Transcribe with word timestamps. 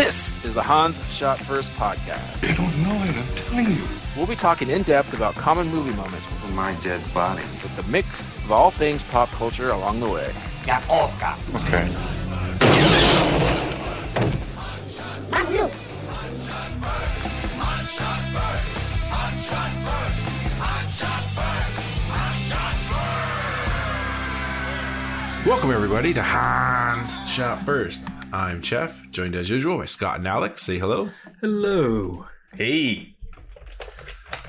This 0.00 0.42
is 0.46 0.54
the 0.54 0.62
Han 0.62 0.94
Shot 1.10 1.38
First 1.40 1.70
podcast. 1.72 2.42
I 2.48 2.54
don't 2.54 2.82
know 2.82 2.94
it, 3.04 3.14
I'm 3.14 3.36
telling 3.36 3.76
you. 3.76 3.86
We'll 4.16 4.26
be 4.26 4.34
talking 4.34 4.70
in 4.70 4.82
depth 4.82 5.12
about 5.12 5.34
common 5.34 5.68
movie 5.68 5.94
moments 5.94 6.24
from 6.24 6.54
My 6.54 6.72
dead 6.76 7.02
body. 7.12 7.42
with 7.62 7.76
the 7.76 7.82
mix 7.82 8.22
of 8.22 8.50
all 8.50 8.70
things 8.70 9.04
pop 9.04 9.28
culture 9.28 9.68
along 9.68 10.00
the 10.00 10.08
way. 10.08 10.32
Yeah, 10.66 10.82
Oscar. 10.88 11.36
Okay. 11.56 11.86
Welcome 25.44 25.70
everybody 25.70 26.14
to 26.14 26.22
Han 26.22 27.04
Shot 27.26 27.66
First. 27.66 28.09
I'm 28.32 28.62
Jeff, 28.62 29.02
joined 29.10 29.34
as 29.34 29.50
usual 29.50 29.78
by 29.78 29.86
Scott 29.86 30.18
and 30.18 30.28
Alex. 30.28 30.62
Say 30.62 30.78
hello. 30.78 31.10
Hello. 31.40 32.26
Hey, 32.56 33.14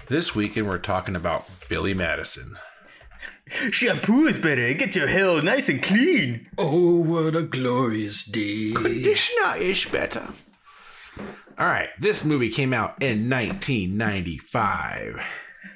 This 0.08 0.36
weekend 0.36 0.68
we're 0.68 0.78
talking 0.78 1.16
about 1.16 1.48
Billy 1.70 1.94
Madison. 1.94 2.56
shampoo 3.72 4.26
is 4.26 4.38
better. 4.38 4.74
Get 4.74 4.96
your 4.96 5.08
hair 5.08 5.42
nice 5.42 5.70
and 5.70 5.82
clean. 5.82 6.48
Oh, 6.58 6.98
what 7.00 7.36
a 7.36 7.44
glorious 7.44 8.26
day. 8.26 8.74
Conditioner 8.76 9.58
is 9.58 9.86
better. 9.86 10.28
All 11.58 11.68
right, 11.68 11.90
this 12.00 12.24
movie 12.26 12.50
came 12.50 12.74
out 12.74 13.02
in 13.02 13.30
1995. 13.30 15.22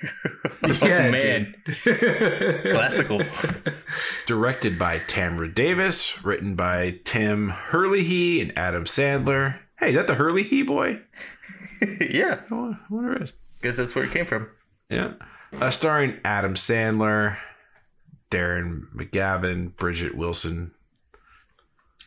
Yeah, 0.82 1.12
Man, 1.12 1.56
classical. 1.84 3.22
Directed 4.26 4.80
by 4.80 5.00
Tamra 5.00 5.54
Davis, 5.54 6.24
written 6.24 6.56
by 6.56 7.00
Tim 7.04 7.50
Herlihy 7.50 8.42
and 8.42 8.58
Adam 8.58 8.86
Sandler. 8.86 9.60
Hey, 9.80 9.90
is 9.90 9.96
that 9.96 10.08
the 10.08 10.16
Herlihy 10.16 10.64
boy? 10.66 11.02
yeah, 12.02 12.42
I 12.52 12.78
wonder 12.90 13.14
if 13.16 13.22
it 13.22 13.24
is. 13.26 13.34
guess 13.62 13.78
that's 13.78 13.94
where 13.94 14.06
it 14.06 14.12
came 14.12 14.26
from. 14.26 14.50
Yeah. 14.90 15.14
Uh, 15.60 15.70
starring 15.72 16.20
Adam 16.26 16.56
Sandler, 16.56 17.38
Darren 18.32 18.84
McGavin, 18.96 19.76
Bridget 19.76 20.16
Wilson, 20.16 20.72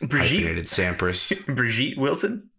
Brigitte, 0.01 0.19
hyphenated 0.29 0.65
Sampras, 0.65 1.45
Brigitte 1.55 1.97
Wilson. 1.97 2.49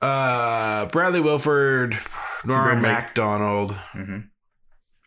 Uh, 0.00 0.86
Bradley 0.86 1.20
Whitford, 1.20 1.98
Norm 2.44 2.82
MacDonald, 2.82 3.74
Mhm. 3.94 4.28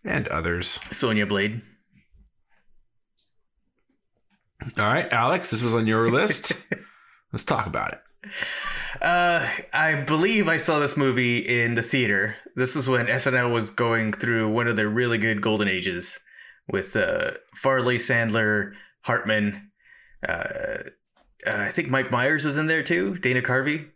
and 0.03 0.27
others. 0.29 0.79
Sonya 0.91 1.25
Blade. 1.25 1.61
All 4.77 4.85
right, 4.85 5.11
Alex, 5.11 5.51
this 5.51 5.61
was 5.61 5.73
on 5.73 5.87
your 5.87 6.09
list. 6.11 6.53
Let's 7.31 7.45
talk 7.45 7.65
about 7.67 7.93
it. 7.93 7.99
Uh, 9.01 9.47
I 9.71 9.95
believe 10.01 10.49
I 10.49 10.57
saw 10.57 10.79
this 10.79 10.97
movie 10.97 11.37
in 11.37 11.75
the 11.75 11.81
theater. 11.81 12.35
This 12.55 12.75
is 12.75 12.89
when 12.89 13.07
SNL 13.07 13.51
was 13.51 13.71
going 13.71 14.11
through 14.11 14.49
one 14.49 14.67
of 14.67 14.75
their 14.75 14.89
really 14.89 15.17
good 15.17 15.41
golden 15.41 15.67
ages 15.69 16.19
with 16.67 16.95
uh, 16.95 17.31
Farley, 17.55 17.97
Sandler, 17.97 18.73
Hartman. 19.01 19.71
Uh, 20.27 20.33
uh, 21.47 21.51
I 21.55 21.69
think 21.69 21.89
Mike 21.89 22.11
Myers 22.11 22.43
was 22.43 22.57
in 22.57 22.67
there 22.67 22.83
too. 22.83 23.17
Dana 23.17 23.41
Carvey. 23.41 23.89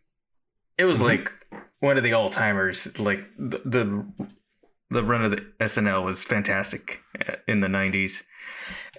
It 0.83 0.87
was 0.87 0.99
Mhm. 0.99 1.03
like 1.11 1.31
one 1.79 1.97
of 1.97 2.03
the 2.03 2.11
all 2.13 2.29
timers. 2.29 2.97
Like 2.99 3.21
the, 3.39 3.61
the 3.65 4.27
the 4.89 5.03
run 5.03 5.23
of 5.23 5.31
the 5.31 5.45
SNL 5.61 6.03
was 6.03 6.21
fantastic 6.23 6.99
uh, 7.27 7.35
in 7.47 7.61
the 7.61 7.67
'90s, 7.69 8.21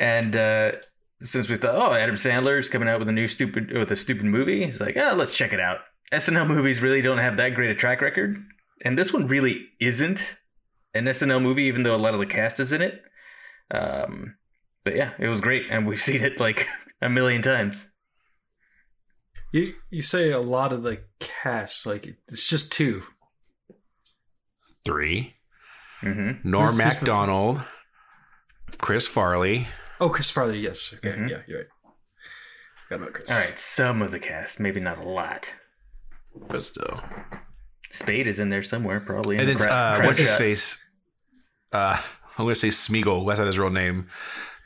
and 0.01 0.35
uh, 0.35 0.73
since 1.21 1.49
we 1.51 1.57
thought, 1.57 1.75
oh, 1.77 1.93
Adam 1.95 2.15
Sandler's 2.17 2.69
coming 2.71 2.89
out 2.89 2.99
with 2.99 3.09
a 3.09 3.13
new 3.13 3.29
stupid 3.29 3.71
with 3.73 3.91
a 3.91 3.97
stupid 3.97 4.25
movie, 4.25 4.65
it's 4.65 4.81
like, 4.81 4.97
oh, 4.97 5.15
let's 5.15 5.37
check 5.37 5.53
it 5.53 5.61
out. 5.61 5.79
SNL 6.11 6.47
movies 6.49 6.81
really 6.81 7.03
don't 7.03 7.19
have 7.19 7.37
that 7.37 7.55
great 7.55 7.71
a 7.71 7.75
track 7.75 8.01
record, 8.01 8.43
and 8.85 8.99
this 8.99 9.13
one 9.13 9.29
really 9.29 9.69
isn't 9.79 10.37
an 10.95 11.05
SNL 11.07 11.43
movie, 11.43 11.65
even 11.65 11.83
though 11.83 11.97
a 11.97 12.05
lot 12.05 12.15
of 12.15 12.21
the 12.21 12.27
cast 12.27 12.59
is 12.61 12.73
in 12.73 12.81
it. 12.83 13.03
Um, 13.71 14.37
but 14.85 14.97
yeah, 14.97 15.11
it 15.19 15.29
was 15.29 15.41
great, 15.41 15.67
and 15.71 15.87
we've 15.87 16.01
seen 16.01 16.23
it 16.23 16.41
like 16.41 16.67
a 17.03 17.09
million 17.11 17.43
times. 17.43 17.89
You 19.55 19.75
you 19.89 20.03
say 20.03 20.33
a 20.33 20.41
lot 20.41 20.73
of 20.73 20.83
the 20.83 20.99
cast, 21.21 21.87
like 21.87 22.17
it's 22.29 22.45
just 22.47 22.73
two. 22.73 23.05
Three. 24.85 25.35
hmm 26.01 26.33
Norm 26.43 26.67
Who's- 26.71 26.81
who's 26.83 26.99
the- 26.99 27.05
MacDonald, 27.07 27.63
Chris 28.79 29.07
Farley. 29.07 29.69
Oh, 30.01 30.09
Chris 30.09 30.29
Farley, 30.31 30.59
yes. 30.59 30.93
Okay, 30.95 31.17
Mhm. 31.17 31.31
yeah, 31.31 31.43
you're 31.47 31.59
right. 31.61 31.69
Forgot 32.89 33.03
about 33.03 33.15
Chris. 33.15 33.31
All 33.31 33.39
right, 33.39 33.59
some 33.59 34.03
of 34.03 34.11
the 34.11 34.19
cast, 34.19 34.59
maybe 34.61 34.81
not 34.81 34.99
a 34.99 35.05
lot. 35.09 35.53
But 36.49 36.65
still. 36.65 37.01
Spade 37.91 38.27
is 38.27 38.41
in 38.41 38.49
there 38.51 38.63
somewhere, 38.65 38.99
probably. 39.01 39.37
in 39.37 39.43
And 39.43 39.49
the 39.51 39.55
then, 39.55 39.69
crowd- 39.69 39.93
uh, 39.93 39.97
crowd 39.97 40.07
what's 40.07 40.19
his 40.19 40.29
shot. 40.31 40.39
face? 40.39 40.85
Uh, 41.73 41.97
I'm 42.37 42.45
going 42.45 42.55
to 42.55 42.61
say 42.61 42.69
Smeagol. 42.69 43.25
That's 43.29 43.39
not 43.39 43.47
his 43.47 43.59
real 43.59 43.71
name. 43.71 44.09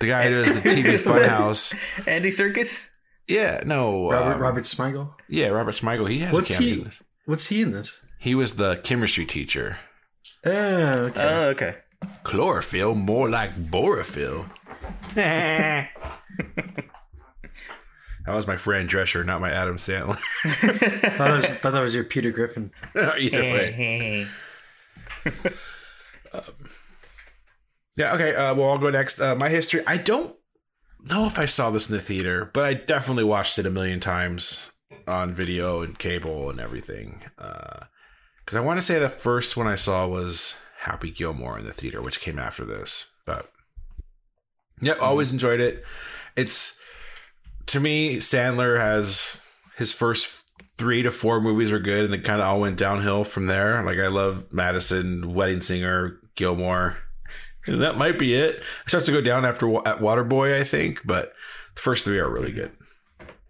The 0.00 0.06
guy 0.06 0.24
who 0.30 0.44
does 0.44 0.62
the 0.62 0.68
TV 0.70 0.86
Is 0.94 1.04
that- 1.04 1.30
Funhouse. 1.30 2.06
Andy 2.08 2.30
Serkis. 2.30 2.88
Yeah, 3.28 3.62
no. 3.66 4.10
Robert 4.10 4.34
um, 4.34 4.40
Robert 4.40 4.64
Smigel. 4.64 5.12
Yeah, 5.28 5.48
Robert 5.48 5.74
Smigel. 5.74 6.08
He 6.10 6.20
has 6.20 6.32
What's 6.32 6.50
a 6.50 6.54
cameo 6.54 6.68
he- 6.74 6.78
in 6.78 6.84
this. 6.84 7.02
What's 7.26 7.46
he 7.48 7.60
in 7.62 7.72
this? 7.72 8.02
He 8.18 8.34
was 8.34 8.56
the 8.56 8.76
chemistry 8.76 9.26
teacher. 9.26 9.78
Oh, 10.44 10.50
okay. 10.50 11.22
Oh, 11.22 11.42
okay. 11.50 11.76
Chlorophyll, 12.24 12.94
more 12.94 13.28
like 13.28 13.54
borophyll. 13.70 14.46
that 15.14 15.90
was 18.26 18.46
my 18.46 18.56
friend 18.56 18.88
Drescher, 18.88 19.24
not 19.26 19.40
my 19.40 19.50
Adam 19.50 19.76
Sandler. 19.76 20.18
thought, 21.16 21.30
it 21.30 21.36
was, 21.36 21.48
thought 21.50 21.72
that 21.72 21.80
was 21.80 21.94
your 21.94 22.04
Peter 22.04 22.30
Griffin. 22.30 22.70
Either 22.96 23.40
way. 23.40 24.26
Yeah, 27.96 28.14
okay. 28.14 28.32
Uh, 28.32 28.54
well, 28.54 28.70
I'll 28.70 28.78
go 28.78 28.90
next. 28.90 29.20
Uh, 29.20 29.34
my 29.34 29.48
history. 29.48 29.82
I 29.84 29.96
don't 29.96 30.32
know 31.10 31.26
if 31.26 31.38
I 31.38 31.44
saw 31.44 31.70
this 31.70 31.88
in 31.88 31.96
the 31.96 32.02
theater, 32.02 32.50
but 32.52 32.64
I 32.64 32.74
definitely 32.74 33.24
watched 33.24 33.58
it 33.58 33.66
a 33.66 33.70
million 33.70 34.00
times 34.00 34.70
on 35.06 35.34
video 35.34 35.82
and 35.82 35.98
cable 35.98 36.50
and 36.50 36.60
everything. 36.60 37.22
Uh, 37.38 37.84
because 38.44 38.56
I 38.56 38.60
want 38.60 38.78
to 38.78 38.86
say 38.86 38.98
the 38.98 39.08
first 39.08 39.56
one 39.56 39.66
I 39.66 39.74
saw 39.74 40.06
was 40.06 40.54
Happy 40.78 41.10
Gilmore 41.10 41.58
in 41.58 41.66
the 41.66 41.72
theater, 41.72 42.00
which 42.00 42.20
came 42.20 42.38
after 42.38 42.64
this. 42.64 43.06
But 43.26 43.50
yeah, 44.80 44.94
always 44.94 45.32
enjoyed 45.32 45.60
it. 45.60 45.84
It's 46.34 46.80
to 47.66 47.80
me, 47.80 48.16
Sandler 48.16 48.80
has 48.80 49.38
his 49.76 49.92
first 49.92 50.44
three 50.78 51.02
to 51.02 51.12
four 51.12 51.40
movies 51.40 51.72
are 51.72 51.78
good, 51.78 52.04
and 52.04 52.14
it 52.14 52.24
kind 52.24 52.40
of 52.40 52.46
all 52.46 52.60
went 52.60 52.78
downhill 52.78 53.24
from 53.24 53.46
there. 53.46 53.82
Like 53.82 53.98
I 53.98 54.06
love 54.06 54.52
Madison, 54.52 55.34
Wedding 55.34 55.60
Singer, 55.60 56.18
Gilmore. 56.34 56.96
And 57.68 57.82
that 57.82 57.96
might 57.96 58.18
be 58.18 58.34
it. 58.34 58.56
It 58.56 58.64
starts 58.88 59.06
to 59.06 59.12
go 59.12 59.20
down 59.20 59.44
after 59.44 59.68
at 59.86 60.00
Waterboy, 60.00 60.58
I 60.58 60.64
think, 60.64 61.06
but 61.06 61.32
the 61.74 61.80
first 61.80 62.04
three 62.04 62.18
are 62.18 62.30
really 62.30 62.52
good. 62.52 62.72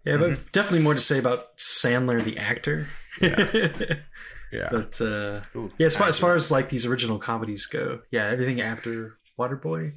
Yeah, 0.05 0.17
but 0.17 0.51
definitely 0.51 0.83
more 0.83 0.93
to 0.93 1.01
say 1.01 1.19
about 1.19 1.57
Sandler, 1.57 2.23
the 2.23 2.37
actor. 2.37 2.87
Yeah. 3.21 3.95
Yeah. 4.51 4.69
But 4.71 4.99
uh, 4.99 5.41
Ooh, 5.55 5.71
yeah, 5.77 5.85
as 5.85 5.95
far, 5.95 6.07
as 6.07 6.17
far 6.17 6.33
as 6.35 6.49
like 6.49 6.69
these 6.69 6.85
original 6.85 7.19
comedies 7.19 7.67
go, 7.67 7.99
yeah, 8.09 8.27
everything 8.29 8.61
after 8.61 9.17
Waterboy. 9.37 9.93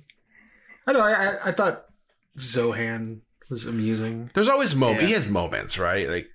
I 0.87 0.93
don't 0.93 1.01
know. 1.01 1.09
I, 1.09 1.25
I, 1.25 1.39
I 1.47 1.53
thought 1.53 1.87
Zohan 2.39 3.21
was 3.49 3.65
amusing. 3.65 4.31
There's 4.35 4.49
always 4.49 4.75
moments. 4.75 5.03
Yeah. 5.03 5.09
He 5.09 5.15
has 5.15 5.27
moments, 5.27 5.79
right? 5.79 6.09
Like 6.09 6.27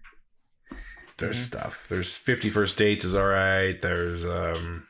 there's 1.17 1.39
stuff. 1.39 1.85
There's 1.89 2.15
Fifty 2.15 2.49
First 2.49 2.77
Dates 2.77 3.05
is 3.05 3.15
all 3.15 3.25
right. 3.25 3.79
There's 3.81 4.25
um 4.25 4.87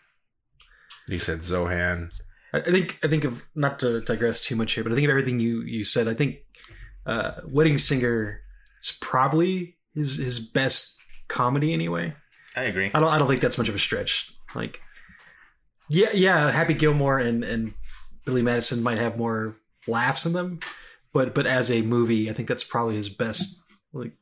you 1.07 1.17
said 1.17 1.39
Zohan. 1.39 2.11
I 2.53 2.59
I 2.59 2.61
think 2.71 2.99
I 3.03 3.07
think 3.07 3.23
of 3.23 3.45
not 3.55 3.79
to 3.79 4.01
digress 4.01 4.41
too 4.41 4.55
much 4.55 4.73
here, 4.73 4.83
but 4.83 4.91
I 4.91 4.95
think 4.95 5.05
of 5.05 5.11
everything 5.11 5.39
you 5.39 5.61
you 5.61 5.83
said. 5.83 6.07
I 6.07 6.13
think 6.13 6.37
uh, 7.05 7.41
Wedding 7.45 7.77
Singer 7.77 8.41
is 8.81 8.97
probably 9.01 9.77
his 9.93 10.17
his 10.17 10.39
best 10.39 10.95
comedy 11.27 11.73
anyway. 11.73 12.13
I 12.55 12.63
agree. 12.63 12.89
I 12.93 12.99
don't 12.99 13.09
I 13.11 13.17
don't 13.17 13.27
think 13.27 13.41
that's 13.41 13.57
much 13.57 13.69
of 13.69 13.75
a 13.75 13.79
stretch. 13.79 14.31
Like, 14.55 14.81
yeah, 15.89 16.09
yeah, 16.13 16.51
Happy 16.51 16.73
Gilmore 16.73 17.19
and 17.19 17.43
and 17.43 17.73
Billy 18.25 18.41
Madison 18.41 18.81
might 18.83 18.97
have 18.97 19.17
more 19.17 19.55
laughs 19.87 20.25
in 20.25 20.33
them, 20.33 20.59
but 21.13 21.33
but 21.35 21.45
as 21.45 21.69
a 21.71 21.81
movie, 21.81 22.29
I 22.29 22.33
think 22.33 22.47
that's 22.47 22.63
probably 22.63 22.95
his 22.95 23.09
best 23.09 23.61
like 23.93 24.13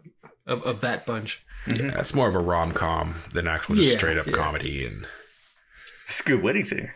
of, 0.46 0.64
of 0.64 0.82
that 0.82 1.06
bunch. 1.06 1.44
Yeah, 1.68 1.90
that's 1.90 2.14
more 2.14 2.28
of 2.28 2.36
a 2.36 2.40
rom 2.40 2.72
com 2.74 3.16
than 3.32 3.48
actual 3.48 3.76
just 3.76 3.90
Yeah, 3.92 3.98
straight 3.98 4.18
up 4.18 4.28
yeah. 4.28 4.34
comedy. 4.34 4.86
And 4.86 5.08
It's 6.08 6.20
a 6.20 6.24
good 6.24 6.44
Wedding 6.44 6.64
Singer. 6.64 6.94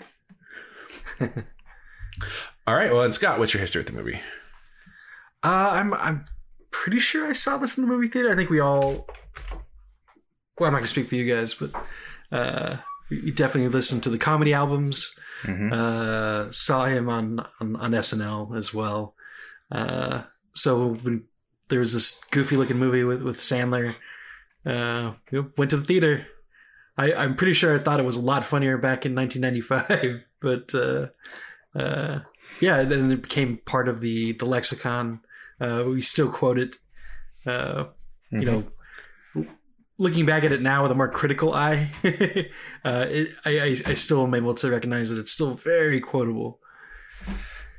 All 1.22 2.76
right, 2.76 2.92
well, 2.92 3.04
and 3.04 3.14
Scott, 3.14 3.40
what's 3.40 3.54
your 3.54 3.62
history 3.62 3.80
with 3.80 3.88
the 3.88 3.94
movie? 3.98 4.20
Uh, 5.44 5.70
I'm 5.74 5.94
I'm 5.94 6.26
pretty 6.72 7.00
sure 7.00 7.28
I 7.28 7.34
saw 7.34 7.58
this 7.58 7.78
in 7.78 7.86
the 7.86 7.90
movie 7.92 8.08
theater. 8.08 8.32
I 8.32 8.36
think 8.36 8.50
we 8.50 8.60
all. 8.60 9.08
Well, 10.60 10.68
I'm 10.68 10.74
not 10.74 10.80
gonna 10.80 10.88
speak 10.88 11.08
for 11.08 11.16
you 11.16 11.34
guys, 11.34 11.54
but 11.54 11.72
uh, 12.32 12.78
we 13.10 13.32
definitely 13.32 13.70
listened 13.70 14.04
to 14.04 14.10
the 14.10 14.18
comedy 14.18 14.54
albums. 14.54 15.16
Mhm. 15.44 15.72
Uh, 15.72 16.52
saw 16.52 16.86
him 16.86 17.08
on, 17.10 17.46
on 17.62 17.76
on 17.78 17.92
SNL 17.92 18.58
as 18.58 18.74
well. 18.74 19.16
Uh, 19.72 20.24
so 20.54 20.96
when 20.96 21.24
there 21.70 21.80
was 21.80 21.94
this 21.94 22.22
goofy 22.32 22.56
looking 22.58 22.78
movie 22.78 23.04
with 23.04 23.22
with 23.22 23.40
Sandler, 23.40 23.96
Uh, 24.66 25.14
went 25.58 25.72
to 25.72 25.78
the 25.78 25.84
theater. 25.84 26.28
I, 26.98 27.14
I'm 27.14 27.36
pretty 27.38 27.54
sure 27.54 27.74
I 27.74 27.80
thought 27.80 28.02
it 28.02 28.06
was 28.06 28.18
a 28.18 28.22
lot 28.22 28.44
funnier 28.44 28.78
back 28.78 29.06
in 29.06 29.16
1995, 29.16 30.26
but 30.42 30.74
uh, 30.76 31.08
uh, 31.78 32.20
yeah, 32.62 32.84
then 32.84 33.12
it 33.12 33.22
became 33.22 33.58
part 33.66 33.88
of 33.88 34.00
the 34.02 34.34
the 34.34 34.46
lexicon. 34.46 35.22
Uh, 35.62 35.84
we 35.88 36.02
still 36.02 36.32
quote 36.32 36.58
it. 36.60 36.76
Uh, 37.46 37.86
You 38.32 38.46
know, 38.46 38.64
looking 39.98 40.26
back 40.26 40.44
at 40.44 40.52
it 40.52 40.62
now 40.62 40.84
with 40.84 40.92
a 40.92 40.96
more 40.96 41.10
critical 41.10 41.54
eye, 41.54 41.92
uh, 42.86 43.06
it, 43.10 43.30
I, 43.46 43.60
I 43.60 43.76
I 43.92 43.94
still 43.96 44.24
am 44.26 44.34
able 44.34 44.54
to 44.56 44.70
recognize 44.70 45.10
that 45.10 45.20
it's 45.20 45.32
still 45.32 45.56
very 45.56 46.00
quotable. 46.00 46.60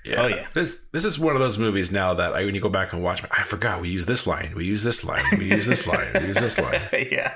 Yeah. 0.04 0.22
Oh, 0.22 0.26
yeah. 0.28 0.46
This 0.54 0.76
this 0.92 1.04
is 1.04 1.18
one 1.18 1.34
of 1.36 1.40
those 1.40 1.58
movies 1.58 1.92
now 1.92 2.14
that 2.14 2.32
I, 2.34 2.44
when 2.44 2.54
you 2.54 2.60
go 2.60 2.68
back 2.70 2.92
and 2.92 3.02
watch, 3.02 3.22
I 3.30 3.42
forgot 3.42 3.80
we 3.82 3.90
use 3.90 4.06
this 4.06 4.26
line, 4.26 4.54
we 4.56 4.64
use 4.64 4.82
this 4.82 5.04
line, 5.04 5.24
we 5.38 5.46
use 5.46 5.66
this 5.66 5.86
line, 5.86 6.08
we 6.14 6.28
use 6.28 6.38
this 6.38 6.58
line. 6.64 6.80
yeah. 6.92 7.34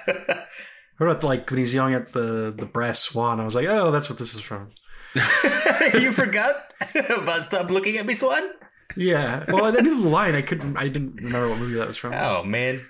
What 0.97 1.09
about 1.11 1.25
like 1.25 1.51
when 1.51 1.59
he's 1.59 1.75
yelling 1.75 1.95
at 1.95 2.13
the 2.13 2.55
the 2.57 2.67
brass 2.67 3.01
swan? 3.01 3.39
I 3.41 3.45
was 3.45 3.55
like, 3.55 3.69
oh, 3.69 3.91
that's 3.91 4.09
what 4.09 4.19
this 4.19 4.35
is 4.35 4.41
from. 4.41 4.71
you 5.95 6.13
forgot 6.13 6.55
about 6.95 7.45
stop 7.45 7.71
looking 7.71 7.99
at 7.99 8.07
me, 8.07 8.15
Swan? 8.15 8.51
Yeah. 8.97 9.45
Well, 9.49 9.67
I 9.67 9.81
knew 9.81 10.03
the 10.03 10.09
line. 10.09 10.35
I 10.35 10.43
couldn't. 10.43 10.77
I 10.77 10.89
didn't 10.89 11.17
remember 11.17 11.51
what 11.51 11.59
movie 11.59 11.75
that 11.75 11.89
was 11.89 11.97
from. 11.97 12.15
Oh 12.15 12.45
man. 12.45 12.85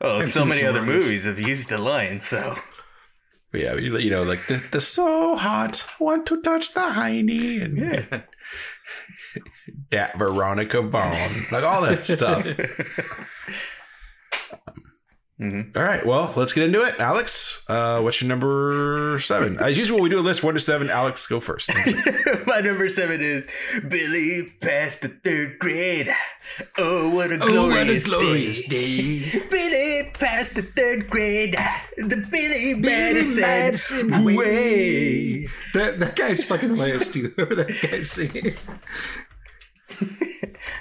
Oh, 0.00 0.18
I've 0.18 0.28
so 0.28 0.44
many 0.44 0.64
other 0.64 0.82
movies 0.82 1.24
have 1.24 1.40
used 1.40 1.70
the 1.70 1.78
line, 1.78 2.20
so 2.20 2.56
But 3.54 3.60
yeah, 3.60 3.74
you, 3.74 3.96
you 3.98 4.10
know, 4.10 4.24
like 4.24 4.48
the, 4.48 4.60
the 4.72 4.80
so 4.80 5.36
hot, 5.36 5.86
want 6.00 6.26
to 6.26 6.42
touch 6.42 6.74
the 6.74 6.80
hiney 6.80 7.62
and 7.62 7.78
Yeah. 7.78 8.02
that 9.92 10.18
Veronica 10.18 10.82
Vaughn, 10.82 11.30
like 11.52 11.62
all 11.62 11.82
that 11.82 12.04
stuff. 12.04 12.44
Mhm. 15.40 15.76
All 15.76 15.82
right, 15.82 16.06
well, 16.06 16.32
let's 16.36 16.52
get 16.52 16.62
into 16.62 16.80
it. 16.82 17.00
Alex, 17.00 17.64
uh, 17.68 18.00
what's 18.00 18.22
your 18.22 18.28
number 18.28 19.18
seven? 19.20 19.58
As 19.58 19.76
usual, 19.76 20.00
we 20.00 20.08
do 20.08 20.20
a 20.20 20.22
list 20.22 20.44
one 20.44 20.54
to 20.54 20.60
seven. 20.60 20.88
Alex, 20.88 21.26
go 21.26 21.40
first. 21.40 21.72
My 22.46 22.60
number 22.60 22.88
seven 22.88 23.20
is 23.20 23.44
Billy 23.88 24.42
passed 24.60 25.00
the 25.02 25.08
third 25.08 25.58
grade. 25.58 26.08
Oh, 26.78 27.08
what 27.08 27.32
a 27.32 27.38
glorious, 27.38 28.04
day. 28.68 29.18
day. 29.22 29.42
Billy 29.50 30.10
passed 30.14 30.54
the 30.54 30.62
third 30.62 31.10
grade. 31.10 31.56
The 31.98 32.28
Billy 32.30 32.74
Madison, 32.74 33.40
Madison 33.40 34.24
way. 34.24 34.36
way. 34.36 35.48
That 35.72 35.98
that 35.98 36.14
guy's 36.14 36.44
fucking 36.44 36.68
hilarious 36.68 37.08
too. 37.12 37.32
Whoever 37.34 37.54
that 37.56 37.76
guy's 37.82 38.08
singing. 38.08 38.54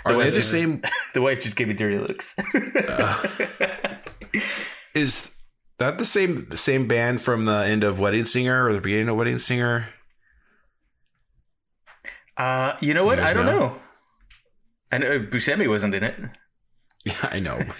Are 0.05 0.15
they 0.17 0.29
the 0.29 0.41
same? 0.43 0.81
The 1.15 1.21
wife 1.23 1.39
just 1.39 1.55
gave 1.55 1.67
me 1.69 1.73
dirty 1.73 1.97
looks. 1.97 2.35
Is 4.95 5.31
that 5.79 5.97
the 5.97 6.05
same 6.05 6.45
the 6.49 6.57
same 6.57 6.87
band 6.87 7.21
from 7.21 7.45
the 7.45 7.53
end 7.65 7.83
of 7.83 7.99
Wedding 7.99 8.25
Singer 8.25 8.67
or 8.67 8.73
the 8.73 8.81
beginning 8.81 9.09
of 9.09 9.15
Wedding 9.15 9.39
Singer? 9.39 9.87
uh, 12.37 12.75
you 12.81 12.93
know 12.93 13.05
what? 13.05 13.19
You 13.19 13.25
I 13.25 13.33
don't 13.33 13.45
know? 13.45 13.59
know. 13.59 13.75
I 14.91 14.97
know 14.99 15.19
Buscemi 15.19 15.67
wasn't 15.67 15.95
in 15.95 16.03
it. 16.03 16.15
Yeah, 17.05 17.15
I 17.31 17.39
know. 17.39 17.59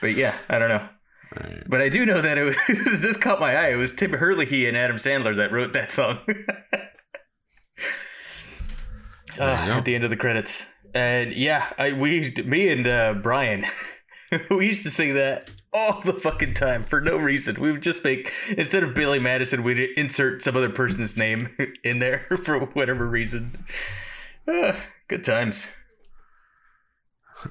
but 0.00 0.14
yeah, 0.14 0.36
I 0.48 0.58
don't 0.58 0.68
know. 0.70 0.88
Right. 1.36 1.62
But 1.68 1.82
I 1.82 1.88
do 1.90 2.06
know 2.06 2.20
that 2.22 2.38
it 2.38 2.42
was 2.44 2.56
this 3.00 3.16
caught 3.18 3.38
my 3.40 3.54
eye. 3.54 3.68
It 3.68 3.76
was 3.76 3.92
Tim 3.92 4.12
Herlihy 4.12 4.66
and 4.66 4.76
Adam 4.76 4.96
Sandler 4.96 5.36
that 5.36 5.52
wrote 5.52 5.74
that 5.74 5.92
song. 5.92 6.18
Uh, 6.28 6.34
There 9.36 9.60
you 9.60 9.66
go. 9.66 9.72
at 9.78 9.84
the 9.84 9.94
end 9.94 10.04
of 10.04 10.10
the 10.10 10.16
credits. 10.16 10.66
And 10.94 11.32
yeah, 11.32 11.70
I 11.78 11.92
we 11.92 12.32
me 12.44 12.70
and 12.70 12.88
uh, 12.88 13.14
Brian 13.14 13.66
we 14.50 14.66
used 14.66 14.84
to 14.84 14.90
sing 14.90 15.14
that 15.14 15.50
all 15.72 16.00
the 16.00 16.12
fucking 16.12 16.54
time 16.54 16.84
for 16.84 17.00
no 17.00 17.16
reason. 17.16 17.60
We 17.60 17.72
would 17.72 17.82
just 17.82 18.04
make 18.04 18.32
instead 18.56 18.82
of 18.82 18.94
Billy 18.94 19.18
Madison, 19.18 19.62
we'd 19.62 19.78
insert 19.96 20.42
some 20.42 20.56
other 20.56 20.70
person's 20.70 21.16
name 21.16 21.56
in 21.84 21.98
there 21.98 22.20
for 22.44 22.58
whatever 22.60 23.06
reason. 23.06 23.64
Uh, 24.46 24.74
good 25.08 25.24
times. 25.24 25.68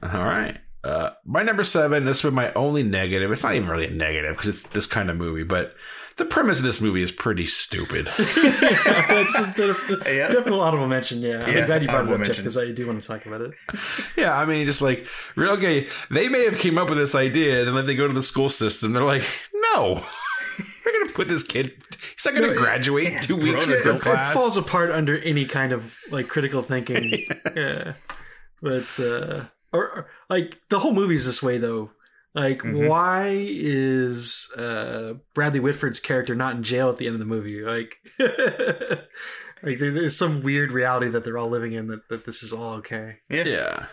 All 0.04 0.26
right. 0.26 0.60
Uh, 0.88 1.12
my 1.26 1.44
number 1.44 1.64
seven. 1.64 2.06
This 2.06 2.24
was 2.24 2.34
my 2.34 2.54
only 2.54 2.84
negative. 2.84 3.32
It's 3.32 3.44
not 3.44 3.56
even 3.56 3.68
really 3.68 3.88
a 3.88 3.92
negative 3.92 4.36
because 4.36 4.50
it's 4.50 4.64
this 4.64 4.86
kind 4.86 5.10
of 5.10 5.18
movie, 5.18 5.44
but 5.44 5.76
the 6.16 6.26
premise 6.26 6.60
of 6.60 6.64
this 6.64 6.80
movie 6.82 7.02
is 7.02 7.12
pretty 7.12 7.46
stupid. 7.46 8.06
That's 8.18 9.38
a, 9.38 9.54
de- 9.56 9.74
de- 9.88 10.04
Yeah. 10.16 10.28
definitely 10.30 10.60
honorable 10.62 10.88
mention. 10.88 11.20
Yeah, 11.22 11.44
I'm 11.46 11.66
glad 11.66 11.82
you 11.84 11.90
brought 11.90 12.08
it 12.08 12.14
up, 12.14 12.24
Jeff, 12.26 12.38
because 12.38 12.58
I 12.58 12.72
do 12.72 12.88
want 12.88 13.02
to 13.02 13.08
talk 13.08 13.26
about 13.26 13.42
it. 13.42 13.52
yeah, 14.18 14.34
I 14.36 14.46
mean, 14.46 14.66
just 14.66 14.82
like 14.82 15.08
real 15.36 15.52
okay. 15.52 15.88
They 16.10 16.30
may 16.30 16.46
have 16.46 16.58
came 16.58 16.78
up 16.78 16.90
with 16.90 16.98
this 16.98 17.16
idea, 17.16 17.68
and 17.68 17.76
then 17.76 17.86
they 17.86 17.96
go 17.96 18.08
to 18.08 18.14
the 18.14 18.24
school 18.24 18.50
system. 18.50 18.94
They're 18.94 19.04
like, 19.04 19.24
no. 19.74 20.02
We're 20.86 21.00
gonna 21.00 21.12
put 21.12 21.28
this 21.28 21.44
kid. 21.44 21.74
He's 22.16 22.26
not 22.26 22.34
gonna 22.34 22.48
No, 22.54 22.58
graduate 22.58 23.22
two 23.24 23.36
weeks 23.36 23.68
It, 23.68 23.86
it 23.86 24.00
class. 24.02 24.34
falls 24.34 24.56
apart 24.56 24.90
under 24.92 25.18
any 25.20 25.46
kind 25.46 25.74
of 25.74 25.96
like 26.12 26.30
critical 26.30 26.62
thinking. 26.62 27.26
yeah. 27.56 27.94
But 28.62 28.98
uh 29.00 29.44
or, 29.78 29.84
or 29.90 30.10
like 30.30 30.60
the 30.70 30.80
whole 30.80 30.94
movie's 30.94 31.26
this 31.26 31.42
way 31.44 31.58
though. 31.58 31.92
Like 32.34 32.60
Mhm. 32.62 32.88
why 32.88 33.34
is 33.36 34.52
uh 34.58 35.14
Bradley 35.34 35.60
Whitford's 35.60 36.00
character 36.00 36.36
not 36.36 36.56
in 36.56 36.64
jail 36.64 36.90
at 36.90 36.98
the 36.98 37.06
end 37.08 37.16
of 37.16 37.20
the 37.20 37.26
movie? 37.26 37.62
Like 37.64 37.96
like 39.64 39.80
there's 39.80 40.18
some 40.18 40.44
weird 40.44 40.72
reality 40.72 41.10
that 41.10 41.24
they're 41.24 41.38
all 41.38 41.50
living 41.50 41.74
in 41.74 41.88
that, 41.88 42.08
that 42.10 42.26
this 42.26 42.44
is 42.44 42.54
all 42.54 42.74
okay. 42.76 43.18
Yeah. 43.30 43.46
yeah. 43.46 43.86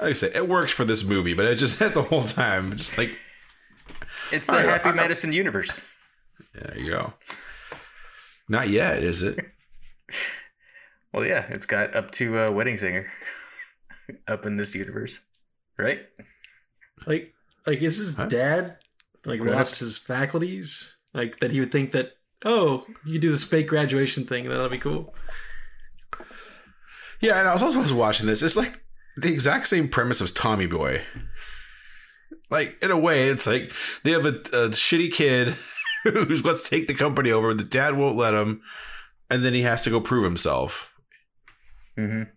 Like 0.00 0.10
I 0.10 0.12
said, 0.14 0.36
it 0.36 0.48
works 0.48 0.70
for 0.72 0.84
this 0.84 1.04
movie, 1.04 1.34
but 1.34 1.44
it 1.46 1.56
just 1.56 1.78
has 1.80 1.92
the 1.92 2.02
whole 2.04 2.22
time 2.24 2.76
just 2.76 2.96
like 2.96 3.10
It's 4.32 4.46
the 4.46 4.52
All 4.52 4.58
right, 4.60 4.68
Happy 4.68 4.88
I- 4.90 4.92
I- 4.92 4.94
Madison 4.96 5.32
universe. 5.32 5.82
there 6.54 6.78
you 6.78 6.90
go. 6.90 7.12
Not 8.48 8.68
yet, 8.70 9.02
is 9.02 9.22
it? 9.22 9.38
Well, 11.12 11.24
yeah, 11.24 11.46
it's 11.48 11.64
got 11.64 11.96
up 11.96 12.10
to 12.12 12.36
uh, 12.38 12.50
Wedding 12.50 12.76
Singer 12.76 13.10
up 14.26 14.46
in 14.46 14.56
this 14.56 14.74
universe, 14.74 15.20
right? 15.78 16.00
Like 17.06 17.34
like 17.66 17.82
is 17.82 17.98
his 17.98 18.16
Huh? 18.16 18.26
dad 18.26 18.76
like 19.24 19.40
What 19.40 19.50
lost 19.50 19.78
his 19.80 19.98
faculties? 19.98 20.96
Like 21.14 21.40
that 21.40 21.50
he 21.50 21.60
would 21.60 21.72
think 21.72 21.92
that 21.92 22.12
oh, 22.44 22.84
you 23.04 23.14
could 23.14 23.22
do 23.22 23.30
this 23.30 23.44
fake 23.44 23.66
graduation 23.68 24.24
thing, 24.24 24.48
that'll 24.48 24.68
be 24.68 24.78
cool. 24.78 25.14
Yeah, 27.20 27.38
and 27.40 27.48
I 27.48 27.52
was 27.52 27.62
also 27.62 27.80
was 27.80 27.92
watching 27.92 28.26
this. 28.26 28.42
It's 28.42 28.56
like 28.56 28.80
the 29.16 29.32
exact 29.32 29.66
same 29.68 29.88
premise 29.88 30.20
as 30.20 30.32
Tommy 30.32 30.66
Boy. 30.66 31.02
Like 32.50 32.78
in 32.82 32.90
a 32.90 32.98
way, 32.98 33.28
it's 33.28 33.46
like 33.46 33.72
they 34.04 34.12
have 34.12 34.24
a, 34.24 34.28
a 34.28 34.68
shitty 34.70 35.12
kid 35.12 35.56
who's 36.04 36.44
wants 36.44 36.62
to 36.62 36.70
take 36.70 36.86
the 36.88 36.94
company 36.94 37.30
over. 37.30 37.52
The 37.54 37.64
dad 37.64 37.96
won't 37.96 38.16
let 38.16 38.34
him, 38.34 38.62
and 39.28 39.44
then 39.44 39.52
he 39.52 39.62
has 39.62 39.82
to 39.82 39.90
go 39.90 40.00
prove 40.00 40.24
himself. 40.24 40.92
Mm-hmm. 41.98 42.30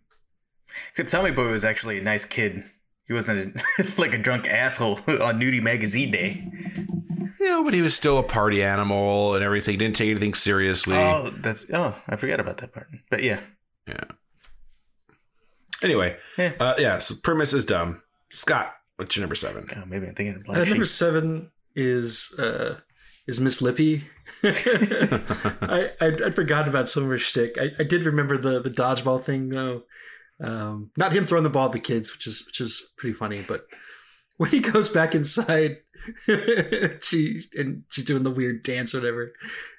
Except 0.89 1.09
Tommy 1.11 1.31
Boy 1.31 1.51
was 1.51 1.63
actually 1.63 1.99
a 1.99 2.03
nice 2.03 2.25
kid. 2.25 2.63
He 3.07 3.13
wasn't 3.13 3.55
a, 3.79 3.85
like 4.01 4.13
a 4.13 4.17
drunk 4.17 4.47
asshole 4.47 4.97
on 5.07 5.39
Nudie 5.39 5.61
Magazine 5.61 6.11
Day. 6.11 6.47
You 7.39 7.47
know, 7.47 7.63
but 7.63 7.73
he 7.73 7.81
was 7.81 7.95
still 7.95 8.17
a 8.19 8.23
party 8.23 8.63
animal 8.63 9.35
and 9.35 9.43
everything. 9.43 9.77
Didn't 9.77 9.95
take 9.95 10.09
anything 10.09 10.33
seriously. 10.33 10.95
Oh, 10.97 11.31
that's 11.41 11.65
oh, 11.73 11.95
I 12.07 12.15
forgot 12.15 12.39
about 12.39 12.57
that 12.57 12.71
part. 12.73 12.87
But 13.09 13.23
yeah, 13.23 13.39
Anyway, 15.83 16.15
Yeah. 16.37 16.53
uh, 16.59 16.75
yeah. 16.77 16.99
So 16.99 17.15
premise 17.23 17.53
is 17.53 17.65
dumb. 17.65 18.01
Scott, 18.29 18.73
what's 18.97 19.15
your 19.15 19.21
number 19.21 19.35
seven? 19.35 19.67
oh, 19.75 19.83
maybe 19.87 20.07
I'm 20.07 20.13
thinking 20.13 20.35
of 20.35 20.47
Uh, 20.47 20.63
number 20.63 20.85
seven 20.85 21.49
is 21.75 22.35
uh, 22.37 22.75
is 23.27 23.39
Miss 23.39 23.61
Lippy. 23.61 24.03
I 24.43 25.89
I'd, 25.99 26.21
I'd 26.21 26.35
forgotten 26.35 26.69
about 26.69 26.87
some 26.89 27.03
of 27.03 27.09
her 27.09 27.17
shtick. 27.19 27.57
I, 27.59 27.71
I 27.79 27.83
did 27.83 28.05
remember 28.05 28.37
the 28.37 28.61
the 28.61 28.69
dodgeball 28.69 29.19
thing 29.21 29.49
though. 29.49 29.83
Um, 30.43 30.91
not 30.97 31.13
him 31.13 31.25
throwing 31.25 31.43
the 31.43 31.49
ball 31.49 31.67
at 31.67 31.71
the 31.71 31.79
kids, 31.79 32.11
which 32.13 32.25
is 32.27 32.45
which 32.45 32.61
is 32.61 32.91
pretty 32.97 33.13
funny. 33.13 33.41
But 33.47 33.65
when 34.37 34.49
he 34.49 34.59
goes 34.59 34.89
back 34.89 35.13
inside, 35.15 35.77
she 37.01 37.41
and 37.55 37.83
she's 37.89 38.05
doing 38.05 38.23
the 38.23 38.31
weird 38.31 38.63
dance 38.63 38.93
or 38.95 38.99
whatever, 38.99 39.33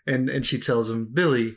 and 0.07 0.29
and 0.29 0.45
she 0.47 0.59
tells 0.59 0.89
him, 0.91 1.09
Billy, 1.13 1.57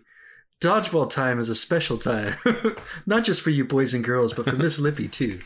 dodgeball 0.61 1.09
time 1.09 1.39
is 1.39 1.49
a 1.49 1.55
special 1.55 1.97
time, 1.97 2.35
not 3.05 3.23
just 3.23 3.41
for 3.41 3.51
you 3.51 3.63
boys 3.65 3.93
and 3.93 4.03
girls, 4.03 4.33
but 4.33 4.45
for 4.49 4.55
Miss 4.55 4.79
Lippy 4.79 5.07
too. 5.07 5.39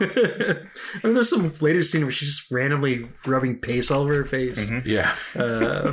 and 0.00 1.16
there's 1.16 1.30
some 1.30 1.52
later 1.60 1.82
scene 1.82 2.02
where 2.02 2.12
she's 2.12 2.36
just 2.36 2.50
randomly 2.50 3.08
rubbing 3.24 3.58
paste 3.58 3.90
all 3.90 4.02
over 4.02 4.14
her 4.14 4.24
face. 4.24 4.64
Mhm. 4.66 4.84
Yeah, 4.84 5.14
Uh, 5.34 5.92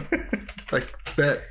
like 0.72 0.94
that. 1.16 1.44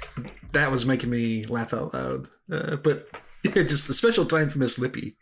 That 0.53 0.71
was 0.71 0.85
making 0.85 1.09
me 1.09 1.45
laugh 1.45 1.73
out 1.73 1.95
loud. 1.95 2.27
Uh, 2.53 2.77
but 2.77 3.09
yeah, 3.43 3.63
just 3.63 3.89
a 3.89 3.95
special 3.95 4.27
time 4.27 4.51
for 4.51 4.59
Miss 4.59 4.79
Lippy. 4.79 5.17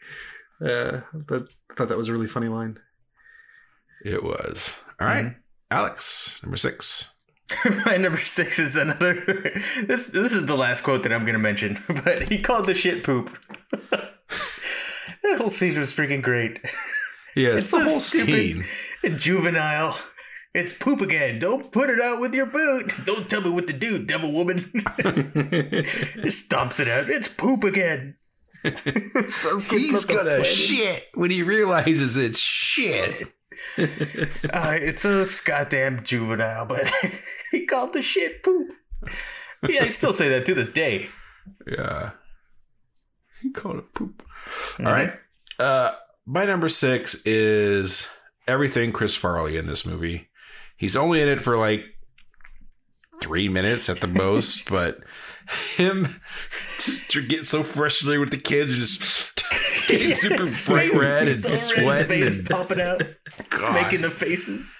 Uh, 0.64 1.00
but 1.14 1.48
I 1.70 1.74
thought 1.74 1.88
that 1.88 1.98
was 1.98 2.08
a 2.08 2.12
really 2.12 2.26
funny 2.28 2.48
line. 2.48 2.78
it 4.04 4.22
was. 4.22 4.74
All 5.00 5.06
right, 5.06 5.34
Alex, 5.70 6.40
number 6.42 6.56
six. 6.56 7.12
My 7.86 7.96
number 7.96 8.20
six 8.20 8.58
is 8.58 8.76
another. 8.76 9.14
This 9.86 10.08
this 10.08 10.32
is 10.32 10.46
the 10.46 10.56
last 10.56 10.82
quote 10.82 11.02
that 11.04 11.12
I'm 11.12 11.22
going 11.24 11.32
to 11.34 11.38
mention, 11.40 11.82
but 12.04 12.28
he 12.28 12.40
called 12.42 12.66
the 12.66 12.74
shit 12.74 13.02
poop. 13.02 13.36
that 13.80 15.38
whole 15.38 15.48
scene 15.48 15.78
was 15.78 15.92
freaking 15.92 16.22
great. 16.22 16.60
Yeah, 17.34 17.50
it's, 17.56 17.58
It's 17.58 17.70
the 17.72 17.78
so 17.78 17.84
whole 17.90 18.00
stupid. 18.00 18.34
scene. 18.34 18.64
And 19.02 19.18
juvenile. 19.18 19.96
It's 20.52 20.72
poop 20.72 21.00
again. 21.00 21.38
Don't 21.38 21.70
put 21.72 21.88
it 21.90 22.00
out 22.00 22.20
with 22.20 22.34
your 22.34 22.46
boot. 22.46 22.92
Don't 23.04 23.30
tell 23.30 23.40
me 23.40 23.50
what 23.50 23.68
to 23.68 23.72
do, 23.72 24.04
devil 24.04 24.32
woman. 24.32 24.70
Just 24.98 26.50
stomps 26.50 26.80
it 26.80 26.88
out. 26.88 27.08
It's 27.08 27.28
poop 27.28 27.62
again. 27.64 28.16
He's 29.70 30.04
gonna 30.04 30.44
shit 30.44 31.08
when 31.14 31.30
he 31.30 31.42
realizes 31.42 32.16
it's 32.16 32.38
shit. 32.38 33.32
Uh, 33.76 34.76
it's 34.80 35.04
a 35.04 35.26
goddamn 35.44 36.02
juvenile, 36.02 36.64
but 36.64 36.90
he 37.50 37.66
called 37.66 37.92
the 37.92 38.00
shit 38.00 38.42
poop. 38.42 38.68
Yeah, 39.68 39.82
I 39.82 39.88
still 39.88 40.14
say 40.14 40.30
that 40.30 40.46
to 40.46 40.54
this 40.54 40.70
day. 40.70 41.10
Yeah. 41.66 42.12
He 43.42 43.50
called 43.50 43.78
it 43.78 43.92
poop. 43.94 44.22
All 44.78 44.86
right. 44.86 45.12
Uh, 45.58 45.92
my 46.26 46.46
number 46.46 46.70
six 46.70 47.22
is 47.26 48.08
everything 48.48 48.92
Chris 48.92 49.14
Farley 49.14 49.56
in 49.56 49.66
this 49.66 49.84
movie. 49.84 50.28
He's 50.76 50.96
only 50.96 51.20
in 51.20 51.28
it 51.28 51.42
for 51.42 51.58
like 51.58 51.84
three 53.20 53.48
minutes 53.48 53.90
at 53.90 54.00
the 54.00 54.06
most, 54.06 54.70
but 54.70 55.00
him 55.76 56.20
just 56.78 57.08
getting 57.28 57.44
so 57.44 57.62
frustrated 57.62 58.20
with 58.20 58.30
the 58.30 58.38
kids 58.38 58.72
and 58.72 58.80
just 58.80 59.42
getting 59.88 60.12
super 60.14 60.46
bright 60.66 60.92
red 60.92 61.28
and 61.28 61.40
so 61.42 61.48
sweating. 61.82 62.22
and, 62.22 62.48
popping 62.48 62.80
out, 62.80 63.02
making 63.72 64.02
the 64.02 64.10
faces. 64.10 64.78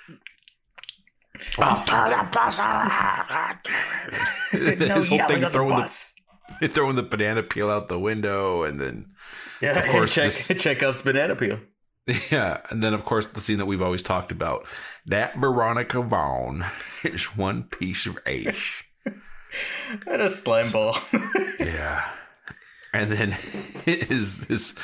I'll 1.59 1.85
turn 1.85 2.11
the 2.11 2.29
bus 2.33 2.59
around. 2.59 3.59
No 4.53 4.95
His 4.97 5.09
whole 5.09 5.19
thing 5.27 5.41
the 5.43 5.49
throwing 5.51 5.77
the, 5.77 5.83
bus. 5.83 6.15
throwing 6.69 6.97
the 6.97 7.03
banana 7.03 7.43
peel 7.43 7.71
out 7.71 7.89
the 7.89 7.99
window 7.99 8.65
and 8.65 8.81
then 8.81 9.07
Yeah, 9.63 9.79
Of 9.79 9.87
course, 9.91 10.13
check, 10.15 10.33
this- 10.33 10.49
Chekhov's 10.63 11.03
banana 11.03 11.37
peel. 11.37 11.61
Yeah, 12.31 12.59
and 12.71 12.83
then 12.83 12.93
of 12.93 13.05
course 13.05 13.27
the 13.29 13.41
scene 13.41 13.59
that 13.59 13.67
we've 13.67 13.81
always 13.83 14.03
talked 14.03 14.33
about. 14.33 14.67
That 15.07 15.37
Veronica 15.37 16.03
Vaughn 16.03 16.65
is 17.05 17.37
one 17.37 17.65
piece 17.65 18.07
of 18.07 18.19
ace. 18.27 18.83
And 20.07 20.23
a 20.23 20.31
slime 20.31 20.71
ball. 20.71 20.97
Yeah. 21.59 22.09
And 22.93 23.13
then 23.13 23.31
his 23.85 24.45
his 24.49 24.75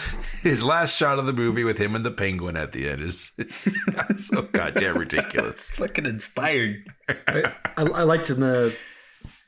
his 0.43 0.65
last 0.65 0.97
shot 0.97 1.19
of 1.19 1.27
the 1.27 1.33
movie 1.33 1.65
with 1.65 1.79
him 1.79 1.97
and 1.97 2.05
the 2.05 2.11
penguin 2.11 2.57
at 2.57 2.73
the 2.73 2.89
end 2.89 3.03
is, 3.03 3.33
is 3.39 3.77
so 4.29 4.43
goddamn 4.43 4.99
ridiculous. 4.99 5.71
Fucking 5.71 6.07
inspired. 6.07 6.85
I, 7.09 7.53
I, 7.77 7.83
I 7.83 8.03
liked 8.03 8.31
in 8.31 8.41
the 8.41 8.77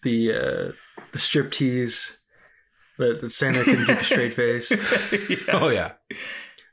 the 0.02 0.32
uh, 0.32 0.72
the 1.12 1.18
strip 1.18 1.52
tease 1.52 2.18
that, 2.98 3.20
that 3.20 3.28
Sandler 3.28 3.62
couldn't 3.62 3.86
keep 3.86 4.00
a 4.00 4.04
straight 4.04 4.34
face. 4.34 4.72
Oh 5.52 5.68
yeah. 5.68 5.92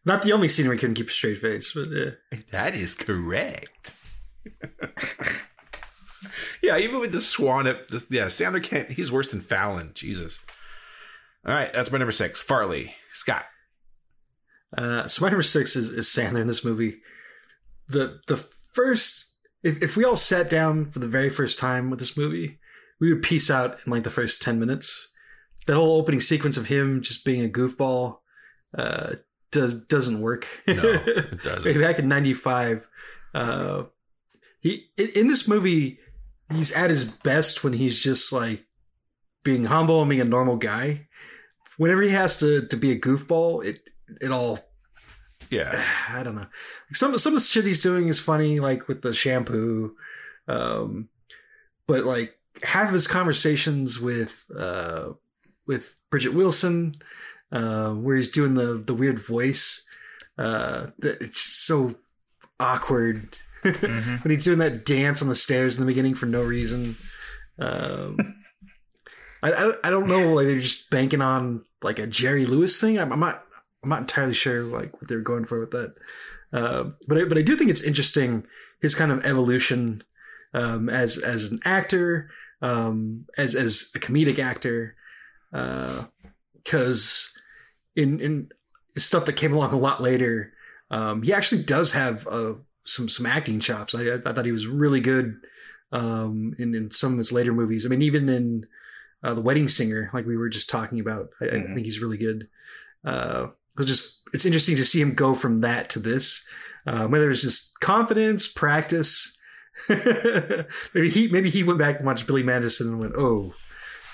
Not 0.06 0.22
the 0.22 0.34
only 0.34 0.50
scene 0.50 0.68
where 0.68 0.75
he 0.75 0.80
couldn't 0.80 0.96
keep 0.96 1.10
a 1.10 1.12
straight 1.12 1.42
face, 1.42 1.72
but 1.74 1.90
yeah. 1.92 2.12
That 2.52 2.75
is 2.75 2.96
correct. 2.96 3.96
Yeah, 6.65 6.77
even 6.77 7.00
with 7.00 7.12
the 7.12 7.22
swan, 7.22 7.67
it, 7.67 7.89
this, 7.89 8.07
yeah, 8.10 8.25
Sandler 8.25 8.63
can't. 8.63 8.89
He's 8.89 9.12
worse 9.12 9.31
than 9.31 9.41
Fallon. 9.41 9.91
Jesus. 9.93 10.43
All 11.45 11.53
right, 11.53 11.72
that's 11.72 11.91
my 11.91 12.00
number 12.00 12.12
six. 12.12 12.41
Farley 12.41 12.95
Scott. 13.12 13.45
Uh, 14.75 15.07
so 15.07 15.24
my 15.24 15.29
number 15.29 15.43
six 15.43 15.75
is, 15.75 15.89
is 15.89 16.07
Sandler 16.07 16.41
in 16.41 16.48
this 16.48 16.65
movie. 16.65 16.98
The 17.88 18.19
the 18.27 18.38
first, 18.74 19.36
if, 19.63 19.81
if 19.81 19.95
we 19.95 20.03
all 20.03 20.15
sat 20.15 20.50
down 20.50 20.89
for 20.89 21.00
the 21.00 21.07
very 21.07 21.29
first 21.29 21.60
time 21.60 21.89
with 21.89 22.00
this 22.00 22.17
movie, 22.17 22.60
we 23.00 23.13
would 23.13 23.22
piece 23.22 23.51
out 23.51 23.77
in 23.86 23.91
like 23.91 24.03
the 24.03 24.12
first 24.12 24.41
ten 24.41 24.60
minutes. 24.60 25.12
That 25.67 25.75
whole 25.75 25.98
opening 25.98 26.22
sequence 26.22 26.57
of 26.57 26.67
him 26.67 27.01
just 27.01 27.25
being 27.25 27.45
a 27.45 27.50
goofball 27.50 28.17
uh, 28.75 29.15
does 29.51 29.75
doesn't 29.86 30.19
work. 30.19 30.48
No, 30.67 30.81
it 30.84 31.41
doesn't. 31.43 31.79
Back 31.79 32.00
in 32.00 32.07
'95, 32.07 32.88
uh, 33.34 33.84
he 34.60 34.88
in, 34.98 35.10
in 35.10 35.27
this 35.27 35.48
movie, 35.48 36.00
he's 36.52 36.72
at 36.72 36.90
his 36.90 37.04
best 37.04 37.64
when 37.64 37.74
he's 37.74 38.00
just 38.00 38.32
like 38.32 38.66
being 39.44 39.66
humble 39.66 40.02
and 40.02 40.10
being 40.10 40.22
a 40.22 40.25
normal 40.25 40.58
guy. 40.58 41.08
Whenever 41.78 42.02
he 42.02 42.10
has 42.10 42.40
to 42.40 42.68
to 42.68 42.78
be 42.78 42.92
a 42.92 43.00
goofball, 43.00 43.66
it 43.66 43.80
it 44.22 44.32
all 44.32 44.60
Yeah, 45.50 45.84
I 46.10 46.24
don't 46.24 46.36
know. 46.36 46.48
Some 46.94 47.18
some 47.18 47.34
of 47.34 47.42
the 47.42 47.48
shit 47.48 47.66
he's 47.66 47.82
doing 47.82 48.08
is 48.08 48.20
funny, 48.20 48.60
like 48.60 48.88
with 48.88 49.02
the 49.02 49.14
shampoo. 49.14 49.96
Um, 50.48 51.10
but 51.88 52.06
like 52.06 52.38
half 52.64 52.88
of 52.88 52.94
his 52.94 53.08
conversations 53.08 54.00
with 54.00 54.46
uh 54.58 55.14
with 55.68 55.96
Bridget 56.10 56.34
Wilson, 56.34 56.96
uh, 57.52 57.90
where 57.92 58.16
he's 58.16 58.32
doing 58.32 58.54
the 58.56 58.78
the 58.78 58.94
weird 58.94 59.20
voice, 59.20 59.86
uh, 60.38 60.88
that 61.00 61.22
it's 61.22 61.42
so 61.42 61.96
awkward. 62.60 63.38
Mhm. 63.74 64.24
when 64.24 64.31
he's 64.31 64.45
doing 64.45 64.60
that 64.60 64.86
dance 64.86 65.22
on 65.22 65.29
the 65.29 65.36
stairs 65.36 65.75
in 65.75 65.81
the 65.81 65.91
beginning 65.91 66.15
for 66.15 66.25
no 66.25 66.41
reason. 66.43 66.95
Um, 67.60 68.17
I, 69.43 69.51
I 69.51 69.74
I 69.86 69.89
don't 69.89 70.07
know 70.07 70.34
like 70.34 70.48
they're 70.48 70.60
just 70.60 70.89
banking 70.89 71.22
on 71.22 71.63
like 71.81 72.00
a 72.00 72.07
Jerry 72.07 72.45
Lewis 72.45 72.79
thing. 72.79 73.00
I'm, 73.00 73.12
I'm 73.12 73.19
not 73.19 73.43
I'm 73.84 73.89
not 73.89 74.01
entirely 74.01 74.34
sure 74.34 74.63
like 74.63 74.93
what 74.93 75.07
they're 75.07 75.22
going 75.22 75.45
for 75.45 75.60
with 75.60 75.72
that. 75.72 75.95
Uh, 76.53 76.91
but 77.07 77.17
I, 77.17 77.24
but 77.25 77.38
I 77.38 77.41
do 77.41 77.55
think 77.57 77.69
it's 77.69 77.84
interesting 77.84 78.45
his 78.81 78.95
kind 78.95 79.12
of 79.12 79.25
evolution 79.25 80.03
um, 80.53 80.89
as 80.89 81.17
as 81.17 81.45
an 81.51 81.60
actor, 81.65 82.29
um, 82.62 83.25
as 83.38 83.55
as 83.55 83.91
a 83.95 84.00
comedic 84.00 84.39
actor, 84.39 84.95
because 85.51 87.31
in 87.95 88.19
in 88.19 88.50
stuff 88.98 89.25
that 89.25 89.34
came 89.34 89.53
along 89.53 89.74
a 89.74 89.77
lot 89.77 90.01
later, 90.01 90.53
um, 90.89 91.22
he 91.24 91.34
actually 91.34 91.63
does 91.63 91.91
have 91.91 92.25
uh, 92.27 92.53
some 92.86 93.10
some 93.10 93.25
acting 93.25 93.60
chops. 93.60 93.94
I, 93.96 94.13
I 94.13 94.18
thought 94.20 94.46
he 94.46 94.51
was 94.51 94.68
really 94.68 95.00
good 95.00 95.36
um, 95.92 96.54
in 96.58 96.74
in 96.75 96.92
some 96.92 97.13
of 97.13 97.18
his 97.18 97.32
later 97.32 97.54
movies. 97.54 97.86
I 97.86 97.89
mean, 97.89 98.01
even 98.01 98.30
in 98.30 98.65
uh, 99.24 99.34
the 99.34 99.42
Wedding 99.42 99.68
Singer, 99.68 100.10
like 100.13 100.25
we 100.25 100.38
were 100.38 100.50
just 100.50 100.70
talking 100.70 101.00
about, 101.00 101.30
I, 101.42 101.46
I 101.46 101.48
Mhm. 101.50 101.74
think 101.74 101.86
he's 101.86 102.00
really 102.00 102.18
good. 102.18 102.48
Uh, 103.04 103.48
it's 103.77 103.88
just 103.88 104.20
it's 104.34 104.46
interesting 104.46 104.75
to 104.77 104.86
see 104.86 105.01
him 105.01 105.13
go 105.13 105.36
from 105.36 105.60
that 105.60 105.89
to 105.92 106.00
this. 106.00 106.48
Um, 106.88 107.12
whether 107.12 107.32
it's 107.32 107.42
just 107.42 107.80
confidence, 107.80 108.48
practice. 108.48 109.38
maybe 109.89 111.10
he 111.10 111.27
maybe 111.27 111.50
he 111.50 111.63
went 111.63 111.80
back 111.80 111.98
and 111.98 112.06
watched 112.06 112.27
Billy 112.27 112.44
Madison 112.44 112.88
and 112.89 113.00
went, 113.00 113.13
oh, 113.18 113.54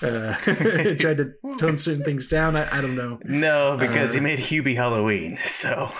uh, 0.02 0.34
tried 0.98 1.18
to 1.18 1.32
tone 1.58 1.76
certain 1.76 2.02
things 2.04 2.26
down. 2.28 2.56
I, 2.56 2.78
I 2.78 2.80
don't 2.80 2.96
know. 2.96 3.18
No, 3.24 3.76
because 3.78 4.14
he 4.14 4.20
Uh, 4.20 4.22
made 4.24 4.38
Hubie 4.40 4.74
Halloween. 4.74 5.38
So 5.44 5.92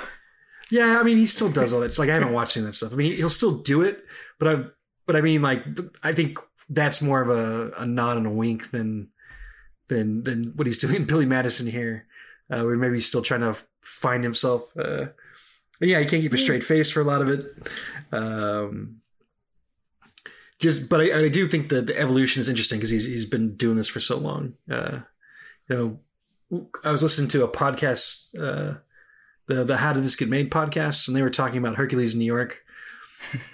Yeah, 0.72 0.98
I 0.98 1.02
mean, 1.02 1.18
he 1.18 1.26
still 1.26 1.50
does 1.50 1.74
all 1.74 1.80
that. 1.80 1.98
Like, 1.98 2.08
I 2.08 2.14
haven't 2.14 2.32
watched 2.32 2.56
any 2.56 2.64
of 2.64 2.68
that 2.68 2.76
stuff. 2.76 2.94
I 2.94 2.96
mean, 2.96 3.12
he'll 3.12 3.28
still 3.28 3.58
do 3.58 3.82
it, 3.82 4.02
but 4.38 4.48
I, 4.48 4.64
but 5.04 5.16
I 5.16 5.20
mean, 5.20 5.42
like, 5.42 5.66
I 6.02 6.12
think 6.12 6.38
that's 6.70 7.02
more 7.02 7.20
of 7.20 7.28
a, 7.28 7.72
a 7.76 7.84
nod 7.84 8.16
and 8.16 8.26
a 8.26 8.30
wink 8.30 8.70
than, 8.70 9.08
than, 9.88 10.24
than 10.24 10.54
what 10.56 10.66
he's 10.66 10.78
doing 10.80 11.04
Billy 11.04 11.26
Madison 11.26 11.66
here, 11.66 12.06
uh, 12.50 12.62
where 12.62 12.74
maybe 12.78 12.94
he's 12.94 13.06
still 13.06 13.20
trying 13.20 13.42
to 13.42 13.54
find 13.82 14.24
himself. 14.24 14.62
Uh, 14.74 15.08
yeah, 15.82 15.98
he 15.98 16.06
can't 16.06 16.22
keep 16.22 16.32
a 16.32 16.38
straight 16.38 16.64
face 16.64 16.90
for 16.90 17.02
a 17.02 17.04
lot 17.04 17.20
of 17.20 17.28
it. 17.28 17.54
Um, 18.10 19.02
just, 20.58 20.88
but 20.88 21.02
I, 21.02 21.24
I 21.24 21.28
do 21.28 21.46
think 21.48 21.68
that 21.68 21.86
the 21.86 22.00
evolution 22.00 22.40
is 22.40 22.48
interesting 22.48 22.78
because 22.78 22.88
he's 22.88 23.04
he's 23.04 23.24
been 23.26 23.56
doing 23.56 23.76
this 23.76 23.88
for 23.88 24.00
so 24.00 24.16
long. 24.16 24.54
Uh, 24.70 25.00
you 25.68 26.00
know, 26.50 26.66
I 26.82 26.90
was 26.90 27.02
listening 27.02 27.28
to 27.30 27.44
a 27.44 27.48
podcast. 27.48 28.28
Uh, 28.38 28.78
the 29.52 29.64
the 29.64 29.76
How 29.76 29.92
Did 29.92 30.04
This 30.04 30.16
Get 30.16 30.28
Made 30.28 30.50
podcast, 30.50 31.08
and 31.08 31.16
they 31.16 31.22
were 31.22 31.30
talking 31.30 31.58
about 31.58 31.76
Hercules 31.76 32.12
in 32.12 32.18
New 32.18 32.24
York, 32.24 32.58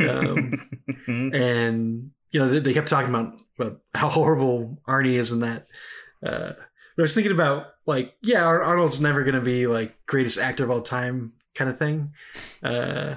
um, 0.00 0.70
and 1.06 2.10
you 2.30 2.40
know 2.40 2.50
they, 2.50 2.58
they 2.60 2.74
kept 2.74 2.88
talking 2.88 3.10
about, 3.10 3.40
about 3.58 3.80
how 3.94 4.08
horrible 4.08 4.80
Arnie 4.86 5.14
is 5.14 5.32
in 5.32 5.40
that. 5.40 5.66
Uh, 6.24 6.52
but 6.96 7.02
I 7.02 7.02
was 7.02 7.14
thinking 7.14 7.32
about 7.32 7.66
like, 7.86 8.14
yeah, 8.22 8.44
Arnold's 8.44 9.00
never 9.00 9.22
going 9.22 9.34
to 9.34 9.40
be 9.40 9.66
like 9.66 9.94
greatest 10.06 10.38
actor 10.38 10.64
of 10.64 10.70
all 10.70 10.82
time 10.82 11.32
kind 11.54 11.70
of 11.70 11.78
thing, 11.78 12.12
uh, 12.62 13.16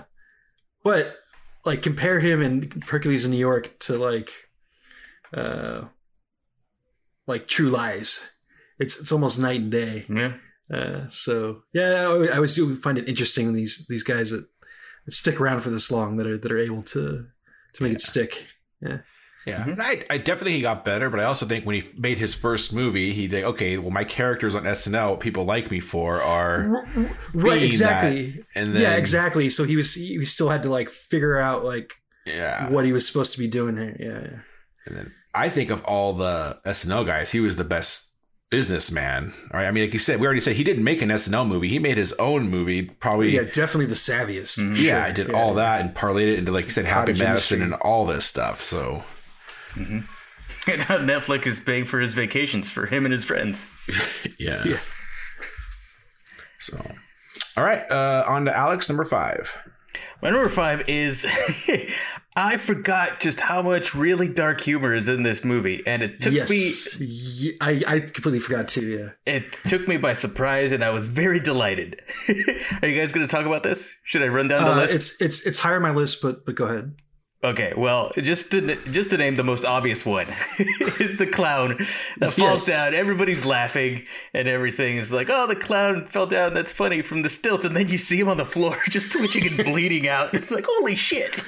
but 0.84 1.16
like 1.66 1.82
compare 1.82 2.20
him 2.20 2.42
in 2.42 2.82
Hercules 2.88 3.26
in 3.26 3.32
New 3.32 3.38
York 3.38 3.78
to 3.82 3.98
like, 3.98 4.32
uh, 5.34 5.84
like 7.28 7.48
True 7.48 7.70
Lies. 7.70 8.32
It's 8.80 9.00
it's 9.00 9.12
almost 9.12 9.40
night 9.40 9.62
and 9.62 9.72
day. 9.72 10.06
yeah. 10.10 10.34
Uh, 10.72 11.08
so 11.10 11.64
yeah, 11.74 12.08
I 12.08 12.28
I 12.28 12.36
always 12.36 12.56
do 12.56 12.76
find 12.78 12.98
it 12.98 13.10
interesting 13.10 13.54
these 13.54 13.88
these 13.90 14.04
guys 14.04 14.30
that, 14.30 14.48
that 15.06 15.12
stick 15.12 15.42
around 15.42 15.62
for 15.62 15.70
this 15.70 15.92
long 15.92 16.18
that 16.18 16.28
are 16.28 16.38
that 16.38 16.52
are 16.52 16.60
able 16.60 16.82
to 16.84 17.28
to 17.74 17.84
make 17.84 17.94
it 17.94 18.02
stick. 18.02 18.48
Yeah, 18.82 19.00
yeah. 19.46 19.76
I, 19.80 20.06
I 20.10 20.18
definitely 20.18 20.52
think 20.52 20.56
he 20.58 20.62
got 20.62 20.86
better, 20.86 21.10
but 21.10 21.20
I 21.20 21.24
also 21.24 21.46
think 21.46 21.66
when 21.66 21.82
he 21.82 21.90
made 21.98 22.20
his 22.20 22.34
first 22.34 22.74
movie, 22.74 23.14
he 23.14 23.28
did 23.28 23.44
okay. 23.44 23.78
Well, 23.78 23.92
my 23.92 24.04
characters 24.04 24.56
on 24.56 24.64
SNL, 24.64 25.12
what 25.12 25.20
people 25.20 25.46
like 25.46 25.72
me 25.72 25.80
for, 25.80 26.22
are 26.22 26.86
right, 27.34 27.62
exactly. 27.62 28.32
that, 28.32 28.46
and 28.56 28.74
then 28.74 28.82
yeah, 28.82 28.96
exactly. 28.96 29.50
So 29.50 29.64
he 29.64 29.76
was 29.76 29.94
he 29.94 30.24
still 30.26 30.50
had 30.50 30.64
to 30.64 30.70
like 30.70 30.90
figure 30.90 31.40
out 31.40 31.66
like 31.66 31.94
yeah. 32.26 32.70
what 32.70 32.86
he 32.86 32.94
was 32.94 33.06
supposed 33.08 33.34
to 33.34 33.40
be 33.40 33.48
doing 33.48 33.78
here. 33.78 33.98
Yeah, 34.00 34.30
yeah. 34.32 34.40
And 34.86 34.98
then 34.98 35.14
I 35.34 35.50
think 35.50 35.70
of 35.70 35.84
all 35.86 36.14
the 36.14 36.60
SNL 36.66 37.06
guys, 37.06 37.32
he 37.32 37.40
was 37.40 37.56
the 37.56 37.64
best 37.64 38.11
businessman. 38.52 39.34
All 39.52 39.60
right. 39.60 39.66
I 39.68 39.72
mean, 39.72 39.84
like 39.86 39.94
you 39.94 40.00
said, 40.00 40.20
we 40.20 40.28
already 40.28 40.42
said 40.42 40.56
he 40.56 40.64
didn't 40.64 40.84
make 40.84 41.02
an 41.02 41.10
SNL 41.10 41.48
movie. 41.48 41.70
He 41.70 41.80
made 41.80 41.98
his 41.98 42.14
own 42.14 42.50
movie. 42.50 42.84
Probably. 42.84 43.32
Yeah, 43.32 43.42
Yeah. 43.42 43.48
definitely 43.52 43.88
the 43.88 43.96
savviest. 43.96 44.60
Mm-hmm. 44.60 44.76
Yeah, 44.76 45.04
I 45.04 45.12
did 45.12 45.34
all 45.34 45.56
that 45.56 45.82
and 45.82 45.96
parlayed 45.96 46.28
it 46.32 46.38
into, 46.38 46.52
like 46.52 46.66
you 46.66 46.70
said, 46.72 46.86
Happy 46.86 47.14
Cottage 47.14 47.20
Madison 47.20 47.62
industry. 47.62 47.74
and 47.74 47.82
all 47.82 48.06
this 48.06 48.26
stuff. 48.26 48.62
So, 48.62 49.04
mm-hmm. 49.74 50.00
And 50.72 50.80
now 50.82 50.98
Netflix 51.20 51.48
is 51.48 51.60
paying 51.60 51.86
for 51.86 52.00
his 52.00 52.14
vacations 52.14 52.70
for 52.70 52.86
him 52.86 53.04
and 53.06 53.12
his 53.12 53.24
friends. 53.24 53.64
yeah. 54.38 54.62
Yeah. 54.64 54.78
So, 56.60 56.78
all 57.58 57.64
right. 57.64 57.90
Uh, 57.90 58.24
on 58.28 58.46
to 58.46 58.56
Alex, 58.56 58.88
number 58.88 59.06
five. 59.06 59.56
My 60.22 60.30
number 60.30 60.50
five 60.50 60.88
is 60.88 61.26
I 62.36 62.56
forgot 62.58 63.20
just 63.20 63.42
how 63.42 63.62
much 63.62 63.94
really 63.94 64.30
dark 64.30 64.62
humor 64.62 64.94
is 64.94 65.10
in 65.10 65.24
this 65.24 65.44
movie, 65.44 65.84
and 65.86 66.02
it 66.02 66.22
took 66.22 66.32
me 66.32 66.40
Yes, 66.40 67.00
Ye- 67.00 67.58
I, 67.60 67.84
I 67.86 68.00
completely 68.00 68.40
forgot 68.40 68.68
too. 68.70 68.88
Yeah, 68.88 69.10
it 69.34 69.52
took 69.66 69.88
me 69.88 69.98
by 69.98 70.14
surprise, 70.14 70.72
and 70.72 70.84
I 70.84 70.92
was 70.92 71.08
very 71.08 71.40
delighted. 71.42 72.02
Are 72.82 72.88
you 72.88 72.96
guys 72.98 73.12
going 73.12 73.28
to 73.28 73.36
talk 73.36 73.46
about 73.46 73.64
this? 73.64 73.94
Should 74.04 74.22
I 74.22 74.28
run 74.30 74.48
down 74.48 74.64
the 74.64 74.72
uh, 74.72 74.76
list? 74.78 74.96
it's 74.96 75.22
it's 75.22 75.46
it's 75.48 75.60
higher 75.60 75.76
on 75.76 75.82
my 75.82 75.92
list, 75.92 76.22
but 76.22 76.46
but 76.46 76.56
go 76.56 76.66
ahead. 76.66 76.96
Okay, 77.44 77.74
well, 77.76 78.12
just 78.18 78.52
to 78.52 78.76
just 78.92 79.10
to 79.10 79.18
name 79.18 79.36
the 79.36 79.44
most 79.44 79.66
obvious 79.66 80.06
one 80.06 80.28
is 81.00 81.18
the 81.18 81.26
clown 81.28 81.76
that 82.20 82.34
falls 82.34 82.68
Yes. 82.68 82.68
down. 82.68 82.94
Everybody's 82.94 83.44
laughing 83.44 84.06
and 84.34 84.48
everything. 84.48 84.98
It's 85.00 85.12
like, 85.12 85.28
oh, 85.30 85.48
the 85.48 85.56
clown 85.56 86.06
fell 86.08 86.28
down. 86.28 86.54
That's 86.54 86.72
funny 86.72 87.02
from 87.02 87.24
the 87.24 87.30
stilts, 87.32 87.66
and 87.66 87.76
then 87.76 87.90
you 87.90 87.98
see 87.98 88.20
him 88.20 88.30
on 88.30 88.38
the 88.38 88.46
floor 88.46 88.78
just 88.90 89.12
twitching 89.12 89.48
and 89.48 89.66
bleeding 89.66 90.08
out. 90.08 90.34
It's 90.36 90.52
like, 90.52 90.66
holy 90.70 90.94
shit! 90.96 91.44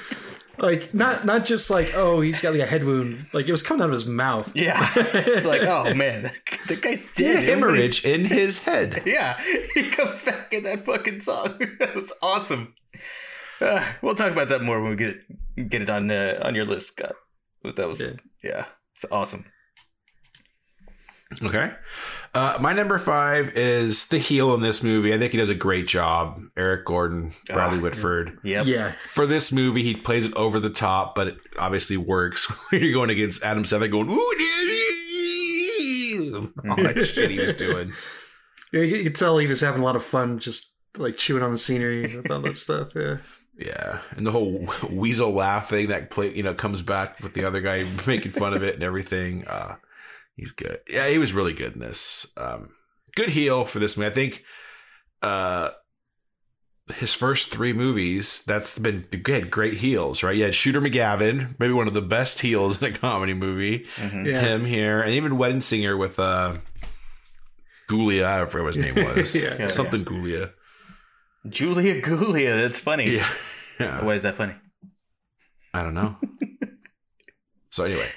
Like 0.58 0.94
not 0.94 1.24
not 1.24 1.44
just 1.44 1.68
like 1.70 1.94
oh 1.94 2.20
he's 2.20 2.40
got 2.40 2.52
like 2.52 2.62
a 2.62 2.66
head 2.66 2.84
wound. 2.84 3.26
Like 3.32 3.48
it 3.48 3.52
was 3.52 3.62
coming 3.62 3.82
out 3.82 3.86
of 3.86 3.92
his 3.92 4.06
mouth. 4.06 4.50
Yeah, 4.54 4.88
it's 4.96 5.44
like, 5.44 5.62
oh 5.62 5.92
man, 5.94 6.30
the 6.68 6.76
guy's 6.76 7.06
dead. 7.16 7.36
a 7.36 7.40
hemorrhage 7.40 8.04
in 8.04 8.24
his 8.24 8.62
head. 8.62 9.02
Yeah, 9.06 9.38
he 9.74 9.90
comes 9.90 10.20
back 10.20 10.52
in 10.52 10.62
that 10.62 10.84
fucking 10.84 11.20
song. 11.20 11.58
that 11.80 11.94
was 11.94 12.12
awesome. 12.22 12.74
Uh, 13.60 13.84
we'll 14.02 14.14
talk 14.14 14.30
about 14.32 14.48
that 14.48 14.62
more 14.62 14.80
when 14.80 14.90
we 14.90 14.96
get 14.96 15.68
get 15.68 15.82
it 15.82 15.90
on 15.90 16.10
uh, 16.10 16.40
on 16.42 16.54
your 16.54 16.64
list, 16.64 16.88
Scott. 16.88 17.14
But 17.62 17.76
that 17.76 17.88
was 17.88 18.00
Yeah. 18.00 18.10
yeah, 18.42 18.64
it's 18.94 19.04
awesome. 19.10 19.44
Okay. 21.42 21.72
Uh, 22.34 22.58
my 22.60 22.72
number 22.72 22.98
five 22.98 23.56
is 23.56 24.08
the 24.08 24.18
heel 24.18 24.54
in 24.54 24.60
this 24.60 24.82
movie. 24.82 25.14
I 25.14 25.18
think 25.18 25.30
he 25.32 25.38
does 25.38 25.50
a 25.50 25.54
great 25.54 25.86
job. 25.86 26.40
Eric 26.56 26.84
Gordon, 26.84 27.32
Bradley 27.46 27.78
Ah, 27.78 27.82
Whitford. 27.82 28.38
Yep. 28.42 28.66
Yeah, 28.66 28.92
For 29.10 29.24
this 29.26 29.52
movie, 29.52 29.84
he 29.84 29.94
plays 29.94 30.24
it 30.24 30.34
over 30.34 30.58
the 30.58 30.70
top, 30.70 31.14
but 31.14 31.28
it 31.28 31.36
obviously 31.58 31.96
works 31.96 32.44
when 32.70 32.82
you're 32.82 32.92
going 32.92 33.10
against 33.10 33.42
Adam 33.44 33.62
Sandler 33.62 33.88
going, 33.90 34.08
ooh, 34.10 34.14
all 36.68 36.76
that 36.82 37.04
shit 37.06 37.30
he 37.30 37.38
was 37.38 37.52
doing. 37.56 37.92
Yeah, 38.72 38.82
you 38.82 39.04
could 39.04 39.14
tell 39.14 39.38
he 39.38 39.46
was 39.46 39.60
having 39.60 39.82
a 39.82 39.84
lot 39.84 39.94
of 39.96 40.02
fun, 40.04 40.38
just 40.40 40.72
like 40.98 41.16
chewing 41.16 41.42
on 41.44 41.52
the 41.52 41.56
scenery 41.56 42.16
with 42.16 42.30
all 42.30 42.40
that 42.42 42.56
stuff. 42.58 42.88
Yeah, 42.96 43.18
Yeah, 43.56 44.00
and 44.16 44.26
the 44.26 44.32
whole 44.32 44.68
weasel 44.90 45.32
laugh 45.32 45.68
thing 45.68 45.88
that 45.88 46.10
play, 46.10 46.34
you 46.34 46.42
know, 46.42 46.54
comes 46.54 46.82
back 46.82 47.20
with 47.20 47.34
the 47.34 47.44
other 47.44 47.60
guy 47.60 47.84
making 48.06 48.32
fun 48.32 48.54
of 48.54 48.64
it 48.64 48.74
and 48.74 48.82
everything. 48.82 49.46
Uh, 49.46 49.76
he's 50.36 50.52
good. 50.52 50.80
Yeah, 50.88 51.08
he 51.08 51.18
was 51.18 51.32
really 51.32 51.52
good 51.52 51.74
in 51.74 51.80
this. 51.80 52.26
Um, 52.36 52.70
good 53.16 53.30
heel 53.30 53.64
for 53.64 53.78
this 53.78 53.96
movie. 53.96 54.10
I 54.10 54.14
think 54.14 54.42
uh, 55.22 55.70
his 56.96 57.14
first 57.14 57.50
three 57.50 57.72
movies, 57.72 58.42
that's 58.46 58.78
been 58.78 59.06
good. 59.22 59.50
Great 59.50 59.78
heels, 59.78 60.22
right? 60.22 60.36
You 60.36 60.44
had 60.44 60.54
Shooter 60.54 60.80
McGavin, 60.80 61.54
maybe 61.58 61.72
one 61.72 61.88
of 61.88 61.94
the 61.94 62.02
best 62.02 62.40
heels 62.40 62.82
in 62.82 62.92
a 62.94 62.96
comedy 62.98 63.34
movie. 63.34 63.86
Mhm. 63.96 64.26
yeah. 64.30 64.40
Him 64.40 64.64
here, 64.64 65.00
and 65.00 65.12
even 65.12 65.38
Wedding 65.38 65.60
Singer 65.62 65.96
with 65.96 66.18
uh, 66.18 66.56
Guglia. 67.88 68.26
I 68.26 68.38
don't 68.38 68.50
forget 68.50 68.64
what 68.64 68.74
his 68.76 68.94
name 68.96 69.04
was. 69.16 69.34
Yeah. 69.42 69.56
Yeah, 69.58 69.68
Something 69.68 70.04
Guglia. 70.04 70.52
Julia 71.48 72.00
Guglia, 72.00 72.56
that's 72.62 72.80
funny. 72.80 73.16
Yeah. 73.16 73.28
yeah. 73.80 74.02
Why 74.04 74.14
is 74.14 74.22
that 74.22 74.34
funny? 74.34 74.54
I 75.74 75.82
don't 75.82 75.94
know. 75.94 76.16
so 77.70 77.84
anyway, 77.84 78.08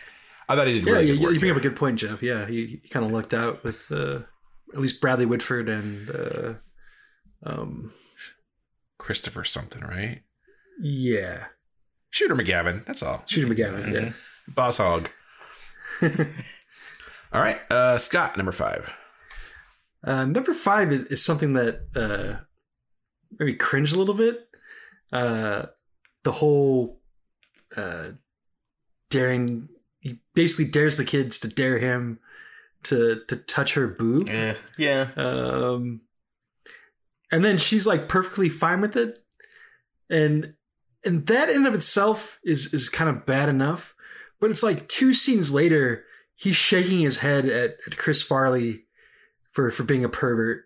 I 0.49 0.55
thought 0.55 0.67
he 0.67 0.73
did 0.79 0.85
Yeah, 0.87 0.93
really 0.93 1.07
you, 1.07 1.13
good 1.13 1.21
you 1.21 1.27
work 1.27 1.39
bring 1.39 1.51
up 1.51 1.57
a 1.57 1.61
good 1.61 1.75
point, 1.75 1.99
Jeff. 1.99 2.23
Yeah, 2.23 2.45
he, 2.45 2.79
he 2.81 2.89
kind 2.89 3.05
of 3.05 3.11
lucked 3.11 3.33
out 3.33 3.63
with 3.63 3.91
uh, 3.91 4.21
at 4.73 4.79
least 4.79 5.01
Bradley 5.01 5.25
Whitford 5.25 5.69
and 5.69 6.09
uh, 6.09 6.53
um, 7.43 7.93
Christopher 8.97 9.43
something, 9.43 9.81
right? 9.81 10.21
yeah, 10.81 11.45
Shooter 12.11 12.35
McGavin. 12.35 12.85
That's 12.85 13.03
all. 13.03 13.23
Shooter 13.25 13.53
McGavin. 13.53 13.93
Yeah. 13.93 14.11
Boss 14.47 14.77
hog. 14.77 15.09
all 16.01 17.41
right, 17.41 17.59
uh, 17.71 17.97
Scott, 17.97 18.37
number 18.37 18.51
five. 18.51 18.93
Uh, 20.03 20.25
number 20.25 20.53
five 20.53 20.91
is, 20.93 21.03
is 21.05 21.25
something 21.25 21.53
that 21.53 21.81
uh, 21.95 22.43
maybe 23.39 23.53
cringe 23.55 23.91
a 23.91 23.97
little 23.97 24.13
bit. 24.13 24.47
Uh, 25.11 25.65
the 26.23 26.31
whole 26.31 27.01
uh, 27.75 28.09
daring, 29.09 29.69
he 30.07 30.19
basically 30.33 30.65
dares 30.65 30.97
the 30.97 31.05
kids 31.05 31.37
to 31.39 31.47
dare 31.47 31.77
him 31.79 32.19
to 32.83 33.21
to 33.27 33.35
touch 33.35 33.73
her 33.73 33.87
boob. 33.87 34.29
Yeah. 34.29 34.55
Yeah. 34.77 35.09
Um, 35.15 36.01
and 37.31 37.43
then 37.43 37.57
she's 37.57 37.85
like 37.87 38.07
perfectly 38.07 38.49
fine 38.49 38.81
with 38.81 38.95
it, 38.95 39.19
and 40.09 40.53
and 41.05 41.25
that 41.27 41.49
in 41.49 41.65
of 41.65 41.73
itself 41.73 42.39
is 42.43 42.73
is 42.73 42.89
kind 42.89 43.09
of 43.09 43.25
bad 43.25 43.49
enough. 43.49 43.93
But 44.39 44.51
it's 44.51 44.63
like 44.63 44.87
two 44.87 45.13
scenes 45.13 45.51
later, 45.51 46.05
he's 46.35 46.55
shaking 46.55 46.99
his 46.99 47.17
head 47.19 47.45
at, 47.45 47.77
at 47.87 47.97
Chris 47.97 48.21
Farley 48.21 48.85
for 49.51 49.71
for 49.71 49.83
being 49.83 50.05
a 50.05 50.09
pervert. 50.09 50.63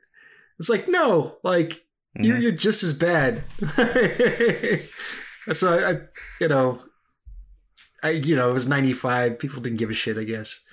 It's 0.59 0.69
like 0.69 0.87
no, 0.87 1.37
like 1.43 1.85
you're 2.15 2.37
Mhm. 2.37 2.41
you're 2.41 2.51
just 2.51 2.83
as 2.83 2.93
bad. 2.93 3.43
so 5.53 5.73
I, 5.73 5.91
I, 5.91 5.97
you 6.39 6.47
know, 6.47 6.81
I 8.03 8.09
you 8.11 8.35
know 8.35 8.49
it 8.49 8.53
was 8.53 8.67
'95. 8.67 9.37
People 9.39 9.61
didn't 9.61 9.77
give 9.79 9.89
a 9.89 9.93
shit, 9.93 10.17
I 10.17 10.23
guess, 10.23 10.63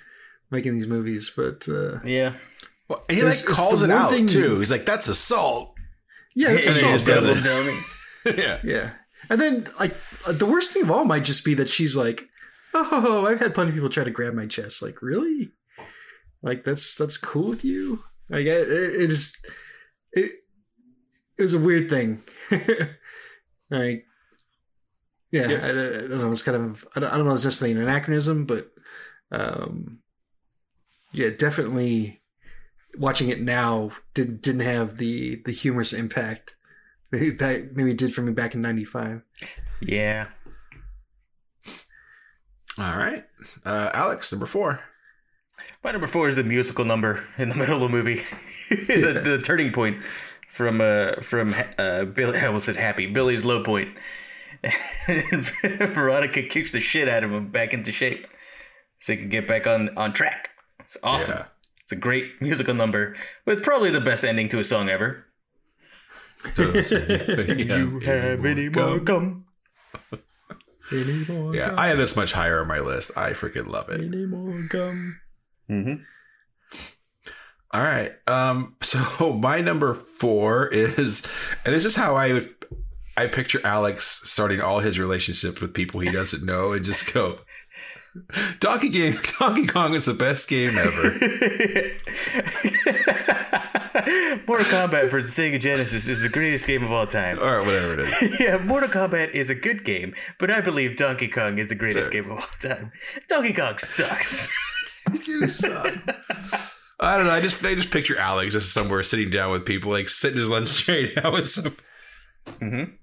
making 0.51 0.73
these 0.75 0.87
movies. 0.87 1.31
But 1.35 1.67
uh, 1.69 1.99
Yeah. 2.03 2.33
Well, 2.87 3.03
and 3.07 3.17
he 3.17 3.23
like 3.23 3.45
calls 3.45 3.81
it 3.83 3.89
one 3.89 3.97
out 3.97 4.09
thing 4.09 4.27
too. 4.27 4.59
He's 4.59 4.71
like, 4.71 4.85
"That's 4.85 5.07
assault." 5.07 5.73
yeah, 6.35 6.49
it's 6.51 6.67
And 6.67 6.75
assault. 6.75 6.93
just 6.93 7.05
does 7.05 7.25
Double 7.25 7.39
it. 7.39 7.43
dummy. 7.43 7.79
yeah. 8.41 8.59
Yeah. 8.63 8.89
And 9.29 9.39
then, 9.39 9.67
like, 9.79 9.95
uh, 10.25 10.31
the 10.31 10.45
worst 10.45 10.73
thing 10.73 10.83
of 10.83 10.91
all 10.91 11.05
might 11.05 11.23
just 11.23 11.45
be 11.45 11.53
that 11.55 11.69
she's 11.69 11.95
like, 11.95 12.27
"Oh, 12.73 13.25
I've 13.27 13.39
had 13.39 13.53
plenty 13.53 13.69
of 13.69 13.75
people 13.75 13.89
try 13.89 14.03
to 14.03 14.09
grab 14.11 14.33
my 14.33 14.47
chest." 14.47 14.81
Like, 14.81 15.01
really? 15.03 15.51
Like, 16.41 16.63
that's 16.63 16.95
that's 16.95 17.17
cool 17.17 17.49
with 17.49 17.63
you? 17.65 18.01
Like, 18.29 18.45
it, 18.45 18.69
it 18.71 19.11
is. 19.11 19.37
It 20.13 20.31
it 21.37 21.41
was 21.43 21.53
a 21.53 21.59
weird 21.59 21.89
thing. 21.89 22.21
like, 23.69 24.05
yeah, 25.31 25.43
I, 25.43 25.69
I 25.69 25.73
don't 26.07 26.19
know. 26.19 26.31
It's 26.31 26.43
kind 26.43 26.57
of 26.57 26.87
I 26.95 26.99
don't, 26.99 27.13
I 27.13 27.17
don't 27.17 27.25
know. 27.25 27.33
It's 27.33 27.43
necessarily 27.43 27.75
an 27.75 27.83
anachronism, 27.83 28.45
but 28.45 28.71
um, 29.31 29.99
yeah, 31.11 31.29
definitely 31.29 32.21
watching 32.97 33.29
it 33.29 33.41
now 33.41 33.91
didn't 34.13 34.41
didn't 34.41 34.61
have 34.61 34.97
the 34.97 35.41
the 35.45 35.51
humorous 35.51 35.93
impact 35.93 36.55
maybe 37.11 37.31
back, 37.31 37.71
maybe 37.73 37.91
it 37.91 37.97
did 37.97 38.13
for 38.13 38.21
me 38.21 38.31
back 38.31 38.53
in 38.53 38.61
'95. 38.61 39.23
Yeah. 39.81 40.27
All 42.77 42.97
right, 42.97 43.25
uh, 43.65 43.89
Alex, 43.93 44.31
number 44.31 44.45
four. 44.45 44.81
My 45.83 45.91
number 45.91 46.07
four 46.07 46.29
is 46.29 46.37
a 46.37 46.43
musical 46.43 46.85
number 46.85 47.25
in 47.37 47.49
the 47.49 47.55
middle 47.57 47.75
of 47.75 47.81
the 47.81 47.89
movie. 47.89 48.23
the, 48.69 49.21
the 49.23 49.41
turning 49.43 49.71
point 49.71 50.01
from 50.47 50.81
uh 50.81 51.13
from 51.21 51.55
uh 51.77 52.05
Billy 52.05 52.37
I 52.37 52.47
almost 52.47 52.65
said 52.65 52.75
happy 52.75 53.07
Billy's 53.07 53.43
low 53.43 53.63
point. 53.63 53.89
And 55.07 55.45
Veronica 55.93 56.43
kicks 56.43 56.71
the 56.71 56.79
shit 56.79 57.07
out 57.07 57.23
of 57.23 57.31
him 57.31 57.49
back 57.49 57.73
into 57.73 57.91
shape, 57.91 58.27
so 58.99 59.13
he 59.13 59.17
can 59.17 59.29
get 59.29 59.47
back 59.47 59.67
on 59.67 59.95
on 59.97 60.13
track. 60.13 60.51
It's 60.81 60.97
awesome. 61.03 61.37
Yeah. 61.37 61.45
It's 61.83 61.91
a 61.91 61.95
great 61.95 62.41
musical 62.41 62.73
number 62.73 63.15
with 63.45 63.63
probably 63.63 63.89
the 63.89 64.01
best 64.01 64.23
ending 64.23 64.49
to 64.49 64.59
a 64.59 64.63
song 64.63 64.89
ever. 64.89 65.25
Do 66.55 66.71
you 66.71 67.99
have 67.99 68.45
any 68.45 68.69
more 68.69 68.99
gum? 68.99 69.45
Any 70.91 71.25
more 71.27 71.55
yeah, 71.55 71.75
I 71.77 71.89
have 71.89 71.99
this 71.99 72.15
much 72.15 72.33
higher 72.33 72.61
on 72.61 72.67
my 72.67 72.79
list. 72.79 73.11
I 73.15 73.31
freaking 73.31 73.67
love 73.67 73.89
it. 73.89 74.01
Any 74.01 74.25
more 74.25 74.63
gum? 74.63 75.19
Mm-hmm. 75.69 76.03
All 77.71 77.81
right. 77.81 78.11
Um. 78.27 78.75
So 78.81 79.33
my 79.33 79.61
number 79.61 79.93
four 79.93 80.67
is, 80.67 81.21
and 81.63 81.75
this 81.75 81.85
is 81.85 81.95
how 81.95 82.15
I 82.15 82.33
would, 82.33 82.58
I 83.19 83.27
picture 83.27 83.59
Alex 83.65 84.21
starting 84.23 84.61
all 84.61 84.79
his 84.79 84.99
relationships 84.99 85.59
with 85.61 85.73
people 85.73 85.99
he 85.99 86.11
doesn't 86.11 86.43
know, 86.45 86.73
and 86.73 86.85
just 86.85 87.11
go, 87.13 87.39
Donkey 88.59 88.89
Game, 88.89 89.17
Donkey 89.39 89.67
Kong 89.67 89.93
is 89.93 90.05
the 90.05 90.13
best 90.13 90.47
game 90.47 90.77
ever. 90.77 91.11
Mortal 94.47 94.65
Kombat 94.65 95.09
for 95.09 95.21
Sega 95.21 95.59
Genesis 95.59 96.07
is 96.07 96.21
the 96.21 96.29
greatest 96.29 96.65
game 96.65 96.83
of 96.83 96.91
all 96.91 97.07
time. 97.07 97.39
or 97.39 97.59
whatever 97.63 97.99
it 97.99 98.23
is. 98.23 98.33
Yeah, 98.39 98.57
Mortal 98.57 98.89
Kombat 98.89 99.31
is 99.31 99.49
a 99.49 99.55
good 99.55 99.83
game, 99.83 100.13
but 100.39 100.49
I 100.51 100.61
believe 100.61 100.95
Donkey 100.95 101.27
Kong 101.27 101.57
is 101.57 101.69
the 101.69 101.75
greatest 101.75 102.11
Sure. 102.11 102.21
game 102.21 102.31
of 102.31 102.39
all 102.39 102.45
time. 102.61 102.91
Donkey 103.27 103.53
Kong 103.53 103.77
sucks. 103.79 104.47
You 105.25 105.47
suck. 105.47 105.95
I 106.99 107.17
don't 107.17 107.25
know. 107.27 107.31
I 107.31 107.41
just 107.41 107.63
I 107.63 107.75
just 107.75 107.91
picture 107.91 108.17
Alex 108.17 108.53
just 108.53 108.73
somewhere 108.73 109.03
sitting 109.03 109.29
down 109.29 109.51
with 109.51 109.65
people, 109.65 109.91
like 109.91 110.09
sitting 110.09 110.37
his 110.37 110.49
lunch 110.49 110.69
straight 110.69 111.17
out 111.17 111.33
with 111.33 111.47
some. 111.49 111.75
Mhm. 112.59 112.93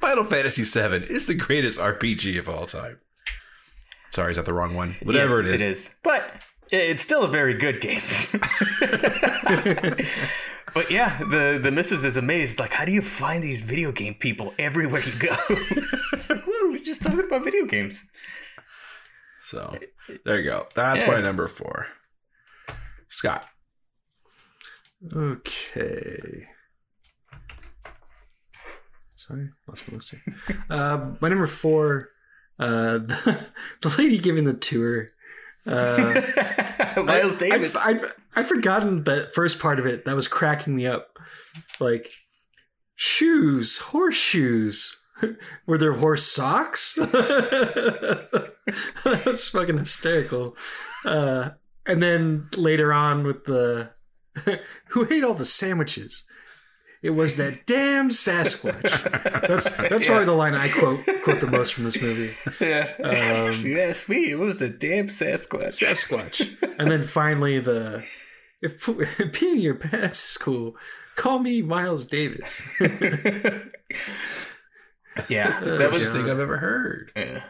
Final 0.00 0.24
Fantasy 0.24 0.62
VII 0.64 1.04
is 1.12 1.26
the 1.26 1.34
greatest 1.34 1.78
RPG 1.80 2.38
of 2.38 2.48
all 2.48 2.66
time. 2.66 2.98
Sorry, 4.10 4.30
is 4.30 4.36
that 4.36 4.44
the 4.46 4.52
wrong 4.52 4.74
one? 4.74 4.96
Whatever 5.02 5.42
Yes, 5.42 5.48
it 5.48 5.54
is. 5.54 5.60
It 5.60 5.68
is. 5.68 5.90
But 6.02 6.42
it's 6.70 7.02
still 7.02 7.22
a 7.24 7.28
very 7.28 7.54
good 7.54 7.80
game. 7.80 8.00
but 10.74 10.90
yeah, 10.90 11.18
the 11.18 11.58
the 11.62 11.70
missus 11.70 12.04
is 12.04 12.16
amazed. 12.16 12.58
Like, 12.58 12.72
how 12.72 12.84
do 12.84 12.92
you 12.92 13.02
find 13.02 13.42
these 13.42 13.60
video 13.60 13.92
game 13.92 14.14
people 14.14 14.54
everywhere 14.58 15.02
you 15.02 15.12
go? 15.18 15.34
it's 16.12 16.28
like, 16.30 16.46
well, 16.46 16.70
we're 16.70 16.78
just 16.78 17.02
talking 17.02 17.20
about 17.20 17.44
video 17.44 17.64
games. 17.66 18.04
So 19.44 19.76
there 20.24 20.38
you 20.38 20.44
go. 20.44 20.66
That's 20.74 21.02
Yeah. 21.02 21.08
my 21.08 21.20
number 21.20 21.46
four. 21.48 21.86
Scott. 23.08 23.46
Okay. 25.14 26.46
Sorry, 29.26 29.48
lost 29.66 29.88
my 29.90 29.96
list 29.96 30.10
here. 30.10 30.22
uh, 30.70 31.12
my 31.20 31.28
number 31.28 31.46
four, 31.46 32.10
uh, 32.58 32.98
the, 32.98 33.46
the 33.82 33.94
lady 33.98 34.18
giving 34.18 34.44
the 34.44 34.54
tour. 34.54 35.08
Uh, 35.66 36.22
Miles 37.04 37.36
I- 37.36 37.38
Davis. 37.38 37.74
I'd, 37.76 38.00
I'd, 38.02 38.10
I'd 38.36 38.46
forgotten 38.46 39.02
that 39.04 39.34
first 39.34 39.58
part 39.58 39.78
of 39.80 39.86
it. 39.86 40.04
That 40.04 40.14
was 40.14 40.28
cracking 40.28 40.76
me 40.76 40.86
up. 40.86 41.18
Like, 41.80 42.10
shoes, 42.94 43.78
horseshoes. 43.78 44.96
Were 45.66 45.78
there 45.78 45.94
horse 45.94 46.24
socks? 46.30 46.96
That's 49.04 49.48
fucking 49.48 49.78
hysterical. 49.78 50.56
Uh, 51.04 51.50
and 51.86 52.02
then 52.02 52.48
later 52.56 52.92
on 52.92 53.24
with 53.24 53.44
the 53.44 53.90
who 54.88 55.06
ate 55.10 55.24
all 55.24 55.34
the 55.34 55.46
sandwiches? 55.46 56.24
It 57.02 57.10
was 57.10 57.36
that 57.36 57.66
damn 57.66 58.08
Sasquatch. 58.08 58.82
That's 59.46 59.76
that's 59.88 60.06
probably 60.06 60.24
the 60.24 60.32
line 60.32 60.54
I 60.54 60.68
quote 60.68 61.04
quote 61.22 61.40
the 61.40 61.46
most 61.46 61.74
from 61.74 61.84
this 61.84 62.00
movie. 62.00 62.34
yeah. 62.60 62.92
Um, 63.02 63.50
if 63.50 63.62
you 63.62 63.80
ask 63.80 64.08
me, 64.08 64.30
it 64.30 64.38
was 64.38 64.62
a 64.62 64.68
damn 64.68 65.08
Sasquatch. 65.08 65.82
Sasquatch. 65.82 66.56
And 66.78 66.90
then 66.90 67.06
finally 67.06 67.58
the 67.58 68.04
if, 68.60 68.86
if 68.88 69.16
peeing 69.32 69.62
your 69.62 69.76
pants 69.76 70.30
is 70.30 70.36
cool, 70.36 70.76
call 71.14 71.38
me 71.38 71.62
Miles 71.62 72.04
Davis. 72.04 72.60
yeah, 72.80 72.88
that 75.60 75.88
was 75.90 76.12
the 76.12 76.18
thing 76.18 76.30
I've 76.30 76.38
ever 76.38 76.58
heard. 76.58 77.12
Yeah. 77.16 77.44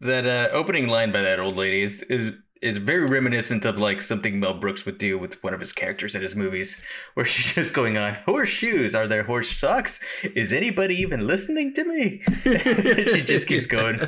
That 0.00 0.26
uh, 0.26 0.48
opening 0.54 0.88
line 0.88 1.10
by 1.10 1.20
that 1.20 1.40
old 1.40 1.56
lady 1.56 1.82
is, 1.82 2.02
is 2.04 2.32
is 2.62 2.76
very 2.76 3.04
reminiscent 3.04 3.64
of 3.64 3.78
like 3.78 4.02
something 4.02 4.40
Mel 4.40 4.54
Brooks 4.54 4.84
would 4.84 4.98
do 4.98 5.18
with 5.18 5.42
one 5.42 5.54
of 5.54 5.60
his 5.60 5.72
characters 5.72 6.14
in 6.14 6.22
his 6.22 6.36
movies, 6.36 6.80
where 7.14 7.26
she's 7.26 7.54
just 7.54 7.72
going 7.72 7.96
on 7.96 8.14
horseshoes. 8.14 8.94
Are 8.94 9.06
there 9.06 9.24
horse 9.24 9.50
socks? 9.50 10.00
Is 10.22 10.52
anybody 10.52 10.96
even 10.96 11.26
listening 11.26 11.74
to 11.74 11.84
me? 11.84 12.22
she 12.42 13.22
just 13.22 13.46
keeps 13.46 13.66
going. 13.66 13.98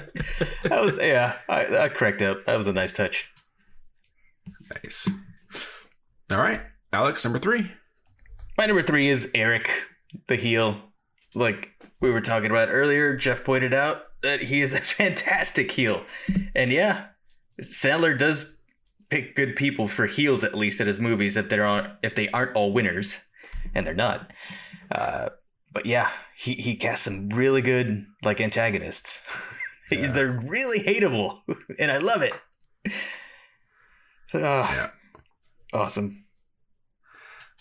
That 0.65 0.83
was 0.83 0.99
yeah. 0.99 1.37
I, 1.49 1.85
I 1.85 1.89
cracked 1.89 2.23
up. 2.23 2.45
That 2.47 2.57
was 2.57 2.67
a 2.67 2.73
nice 2.73 2.93
touch. 2.93 3.31
Nice. 4.83 5.09
All 6.31 6.39
right, 6.39 6.61
Alex, 6.93 7.25
number 7.25 7.39
three. 7.39 7.71
My 8.57 8.67
number 8.67 8.83
three 8.83 9.09
is 9.09 9.29
Eric, 9.35 9.71
the 10.29 10.37
heel. 10.37 10.77
Like 11.35 11.71
we 12.01 12.11
were 12.11 12.21
talking 12.21 12.51
about 12.51 12.69
earlier, 12.71 13.17
Jeff 13.17 13.45
pointed 13.45 13.75
out 13.75 14.03
that 14.23 14.43
he 14.43 14.61
is 14.61 14.75
a 14.75 14.81
fantastic 14.81 15.71
heel. 15.71 16.05
And 16.55 16.73
yeah, 16.73 17.07
Sandler 17.61 18.17
does 18.17 18.55
pick 19.09 19.35
good 19.35 19.57
people 19.57 19.89
for 19.89 20.07
heels 20.07 20.45
at 20.45 20.55
least 20.55 20.81
at 20.81 20.87
his 20.87 20.99
movies 21.01 21.37
if 21.37 21.49
they're 21.49 21.65
on 21.67 21.97
if 22.03 22.15
they 22.15 22.29
aren't 22.31 22.55
all 22.57 22.73
winners, 22.73 23.19
and 23.75 23.87
they're 23.87 23.95
not. 23.95 24.31
Uh, 24.91 25.29
but 25.73 25.87
yeah, 25.87 26.09
he 26.37 26.55
he 26.55 26.77
casts 26.77 27.05
some 27.05 27.29
really 27.31 27.63
good 27.63 28.07
like 28.25 28.41
antagonists. 28.41 29.23
Yeah. 29.93 30.13
they're 30.13 30.41
really 30.47 30.79
hateable, 30.79 31.41
and 31.81 31.91
I 31.91 31.99
love 31.99 32.23
it. 32.23 32.33
Ah, 34.33 34.73
Yeah. 34.73 34.91
Awesome. 35.73 36.27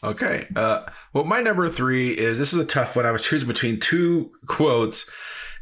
Okay. 0.04 0.46
Uh, 0.56 0.86
well, 1.12 1.24
my 1.24 1.42
number 1.42 1.68
three 1.70 2.12
is 2.12 2.38
this 2.38 2.54
is 2.54 2.60
a 2.60 2.66
tough 2.66 2.96
one. 2.96 3.08
I 3.08 3.12
was 3.12 3.24
choosing 3.26 3.48
between 3.48 3.80
two 3.80 4.32
quotes, 4.46 5.10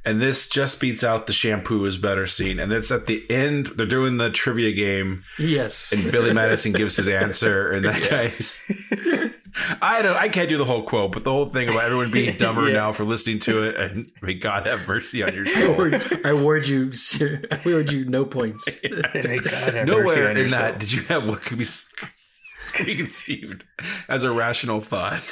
and 0.07 0.21
this 0.21 0.47
just 0.47 0.79
beats 0.79 1.03
out 1.03 1.27
the 1.27 1.33
shampoo 1.33 1.85
is 1.85 1.97
better 1.97 2.25
scene. 2.27 2.59
And 2.59 2.71
it's 2.71 2.91
at 2.91 3.05
the 3.07 3.29
end. 3.29 3.73
They're 3.75 3.85
doing 3.85 4.17
the 4.17 4.29
trivia 4.31 4.71
game, 4.71 5.23
yes. 5.37 5.91
and 5.91 6.11
Billy 6.11 6.33
Madison 6.33 6.71
gives 6.71 6.95
his 6.95 7.07
answer, 7.23 7.69
and 7.71 7.83
that 7.85 8.09
guy's. 8.09 8.59
I 9.81 10.01
don't. 10.03 10.15
I 10.15 10.29
can't 10.29 10.49
do 10.49 10.57
the 10.57 10.65
whole 10.65 10.83
quote, 10.83 11.11
but 11.13 11.23
the 11.23 11.31
whole 11.31 11.49
thing 11.49 11.67
about 11.67 11.83
everyone 11.85 12.11
being 12.11 12.37
dumber 12.37 12.67
Yeah. 12.67 12.73
now 12.73 12.91
for 12.93 13.03
listening 13.05 13.39
to 13.39 13.63
it, 13.63 13.75
and 13.75 14.11
may 14.21 14.35
God 14.35 14.67
have 14.67 14.87
mercy 14.87 15.23
on 15.23 15.33
your 15.33 15.45
I 15.47 15.51
soul. 15.51 15.71
award, 15.73 16.21
I 16.25 16.29
award 16.29 16.67
you 16.67 16.93
sir, 16.93 17.41
I 17.51 17.59
award 17.65 17.91
you 17.91 18.05
no 18.05 18.23
points. 18.23 18.79
Thank 18.79 18.93
God 19.43 19.73
have 19.73 19.73
mercy 19.73 19.85
Nowhere 19.85 20.29
in 20.31 20.49
soul. 20.49 20.59
that 20.59 20.79
did 20.79 20.91
you 20.93 21.01
have 21.03 21.27
what 21.27 21.41
could 21.41 21.57
be 21.57 21.63
s- 21.63 21.91
could 22.73 22.85
be 22.85 22.95
conceived 22.95 23.65
as 24.07 24.23
a 24.23 24.31
rational 24.31 24.79
thought. 24.81 25.23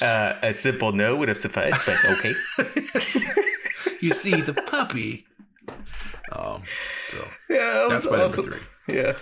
Uh, 0.00 0.34
a 0.42 0.52
simple 0.52 0.92
no 0.92 1.16
would 1.16 1.28
have 1.28 1.40
sufficed, 1.40 1.84
but 1.86 2.02
okay. 2.04 2.34
You 4.00 4.10
see 4.12 4.40
the 4.42 4.52
puppy. 4.52 5.24
Um. 6.30 6.62
So 7.08 7.26
yeah, 7.48 7.56
that 7.58 7.86
that's 7.90 8.06
was 8.06 8.12
my 8.12 8.22
awesome. 8.24 8.44
number 8.50 8.58
three. 8.86 8.96
Yeah. 8.96 9.16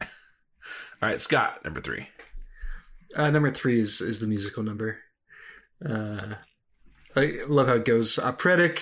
All 0.00 1.08
right, 1.10 1.20
Scott, 1.20 1.62
number 1.64 1.80
three. 1.82 2.08
Uh, 3.14 3.30
number 3.30 3.50
three 3.50 3.80
is 3.80 4.00
is 4.00 4.20
the 4.20 4.26
musical 4.26 4.62
number. 4.62 4.98
Uh, 5.86 6.34
I 7.16 7.40
love 7.48 7.66
how 7.68 7.74
it 7.74 7.84
goes 7.84 8.18
operatic. 8.18 8.80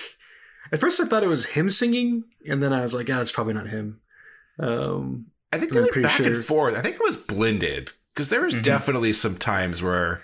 At 0.71 0.79
first, 0.79 1.01
I 1.01 1.05
thought 1.05 1.23
it 1.23 1.27
was 1.27 1.45
him 1.45 1.69
singing, 1.69 2.23
and 2.47 2.63
then 2.63 2.71
I 2.71 2.81
was 2.81 2.93
like, 2.93 3.09
"Ah, 3.11 3.19
it's 3.19 3.31
probably 3.31 3.53
not 3.53 3.67
him." 3.67 3.99
Um, 4.59 5.25
I 5.51 5.57
think 5.57 5.71
I'm 5.71 5.83
they 5.83 5.89
went 5.89 6.03
back 6.03 6.11
sure- 6.17 6.27
and 6.27 6.45
forth. 6.45 6.75
I 6.75 6.81
think 6.81 6.95
it 6.95 7.01
was 7.03 7.17
blended 7.17 7.91
because 8.13 8.29
there 8.29 8.41
was 8.41 8.55
Mhm. 8.55 8.63
definitely 8.63 9.11
some 9.13 9.35
times 9.37 9.83
where 9.83 10.21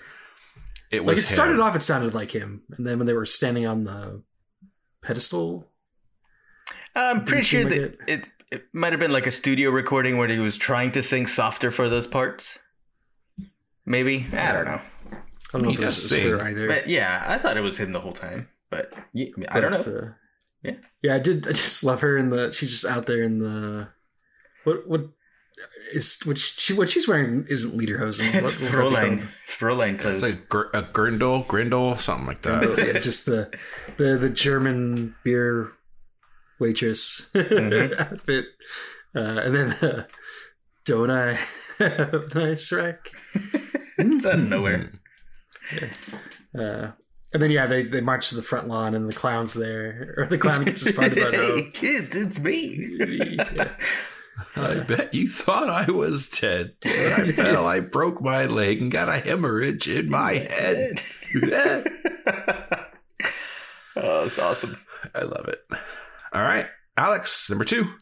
it 0.90 1.04
was 1.04 1.16
like 1.18 1.22
it 1.22 1.26
started 1.26 1.60
off, 1.60 1.76
it 1.76 1.82
sounded 1.82 2.14
like 2.14 2.30
him, 2.30 2.62
and 2.76 2.86
then 2.86 2.98
when 2.98 3.06
they 3.06 3.12
were 3.12 3.26
standing 3.26 3.66
on 3.66 3.84
the 3.84 4.22
pedestal, 5.02 5.66
I'm 6.94 7.24
pretty 7.24 7.42
sure 7.42 7.62
like 7.64 7.70
that 7.70 7.96
it, 8.08 8.28
it 8.50 8.62
might 8.72 8.92
have 8.92 9.00
been 9.00 9.12
like 9.12 9.26
a 9.26 9.32
studio 9.32 9.70
recording 9.70 10.18
where 10.18 10.28
he 10.28 10.38
was 10.38 10.56
trying 10.56 10.92
to 10.92 11.02
sing 11.02 11.26
softer 11.26 11.70
for 11.70 11.88
those 11.88 12.06
parts. 12.06 12.58
Maybe. 13.86 14.26
I 14.32 14.52
don't 14.52 14.64
know. 14.66 14.80
I 15.12 15.18
don't 15.52 15.62
know 15.62 15.68
He 15.70 15.74
if 15.76 15.82
it 15.82 15.86
was, 15.86 15.94
does 15.96 16.12
it 16.12 16.22
her 16.30 16.38
sing, 16.38 16.46
either. 16.46 16.68
But 16.68 16.88
yeah, 16.88 17.24
I 17.26 17.38
thought 17.38 17.56
it 17.56 17.60
was 17.62 17.78
him 17.78 17.92
the 17.92 18.00
whole 18.00 18.12
time. 18.12 18.48
But 18.70 18.92
yeah, 19.12 19.28
I 19.48 19.60
don't 19.60 19.72
But, 19.72 19.86
know. 19.86 19.98
uh, 19.98 20.08
Yeah. 20.62 20.74
yeah, 21.02 21.14
I 21.16 21.18
did. 21.18 21.46
I 21.48 21.52
just 21.52 21.82
love 21.82 22.00
her 22.02 22.16
in 22.16 22.28
the. 22.28 22.52
She's 22.52 22.70
just 22.70 22.84
out 22.84 23.06
there 23.06 23.22
in 23.22 23.38
the. 23.38 23.88
What 24.64 24.86
what 24.86 25.06
is 25.92 26.20
what 26.24 26.38
she 26.38 26.72
what 26.72 26.88
she's 26.90 27.06
wearing 27.08 27.46
isn't 27.48 27.76
lederhosen. 27.78 28.32
It's 28.34 28.60
What- 28.60 28.72
what 28.72 28.72
Fräulein. 28.92 29.18
called? 29.20 29.28
Fräulein 29.78 29.92
It's 29.94 30.02
clothes. 30.02 30.22
like 30.22 30.48
gr- 30.48 30.70
a 30.74 30.82
Grindel, 30.82 31.46
Grindel, 31.46 31.98
something 31.98 32.26
like 32.26 32.42
that. 32.42 32.78
yeah, 32.94 32.98
just 33.00 33.26
the 33.26 33.50
the 33.96 34.16
the 34.16 34.30
German 34.30 35.14
beer 35.24 35.72
waitress 36.58 37.28
Mhm. 37.34 37.98
outfit, 38.00 38.44
uh, 39.16 39.20
and 39.20 39.54
then 39.54 39.72
uh, 39.72 40.04
don't 40.84 41.10
I 41.10 41.38
have 41.78 42.34
nice 42.34 42.70
rack? 42.72 43.10
it's 43.98 44.26
out 44.26 44.34
of 44.34 44.48
nowhere. 44.48 44.90
Uh, 46.58 46.90
and 47.32 47.40
then 47.42 47.50
yeah, 47.50 47.66
they 47.66 47.84
they 47.84 48.00
march 48.00 48.28
to 48.30 48.34
the 48.34 48.42
front 48.42 48.68
lawn, 48.68 48.94
and 48.94 49.08
the 49.08 49.14
clown's 49.14 49.54
there, 49.54 50.14
or 50.18 50.26
the 50.26 50.36
clown 50.38 50.64
gets 50.64 50.84
his 50.84 50.94
part 50.94 51.12
about 51.12 51.34
oh, 51.34 51.56
hey, 51.56 51.70
kids, 51.70 52.16
it's 52.16 52.38
me. 52.40 53.38
I 54.56 54.74
bet 54.80 55.14
you 55.14 55.28
thought 55.28 55.68
I 55.68 55.90
was 55.90 56.28
dead. 56.28 56.74
When 56.82 57.12
I 57.12 57.32
fell, 57.32 57.66
I 57.66 57.80
broke 57.80 58.20
my 58.20 58.46
leg 58.46 58.80
and 58.82 58.90
got 58.90 59.08
a 59.08 59.18
hemorrhage 59.18 59.88
in 59.88 60.10
my 60.10 60.34
head. 60.34 61.02
oh, 63.96 64.24
it's 64.24 64.38
awesome. 64.38 64.78
I 65.14 65.22
love 65.22 65.48
it. 65.48 65.62
All 66.32 66.42
right, 66.42 66.66
Alex, 66.96 67.48
number 67.50 67.64
two. 67.64 67.92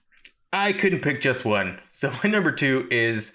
I 0.52 0.72
couldn't 0.72 1.00
pick 1.00 1.20
just 1.20 1.44
one. 1.44 1.78
So 1.92 2.12
my 2.22 2.30
number 2.30 2.52
two 2.52 2.88
is 2.90 3.32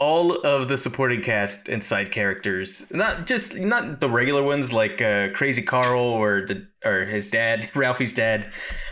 all 0.00 0.32
of 0.46 0.68
the 0.68 0.78
supporting 0.78 1.20
cast 1.20 1.68
and 1.68 1.84
side 1.84 2.10
characters. 2.10 2.86
Not 2.90 3.26
just 3.26 3.56
not 3.56 4.00
the 4.00 4.08
regular 4.08 4.42
ones 4.42 4.72
like 4.72 5.00
uh, 5.00 5.28
Crazy 5.34 5.62
Carl 5.62 6.00
or 6.00 6.46
the 6.46 6.66
or 6.84 7.04
his 7.04 7.28
dad, 7.28 7.70
Ralphie's 7.76 8.14
dad, 8.14 8.50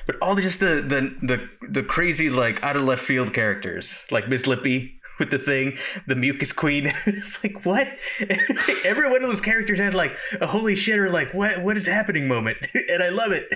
but 0.09 0.16
all 0.23 0.35
just 0.35 0.59
the, 0.59 0.66
the 0.66 1.14
the 1.27 1.68
the 1.68 1.83
crazy 1.83 2.31
like 2.31 2.62
out 2.64 2.77
of 2.77 2.83
left 2.83 3.05
field 3.05 3.35
characters 3.35 3.94
like 4.11 4.27
Miss 4.27 4.47
Lippy 4.47 4.97
with 5.18 5.31
the 5.31 5.38
thing, 5.38 5.76
the 6.07 6.14
mucus 6.14 6.52
queen. 6.52 6.92
it's 7.07 7.42
like 7.42 7.64
what? 7.64 7.88
Every 8.85 9.11
one 9.11 9.22
of 9.22 9.28
those 9.28 9.40
characters 9.40 9.78
had 9.78 9.94
like 9.94 10.16
a 10.40 10.46
holy 10.46 10.76
shit 10.76 10.98
or 10.98 11.11
like 11.11 11.33
what 11.35 11.62
what 11.62 11.76
is 11.76 11.87
happening 11.87 12.28
moment, 12.28 12.59
and 12.74 13.02
I 13.02 13.11
love 13.11 13.33
it. 13.33 13.48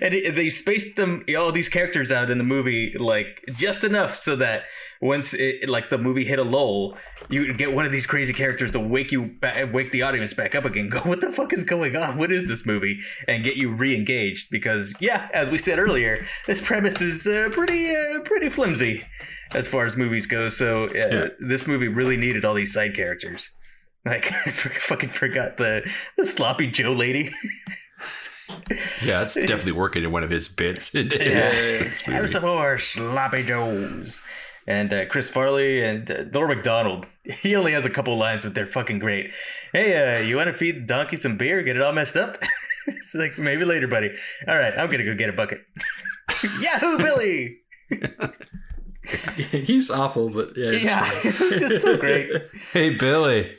and 0.00 0.14
it, 0.14 0.34
they 0.34 0.50
spaced 0.50 0.96
them 0.96 1.22
all 1.36 1.52
these 1.52 1.68
characters 1.68 2.10
out 2.12 2.30
in 2.30 2.38
the 2.38 2.44
movie 2.44 2.94
like 2.98 3.44
just 3.54 3.84
enough 3.84 4.16
so 4.16 4.36
that 4.36 4.64
once 5.00 5.32
it 5.32 5.68
like 5.68 5.88
the 5.88 5.98
movie 5.98 6.24
hit 6.24 6.38
a 6.38 6.42
lull, 6.42 6.96
you 7.28 7.54
get 7.54 7.72
one 7.72 7.86
of 7.86 7.92
these 7.92 8.06
crazy 8.06 8.32
characters 8.32 8.70
to 8.72 8.80
wake 8.80 9.10
you 9.10 9.26
back, 9.26 9.72
wake 9.72 9.92
the 9.92 10.02
audience 10.02 10.34
back 10.34 10.54
up 10.54 10.64
again. 10.64 10.90
Go, 10.90 11.00
what 11.00 11.20
the 11.20 11.32
fuck 11.32 11.52
is 11.52 11.64
going 11.64 11.96
on? 11.96 12.18
What 12.18 12.30
is 12.30 12.48
this 12.48 12.66
movie? 12.66 13.00
And 13.26 13.42
get 13.42 13.56
you 13.56 13.72
re-engaged 13.72 14.50
because 14.50 14.94
yeah, 15.00 15.28
as 15.32 15.50
we 15.50 15.58
said 15.58 15.78
earlier, 15.78 16.26
this 16.46 16.60
premise 16.60 17.00
is 17.00 17.26
uh, 17.26 17.48
pretty 17.50 17.94
uh, 17.94 18.20
pretty 18.24 18.50
flimsy 18.50 19.04
as 19.52 19.68
far 19.68 19.86
as 19.86 19.96
movies 19.96 20.26
go. 20.26 20.48
So 20.50 20.84
uh, 20.86 20.90
Yeah. 20.94 21.26
this 21.40 21.66
movie 21.66 21.88
really 21.88 22.16
needed 22.16 22.44
all 22.44 22.54
these 22.54 22.72
side 22.72 22.94
characters. 22.94 23.48
Like 24.04 24.32
I 24.46 24.50
fucking 24.50 25.10
forgot 25.10 25.56
the 25.58 25.88
the 26.16 26.24
sloppy 26.26 26.66
Joe 26.70 26.92
lady. 26.92 27.32
Yeah, 29.04 29.22
it's 29.22 29.34
definitely 29.34 29.72
working 29.72 30.02
in 30.02 30.10
one 30.10 30.24
of 30.24 30.30
his 30.30 30.48
bits. 30.48 30.92
in 30.94 31.08
his- 31.10 32.02
Yeah. 32.06 32.14
Have 32.14 32.30
some 32.30 32.42
more 32.42 32.78
sloppy 32.78 33.44
joes. 33.44 34.22
And 34.66 34.92
uh, 34.92 35.06
Chris 35.06 35.30
Farley 35.30 35.82
and 35.84 36.10
uh, 36.10 36.24
Norm 36.32 36.48
Macdonald. 36.48 37.06
He 37.24 37.54
only 37.54 37.72
has 37.72 37.86
a 37.86 37.90
couple 37.90 38.16
lines, 38.16 38.42
but 38.42 38.54
they're 38.54 38.66
fucking 38.66 38.98
great. 38.98 39.32
Hey, 39.72 40.18
uh, 40.18 40.26
you 40.26 40.36
want 40.36 40.48
to 40.48 40.54
feed 40.54 40.76
the 40.82 40.86
donkey 40.86 41.16
some 41.16 41.36
beer? 41.36 41.62
Get 41.62 41.76
it 41.76 41.82
all 41.82 41.92
messed 41.92 42.16
up? 42.16 42.42
it's 42.88 43.14
like 43.14 43.38
maybe 43.38 43.64
later, 43.64 43.86
buddy. 43.86 44.10
All 44.48 44.58
right, 44.58 44.76
I'm 44.76 44.90
gonna 44.90 45.04
go 45.04 45.14
get 45.14 45.28
a 45.30 45.32
bucket. 45.32 45.60
Yahoo, 46.60 46.98
Billy! 46.98 47.58
He's 49.50 49.90
awful, 49.90 50.30
but 50.30 50.56
yeah, 50.56 50.70
it's 50.70 50.84
yeah, 50.84 51.04
funny. 51.04 51.34
it 51.34 51.40
was 51.40 51.60
just 51.60 51.82
so 51.82 51.96
great. 51.96 52.30
Hey, 52.72 52.90
Billy. 52.96 53.56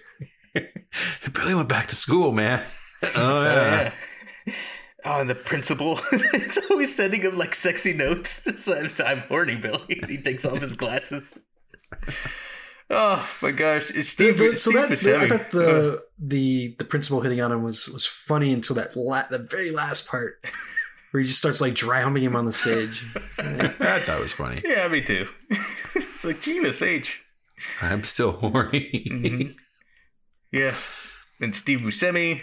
Billy 1.33 1.55
went 1.55 1.69
back 1.69 1.87
to 1.87 1.95
school, 1.95 2.31
man. 2.31 2.65
Oh, 3.03 3.07
yeah. 3.07 3.11
Oh, 3.15 3.43
yeah. 4.45 4.53
Oh, 5.03 5.21
and 5.21 5.29
the 5.29 5.35
principal 5.35 5.99
is 6.33 6.59
always 6.69 6.95
sending 6.95 7.21
him 7.21 7.35
like 7.35 7.55
sexy 7.55 7.93
notes. 7.93 8.43
So 8.63 8.77
I'm, 8.77 8.89
so 8.89 9.03
I'm 9.03 9.19
horny, 9.21 9.55
Billy. 9.55 9.99
And 10.01 10.09
he 10.09 10.17
takes 10.21 10.45
off 10.45 10.59
his 10.59 10.75
glasses. 10.75 11.33
Oh 12.93 13.27
my 13.41 13.51
gosh! 13.51 13.89
It's 13.91 14.09
Steve. 14.09 14.37
But- 14.37 14.57
so 14.57 14.71
Steve 14.71 14.81
that, 14.81 14.89
Buscemi. 14.91 15.17
I 15.23 15.27
thought 15.29 15.51
the 15.51 16.03
the 16.19 16.75
the 16.77 16.83
principal 16.85 17.21
hitting 17.21 17.39
on 17.41 17.51
him 17.51 17.63
was 17.63 17.87
was 17.87 18.05
funny 18.05 18.51
until 18.51 18.75
that 18.75 18.95
la- 18.95 19.27
the 19.29 19.39
very 19.39 19.71
last 19.71 20.07
part 20.07 20.45
where 21.11 21.21
he 21.21 21.27
just 21.27 21.39
starts 21.39 21.61
like 21.61 21.73
drowning 21.75 22.23
him 22.23 22.35
on 22.35 22.45
the 22.45 22.51
stage. 22.51 23.05
I 23.37 23.99
thought 23.99 24.17
it 24.17 24.21
was 24.21 24.33
funny. 24.33 24.61
Yeah, 24.65 24.87
me 24.87 25.01
too. 25.01 25.27
it's 25.95 26.23
like 26.23 26.41
Gina 26.41 26.73
Sage. 26.73 27.21
I'm 27.81 28.03
still 28.03 28.31
horny. 28.33 29.07
Mhm. 29.09 29.55
Yeah. 30.53 30.75
And 31.39 31.55
Steve 31.55 31.79
Buscemi 31.79 32.41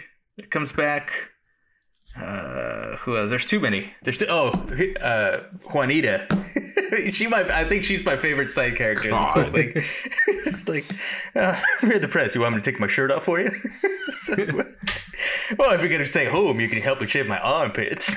comes 0.49 0.71
back. 0.71 1.11
Uh, 2.19 2.95
who 2.97 3.15
else? 3.15 3.29
There's 3.29 3.45
too 3.45 3.59
many. 3.59 3.93
There's 4.01 4.17
too, 4.17 4.25
oh, 4.27 4.49
uh, 4.99 5.41
Juanita. 5.71 6.27
she 7.13 7.27
might. 7.27 7.51
I 7.51 7.65
think 7.65 7.83
she's 7.83 8.03
my 8.03 8.17
favorite 8.17 8.51
side 8.51 8.75
character 8.75 9.09
in 9.11 9.15
this 9.15 9.27
whole 9.31 9.43
thing. 9.51 9.73
it's 10.27 10.67
like, 10.67 10.85
uh, 11.35 11.61
I'm 11.83 11.91
at 11.91 12.01
the 12.01 12.07
press. 12.07 12.33
You 12.33 12.41
want 12.41 12.55
me 12.55 12.61
to 12.61 12.71
take 12.71 12.79
my 12.79 12.87
shirt 12.87 13.11
off 13.11 13.25
for 13.25 13.39
you? 13.39 13.51
Like, 14.29 14.55
well, 15.59 15.71
if 15.73 15.81
you're 15.81 15.89
gonna 15.89 16.03
stay 16.05 16.25
home, 16.25 16.59
you 16.59 16.67
can 16.67 16.81
help 16.81 16.99
me 17.01 17.05
shave 17.07 17.27
my 17.27 17.37
armpits. 17.39 18.11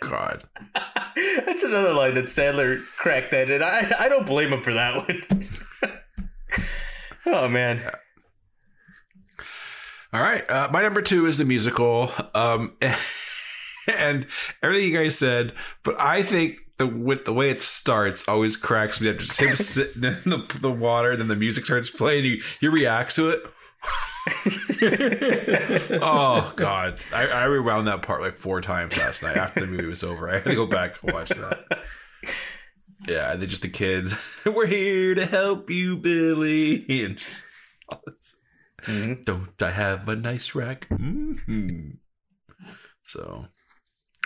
God. 0.00 0.44
That's 1.46 1.62
another 1.62 1.92
line 1.92 2.14
that 2.14 2.26
Sandler 2.26 2.84
cracked 2.96 3.34
at, 3.34 3.50
and 3.50 3.62
I 3.62 3.90
I 3.98 4.08
don't 4.08 4.26
blame 4.26 4.52
him 4.52 4.62
for 4.62 4.72
that 4.72 4.96
one. 4.96 5.92
oh 7.26 7.48
man. 7.48 7.90
All 10.12 10.20
right. 10.20 10.48
Uh, 10.50 10.68
my 10.70 10.82
number 10.82 11.00
two 11.00 11.26
is 11.26 11.38
the 11.38 11.44
musical. 11.44 12.12
Um, 12.34 12.76
and 13.96 14.26
everything 14.62 14.92
you 14.92 14.98
guys 14.98 15.18
said, 15.18 15.54
but 15.84 15.98
I 15.98 16.22
think 16.22 16.60
the 16.78 16.86
with 16.86 17.24
the 17.24 17.32
way 17.32 17.50
it 17.50 17.60
starts 17.60 18.28
always 18.28 18.56
cracks 18.56 19.00
me 19.00 19.08
up. 19.08 19.18
Just 19.18 19.40
him 19.40 19.54
sitting 19.54 20.04
in 20.04 20.18
the, 20.24 20.58
the 20.60 20.70
water, 20.70 21.16
then 21.16 21.28
the 21.28 21.36
music 21.36 21.64
starts 21.64 21.88
playing. 21.88 22.24
You 22.24 22.42
you 22.60 22.70
react 22.70 23.16
to 23.16 23.30
it. 23.30 23.42
oh 26.02 26.52
God! 26.56 27.00
I, 27.12 27.26
I 27.26 27.44
rewound 27.44 27.88
that 27.88 28.02
part 28.02 28.20
like 28.22 28.38
four 28.38 28.60
times 28.60 28.96
last 28.98 29.22
night 29.22 29.36
after 29.36 29.60
the 29.60 29.66
movie 29.66 29.86
was 29.86 30.04
over. 30.04 30.28
I 30.30 30.34
had 30.34 30.44
to 30.44 30.54
go 30.54 30.66
back 30.66 30.94
and 31.02 31.12
watch 31.12 31.30
that. 31.30 31.64
Yeah, 33.06 33.32
and 33.32 33.42
then 33.42 33.48
just 33.48 33.62
the 33.62 33.68
kids. 33.68 34.14
We're 34.46 34.66
here 34.66 35.14
to 35.14 35.26
help 35.26 35.70
you, 35.70 35.96
Billy. 35.96 36.84
And 37.04 37.16
just. 37.18 37.46
Mhm. 38.82 39.24
Don't 39.24 39.60
I 39.62 39.70
have 39.70 40.08
a 40.08 40.16
nice 40.16 40.54
rack? 40.54 40.86
hmm 40.88 41.34
So, 43.06 43.46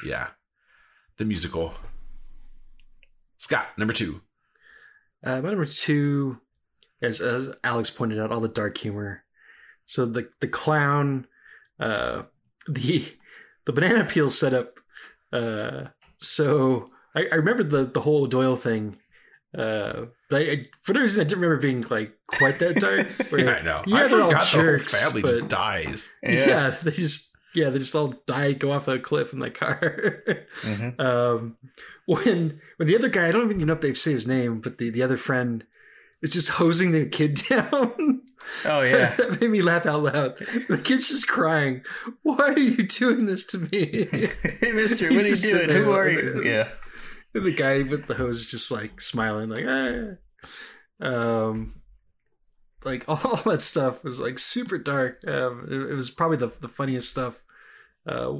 yeah, 0.04 0.28
the 1.18 1.24
musical. 1.24 1.74
Scott, 3.38 3.66
number 3.76 3.92
two. 3.92 4.20
Uh, 5.24 5.40
my 5.40 5.48
number 5.50 5.66
two, 5.66 6.40
as 7.02 7.20
as 7.20 7.50
Alex 7.64 7.90
pointed 7.90 8.18
out, 8.18 8.30
all 8.32 8.40
the 8.40 8.48
dark 8.48 8.78
humor. 8.78 9.24
So 9.86 10.04
the 10.06 10.28
the 10.40 10.48
clown, 10.48 11.26
uh, 11.80 12.22
the 12.68 13.04
the 13.64 13.72
banana 13.72 14.04
peel 14.04 14.28
setup. 14.30 14.78
Uh, 15.32 15.86
so 16.18 16.88
I, 17.14 17.26
I 17.32 17.36
remember 17.36 17.62
the 17.64 17.84
the 17.86 18.00
whole 18.00 18.26
Doyle 18.26 18.56
thing. 18.56 18.96
Uh, 19.56 20.06
but 20.28 20.42
I, 20.42 20.44
I, 20.50 20.66
for 20.82 20.92
no 20.92 21.00
reason, 21.00 21.20
I 21.20 21.24
didn't 21.24 21.40
remember 21.40 21.62
being 21.62 21.82
like 21.88 22.12
quite 22.26 22.58
that 22.58 22.76
dark. 22.80 23.06
where- 23.30 23.44
Yeah, 23.44 23.50
I 23.52 23.62
know. 23.62 23.82
Yeah, 23.86 23.96
I 23.96 24.08
they're 24.08 24.22
all 24.22 24.30
jerks, 24.44 24.92
the 24.92 24.98
whole 24.98 25.04
family 25.12 25.22
but- 25.22 25.28
just 25.28 25.48
dies. 25.48 26.10
yeah. 26.22 26.76
they 26.82 26.90
just 26.90 27.30
yeah 27.54 27.70
they 27.70 27.78
just 27.78 27.94
all 27.96 28.08
die 28.26 28.52
go 28.52 28.70
off 28.72 28.86
a 28.86 28.98
cliff 28.98 29.32
in 29.32 29.38
the 29.40 29.50
car 29.50 30.22
Mhm. 30.62 31.00
um 31.00 31.56
when 32.04 32.60
when 32.76 32.86
the 32.86 32.94
other 32.94 33.08
guy 33.08 33.28
i 33.28 33.32
don't 33.32 33.50
even 33.50 33.66
know 33.66 33.72
if 33.72 33.80
they 33.80 33.94
say 33.94 34.10
his 34.12 34.26
name 34.26 34.60
but 34.60 34.76
the 34.76 34.90
the 34.90 35.02
other 35.02 35.16
friend 35.16 35.64
is 36.20 36.30
just 36.32 36.48
hosing 36.48 36.90
the 36.92 37.06
kid 37.06 37.40
down 37.48 38.15
Oh 38.64 38.80
yeah. 38.82 39.14
that 39.16 39.40
made 39.40 39.50
me 39.50 39.62
laugh 39.62 39.86
out 39.86 40.02
loud 40.02 40.38
the 40.68 40.78
kid's 40.82 41.08
just 41.08 41.28
crying 41.28 41.82
why 42.22 42.36
are 42.52 42.58
you 42.58 42.84
doing 42.86 43.26
this 43.26 43.44
to 43.46 43.58
me 43.58 44.04
Hey, 44.60 44.72
Mister, 44.72 45.08
what 45.12 45.24
are 45.24 45.28
you 45.28 45.36
doing? 45.36 45.70
Who 45.70 45.92
are 45.92 46.08
you? 46.08 46.42
Yeah. 46.44 46.68
and 47.34 47.44
the 47.44 47.52
guy 47.54 47.82
with 47.82 48.06
the 48.06 48.14
hose 48.14 48.40
is 48.40 48.46
just 48.46 48.70
like 48.70 49.00
smiling 49.00 49.50
like 49.50 49.64
ah. 49.68 51.06
um 51.06 51.80
like 52.84 53.04
all 53.08 53.36
that 53.44 53.62
stuff 53.62 54.04
was 54.04 54.20
like 54.20 54.38
super 54.38 54.78
dark 54.78 55.20
um 55.26 55.66
it, 55.70 55.90
it 55.90 55.94
was 55.94 56.10
probably 56.10 56.36
the, 56.38 56.52
the 56.60 56.68
funniest 56.68 57.10
stuff 57.10 57.42
uh 58.06 58.32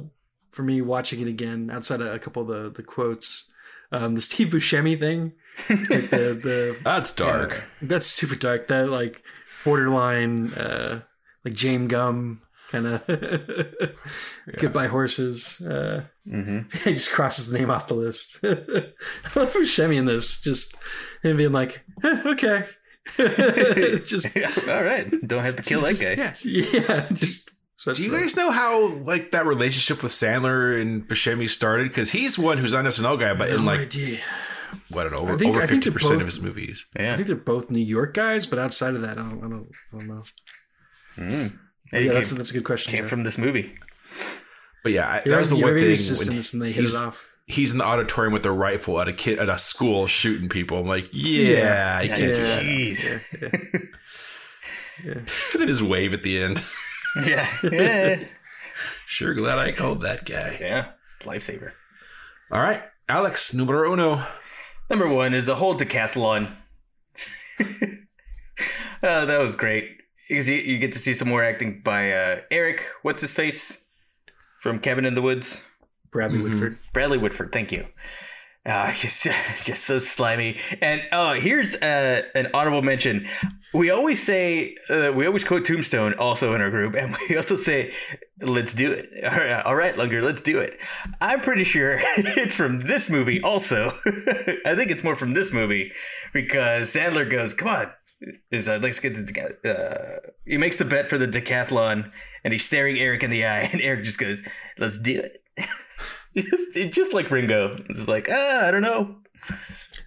for 0.51 0.63
me 0.63 0.81
watching 0.81 1.19
it 1.19 1.27
again 1.27 1.69
outside 1.71 2.01
of 2.01 2.11
a 2.13 2.19
couple 2.19 2.41
of 2.41 2.47
the 2.47 2.71
the 2.75 2.83
quotes 2.83 3.49
um 3.91 4.15
the 4.15 4.21
steve 4.21 4.47
buscemi 4.47 4.97
thing 4.99 5.33
like 5.69 6.09
the 6.09 6.39
the 6.41 6.77
That's 6.83 7.11
dark. 7.11 7.63
that's 7.81 8.05
super 8.05 8.35
dark 8.35 8.67
that 8.67 8.89
like 8.89 9.21
borderline 9.63 10.53
uh 10.53 11.01
like 11.45 11.53
James 11.53 11.89
Gumb 11.89 12.41
kind 12.69 12.87
of 12.87 13.01
goodbye 14.57 14.87
horses 14.87 15.61
uh 15.61 16.03
Mm-hmm. 16.27 16.77
he 16.89 16.93
just 16.93 17.11
crosses 17.11 17.49
the 17.49 17.57
name 17.57 17.71
off 17.71 17.87
the 17.87 17.93
list. 17.93 18.39
I 18.43 18.49
love 19.39 19.53
Buscemi 19.53 19.95
in 19.95 20.05
this, 20.05 20.41
just 20.41 20.75
him 21.23 21.37
being 21.37 21.53
like, 21.53 21.83
"Eh, 22.03 22.21
okay, 22.25 22.65
just 24.05 24.35
All 24.67 24.83
right. 24.83 25.09
Don't 25.25 25.43
have 25.43 25.55
to 25.55 25.63
kill 25.63 25.81
that 25.81 25.99
guy. 25.99 26.13
Yeah. 26.13 26.33
yeah, 26.43 27.07
just. 27.13 27.51
Do 27.85 28.03
you 28.03 28.11
guys 28.11 28.35
know 28.35 28.51
how 28.51 28.87
like 28.87 29.31
that 29.31 29.45
relationship 29.45 30.03
with 30.03 30.11
Sandler 30.11 30.81
and 30.81 31.07
Buscemi 31.07 31.47
started? 31.47 31.87
Because 31.87 32.11
he's 32.11 32.37
one 32.37 32.57
who's 32.57 32.73
not 32.73 32.81
an 32.81 32.87
SNL 32.87 33.17
guy, 33.19 33.33
but 33.33 33.49
in 33.49 33.63
like 33.63 33.79
idea. 33.81 34.19
What 34.89 35.07
an 35.07 35.13
over 35.13 35.37
think- 35.37 35.55
over 35.55 35.67
fifty 35.67 35.91
percent 35.91 36.21
of 36.21 36.27
his 36.27 36.41
movies. 36.41 36.85
I 36.97 37.15
think 37.15 37.27
they're 37.27 37.35
both 37.35 37.69
New 37.71 37.79
York 37.79 38.13
guys, 38.13 38.45
but 38.45 38.59
outside 38.59 38.95
of 38.95 39.01
that, 39.01 39.17
I 39.17 39.21
don't, 39.21 39.39
I 39.39 39.49
don't, 39.49 39.69
I 39.93 39.97
don't 39.97 40.07
know. 40.07 40.23
Mm. 41.17 41.57
Yeah, 41.93 41.99
He 41.99 42.07
that's, 42.09 42.29
came, 42.29 42.37
that's 42.37 42.51
a 42.51 42.53
good 42.53 42.63
question. 42.65 42.91
came 42.91 43.03
Jeff. 43.03 43.09
from 43.09 43.23
this 43.23 43.37
movie. 43.37 43.75
But 44.83 44.91
yeah, 44.91 45.07
I, 45.09 45.21
that 45.29 45.39
was 45.39 45.49
the 45.49 45.55
one 45.55 45.73
thing 45.73 45.97
when 46.51 46.59
they 46.59 46.71
hit 46.71 46.81
he's, 46.83 46.93
it 46.95 47.01
off. 47.01 47.29
he's 47.45 47.71
in 47.71 47.77
the 47.79 47.83
auditorium 47.85 48.33
with 48.33 48.45
a 48.45 48.51
rifle 48.51 49.01
at 49.01 49.07
a 49.07 49.13
kid 49.13 49.39
at 49.39 49.49
a 49.49 49.57
school 49.57 50.05
shooting 50.07 50.47
people. 50.49 50.79
I'm 50.79 50.87
like, 50.87 51.09
yeah, 51.11 52.01
do. 52.03 52.35
Jeez. 52.35 53.41
Yeah, 53.41 53.49
yeah. 55.05 55.13
And 55.13 55.27
then 55.61 55.67
his 55.67 55.81
wave 55.83 56.13
at 56.13 56.23
the 56.23 56.41
end. 56.41 56.63
Yeah. 57.25 57.47
Yeah. 57.71 58.23
Sure 59.05 59.33
glad 59.33 59.57
I 59.57 59.71
called 59.71 60.01
that 60.01 60.25
guy. 60.25 60.57
yeah. 60.59 60.89
Lifesaver. 61.21 61.71
All 62.51 62.61
right, 62.61 62.83
Alex, 63.09 63.53
numero 63.53 63.91
uno. 63.91 64.21
Number 64.89 65.07
one 65.07 65.33
is 65.33 65.45
the 65.45 65.55
whole 65.55 65.75
decathlon. 65.75 66.55
uh, 67.61 69.25
that 69.25 69.39
was 69.39 69.55
great 69.55 69.97
because 70.29 70.47
you, 70.47 70.55
you 70.55 70.77
get 70.79 70.91
to 70.93 70.99
see 70.99 71.13
some 71.13 71.27
more 71.27 71.43
acting 71.43 71.81
by 71.83 72.11
uh, 72.11 72.41
Eric. 72.51 72.83
What's 73.01 73.21
his 73.21 73.33
face 73.33 73.83
from 74.61 74.79
Cabin 74.79 75.05
in 75.05 75.13
the 75.15 75.21
Woods? 75.21 75.61
Bradley 76.11 76.39
Mhm. 76.39 76.43
Whitford. 76.43 76.77
Bradley 76.93 77.17
Whitford. 77.17 77.51
Thank 77.51 77.71
you. 77.71 77.85
He's 78.95 79.23
just, 79.23 79.65
just 79.65 79.83
so 79.85 79.99
slimy. 79.99 80.57
And 80.81 81.01
oh, 81.13 81.33
here's 81.33 81.75
uh, 81.75 82.23
an 82.35 82.49
honorable 82.53 82.81
mention. 82.81 83.25
We 83.73 83.91
always 83.91 84.21
say 84.21 84.75
uh, 84.89 85.11
we 85.15 85.25
always 85.25 85.43
quote 85.45 85.63
Tombstone 85.63 86.13
also 86.15 86.53
in 86.53 86.61
our 86.61 86.69
group, 86.69 86.93
and 86.95 87.15
we 87.29 87.37
also 87.37 87.55
say, 87.55 87.93
"Let's 88.41 88.73
do 88.73 88.91
it." 88.91 89.09
All 89.23 89.31
right, 89.31 89.65
all 89.65 89.75
right, 89.75 89.97
Lunger, 89.97 90.21
let's 90.21 90.41
do 90.41 90.59
it. 90.59 90.79
I'm 91.21 91.41
pretty 91.41 91.63
sure 91.63 91.97
it's 92.17 92.55
from 92.55 92.85
this 92.87 93.09
movie. 93.09 93.41
Also, 93.41 93.87
I 94.65 94.75
think 94.75 94.91
it's 94.91 95.03
more 95.03 95.15
from 95.15 95.33
this 95.33 95.51
movie 95.51 95.91
because 96.33 96.93
Sandler 96.93 97.29
goes, 97.29 97.53
"Come 97.53 97.67
on." 97.69 97.91
Is 98.51 98.67
uh, 98.67 98.79
let's 98.81 98.99
get 98.99 99.13
the 99.13 99.69
uh, 99.69 100.29
he 100.45 100.57
makes 100.57 100.77
the 100.77 100.85
bet 100.85 101.07
for 101.07 101.19
the 101.19 101.27
decathlon 101.27 102.11
and 102.43 102.51
he's 102.51 102.65
staring 102.65 102.97
Eric 102.97 103.21
in 103.21 103.29
the 103.29 103.45
eye 103.45 103.69
and 103.71 103.79
Eric 103.79 104.03
just 104.03 104.17
goes 104.17 104.41
let's 104.79 104.97
do 104.97 105.19
it 105.21 105.43
just, 106.35 106.95
just 106.95 107.13
like 107.13 107.29
Ringo 107.29 107.75
it's 107.87 108.07
like 108.07 108.27
ah 108.31 108.65
I 108.65 108.71
don't 108.71 108.81
know 108.81 109.17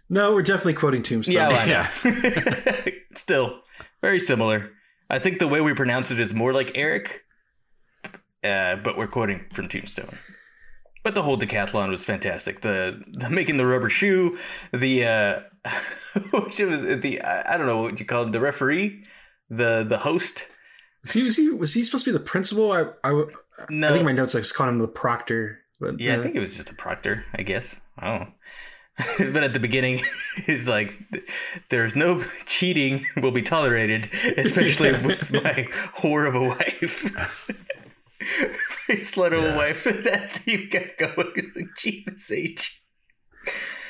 No, 0.09 0.35
we're 0.35 0.43
definitely 0.43 0.75
quoting 0.75 1.05
Tombstone. 1.05 1.35
yeah, 1.37 1.49
well, 1.51 1.69
know. 2.05 2.93
Still, 3.15 3.61
very 4.01 4.19
similar. 4.19 4.71
I 5.09 5.21
think 5.21 5.39
the 5.39 5.47
way 5.47 5.61
we 5.61 5.73
pronounce 5.75 6.11
it 6.11 6.19
is 6.19 6.35
more 6.35 6.53
like 6.53 6.73
Eric, 6.75 7.23
uh, 8.45 8.77
but 8.77 8.97
we're 8.97 9.07
quoting 9.07 9.45
from 9.53 9.69
Tombstone. 9.69 10.19
But 11.03 11.15
the 11.15 11.23
whole 11.23 11.39
decathlon 11.39 11.91
was 11.91 12.05
fantastic. 12.05 12.61
The, 12.61 13.03
the 13.13 13.31
making 13.31 13.57
the 13.57 13.67
rubber 13.67 13.89
shoe, 13.89 14.39
the 14.73 15.07
uh, 15.07 15.41
which 16.33 16.59
was 16.61 17.01
the 17.01 17.23
I 17.23 17.57
don't 17.57 17.67
know 17.67 17.83
what 17.83 17.99
you 17.99 18.07
call 18.07 18.25
it, 18.25 18.33
the 18.33 18.41
referee, 18.41 19.05
the 19.49 19.85
the 19.89 19.99
host. 19.99 20.47
Was 21.03 21.13
he, 21.13 21.23
was 21.23 21.37
he 21.37 21.49
was 21.49 21.73
he 21.73 21.85
supposed 21.85 22.05
to 22.05 22.13
be 22.13 22.19
the 22.19 22.25
principal? 22.25 22.73
I 22.73 22.85
I, 23.03 23.23
I 23.59 23.67
think 23.67 24.05
my 24.05 24.13
notes 24.13 24.35
I 24.35 24.39
was 24.39 24.53
calling 24.53 24.75
him 24.75 24.81
the 24.81 24.89
proctor. 24.89 25.61
But 25.81 25.99
Yeah, 25.99 26.17
uh, 26.17 26.19
I 26.19 26.23
think 26.23 26.37
it 26.37 26.41
was 26.41 26.57
just 26.57 26.71
a 26.71 26.75
proctor, 26.75 27.25
I 27.35 27.43
guess. 27.43 27.81
I 27.99 28.19
don't 28.19 28.21
know. 28.21 28.35
but 29.33 29.43
at 29.43 29.55
the 29.55 29.61
beginning, 29.61 30.03
he's 30.47 30.69
like, 30.69 30.95
there's 31.71 31.97
no 31.97 32.23
cheating 32.45 33.07
will 33.23 33.31
be 33.31 33.41
tolerated, 33.43 34.11
especially 34.37 34.93
with 34.93 35.33
my 35.33 35.69
whore 35.97 36.29
of 36.29 36.35
a 36.35 36.45
wife. 36.45 37.07
My 38.89 38.95
slut 38.97 39.33
of 39.33 39.45
a 39.45 39.57
wife. 39.57 39.85
that 39.85 40.41
you 40.47 40.69
kept 40.69 40.99
going. 40.99 41.33
It's 41.37 41.57
like, 41.57 41.67
Jesus 41.79 42.31
H. 42.31 42.83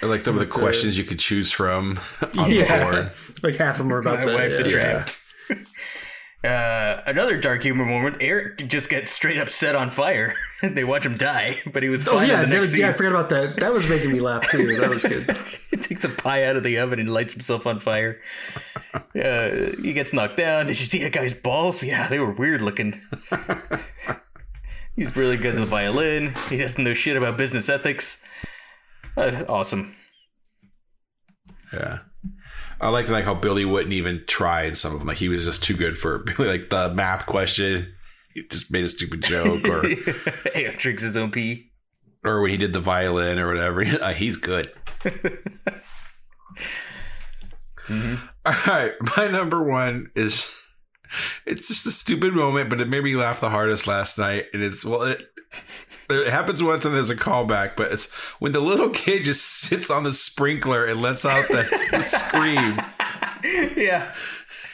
Or 0.02 0.08
like 0.08 0.22
some 0.22 0.34
of 0.34 0.40
the 0.40 0.46
With 0.46 0.56
uh, 0.56 0.58
questions 0.58 0.96
you 0.96 1.04
could 1.04 1.18
choose 1.18 1.50
from 1.52 1.98
on 2.38 2.50
Yeah. 2.50 2.78
the 2.78 2.84
board. 2.84 3.12
like 3.42 3.56
half 3.56 3.74
of 3.74 3.78
them 3.86 3.92
are 3.92 3.98
about 3.98 4.20
My 4.20 4.26
that. 4.26 4.34
wife, 4.34 4.64
the 4.64 4.70
yeah. 4.70 5.04
Trap. 6.42 7.00
Uh, 7.06 7.10
another 7.10 7.38
dark 7.38 7.62
humor 7.62 7.84
moment. 7.84 8.16
Eric 8.20 8.68
just 8.68 8.88
gets 8.88 9.10
straight 9.12 9.38
up 9.38 9.48
set 9.50 9.74
on 9.74 9.90
fire. 9.90 10.34
they 10.62 10.84
watch 10.84 11.04
him 11.04 11.16
die, 11.16 11.60
but 11.72 11.82
he 11.82 11.88
was 11.88 12.06
Oh 12.06 12.12
fine 12.12 12.28
yeah, 12.28 12.42
in 12.42 12.50
the 12.50 12.56
no, 12.56 12.62
next 12.62 12.74
yeah, 12.74 12.90
I 12.90 12.92
forgot 12.92 13.12
about 13.12 13.28
that. 13.30 13.56
That 13.60 13.72
was 13.72 13.88
making 13.88 14.12
me 14.12 14.20
laugh 14.20 14.48
too. 14.50 14.78
That 14.78 14.90
was 14.90 15.02
good. 15.02 15.36
he 15.70 15.76
takes 15.76 16.04
a 16.04 16.08
pie 16.08 16.44
out 16.44 16.56
of 16.56 16.62
the 16.62 16.78
oven 16.78 16.98
and 16.98 17.12
lights 17.12 17.32
himself 17.32 17.66
on 17.66 17.80
fire. 17.80 18.20
Uh, 18.94 19.50
he 19.82 19.92
gets 19.92 20.12
knocked 20.12 20.36
down. 20.36 20.66
Did 20.66 20.78
you 20.80 20.86
see 20.86 21.02
that 21.02 21.12
guy's 21.12 21.34
balls? 21.34 21.82
Yeah, 21.82 22.08
they 22.08 22.18
were 22.18 22.32
weird 22.32 22.60
looking. 22.62 23.00
He's 24.96 25.16
really 25.16 25.36
good 25.36 25.54
at 25.54 25.60
the 25.60 25.66
violin. 25.66 26.34
He 26.48 26.58
doesn't 26.58 26.82
know 26.82 26.94
shit 26.94 27.16
about 27.16 27.36
business 27.36 27.68
ethics. 27.68 28.22
Uh, 29.16 29.44
awesome. 29.48 29.94
Yeah. 31.72 32.00
I 32.80 32.88
like 32.88 33.08
like 33.08 33.24
how 33.26 33.34
Billy 33.34 33.64
wouldn't 33.64 33.92
even 33.92 34.24
try 34.26 34.62
in 34.62 34.74
some 34.74 34.92
of 34.92 34.98
them. 35.00 35.08
Like 35.08 35.18
he 35.18 35.28
was 35.28 35.44
just 35.44 35.62
too 35.62 35.74
good 35.74 35.98
for 35.98 36.24
like 36.38 36.70
the 36.70 36.92
math 36.94 37.26
question. 37.26 37.92
He 38.34 38.42
just 38.48 38.70
made 38.70 38.84
a 38.84 38.88
stupid 38.88 39.22
joke, 39.22 39.64
or 39.66 39.84
Eric 40.54 40.78
drinks 40.78 41.02
his 41.02 41.16
own 41.16 41.30
pee. 41.32 41.64
or 42.24 42.40
when 42.40 42.50
he 42.52 42.56
did 42.56 42.72
the 42.72 42.80
violin 42.80 43.38
or 43.38 43.48
whatever. 43.48 43.84
Uh, 44.00 44.12
he's 44.14 44.36
good. 44.36 44.70
All 47.90 48.54
right, 48.66 48.92
my 49.16 49.26
number 49.26 49.62
one 49.62 50.10
is 50.14 50.50
it's 51.44 51.68
just 51.68 51.86
a 51.86 51.90
stupid 51.90 52.34
moment, 52.34 52.70
but 52.70 52.80
it 52.80 52.88
made 52.88 53.02
me 53.02 53.16
laugh 53.16 53.40
the 53.40 53.50
hardest 53.50 53.86
last 53.88 54.16
night. 54.16 54.44
And 54.52 54.62
it's 54.62 54.84
well, 54.84 55.02
it 55.02 55.24
it 56.12 56.28
happens 56.28 56.62
once 56.62 56.84
and 56.84 56.94
there's 56.94 57.10
a 57.10 57.16
callback, 57.16 57.76
but 57.76 57.92
it's 57.92 58.10
when 58.38 58.52
the 58.52 58.60
little 58.60 58.90
kid 58.90 59.24
just 59.24 59.44
sits 59.44 59.90
on 59.90 60.04
the 60.04 60.12
sprinkler 60.12 60.84
and 60.84 61.00
lets 61.00 61.24
out 61.24 61.48
the, 61.48 61.66
the 61.90 62.00
scream. 62.02 62.80
Yeah. 63.76 64.12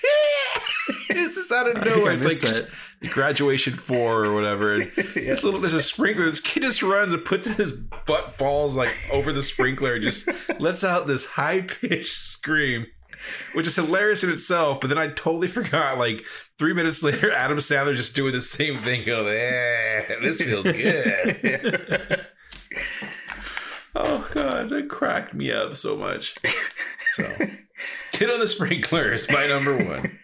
it's 1.10 1.34
just 1.34 1.52
out 1.52 1.68
of 1.68 1.76
I 1.76 1.80
think 1.80 1.94
I 1.94 1.98
nowhere. 1.98 2.12
It's 2.12 2.24
like 2.42 2.54
that. 2.54 2.68
graduation 3.10 3.74
four 3.74 4.24
or 4.24 4.34
whatever. 4.34 4.74
And 4.74 4.90
This 4.96 5.42
little 5.44 5.60
there's 5.60 5.74
a 5.74 5.82
sprinkler. 5.82 6.26
This 6.26 6.40
kid 6.40 6.62
just 6.62 6.82
runs 6.82 7.12
and 7.12 7.24
puts 7.24 7.46
his 7.46 7.72
butt 7.72 8.38
balls 8.38 8.76
like 8.76 8.94
over 9.12 9.32
the 9.32 9.42
sprinkler 9.42 9.94
and 9.94 10.02
just 10.02 10.28
lets 10.60 10.84
out 10.84 11.06
this 11.06 11.26
high 11.26 11.62
pitched 11.62 12.12
scream. 12.12 12.86
Which 13.52 13.66
is 13.66 13.76
hilarious 13.76 14.22
in 14.22 14.30
itself, 14.30 14.80
but 14.80 14.88
then 14.88 14.98
I 14.98 15.08
totally 15.08 15.48
forgot. 15.48 15.98
Like 15.98 16.24
three 16.58 16.72
minutes 16.72 17.02
later, 17.02 17.32
Adam 17.32 17.58
Sandler 17.58 17.94
just 17.94 18.14
doing 18.14 18.32
the 18.32 18.40
same 18.40 18.78
thing. 18.78 19.04
Going, 19.04 19.28
eh, 19.28 20.16
this 20.20 20.40
feels 20.42 20.64
good. 20.64 22.26
oh 23.94 24.28
god, 24.32 24.70
that 24.70 24.88
cracked 24.88 25.34
me 25.34 25.52
up 25.52 25.76
so 25.76 25.96
much. 25.96 26.34
So, 27.14 27.24
kid 28.12 28.30
on 28.30 28.40
the 28.40 28.48
sprinkler 28.48 29.12
is 29.12 29.30
my 29.30 29.46
number 29.46 29.76
one. 29.84 30.18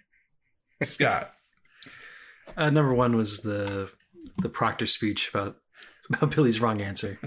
Scott. 0.83 1.33
Uh, 2.57 2.71
number 2.71 2.93
one 2.93 3.17
was 3.17 3.41
the 3.41 3.91
the 4.39 4.49
proctor 4.49 4.87
speech 4.87 5.31
about 5.33 5.57
about 6.13 6.35
Billy's 6.35 6.61
wrong 6.61 6.81
answer. 6.81 7.19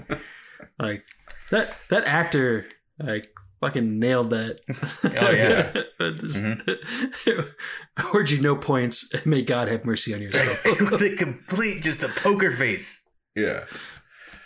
like 0.78 1.04
that 1.50 1.76
that 1.90 2.04
actor 2.04 2.66
like 2.98 3.32
fucking 3.66 3.98
nailed 3.98 4.30
that. 4.30 4.60
Oh, 5.04 5.30
yeah. 5.30 5.72
Just- 6.18 6.44
Award 7.98 8.30
you 8.30 8.40
no 8.40 8.54
points. 8.56 9.10
May 9.26 9.42
God 9.42 9.68
have 9.68 9.84
mercy 9.84 10.14
on 10.14 10.20
your 10.22 10.30
soul. 10.30 10.46
With 10.90 11.02
a 11.02 11.16
complete, 11.16 11.82
just 11.82 12.02
a 12.02 12.08
poker 12.08 12.50
face. 12.52 13.02
Yeah. 13.34 13.64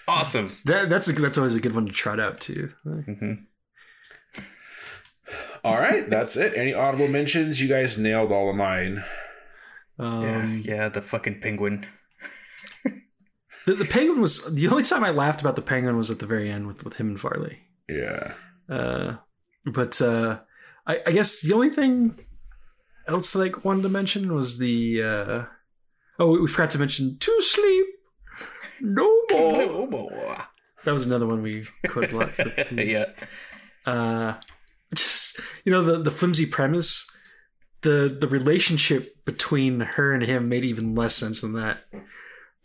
Awesome. 0.08 0.56
that, 0.64 0.88
that's 0.90 1.08
a, 1.08 1.12
that's 1.12 1.38
always 1.38 1.54
a 1.54 1.60
good 1.60 1.74
one 1.74 1.86
to 1.86 1.92
trot 1.92 2.18
out 2.20 2.40
too. 2.40 2.72
All 5.62 5.78
right, 5.78 6.08
that's 6.08 6.36
it. 6.36 6.54
Any 6.56 6.72
audible 6.72 7.06
mentions? 7.08 7.60
You 7.60 7.68
guys 7.68 7.98
nailed 7.98 8.32
all 8.32 8.48
of 8.50 8.56
mine. 8.56 9.04
Um, 9.98 10.62
yeah, 10.64 10.74
yeah, 10.74 10.88
the 10.88 11.02
fucking 11.02 11.40
penguin. 11.40 11.86
the, 13.66 13.74
the 13.74 13.84
penguin 13.84 14.20
was 14.20 14.52
the 14.54 14.66
only 14.68 14.82
time 14.82 15.04
I 15.04 15.10
laughed 15.10 15.40
about 15.42 15.56
the 15.56 15.62
penguin 15.62 15.96
was 15.98 16.10
at 16.10 16.18
the 16.18 16.26
very 16.26 16.50
end 16.50 16.66
with 16.66 16.82
with 16.84 16.96
him 16.96 17.08
and 17.08 17.20
Farley. 17.20 17.58
Yeah. 17.88 18.32
Uh, 18.70 19.16
but 19.66 20.00
uh, 20.00 20.38
I, 20.86 21.00
I 21.06 21.10
guess 21.12 21.40
the 21.40 21.54
only 21.54 21.70
thing 21.70 22.18
else 23.08 23.32
that 23.32 23.54
I 23.54 23.58
wanted 23.66 23.82
to 23.82 23.88
mention 23.88 24.32
was 24.34 24.58
the 24.58 25.02
uh, 25.02 25.44
oh 26.18 26.40
we 26.40 26.46
forgot 26.46 26.70
to 26.70 26.78
mention 26.78 27.18
to 27.18 27.42
sleep 27.42 27.86
no 28.80 29.10
more. 29.30 30.46
That 30.82 30.94
was 30.94 31.04
another 31.04 31.26
one 31.26 31.42
we 31.42 31.66
quoted 31.88 32.12
a 32.12 32.16
lot. 32.16 32.30
yeah. 32.72 33.04
uh, 33.84 34.32
just 34.94 35.38
you 35.66 35.72
know 35.72 35.82
the 35.82 36.02
the 36.02 36.10
flimsy 36.10 36.46
premise, 36.46 37.06
the 37.82 38.16
the 38.18 38.26
relationship 38.26 39.22
between 39.26 39.80
her 39.80 40.14
and 40.14 40.22
him 40.22 40.48
made 40.48 40.64
even 40.64 40.94
less 40.94 41.14
sense 41.14 41.42
than 41.42 41.52
that. 41.52 41.84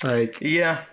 Like 0.02 0.38
Yeah. 0.40 0.86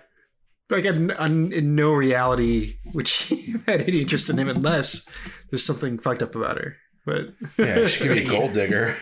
Like 0.73 0.85
in, 0.85 1.11
in, 1.11 1.51
in 1.53 1.75
no 1.75 1.93
reality 1.93 2.77
would 2.93 3.07
she 3.07 3.51
have 3.53 3.65
had 3.65 3.81
any 3.81 4.01
interest 4.01 4.29
in 4.29 4.37
him 4.37 4.49
unless 4.49 5.07
there's 5.49 5.65
something 5.65 5.97
fucked 5.99 6.21
up 6.21 6.35
about 6.35 6.57
her. 6.57 6.75
But 7.05 7.33
Yeah, 7.57 7.87
she 7.87 8.03
could 8.03 8.13
be 8.15 8.23
a 8.23 8.27
gold 8.27 8.53
digger. 8.59 8.95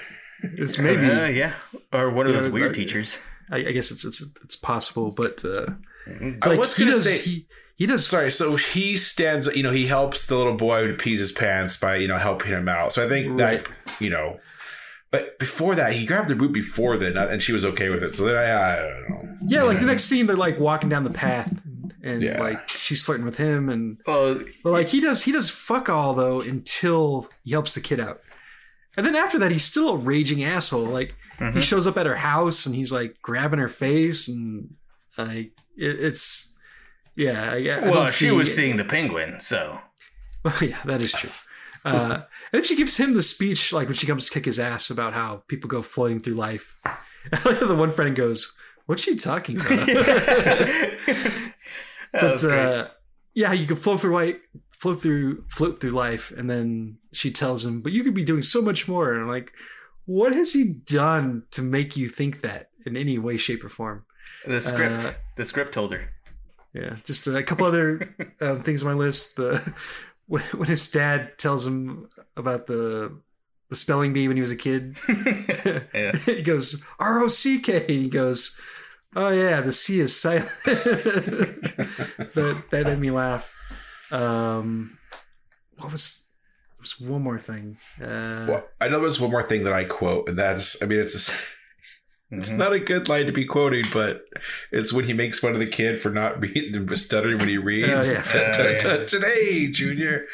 it's 0.44 0.78
maybe 0.78 1.10
Uh, 1.10 1.28
yeah. 1.28 1.54
Or 1.94 2.10
one 2.10 2.28
of 2.28 2.34
Yeah, 2.34 2.42
those 2.42 2.52
weird 2.52 2.68
right. 2.68 2.76
teachers. 2.76 3.20
I, 3.52 3.58
I 3.58 3.72
guess 3.72 3.92
it's 3.92 4.06
it's 4.06 4.22
it's 4.44 4.56
possible, 4.56 5.14
but 5.16 5.44
uh, 5.44 5.66
I 6.42 6.56
was 6.56 6.76
he 6.76 6.84
gonna 6.84 6.92
does, 6.94 7.04
say- 7.04 7.18
he, 7.30 7.48
he 7.76 7.86
does 7.86 8.06
Sorry, 8.08 8.32
so 8.32 8.56
he 8.56 8.96
stands, 8.98 9.48
you 9.56 9.64
know, 9.64 9.72
he 9.72 9.88
helps 9.88 10.28
the 10.28 10.36
little 10.38 10.56
boy 10.56 10.88
who 10.88 10.96
pees 10.96 11.20
his 11.20 11.32
pants 11.32 11.78
by, 11.78 11.96
you 11.98 12.08
know, 12.08 12.18
helping 12.18 12.50
him 12.52 12.70
out. 12.70 12.92
So 12.94 13.06
I 13.06 13.10
think 13.10 13.40
Right. 13.40 13.64
that, 13.66 14.02
you 14.02 14.10
know, 14.10 14.40
but 15.12 15.38
before 15.40 15.76
that, 15.76 15.94
he 15.94 16.06
grabbed 16.06 16.30
the 16.30 16.36
boot 16.36 16.52
before 16.54 16.98
then, 16.98 17.18
and 17.18 17.42
she 17.42 17.52
was 17.52 17.66
okay 17.66 17.90
with 17.90 18.02
it. 18.04 18.16
So 18.16 18.26
then 18.26 18.36
I, 18.38 18.74
I 18.74 18.76
don't 18.78 19.10
know. 19.10 19.36
yeah 19.48 19.64
like 19.64 19.80
the 19.80 19.86
next 19.86 20.06
scene 20.06 20.26
they're 20.28 20.36
like 20.36 20.60
walking 20.60 20.90
down 20.90 21.04
the 21.04 21.10
path 21.10 21.62
and 22.04 22.22
Yeah. 22.24 22.40
like 22.42 22.68
she's 22.70 23.04
flirting 23.04 23.26
with 23.26 23.38
him 23.38 23.70
and 23.70 23.98
Well, 24.08 24.40
But 24.64 24.72
like 24.72 24.90
he 24.90 25.00
does, 25.02 25.24
he 25.24 25.32
does 25.32 25.50
fuck 25.50 25.90
all 25.90 26.14
though 26.14 26.42
until 26.42 27.30
he 27.44 27.52
helps 27.52 27.74
the 27.76 27.82
kid 27.82 28.00
out, 28.00 28.22
and 28.98 29.06
then 29.06 29.16
after 29.16 29.38
that 29.40 29.52
he's 29.52 29.64
still 29.66 29.90
a 29.90 29.98
raging 29.98 30.44
asshole. 30.44 30.86
Like 30.86 31.16
Mm-hmm. 31.40 31.58
he 31.58 31.64
shows 31.64 31.88
up 31.88 31.98
at 31.98 32.06
her 32.06 32.14
house 32.16 32.68
and 32.68 32.76
he's 32.76 32.92
like 32.92 33.20
grabbing 33.24 33.58
her 33.58 33.68
face 33.68 34.28
and 34.28 34.76
like 35.18 35.54
it, 35.76 36.00
it's 36.04 36.54
yeah. 37.16 37.52
I, 37.54 37.56
I 37.56 37.80
well, 37.86 37.94
don't 37.94 38.10
she 38.12 38.26
see- 38.26 38.32
was 38.32 38.56
seeing 38.56 38.76
the 38.76 38.86
penguin, 38.86 39.40
so. 39.40 39.80
Well, 40.46 40.56
yeah, 40.62 40.78
that 40.86 41.02
is 41.02 41.12
true. 41.12 41.32
Uh, 41.84 41.90
and 41.90 42.24
then 42.52 42.64
she 42.64 42.76
gives 42.76 42.98
him 42.98 43.14
the 43.14 43.22
speech 43.22 43.72
like 43.74 43.88
when 43.88 43.96
she 43.96 44.08
comes 44.08 44.26
to 44.26 44.32
kick 44.32 44.46
his 44.46 44.60
ass 44.60 44.90
about 44.90 45.14
how 45.14 45.44
people 45.48 45.70
go 45.70 45.82
floating 45.82 46.20
through 46.20 46.36
life. 46.36 46.76
the 47.32 47.76
one 47.78 47.92
friend 47.92 48.16
goes, 48.16 48.54
"What's 48.86 49.04
she 49.04 49.16
talking 49.16 49.60
about?" 49.60 49.88
But 52.14 52.44
uh, 52.44 52.88
yeah, 53.34 53.54
you 53.54 53.66
can 53.66 53.78
float 53.78 54.02
through 54.02 54.14
life, 54.14 54.36
float 54.70 55.02
through 55.02 55.46
float 55.48 55.80
through 55.80 55.92
life, 55.92 56.32
and 56.36 56.50
then 56.50 56.98
she 57.14 57.32
tells 57.32 57.64
him, 57.64 57.82
"But 57.82 57.94
you 57.94 58.04
could 58.04 58.14
be 58.14 58.26
doing 58.26 58.42
so 58.42 58.62
much 58.62 58.88
more." 58.88 59.14
And 59.14 59.22
I'm 59.22 59.30
like, 59.30 59.54
what 60.06 60.34
has 60.34 60.54
he 60.54 60.64
done 60.66 61.44
to 61.52 61.62
make 61.62 61.96
you 61.96 62.10
think 62.10 62.42
that 62.42 62.70
in 62.86 62.98
any 62.98 63.18
way, 63.18 63.38
shape, 63.38 63.64
or 63.64 63.70
form? 63.70 64.06
The 64.46 64.60
script. 64.62 65.06
Uh, 65.06 65.14
the 65.38 65.46
script 65.46 65.76
holder. 65.76 66.10
Yeah, 66.74 66.98
just 67.04 67.28
a 67.28 67.44
couple 67.44 67.66
other 67.66 68.16
um, 68.42 68.62
things 68.62 68.82
on 68.84 68.90
my 68.90 68.98
list. 68.98 69.36
The 69.36 69.74
when, 70.32 70.42
when 70.56 70.70
his 70.70 70.90
dad 70.90 71.38
tells 71.38 71.68
him 71.68 72.08
about 72.38 72.66
the 72.66 73.12
the 73.70 73.76
spelling 73.76 74.14
bee 74.14 74.28
when 74.28 74.38
he 74.38 74.42
was 74.42 74.52
a 74.52 74.56
kid, 74.56 74.98
Yeah. 75.94 76.16
he 76.26 76.42
goes 76.42 76.84
R 77.00 77.20
O 77.20 77.28
C 77.28 77.60
K, 77.60 77.80
and 77.82 77.90
he 77.90 78.10
goes, 78.10 78.58
"Oh 79.14 79.30
yeah, 79.30 79.60
the 79.60 79.74
C 79.74 80.00
is 80.00 80.16
silent." 80.20 80.48
that 80.66 82.64
that 82.72 82.86
made 82.86 83.00
me 83.00 83.12
laugh. 83.12 83.54
Um, 84.12 84.98
what 85.78 85.92
was 85.92 86.24
there 86.76 86.82
was 86.82 87.00
one 87.00 87.22
more 87.24 87.40
thing? 87.40 87.78
Uh, 88.02 88.46
Well, 88.48 88.70
I 88.80 88.88
know 88.88 89.02
there's 89.02 89.20
one 89.20 89.32
more 89.32 89.44
thing 89.44 89.66
that 89.66 89.74
I 89.74 89.84
quote, 89.84 90.30
and 90.30 90.40
that's 90.40 90.82
I 90.82 90.86
mean 90.86 91.00
it's 91.00 91.34
it's 92.32 92.54
Mhm. 92.54 92.58
not 92.58 92.74
a 92.74 92.80
good 92.80 93.10
line 93.10 93.26
to 93.28 93.32
be 93.34 93.46
quoting, 93.46 93.84
but 93.94 94.24
it's 94.72 94.92
when 94.94 95.06
he 95.06 95.14
makes 95.14 95.40
fun 95.40 95.54
of 95.54 95.60
the 95.60 95.68
kid 95.68 96.02
for 96.02 96.10
not 96.10 96.40
reading 96.42 96.88
stuttering 96.96 97.38
when 97.40 97.50
he 97.50 97.58
reads. 97.58 98.08
Oh, 98.10 98.12
yeah. 98.14 98.22
T- 98.24 98.32
t- 98.58 98.64
yeah. 98.88 98.98
t- 98.98 99.06
Today, 99.06 99.68
Junior, 99.68 100.26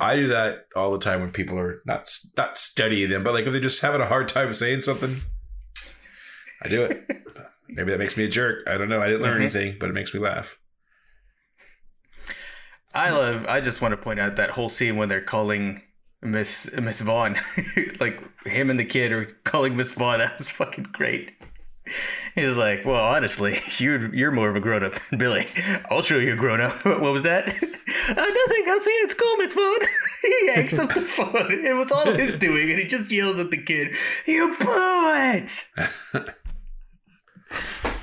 I 0.00 0.16
do 0.16 0.28
that 0.28 0.66
all 0.76 0.92
the 0.92 0.98
time 0.98 1.20
when 1.20 1.30
people 1.32 1.58
are 1.58 1.80
not 1.86 2.08
not 2.36 2.58
studying 2.58 3.08
them, 3.10 3.24
but 3.24 3.32
like 3.34 3.46
if 3.46 3.52
they're 3.52 3.60
just 3.60 3.82
having 3.82 4.00
a 4.00 4.06
hard 4.06 4.28
time 4.28 4.52
saying 4.52 4.82
something, 4.82 5.22
I 6.62 6.68
do 6.68 6.82
it. 6.84 7.02
Maybe 7.68 7.90
that 7.92 7.98
makes 7.98 8.16
me 8.16 8.24
a 8.24 8.28
jerk. 8.28 8.66
I 8.66 8.76
don't 8.78 8.88
know. 8.88 9.00
I 9.00 9.06
didn't 9.08 9.22
learn 9.22 9.38
Mhm. 9.38 9.42
anything, 9.42 9.76
but 9.78 9.88
it 9.88 9.92
makes 9.92 10.12
me 10.14 10.20
laugh. 10.20 10.58
I 12.94 13.10
love. 13.10 13.46
I 13.48 13.60
just 13.60 13.80
want 13.82 13.92
to 13.92 13.96
point 13.98 14.18
out 14.20 14.36
that 14.36 14.50
whole 14.50 14.68
scene 14.68 14.96
when 14.96 15.08
they're 15.08 15.20
calling 15.20 15.82
Miss 16.22 16.70
Miss 16.72 17.00
Vaughn, 17.00 17.36
like 18.00 18.20
him 18.46 18.70
and 18.70 18.78
the 18.78 18.84
kid 18.84 19.12
are 19.12 19.26
calling 19.44 19.76
Miss 19.76 19.92
Vaughn. 19.92 20.18
That 20.18 20.38
was 20.38 20.48
fucking 20.50 20.88
great. 20.92 21.30
He's 22.34 22.56
like, 22.56 22.84
"Well, 22.84 23.02
honestly, 23.02 23.58
you're 23.78 24.14
you're 24.14 24.30
more 24.32 24.50
of 24.50 24.56
a 24.56 24.60
grown 24.60 24.84
up 24.84 24.94
than 25.10 25.18
Billy. 25.18 25.46
I'll 25.90 26.02
show 26.02 26.18
you 26.18 26.32
a 26.34 26.36
grown 26.36 26.60
up." 26.60 26.84
What 26.84 27.00
was 27.00 27.22
that? 27.22 27.46
oh, 27.46 28.46
nothing. 28.46 28.64
I'll 28.68 28.80
see 28.80 28.90
you 28.98 29.04
at 29.04 29.10
school, 29.10 29.36
Miss 29.36 29.54
Vaughn. 29.54 29.78
he 30.22 30.48
hangs 30.48 30.78
up 30.78 30.92
the 30.92 31.02
phone. 31.02 31.64
It 31.64 31.74
was 31.76 31.92
all 31.92 32.12
his 32.12 32.38
doing, 32.38 32.70
and 32.70 32.78
he 32.78 32.84
just 32.86 33.10
yells 33.12 33.38
at 33.38 33.50
the 33.50 33.62
kid, 33.62 33.96
"You 34.26 34.54
blew 34.58 35.14
it!" 35.14 35.68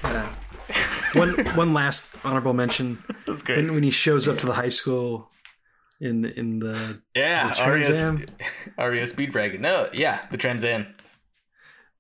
uh, 0.04 0.30
one 1.14 1.36
one 1.56 1.74
last 1.74 2.16
honorable 2.24 2.54
mention 2.54 3.04
That 3.08 3.28
was 3.28 3.44
great. 3.44 3.58
when, 3.58 3.74
when 3.76 3.84
he 3.84 3.92
shows 3.92 4.28
up 4.28 4.38
to 4.40 4.46
the 4.46 4.54
high 4.54 4.70
school 4.70 5.30
in 6.02 6.26
in 6.26 6.60
the 6.60 7.02
Yeah, 7.16 7.52
Is 7.52 7.58
it 7.58 7.62
Ario, 7.62 7.84
Trans 7.84 7.98
Am? 8.04 8.26
Ario 8.80 9.08
Speed 9.08 9.32
Dragon. 9.32 9.62
No, 9.62 9.90
yeah, 9.94 10.22
the 10.32 10.38
Trans 10.38 10.64
Am. 10.64 10.88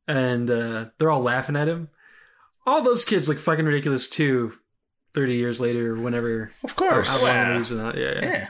and 0.08 0.50
uh, 0.50 0.86
they're 0.98 1.12
all 1.12 1.22
laughing 1.22 1.56
at 1.56 1.68
him. 1.68 1.90
All 2.66 2.82
those 2.82 3.06
kids 3.06 3.30
look 3.30 3.38
fucking 3.40 3.66
ridiculous 3.66 4.08
too. 4.10 4.54
Thirty 5.14 5.36
years 5.36 5.62
later, 5.62 5.96
whenever 5.96 6.52
Of 6.64 6.76
course. 6.76 7.08
how 7.08 7.18
long 7.18 7.26
Wow. 7.36 7.48
the 7.48 7.54
movie's 7.54 7.70
been 7.70 7.80
out, 7.80 7.98
yeah, 7.98 8.12
yeah. 8.16 8.22
Yeah. 8.26 8.48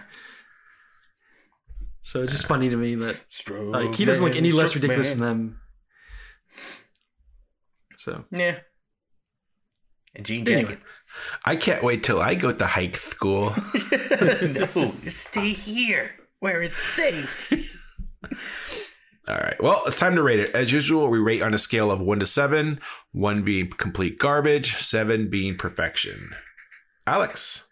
So 2.01 2.23
it's 2.23 2.31
just 2.31 2.47
funny 2.47 2.69
to 2.69 2.75
me 2.77 2.95
that 2.95 3.19
Stroke 3.29 3.73
like 3.73 3.95
he 3.95 4.05
doesn't 4.05 4.23
look 4.25 4.35
any 4.35 4.51
less 4.51 4.73
ridiculous 4.75 5.15
man. 5.15 5.19
than 5.19 5.37
them. 5.47 5.59
So 7.97 8.25
Yeah. 8.31 8.59
A 10.15 10.21
jean 10.21 10.47
Anyway. 10.47 10.71
jacket. 10.71 10.79
I 11.43 11.55
can't 11.55 11.83
wait 11.83 12.03
till 12.03 12.21
I 12.21 12.35
go 12.35 12.51
to 12.51 12.65
hike 12.65 12.97
school. 12.97 13.53
no, 14.41 14.93
stay 15.09 15.53
here 15.53 16.15
where 16.39 16.61
it's 16.61 16.81
safe. 16.81 17.51
All 19.27 19.37
right. 19.37 19.61
Well, 19.61 19.83
it's 19.87 19.99
time 19.99 20.15
to 20.15 20.23
rate 20.23 20.39
it. 20.39 20.49
As 20.51 20.71
usual, 20.71 21.07
we 21.07 21.17
rate 21.17 21.41
on 21.41 21.53
a 21.53 21.57
scale 21.57 21.89
of 21.89 21.99
one 21.99 22.19
to 22.19 22.25
seven, 22.25 22.79
one 23.11 23.43
being 23.43 23.71
complete 23.71 24.19
garbage, 24.19 24.75
seven 24.75 25.29
being 25.29 25.57
perfection. 25.57 26.31
Alex. 27.07 27.67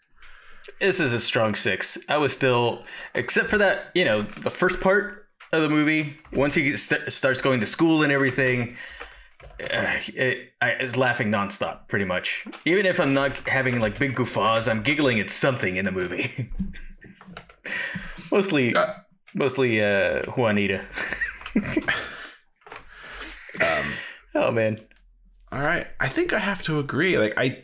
This 0.80 0.98
is 0.98 1.12
a 1.12 1.20
strong 1.20 1.54
six. 1.54 1.98
I 2.08 2.16
was 2.16 2.32
still, 2.32 2.84
except 3.14 3.48
for 3.48 3.58
that, 3.58 3.90
you 3.94 4.04
know, 4.04 4.22
the 4.22 4.50
first 4.50 4.80
part 4.80 5.26
of 5.52 5.62
the 5.62 5.68
movie. 5.68 6.18
Once 6.32 6.54
he 6.54 6.76
st- 6.76 7.12
starts 7.12 7.40
going 7.40 7.60
to 7.60 7.66
school 7.66 8.02
and 8.02 8.12
everything, 8.12 8.76
uh, 9.72 9.98
it, 10.14 10.52
I 10.60 10.76
was 10.80 10.96
laughing 10.96 11.30
nonstop, 11.30 11.88
pretty 11.88 12.04
much. 12.04 12.46
Even 12.64 12.86
if 12.86 12.98
I'm 13.00 13.14
not 13.14 13.36
having 13.48 13.80
like 13.80 13.98
big 13.98 14.14
guffaws, 14.14 14.68
I'm 14.68 14.82
giggling 14.82 15.20
at 15.20 15.30
something 15.30 15.76
in 15.76 15.84
the 15.84 15.92
movie. 15.92 16.50
mostly, 18.30 18.74
Uh, 18.74 18.92
mostly 19.34 19.82
uh, 19.82 20.22
Juanita. 20.32 20.84
Um, 23.60 23.84
oh 24.34 24.50
man, 24.50 24.80
all 25.52 25.60
right. 25.60 25.86
I 26.00 26.08
think 26.08 26.32
I 26.32 26.40
have 26.40 26.60
to 26.64 26.80
agree. 26.80 27.16
Like 27.18 27.34
I 27.36 27.62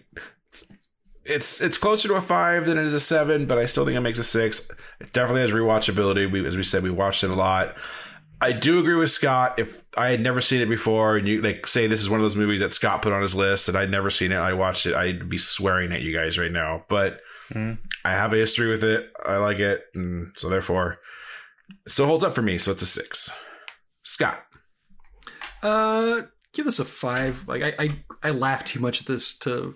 it's 1.24 1.60
it's 1.60 1.78
closer 1.78 2.06
to 2.08 2.14
a 2.14 2.20
five 2.20 2.66
than 2.66 2.78
it 2.78 2.84
is 2.84 2.94
a 2.94 3.00
seven, 3.00 3.46
but 3.46 3.58
I 3.58 3.64
still 3.64 3.84
think 3.84 3.96
it 3.96 4.00
makes 4.00 4.18
a 4.20 4.24
six. 4.24 4.68
It 5.00 5.12
definitely 5.12 5.40
has 5.42 5.50
rewatchability. 5.50 6.30
We 6.30 6.46
as 6.46 6.56
we 6.56 6.62
said, 6.62 6.84
we 6.84 6.90
watched 6.90 7.24
it 7.24 7.30
a 7.30 7.34
lot. 7.34 7.74
I 8.42 8.52
do 8.52 8.78
agree 8.78 8.94
with 8.94 9.10
Scott. 9.10 9.58
If 9.58 9.84
I 9.96 10.08
had 10.10 10.20
never 10.20 10.40
seen 10.40 10.60
it 10.62 10.68
before, 10.68 11.16
and 11.16 11.28
you 11.28 11.42
like 11.42 11.66
say 11.66 11.86
this 11.86 12.00
is 12.00 12.08
one 12.08 12.20
of 12.20 12.24
those 12.24 12.36
movies 12.36 12.60
that 12.60 12.72
Scott 12.72 13.02
put 13.02 13.12
on 13.12 13.20
his 13.20 13.34
list 13.34 13.68
and 13.68 13.76
I'd 13.76 13.90
never 13.90 14.08
seen 14.10 14.32
it, 14.32 14.36
I 14.36 14.54
watched 14.54 14.86
it, 14.86 14.94
I'd 14.94 15.28
be 15.28 15.36
swearing 15.38 15.92
at 15.92 16.00
you 16.00 16.16
guys 16.16 16.38
right 16.38 16.50
now. 16.52 16.84
But 16.88 17.20
Mhm. 17.52 17.78
I 18.04 18.10
have 18.12 18.32
a 18.32 18.36
history 18.36 18.68
with 18.68 18.84
it. 18.84 19.10
I 19.26 19.36
like 19.38 19.58
it, 19.58 19.82
and 19.94 20.32
so 20.36 20.48
therefore, 20.48 20.98
it 21.84 21.90
still 21.92 22.06
holds 22.06 22.22
up 22.24 22.34
for 22.34 22.42
me. 22.42 22.58
So 22.58 22.70
it's 22.72 22.82
a 22.82 22.86
six. 22.86 23.30
Scott. 24.04 24.42
uh, 25.62 26.22
give 26.52 26.64
this 26.64 26.78
a 26.78 26.84
five. 26.84 27.46
Like 27.46 27.62
I 27.62 27.74
I, 27.78 27.90
I 28.22 28.30
laugh 28.30 28.64
too 28.64 28.80
much 28.80 29.00
at 29.00 29.06
this 29.06 29.36
to 29.40 29.74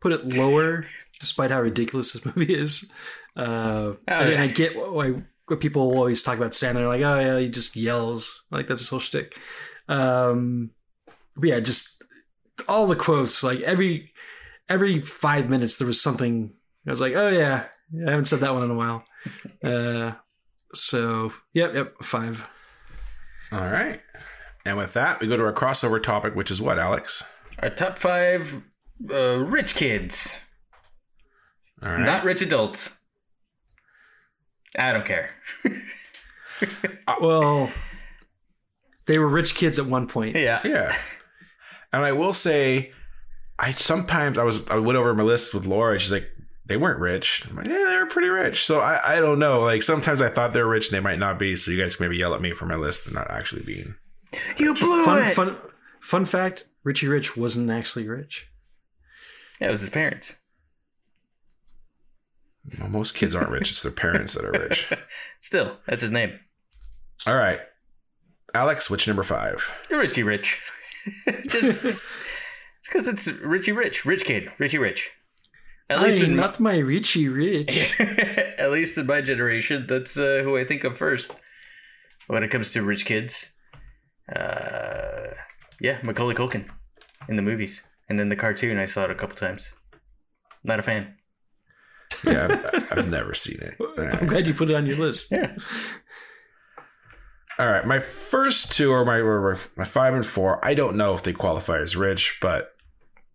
put 0.00 0.12
it 0.12 0.26
lower, 0.36 0.84
despite 1.20 1.50
how 1.50 1.60
ridiculous 1.60 2.12
this 2.12 2.24
movie 2.24 2.54
is. 2.54 2.90
Uh, 3.36 3.94
I 4.06 4.24
mean, 4.24 4.32
yeah. 4.34 4.42
I 4.42 4.46
get 4.48 4.76
why 4.92 5.14
what 5.46 5.60
people 5.60 5.82
always 5.82 6.22
talk 6.22 6.36
about 6.38 6.52
Sandler, 6.52 6.88
like, 6.88 7.02
oh 7.02 7.18
yeah, 7.20 7.38
he 7.38 7.48
just 7.48 7.76
yells, 7.76 8.44
like 8.50 8.68
that's 8.68 8.80
his 8.80 8.88
whole 8.90 9.00
shtick. 9.00 9.36
Um, 9.88 10.70
but 11.36 11.48
yeah, 11.48 11.60
just 11.60 12.02
all 12.68 12.86
the 12.86 12.96
quotes, 12.96 13.42
like 13.42 13.60
every 13.60 14.12
every 14.68 15.00
five 15.00 15.48
minutes 15.50 15.76
there 15.76 15.86
was 15.86 16.00
something. 16.00 16.52
I 16.86 16.90
was 16.90 17.00
like, 17.00 17.14
oh 17.14 17.28
yeah, 17.28 17.64
I 18.06 18.10
haven't 18.10 18.26
said 18.26 18.40
that 18.40 18.54
one 18.54 18.64
in 18.64 18.70
a 18.70 18.74
while. 18.74 19.04
Uh, 19.64 20.12
so 20.74 21.32
yep, 21.54 21.74
yep, 21.74 21.94
five. 22.02 22.46
All 23.50 23.60
right. 23.70 24.00
And 24.66 24.76
with 24.76 24.92
that, 24.92 25.18
we 25.20 25.26
go 25.26 25.36
to 25.38 25.44
our 25.44 25.52
crossover 25.54 26.02
topic, 26.02 26.34
which 26.34 26.50
is 26.50 26.60
what, 26.60 26.78
Alex? 26.78 27.24
our 27.60 27.70
top 27.70 27.96
five 27.98 28.62
uh, 29.10 29.38
rich 29.38 29.74
kids, 29.76 30.34
All 31.82 31.90
right. 31.92 32.00
not 32.00 32.24
rich 32.24 32.42
adults. 32.42 32.98
I 34.78 34.92
don't 34.92 35.06
care. 35.06 35.30
Uh, 37.06 37.16
well, 37.20 37.70
they 39.06 39.18
were 39.18 39.28
rich 39.28 39.54
kids 39.54 39.78
at 39.78 39.86
one 39.86 40.06
point. 40.06 40.36
Yeah. 40.36 40.60
Yeah. 40.64 40.96
And 41.92 42.04
I 42.04 42.12
will 42.12 42.32
say, 42.32 42.92
I 43.58 43.72
sometimes 43.72 44.38
I 44.38 44.44
was 44.44 44.66
I 44.70 44.76
went 44.78 44.96
over 44.96 45.12
my 45.14 45.24
list 45.24 45.52
with 45.52 45.66
Laura. 45.66 45.98
She's 45.98 46.12
like, 46.12 46.28
they 46.64 46.76
weren't 46.76 47.00
rich. 47.00 47.44
I'm 47.50 47.56
like, 47.56 47.66
yeah, 47.66 47.86
they 47.90 47.98
were 47.98 48.06
pretty 48.06 48.28
rich. 48.28 48.64
So 48.64 48.80
I, 48.80 49.16
I 49.16 49.20
don't 49.20 49.38
know. 49.40 49.62
Like 49.62 49.82
sometimes 49.82 50.22
I 50.22 50.28
thought 50.28 50.52
they 50.54 50.62
were 50.62 50.68
rich 50.68 50.88
and 50.88 50.96
they 50.96 51.00
might 51.00 51.18
not 51.18 51.38
be. 51.38 51.56
So 51.56 51.70
you 51.72 51.78
guys 51.80 51.96
can 51.96 52.04
maybe 52.06 52.16
yell 52.16 52.34
at 52.34 52.40
me 52.40 52.52
for 52.52 52.66
my 52.66 52.76
list 52.76 53.04
and 53.06 53.14
not 53.14 53.30
actually 53.30 53.62
being. 53.64 53.96
You 54.56 54.74
blew 54.74 55.04
Fun, 55.04 55.18
it. 55.24 55.34
fun, 55.34 55.56
fun 56.00 56.24
fact: 56.24 56.66
Richie 56.84 57.08
Rich 57.08 57.36
wasn't 57.36 57.68
actually 57.68 58.08
rich. 58.08 58.48
Yeah, 59.60 59.68
it 59.68 59.72
was 59.72 59.80
his 59.80 59.90
parents. 59.90 60.36
Well, 62.80 62.88
most 62.88 63.14
kids 63.14 63.34
aren't 63.34 63.50
rich. 63.50 63.70
It's 63.70 63.82
their 63.82 63.92
parents 63.92 64.34
that 64.34 64.44
are 64.44 64.52
rich. 64.52 64.90
Still, 65.40 65.76
that's 65.86 66.02
his 66.02 66.10
name. 66.10 66.38
All 67.26 67.34
right, 67.36 67.60
Alex, 68.54 68.88
which 68.90 69.06
number 69.06 69.22
five? 69.22 69.70
Richie 69.90 70.22
Rich. 70.22 70.60
Just 71.48 71.84
it's 71.84 72.88
because 72.88 73.08
it's 73.08 73.26
Richie 73.28 73.72
Rich, 73.72 74.04
rich 74.04 74.24
kid, 74.24 74.50
Richie 74.58 74.78
Rich. 74.78 75.10
At 75.90 76.00
least 76.00 76.18
Hey, 76.20 76.24
in 76.24 76.36
not 76.36 76.60
my 76.60 76.78
Richie 76.78 77.28
Rich. 77.28 77.94
at 78.00 78.70
least 78.70 78.96
in 78.96 79.06
my 79.06 79.20
generation, 79.20 79.86
that's 79.86 80.16
uh, 80.16 80.40
who 80.42 80.56
I 80.56 80.64
think 80.64 80.84
of 80.84 80.96
first 80.96 81.32
when 82.26 82.42
it 82.42 82.48
comes 82.48 82.72
to 82.72 82.82
rich 82.82 83.04
kids. 83.04 83.50
Uh, 84.34 85.34
yeah, 85.80 85.98
Macaulay 86.02 86.34
Culkin 86.34 86.66
in 87.28 87.36
the 87.36 87.42
movies, 87.42 87.82
and 88.08 88.18
then 88.18 88.30
the 88.30 88.36
cartoon. 88.36 88.78
I 88.78 88.86
saw 88.86 89.04
it 89.04 89.10
a 89.10 89.14
couple 89.14 89.36
times. 89.36 89.72
Not 90.62 90.78
a 90.78 90.82
fan. 90.82 91.16
Yeah, 92.24 92.62
I've, 92.72 92.98
I've 92.98 93.08
never 93.08 93.34
seen 93.34 93.58
it. 93.60 93.76
All 93.80 93.94
I'm 93.98 94.26
glad 94.26 94.46
you 94.46 94.54
put 94.54 94.70
it 94.70 94.76
on 94.76 94.86
your 94.86 94.96
list. 94.96 95.30
Yeah. 95.30 95.54
All 97.58 97.66
right, 97.68 97.86
my 97.86 98.00
first 98.00 98.72
two 98.72 98.92
are 98.92 99.04
my 99.04 99.22
were 99.22 99.58
my 99.76 99.84
five 99.84 100.14
and 100.14 100.26
four. 100.26 100.64
I 100.64 100.74
don't 100.74 100.96
know 100.96 101.14
if 101.14 101.22
they 101.22 101.32
qualify 101.32 101.80
as 101.80 101.94
rich, 101.94 102.38
but 102.40 102.70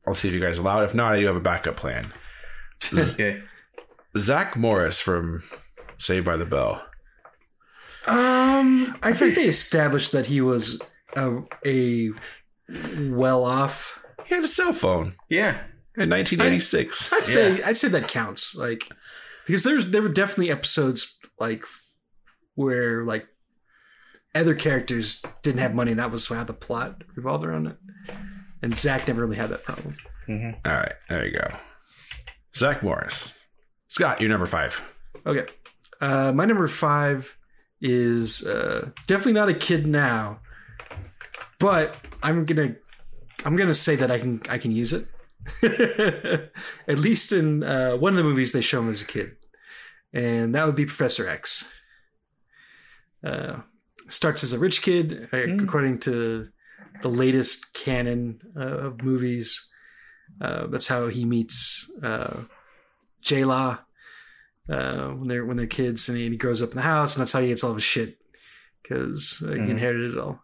I'll 0.06 0.14
see 0.14 0.28
if 0.28 0.34
you 0.34 0.42
guys 0.42 0.58
allow 0.58 0.82
it. 0.82 0.86
If 0.86 0.96
not, 0.96 1.14
I 1.14 1.20
do 1.20 1.26
have 1.28 1.36
a 1.36 1.42
backup 1.42 1.76
plan. 1.78 2.14
Okay. 2.94 3.42
Zach 4.18 4.56
Morris 4.56 5.00
from 5.00 5.44
Saved 5.98 6.26
by 6.26 6.38
the 6.38 6.46
Bell. 6.46 6.84
Um, 8.08 8.98
I 9.04 9.14
think 9.14 9.36
they 9.36 9.46
established 9.46 10.14
that 10.14 10.26
he 10.26 10.42
was 10.42 10.82
a, 11.16 11.42
a 11.66 12.10
well 13.10 13.46
off. 13.46 14.04
He 14.26 14.34
had 14.34 14.44
a 14.44 14.48
cell 14.48 14.74
phone 14.74 15.16
Yeah. 15.30 15.58
In 16.00 16.10
1986. 16.10 17.14
I'd 17.14 17.26
say 17.26 17.64
I'd 17.64 17.78
say 17.78 17.88
that 17.90 18.08
counts. 18.08 18.56
Like 18.56 18.90
because 19.46 19.64
there's 19.64 19.90
there 19.90 20.02
were 20.02 20.10
definitely 20.10 20.52
episodes 20.52 21.18
like 21.40 21.64
where 22.56 23.04
like 23.04 23.28
other 24.36 24.56
characters 24.56 25.24
didn't 25.42 25.60
have 25.60 25.74
money 25.74 25.92
and 25.92 26.00
that 26.00 26.12
was 26.12 26.28
how 26.28 26.44
the 26.44 26.54
plot 26.54 27.04
revolved 27.16 27.44
around 27.44 27.68
it. 27.68 27.78
And 28.62 28.78
Zach 28.78 29.08
never 29.08 29.22
really 29.22 29.38
had 29.38 29.50
that 29.50 29.64
problem. 29.64 29.96
All 30.30 30.74
right, 30.74 30.92
there 31.10 31.26
you 31.26 31.32
go. 31.32 31.48
Zach 32.56 32.84
Morris. 32.84 33.38
Scott, 33.88 34.22
you're 34.22 34.30
number 34.30 34.46
five. 34.46 34.80
Okay. 35.26 35.52
Uh, 36.00 36.32
my 36.32 36.46
number 36.46 36.68
five 36.68 37.36
is 37.82 38.46
uh, 38.46 38.90
definitely 39.08 39.34
not 39.34 39.50
a 39.50 39.54
kid 39.54 39.88
now, 39.88 40.40
but 41.60 41.96
I'm 42.22 42.46
gonna 42.46 42.76
I'm 43.46 43.56
gonna 43.56 43.74
say 43.74 43.96
that 43.96 44.12
I 44.12 44.20
can 44.20 44.42
I 44.50 44.58
can 44.58 44.72
use 44.72 44.94
it. 44.94 45.08
At 46.88 47.00
least 47.00 47.32
in 47.32 47.64
uh, 47.64 47.96
one 47.98 48.14
of 48.14 48.18
the 48.18 48.24
movies 48.24 48.52
they 48.52 48.62
show 48.62 48.80
him 48.80 48.90
as 48.90 49.02
a 49.02 49.06
kid, 49.06 49.36
and 50.14 50.56
that 50.56 50.66
would 50.66 50.76
be 50.76 50.86
Professor 50.86 51.28
X. 51.28 51.70
Uh, 53.24 53.60
starts 54.08 54.44
as 54.44 54.54
a 54.54 54.60
rich 54.60 54.82
kid, 54.82 55.30
uh, 55.34 55.56
according 55.62 56.00
to 56.00 56.48
the 57.02 57.10
latest 57.10 57.74
canon 57.74 58.42
uh, 58.56 58.78
of 58.88 59.02
movies. 59.04 59.70
Uh, 60.42 60.68
that's 60.68 60.88
how 60.88 61.08
he 61.08 61.26
meets 61.26 61.90
uh, 62.04 62.44
J-Law 63.22 63.80
uh, 64.70 65.08
when 65.10 65.28
they're 65.28 65.46
when 65.46 65.58
they're 65.58 65.68
kids, 65.68 66.08
and 66.08 66.18
he, 66.18 66.26
and 66.26 66.34
he 66.34 66.38
grows 66.38 66.62
up 66.62 66.72
in 66.72 66.76
the 66.76 66.82
house, 66.82 67.16
and 67.16 67.22
that's 67.22 67.32
how 67.32 67.42
he 67.42 67.48
gets 67.48 67.64
all 67.64 67.72
of 67.72 67.78
his 67.78 67.84
shit 67.84 68.18
because 68.82 69.44
uh, 69.46 69.52
he 69.52 69.70
inherited 69.70 70.14
it 70.14 70.20
all. 70.20 70.42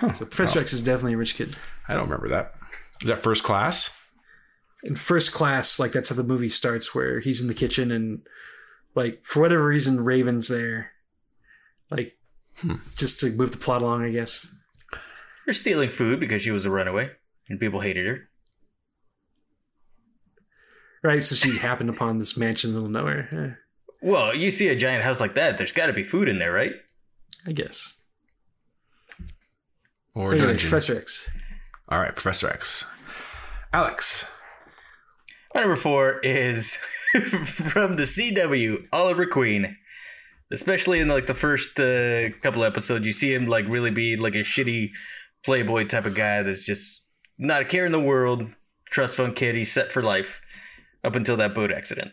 So 0.00 0.24
Professor 0.24 0.58
X 0.58 0.72
is 0.72 0.82
definitely 0.82 1.14
a 1.14 1.18
rich 1.18 1.36
kid. 1.36 1.54
I 1.86 1.94
don't 1.94 2.04
remember 2.04 2.28
that. 2.30 2.54
Is 3.00 3.08
that 3.08 3.22
first 3.22 3.44
class? 3.44 3.96
In 4.84 4.96
first 4.96 5.32
class, 5.32 5.78
like 5.78 5.92
that's 5.92 6.08
how 6.08 6.16
the 6.16 6.24
movie 6.24 6.48
starts, 6.48 6.94
where 6.94 7.20
he's 7.20 7.40
in 7.40 7.46
the 7.48 7.54
kitchen 7.54 7.90
and 7.92 8.22
like 8.94 9.20
for 9.24 9.40
whatever 9.40 9.64
reason, 9.64 10.04
Raven's 10.04 10.48
there, 10.48 10.90
like 11.90 12.16
just 12.96 13.20
to 13.20 13.30
move 13.30 13.52
the 13.52 13.58
plot 13.58 13.82
along, 13.82 14.04
I 14.04 14.10
guess. 14.10 14.46
You're 15.46 15.54
stealing 15.54 15.90
food 15.90 16.20
because 16.20 16.42
she 16.42 16.50
was 16.50 16.64
a 16.64 16.70
runaway 16.70 17.10
and 17.48 17.58
people 17.60 17.80
hated 17.80 18.06
her. 18.06 18.28
Right, 21.02 21.24
so 21.24 21.34
she 21.34 21.58
happened 21.58 21.90
upon 21.90 22.18
this 22.18 22.36
mansion 22.36 22.70
in 22.70 22.74
the 22.76 22.88
middle 22.88 22.98
of 22.98 23.04
nowhere. 23.04 23.56
Eh, 24.02 24.06
Well, 24.08 24.34
you 24.34 24.52
see 24.52 24.68
a 24.68 24.76
giant 24.76 25.02
house 25.02 25.18
like 25.20 25.34
that, 25.34 25.58
there's 25.58 25.72
got 25.72 25.86
to 25.86 25.92
be 25.92 26.04
food 26.04 26.28
in 26.28 26.38
there, 26.38 26.52
right? 26.52 26.74
I 27.46 27.52
guess. 27.52 27.96
Or 30.14 30.32
Anyway. 30.34 30.56
Professor 30.58 30.96
X. 30.96 31.28
All 31.88 31.98
right, 31.98 32.14
Professor 32.14 32.48
X. 32.48 32.84
Alex. 33.72 34.30
My 35.54 35.60
number 35.60 35.76
four 35.76 36.18
is 36.20 36.76
from 37.44 37.96
the 37.96 38.04
CW, 38.04 38.86
Oliver 38.92 39.26
Queen. 39.26 39.76
Especially 40.50 41.00
in 41.00 41.08
like 41.08 41.26
the 41.26 41.34
first 41.34 41.80
uh, 41.80 42.28
couple 42.42 42.62
episodes, 42.64 43.06
you 43.06 43.12
see 43.12 43.32
him 43.32 43.46
like 43.46 43.66
really 43.68 43.90
be 43.90 44.16
like 44.16 44.34
a 44.34 44.38
shitty 44.38 44.90
playboy 45.44 45.84
type 45.84 46.04
of 46.04 46.14
guy 46.14 46.42
that's 46.42 46.66
just 46.66 47.02
not 47.38 47.62
a 47.62 47.64
care 47.64 47.86
in 47.86 47.92
the 47.92 48.00
world, 48.00 48.46
trust 48.90 49.16
fund 49.16 49.34
kid. 49.34 49.54
He's 49.54 49.72
set 49.72 49.90
for 49.90 50.02
life 50.02 50.42
up 51.02 51.16
until 51.16 51.36
that 51.38 51.54
boat 51.54 51.72
accident. 51.72 52.12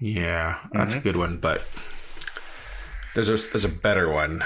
Yeah, 0.00 0.58
that's 0.72 0.94
a 0.94 1.00
good 1.00 1.16
one, 1.16 1.38
but 1.38 1.64
there's 3.14 3.28
a 3.28 3.36
there's 3.36 3.64
a 3.64 3.68
better 3.68 4.10
one. 4.10 4.44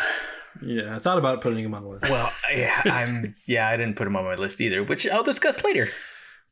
Yeah, 0.63 0.95
I 0.95 0.99
thought 0.99 1.19
about 1.19 1.41
putting 1.41 1.65
him 1.65 1.75
on 1.75 1.83
the 1.83 1.89
list. 1.89 2.05
Well, 2.05 2.31
yeah, 2.55 2.83
I'm 2.85 3.35
yeah, 3.47 3.69
I 3.69 3.77
didn't 3.77 3.97
put 3.97 4.07
him 4.07 4.17
on 4.17 4.25
my 4.25 4.35
list 4.35 4.61
either, 4.61 4.85
which 4.85 5.09
I'll 5.09 5.23
discuss 5.23 5.65
later. 5.65 5.89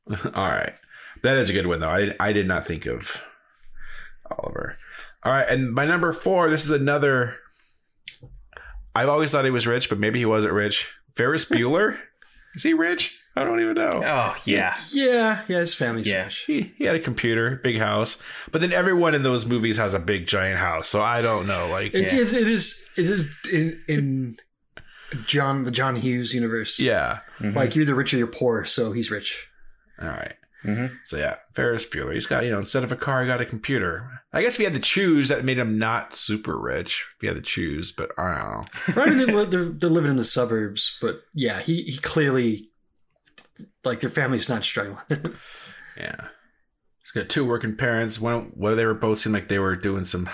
All 0.34 0.48
right, 0.48 0.74
that 1.22 1.36
is 1.38 1.50
a 1.50 1.52
good 1.52 1.66
one 1.66 1.80
though. 1.80 1.88
I 1.88 2.10
I 2.20 2.32
did 2.32 2.46
not 2.46 2.66
think 2.66 2.86
of 2.86 3.20
Oliver. 4.30 4.76
All 5.22 5.32
right, 5.32 5.48
and 5.48 5.72
my 5.72 5.84
number 5.86 6.12
four. 6.12 6.50
This 6.50 6.64
is 6.64 6.70
another. 6.70 7.36
I've 8.94 9.08
always 9.08 9.32
thought 9.32 9.44
he 9.44 9.50
was 9.50 9.66
rich, 9.66 9.88
but 9.88 9.98
maybe 9.98 10.18
he 10.18 10.24
wasn't 10.26 10.54
rich. 10.54 10.92
Ferris 11.16 11.44
Bueller. 11.44 11.98
is 12.54 12.62
he 12.62 12.74
rich? 12.74 13.18
I 13.36 13.42
don't 13.42 13.60
even 13.60 13.74
know. 13.74 14.00
Oh 14.04 14.36
yeah, 14.44 14.76
Yeah, 14.92 15.42
yeah, 15.48 15.58
his 15.58 15.74
family's 15.74 16.06
Yeah. 16.06 16.24
rich. 16.26 16.44
He, 16.46 16.72
he 16.78 16.84
had 16.84 16.94
a 16.94 17.00
computer, 17.00 17.58
big 17.64 17.78
house, 17.78 18.22
but 18.52 18.60
then 18.60 18.72
everyone 18.72 19.12
in 19.14 19.24
those 19.24 19.44
movies 19.44 19.76
has 19.76 19.92
a 19.94 19.98
big 19.98 20.28
giant 20.28 20.58
house. 20.60 20.88
So 20.88 21.02
I 21.02 21.20
don't 21.20 21.46
know. 21.48 21.66
Like, 21.72 21.94
It's, 21.94 22.12
Yeah. 22.12 22.20
it's 22.20 22.32
it 22.32 22.46
is 22.46 22.88
it 22.96 23.06
is 23.06 23.28
in 23.52 23.80
in 23.88 24.36
John 25.26 25.64
the 25.64 25.72
John 25.72 25.96
Hughes 25.96 26.32
universe. 26.32 26.78
yeah. 26.78 27.20
like 27.40 27.74
you're 27.74 27.84
the 27.86 27.94
rich 27.96 28.14
or 28.14 28.18
you're 28.18 28.26
poor, 28.28 28.64
so 28.64 28.92
he's 28.92 29.10
rich. 29.10 29.48
All 30.04 30.10
right. 30.10 30.34
Mhm. 30.64 30.96
So 31.04 31.18
yeah, 31.18 31.36
Ferris 31.54 31.84
Bueller. 31.84 32.14
He's 32.14 32.26
got 32.26 32.44
you 32.44 32.50
know 32.50 32.58
instead 32.58 32.84
of 32.84 32.92
a 32.92 32.96
car, 32.96 33.20
he 33.22 33.26
got 33.26 33.40
a 33.40 33.44
computer. 33.46 34.08
I 34.32 34.40
guess 34.42 34.54
if 34.54 34.58
he 34.58 34.64
had 34.64 34.72
to 34.72 34.80
choose, 34.80 35.28
that 35.28 35.44
made 35.44 35.58
him 35.58 35.78
not 35.78 36.14
super 36.14 36.58
rich. 36.58 37.04
If 37.16 37.20
he 37.20 37.26
had 37.26 37.36
to 37.36 37.42
choose, 37.42 37.92
but 37.92 38.10
I 38.18 38.34
don't 38.34 38.38
know. 38.50 38.64
Right, 39.02 39.08
I 39.08 39.14
mean, 39.14 39.26
they're, 39.26 39.44
they're 39.44 39.64
they're 39.64 39.90
living 39.90 40.10
in 40.10 40.16
the 40.16 40.24
suburbs, 40.24 40.96
but 41.02 41.20
yeah, 41.34 41.60
he 41.60 41.82
he 41.82 41.98
clearly 41.98 42.70
like 43.84 44.00
their 44.00 44.10
family's 44.10 44.48
not 44.48 44.64
struggling. 44.64 44.98
Yeah. 45.96 46.26
He's 47.02 47.12
got 47.12 47.28
two 47.28 47.44
working 47.46 47.76
parents. 47.76 48.18
One, 48.18 48.50
whether 48.56 48.74
they 48.74 48.86
were 48.86 48.94
both 48.94 49.18
seemed 49.18 49.34
like 49.34 49.46
they 49.46 49.60
were 49.60 49.76
doing 49.76 50.04
some 50.04 50.28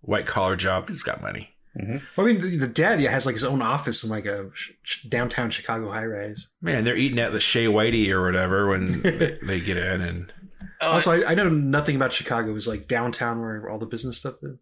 white 0.00 0.26
collar 0.26 0.56
job. 0.56 0.88
He's 0.88 1.04
got 1.04 1.22
money. 1.22 1.53
I 1.76 2.22
mean, 2.22 2.38
the, 2.40 2.56
the 2.56 2.68
dad 2.68 3.00
yeah 3.00 3.10
has 3.10 3.26
like 3.26 3.34
his 3.34 3.42
own 3.44 3.60
office 3.60 4.04
in 4.04 4.10
like 4.10 4.26
a 4.26 4.50
sh- 4.54 4.70
sh- 4.84 5.02
downtown 5.08 5.50
Chicago 5.50 5.90
high 5.90 6.04
rise. 6.04 6.46
Man, 6.62 6.84
they're 6.84 6.96
eating 6.96 7.18
at 7.18 7.32
the 7.32 7.40
Shea 7.40 7.66
Whitey 7.66 8.10
or 8.10 8.22
whatever 8.24 8.68
when 8.68 9.02
they, 9.02 9.38
they 9.42 9.60
get 9.60 9.76
in, 9.76 10.00
and 10.00 10.32
Oh, 10.80 10.92
Also, 10.92 11.12
I, 11.12 11.32
I 11.32 11.34
know 11.34 11.48
nothing 11.48 11.96
about 11.96 12.12
Chicago. 12.12 12.50
It 12.50 12.54
was 12.54 12.68
like 12.68 12.86
downtown 12.88 13.40
where 13.40 13.68
all 13.68 13.78
the 13.78 13.86
business 13.86 14.18
stuff 14.18 14.34
is. 14.42 14.56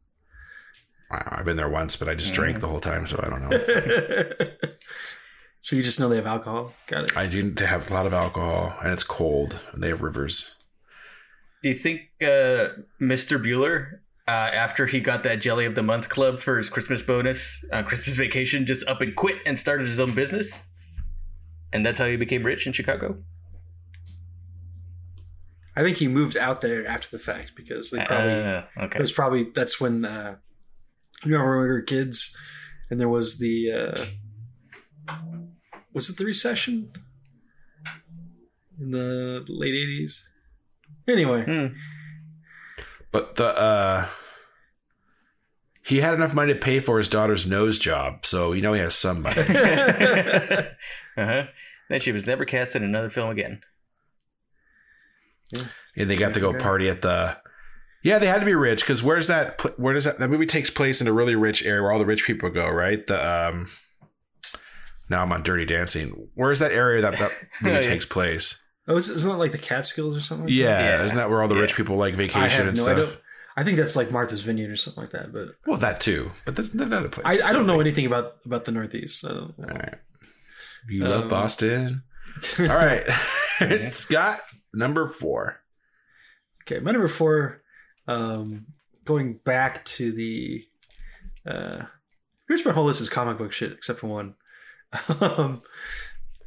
wow, 1.11 1.29
I've 1.33 1.45
been 1.45 1.57
there 1.57 1.69
once, 1.69 1.97
but 1.97 2.09
I 2.09 2.15
just 2.15 2.33
drank 2.35 2.61
the 2.61 2.69
whole 2.69 2.81
time, 2.81 3.07
so 3.07 3.21
I 3.23 3.29
don't 3.29 3.43
know. 3.43 4.33
so 5.61 5.77
you 5.77 5.83
just 5.83 6.01
know 6.01 6.09
they 6.09 6.17
have 6.17 6.27
alcohol. 6.27 6.73
Got 6.87 7.05
it. 7.05 7.17
I 7.17 7.27
do. 7.27 7.51
They 7.51 7.67
have 7.67 7.91
a 7.91 7.95
lot 7.95 8.07
of 8.07 8.13
alcohol, 8.15 8.75
and 8.83 8.93
it's 8.93 9.03
cold. 9.05 9.59
And 9.73 9.83
they 9.83 9.89
have 9.89 10.03
rivers. 10.03 10.55
Do 11.63 11.69
you 11.69 11.75
think 11.75 12.03
uh, 12.21 12.69
Mr. 13.01 13.41
Bueller, 13.43 14.01
uh, 14.29 14.31
after 14.31 14.87
he 14.87 15.01
got 15.01 15.23
that 15.25 15.41
Jelly 15.41 15.65
of 15.65 15.75
the 15.75 15.83
Month 15.83 16.09
club 16.09 16.41
for 16.41 16.59
his 16.59 16.69
Christmas 16.69 17.03
bonus 17.03 17.65
on 17.73 17.85
Christmas 17.85 18.17
vacation, 18.17 18.67
just 18.67 18.87
up 18.89 19.01
and 19.01 19.15
quit 19.17 19.37
and 19.45 19.59
started 19.59 19.87
his 19.89 19.99
own 20.01 20.15
business? 20.15 20.63
And 21.73 21.85
that's 21.85 21.99
how 21.99 22.07
he 22.07 22.17
became 22.17 22.43
rich 22.45 22.67
in 22.67 22.73
Chicago? 22.73 23.23
I 25.75 25.83
think 25.83 25.97
he 25.97 26.07
moved 26.07 26.37
out 26.37 26.61
there 26.61 26.87
after 26.87 27.09
the 27.17 27.19
fact 27.19 27.53
because 27.57 27.91
they 27.91 28.05
probably 28.05 28.33
Uh, 28.33 28.63
It 28.77 29.01
was 29.01 29.13
probably 29.13 29.47
that's 29.55 29.81
when 29.81 30.05
uh, 30.05 30.37
you 31.25 31.33
remember 31.33 31.59
when 31.61 31.69
we 31.69 31.73
were 31.73 31.81
kids, 31.83 32.37
and 32.91 33.01
there 33.01 33.09
was 33.09 33.39
the 33.39 33.73
uh, 33.73 35.15
was 35.95 36.11
it 36.11 36.19
the 36.19 36.27
recession 36.27 36.93
in 38.79 38.91
the 38.91 39.45
late 39.49 39.75
eighties? 39.75 40.23
Anyway, 41.09 41.45
Hmm. 41.45 41.75
But 43.13 43.37
the 43.37 43.47
uh 43.47 44.09
he 45.85 46.01
had 46.01 46.15
enough 46.15 46.33
money 46.33 46.53
to 46.55 46.59
pay 46.59 46.81
for 46.81 46.99
his 46.99 47.09
daughter's 47.09 47.47
nose 47.47 47.79
job, 47.79 48.25
so 48.25 48.53
you 48.53 48.63
know 48.63 48.73
he 48.73 48.81
has 48.81 48.95
some 48.95 49.23
money. 49.23 49.37
uh-huh. 51.17 51.45
Then 51.89 52.01
she 52.01 52.13
was 52.13 52.27
never 52.27 52.45
cast 52.45 52.75
in 52.77 52.83
another 52.83 53.11
film 53.11 53.31
again. 53.31 53.61
and 55.97 56.11
they 56.11 56.17
got 56.17 56.35
to 56.35 56.41
go 56.41 56.55
party 56.55 56.89
at 56.89 57.03
the. 57.03 57.37
Yeah, 58.05 58.19
they 58.19 58.27
had 58.27 58.41
to 58.41 58.47
be 58.47 58.55
rich 58.55 58.81
because 58.81 59.03
where's 59.03 59.27
that? 59.29 59.61
Where 59.79 59.93
does 59.93 60.05
that? 60.05 60.19
That 60.19 60.31
movie 60.31 60.47
takes 60.47 60.71
place 60.71 61.01
in 61.01 61.07
a 61.07 61.13
really 61.13 61.35
rich 61.37 61.65
area 61.65 61.83
where 61.83 61.93
all 61.93 61.99
the 61.99 62.07
rich 62.07 62.25
people 62.25 62.49
go, 62.51 62.69
right? 62.69 63.05
The 63.07 63.49
um. 63.51 63.69
Now 65.11 65.23
I'm 65.23 65.33
on 65.33 65.43
Dirty 65.43 65.67
Dancing. 65.67 66.29
Where's 66.35 66.61
that 66.61 66.73
area 66.73 67.03
that 67.03 67.19
that 67.19 67.33
movie 67.61 67.75
Yeah. 67.75 67.81
takes 67.83 68.07
place? 68.07 68.57
Oh, 68.89 68.95
was, 68.95 69.13
wasn't 69.13 69.35
it 69.35 69.39
like 69.39 69.53
the 69.53 69.59
Catskills 69.59 70.17
or 70.17 70.21
something? 70.21 70.47
Like 70.47 70.55
Yeah, 70.55 70.79
Yeah. 70.99 71.05
isn't 71.05 71.17
that 71.17 71.31
where 71.31 71.43
all 71.43 71.49
the 71.49 71.57
rich 71.57 71.71
Yeah. 71.71 71.77
people 71.77 71.97
like 71.97 72.17
that? 72.17 72.23
I 72.23 72.27
vacation 72.27 72.67
have 72.67 72.69
and 72.69 72.77
no. 72.77 72.83
I 72.83 72.87
stuff? 72.95 72.97
don't. 73.09 73.19
I 73.55 73.65
think 73.65 73.77
that's 73.77 73.97
like 73.97 74.11
Martha's 74.11 74.41
Vineyard 74.41 74.71
or 74.71 74.77
something 74.77 75.03
like 75.03 75.13
that. 75.13 75.31
But 75.33 75.49
Well, 75.67 75.77
that 75.79 76.01
too, 76.01 76.31
but 76.47 76.57
that's 76.57 76.73
another 76.73 77.09
place. 77.11 77.27
I, 77.43 77.51
I 77.51 77.53
don't 77.53 77.67
know 77.67 77.81
anything 77.81 78.07
about 78.07 78.37
about 78.47 78.65
the 78.65 78.73
Northeast. 78.73 79.25
I 79.25 79.29
don't. 79.29 79.55
All 79.59 79.65
right, 79.67 79.95
you 80.89 81.05
love 81.05 81.25
Um, 81.25 81.29
Boston. 81.29 82.03
All 82.61 82.67
right, 82.67 83.05
Scott, 83.89 84.41
number 84.73 85.07
four. 85.07 85.61
Okay, 86.63 86.79
my 86.81 86.93
number 86.93 87.09
four, 87.09 87.61
um, 88.09 88.67
going 89.05 89.35
back 89.45 89.85
to 89.85 90.13
the, 90.13 90.65
uh, 91.47 91.83
here's 92.49 92.65
my 92.65 92.73
whole 92.73 92.85
list 92.87 93.01
is 93.03 93.09
comic 93.11 93.37
book 93.37 93.53
shit 93.53 93.73
except 93.73 93.99
for 93.99 94.07
one. 94.07 94.35
um, 95.21 95.61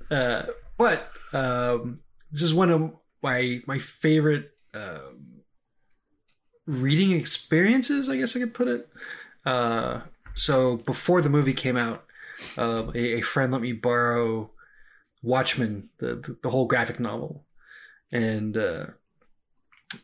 uh, 0.10 0.44
but 0.78 1.12
um, 1.34 2.00
this 2.36 2.44
is 2.44 2.54
one 2.54 2.70
of 2.70 2.92
my 3.24 3.62
my 3.66 3.80
favorite 3.80 4.52
um, 4.74 5.42
reading 6.68 7.12
experiences, 7.12 8.10
I 8.10 8.18
guess 8.18 8.36
I 8.36 8.40
could 8.40 8.54
put 8.54 8.68
it. 8.68 8.90
Uh, 9.46 10.02
so 10.34 10.78
before 10.78 11.22
the 11.22 11.30
movie 11.30 11.54
came 11.54 11.78
out, 11.78 12.04
um, 12.58 12.92
a, 12.94 13.20
a 13.20 13.22
friend 13.22 13.52
let 13.54 13.62
me 13.62 13.72
borrow 13.72 14.52
Watchmen, 15.24 15.90
the 16.00 16.16
the, 16.16 16.38
the 16.44 16.50
whole 16.50 16.66
graphic 16.68 17.00
novel, 17.00 17.46
and 18.12 18.58
uh, 18.58 18.88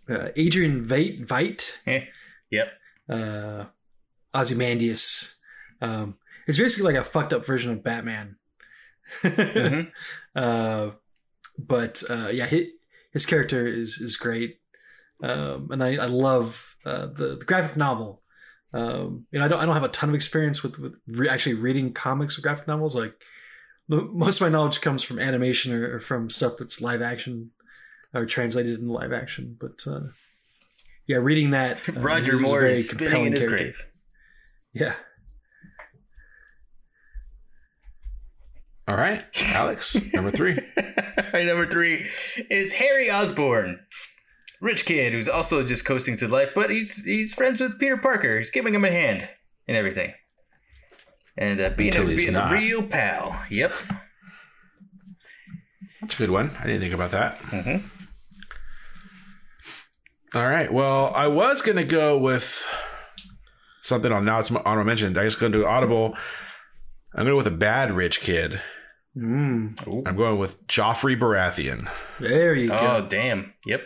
uh, 0.10 0.30
Adrian 0.36 0.86
Veidt, 0.86 1.26
Veidt 1.28 1.78
Eh, 1.86 2.06
Yep. 2.50 2.68
uh, 3.10 3.66
Ozymandias. 4.34 5.36
Um, 5.82 6.18
it's 6.48 6.58
basically 6.58 6.94
like 6.94 7.02
a 7.02 7.04
fucked 7.08 7.34
up 7.34 7.46
version 7.46 7.72
of 7.72 7.84
Batman. 7.84 8.38
Mhm. 9.24 9.92
But 11.58 12.04
uh, 12.10 12.30
yeah, 12.32 12.46
his, 12.46 12.68
his 13.14 13.26
character 13.26 13.68
is 13.68 13.98
is 14.00 14.16
great, 14.16 14.60
um, 15.24 15.70
and 15.72 15.84
I, 15.84 15.96
I 15.96 16.06
love 16.06 16.76
uh, 16.86 17.08
the, 17.08 17.38
the 17.40 17.46
graphic 17.46 17.78
novel. 17.78 18.22
Um, 18.74 19.26
you 19.32 19.40
know, 19.40 19.46
I 19.46 19.48
don't 19.48 19.60
I 19.60 19.66
don't 19.66 19.74
have 19.74 19.84
a 19.84 19.90
ton 19.90 20.10
of 20.10 20.16
experience 20.16 20.64
with 20.64 20.80
with 20.80 20.94
re- 21.08 21.30
actually 21.30 21.56
reading 21.56 21.94
comics 21.94 22.38
or 22.38 22.42
graphic 22.42 22.68
novels. 22.68 22.96
Like 22.96 23.14
the, 23.88 24.02
most 24.02 24.40
of 24.40 24.46
my 24.46 24.50
knowledge 24.50 24.82
comes 24.82 25.04
from 25.04 25.20
animation 25.20 25.74
or, 25.74 25.96
or 25.96 26.00
from 26.00 26.30
stuff 26.30 26.54
that's 26.58 26.82
live 26.82 27.02
action 27.02 27.52
or 28.14 28.26
translated 28.26 28.80
into 28.80 28.92
live 28.92 29.14
action. 29.14 29.58
But 29.60 29.86
uh, 29.86 30.08
yeah, 31.08 31.18
reading 31.18 31.52
that 31.52 31.78
uh, 31.90 31.94
Roger 32.00 32.38
he 32.38 32.44
was 32.44 32.52
a 32.52 32.54
Moore 32.54 32.66
is 32.66 32.90
spinning 32.90 33.06
compelling 33.06 33.28
in 33.28 33.34
his 33.34 33.42
character. 33.42 33.58
grave. 33.58 33.86
Yeah. 34.74 34.94
All 38.92 38.98
right, 38.98 39.24
Alex, 39.54 39.96
number 40.14 40.32
three. 40.32 40.60
Number 41.34 41.66
three 41.66 42.06
is 42.50 42.74
Harry 42.74 43.10
Osborn. 43.10 43.80
Rich 44.60 44.86
kid 44.86 45.14
who's 45.14 45.30
also 45.30 45.64
just 45.64 45.86
coasting 45.86 46.18
through 46.18 46.28
life, 46.28 46.50
but 46.54 46.70
he's 46.70 46.98
he's 46.98 47.34
friends 47.34 47.62
with 47.62 47.80
Peter 47.80 47.96
Parker. 47.96 48.38
He's 48.38 48.50
giving 48.50 48.76
him 48.76 48.84
a 48.84 48.92
hand 48.92 49.30
and 49.66 49.78
everything. 49.78 50.14
And 51.38 51.62
uh, 51.62 51.70
being, 51.70 51.96
a, 51.96 52.04
being 52.04 52.36
a 52.36 52.50
real 52.52 52.84
pal. 52.84 53.42
Yep. 53.50 53.74
That's 56.02 56.16
a 56.16 56.18
good 56.18 56.32
one. 56.32 56.52
I 56.60 56.68
didn't 56.68 56.82
think 56.82 56.94
about 56.94 57.12
that. 57.12 57.40
Mhm. 57.44 57.84
All 60.36 60.50
right. 60.50 60.72
Well, 60.72 61.14
I 61.16 61.28
was 61.28 61.62
gonna 61.62 61.86
go 61.86 62.18
with 62.18 62.66
something 63.82 64.12
on 64.12 64.26
now. 64.26 64.40
It's 64.40 64.52
honorable 64.52 64.84
mention. 64.84 65.18
I 65.18 65.24
just 65.24 65.40
to 65.40 65.50
do 65.50 65.66
Audible. 65.66 66.14
I'm 67.14 67.26
going 67.26 67.28
to 67.28 67.32
go 67.32 67.38
with 67.38 67.48
a 67.48 67.58
bad 67.58 67.92
rich 67.92 68.22
kid. 68.22 68.62
Mm, 69.18 70.06
I'm 70.08 70.16
going 70.16 70.38
with 70.40 70.66
Joffrey 70.68 71.20
Baratheon. 71.20 71.90
there 72.20 72.54
you 72.56 72.72
Oh, 72.72 72.78
go. 72.78 72.88
Oh, 72.88 73.08
damn. 73.08 73.54
Yep. 73.66 73.82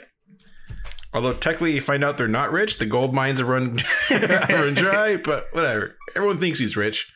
Although 1.14 1.32
technically, 1.32 1.74
you 1.74 1.82
find 1.82 2.04
out 2.04 2.18
they're 2.18 2.28
not 2.28 2.52
rich. 2.52 2.78
The 2.78 2.86
gold 2.86 3.14
mines 3.14 3.40
are 3.40 3.46
run, 3.46 3.80
run 4.12 4.74
dry, 4.74 5.16
but 5.16 5.48
whatever. 5.54 5.98
Everyone 6.16 6.38
thinks 6.38 6.60
he's 6.60 6.76
rich. 6.78 7.12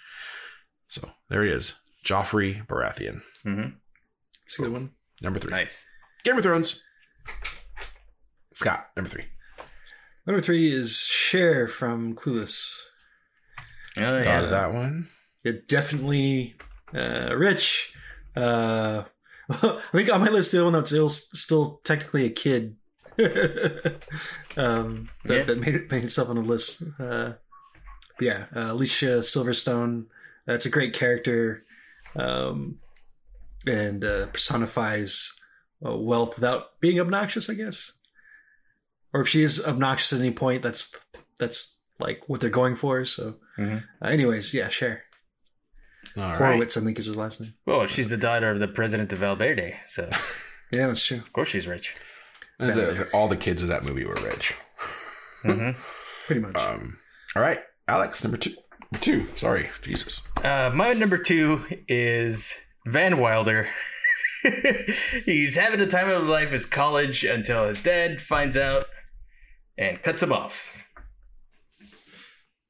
So 0.87 1.09
there 1.29 1.43
he 1.43 1.51
is, 1.51 1.75
Joffrey 2.05 2.65
Baratheon, 2.65 3.21
Mm-hmm. 3.45 3.75
It's 4.45 4.57
a 4.57 4.61
good 4.63 4.71
one. 4.73 4.91
number 5.21 5.39
three. 5.39 5.51
Nice. 5.51 5.85
Game 6.23 6.35
of 6.37 6.43
Thrones. 6.43 6.81
Scott, 8.53 8.87
number 8.95 9.09
three. 9.09 9.25
Number 10.25 10.41
three 10.41 10.71
is 10.73 10.97
Cher 11.05 11.67
from 11.67 12.15
Clueless. 12.15 12.73
Oh, 13.97 14.01
Thought 14.01 14.25
yeah. 14.25 14.41
of 14.43 14.49
that 14.49 14.73
one. 14.73 15.09
Yeah, 15.43 15.53
definitely 15.67 16.55
uh, 16.93 17.35
rich. 17.35 17.93
Uh, 18.35 19.03
I 19.49 19.81
think 19.91 20.11
on 20.13 20.21
my 20.21 20.29
list, 20.29 20.51
the 20.51 20.63
one 20.63 20.73
that's 20.73 20.89
still, 20.89 21.09
still 21.09 21.81
technically 21.83 22.25
a 22.25 22.29
kid 22.29 22.75
um, 24.57 25.09
that, 25.25 25.35
Yeah. 25.37 25.41
that 25.43 25.59
made, 25.59 25.75
it, 25.75 25.91
made 25.91 26.03
itself 26.03 26.29
on 26.29 26.35
the 26.35 26.41
list. 26.41 26.83
Uh, 26.99 27.33
yeah, 28.19 28.45
uh, 28.55 28.71
Alicia 28.73 29.19
Silverstone. 29.21 30.05
That's 30.45 30.65
a 30.65 30.69
great 30.69 30.93
character 30.93 31.63
um, 32.15 32.79
and 33.67 34.03
uh, 34.03 34.27
personifies 34.27 35.33
uh, 35.85 35.95
wealth 35.95 36.35
without 36.35 36.79
being 36.81 36.99
obnoxious, 36.99 37.49
I 37.49 37.53
guess. 37.53 37.93
Or 39.13 39.21
if 39.21 39.27
she 39.27 39.43
is 39.43 39.65
obnoxious 39.65 40.13
at 40.13 40.19
any 40.19 40.31
point, 40.31 40.61
that's 40.61 40.95
that's 41.39 41.79
like 41.99 42.27
what 42.27 42.41
they're 42.41 42.49
going 42.49 42.75
for. 42.75 43.05
So, 43.05 43.35
Mhm. 43.57 43.83
uh, 44.01 44.07
anyways, 44.07 44.53
yeah, 44.53 44.69
Cher. 44.69 45.03
All 46.19 46.29
right. 46.31 46.37
Horowitz, 46.37 46.75
I 46.77 46.81
think 46.81 46.99
is 46.99 47.05
her 47.07 47.13
last 47.13 47.39
name. 47.41 47.53
Well, 47.65 47.87
she's 47.87 48.09
the 48.09 48.17
daughter 48.17 48.49
of 48.51 48.59
the 48.59 48.67
president 48.67 49.11
of 49.13 49.19
Valverde, 49.19 49.75
so 49.87 50.09
Yeah, 50.71 50.87
that's 50.87 51.05
true. 51.05 51.17
Of 51.17 51.33
course 51.33 51.49
she's 51.49 51.67
rich. 51.67 51.95
And 52.59 52.71
the- 52.73 53.09
all 53.13 53.27
the 53.27 53.37
kids 53.37 53.61
of 53.61 53.69
that 53.69 53.83
movie 53.83 54.05
were 54.05 54.15
rich. 54.23 54.53
hmm 55.43 55.71
Pretty 56.27 56.41
much. 56.41 56.55
Um, 56.57 56.99
all 57.35 57.41
right, 57.41 57.59
Alex, 57.87 58.23
number 58.23 58.37
two. 58.37 58.51
Number 58.91 59.03
two. 59.03 59.25
Sorry, 59.35 59.69
Jesus. 59.81 60.21
Uh, 60.43 60.71
my 60.73 60.93
number 60.93 61.17
two 61.17 61.63
is 61.87 62.55
Van 62.85 63.17
Wilder. 63.19 63.67
He's 65.25 65.55
having 65.55 65.79
a 65.79 65.87
time 65.87 66.09
of 66.09 66.27
life 66.27 66.53
as 66.53 66.65
college 66.65 67.23
until 67.23 67.67
his 67.67 67.81
dad 67.81 68.21
finds 68.21 68.55
out 68.57 68.85
and 69.77 70.01
cuts 70.03 70.21
him 70.23 70.31
off. 70.31 70.87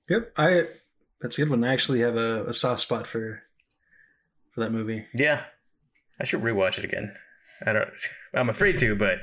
yep, 0.09 0.31
I. 0.37 0.65
That's 1.21 1.37
a 1.37 1.41
good 1.41 1.49
one. 1.49 1.63
I 1.63 1.73
actually 1.73 1.99
have 2.01 2.15
a, 2.15 2.45
a 2.47 2.53
soft 2.53 2.81
spot 2.81 3.05
for 3.07 3.41
for 4.53 4.61
that 4.61 4.71
movie. 4.71 5.05
Yeah, 5.13 5.43
I 6.19 6.25
should 6.25 6.41
rewatch 6.41 6.77
it 6.77 6.85
again. 6.85 7.13
I 7.65 7.73
don't. 7.73 7.89
I'm 8.33 8.49
afraid 8.49 8.77
to, 8.79 8.95
but 8.95 9.19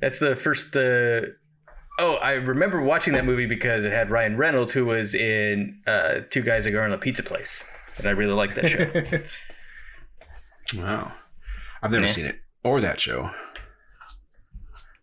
that's 0.00 0.18
the 0.18 0.34
first. 0.36 0.74
Uh, 0.74 1.22
oh, 1.98 2.14
I 2.16 2.34
remember 2.34 2.80
watching 2.80 3.12
that 3.14 3.24
movie 3.26 3.46
because 3.46 3.84
it 3.84 3.92
had 3.92 4.10
Ryan 4.10 4.36
Reynolds, 4.36 4.72
who 4.72 4.86
was 4.86 5.14
in 5.14 5.80
uh, 5.86 6.20
Two 6.30 6.42
Guys 6.42 6.64
That 6.64 6.70
Go 6.72 6.82
on 6.82 6.92
a 6.92 6.98
Pizza 6.98 7.22
Place, 7.22 7.64
and 7.98 8.06
I 8.06 8.10
really 8.10 8.32
liked 8.34 8.54
that 8.56 8.68
show. 8.68 9.20
Wow. 10.74 11.12
I've 11.82 11.92
never 11.92 12.06
Yeah. 12.06 12.10
seen 12.10 12.26
it 12.26 12.40
or 12.64 12.80
that 12.80 12.98
show. 12.98 13.30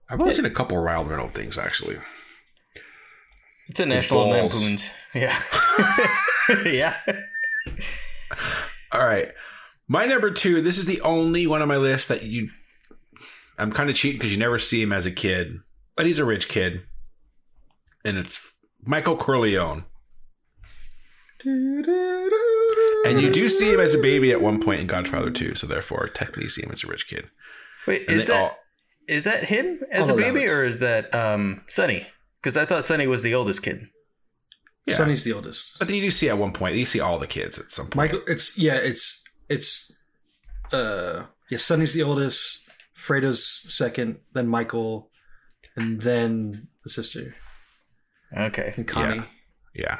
I've 0.09 0.19
only 0.19 0.33
seen 0.33 0.43
a 0.45 0.49
couple 0.49 0.77
of 0.77 0.83
Ryan 0.83 1.07
Reynolds 1.07 1.33
things, 1.33 1.57
actually. 1.57 1.95
It's 3.69 3.79
a 3.79 3.85
National 3.85 4.25
balls. 4.25 4.53
Lampoon's. 4.61 4.89
Yeah, 5.15 5.39
yeah. 6.65 6.95
All 8.91 9.05
right. 9.05 9.31
My 9.87 10.05
number 10.05 10.31
two, 10.31 10.61
this 10.61 10.77
is 10.77 10.85
the 10.85 11.01
only 11.01 11.45
one 11.47 11.61
on 11.61 11.67
my 11.67 11.77
list 11.77 12.07
that 12.07 12.23
you. 12.23 12.49
I'm 13.57 13.71
kind 13.71 13.89
of 13.89 13.95
cheating 13.95 14.17
because 14.19 14.31
you 14.31 14.37
never 14.39 14.57
see 14.59 14.81
him 14.81 14.91
as 14.91 15.05
a 15.05 15.11
kid, 15.11 15.59
but 15.95 16.05
he's 16.05 16.19
a 16.19 16.25
rich 16.25 16.47
kid. 16.47 16.81
And 18.03 18.17
it's 18.17 18.51
Michael 18.83 19.15
Corleone. 19.15 19.85
And 23.05 23.21
you 23.21 23.29
do 23.29 23.49
see 23.49 23.71
him 23.73 23.79
as 23.79 23.93
a 23.93 23.97
baby 23.99 24.31
at 24.31 24.41
one 24.41 24.61
point 24.61 24.81
in 24.81 24.87
Godfather 24.87 25.29
2, 25.29 25.55
so 25.55 25.67
therefore, 25.67 26.07
technically, 26.07 26.43
you 26.43 26.49
see 26.49 26.63
him 26.63 26.71
as 26.71 26.83
a 26.83 26.87
rich 26.87 27.07
kid. 27.07 27.29
Wait, 27.85 28.07
And 28.07 28.17
is 28.19 28.25
they 28.25 28.33
that 28.33 28.41
all- 28.41 28.57
is 29.07 29.25
that 29.25 29.43
him 29.43 29.81
as 29.91 30.09
I'll 30.09 30.17
a 30.17 30.21
baby, 30.21 30.47
or 30.47 30.63
is 30.63 30.79
that 30.79 31.13
um 31.13 31.63
Sonny? 31.67 32.07
Because 32.41 32.55
I 32.55 32.63
thought 32.65 32.85
Sonny 32.85 33.05
was 33.07 33.21
the 33.23 33.35
oldest 33.35 33.61
kid. 33.61 33.87
Yeah. 34.85 34.95
Sonny's 34.95 35.23
the 35.23 35.33
oldest. 35.33 35.79
But 35.79 35.87
then 35.87 35.95
you 35.95 36.01
do 36.03 36.11
see 36.11 36.29
at 36.29 36.37
one 36.37 36.51
point, 36.51 36.75
you 36.75 36.85
see 36.85 36.99
all 36.99 37.17
the 37.17 37.27
kids 37.27 37.57
at 37.57 37.71
some 37.71 37.85
point. 37.85 37.95
Michael, 37.95 38.21
it's 38.27 38.57
yeah, 38.57 38.75
it's 38.75 39.23
it's 39.49 39.95
uh 40.71 41.23
yeah. 41.49 41.57
Sonny's 41.57 41.93
the 41.93 42.03
oldest. 42.03 42.59
Fredo's 42.93 43.45
second, 43.45 44.17
then 44.33 44.47
Michael, 44.47 45.09
and 45.75 45.99
then 46.01 46.67
the 46.83 46.89
sister 46.89 47.35
Okay. 48.35 48.73
and 48.77 48.87
Connie. 48.87 49.23
Yeah. 49.75 49.99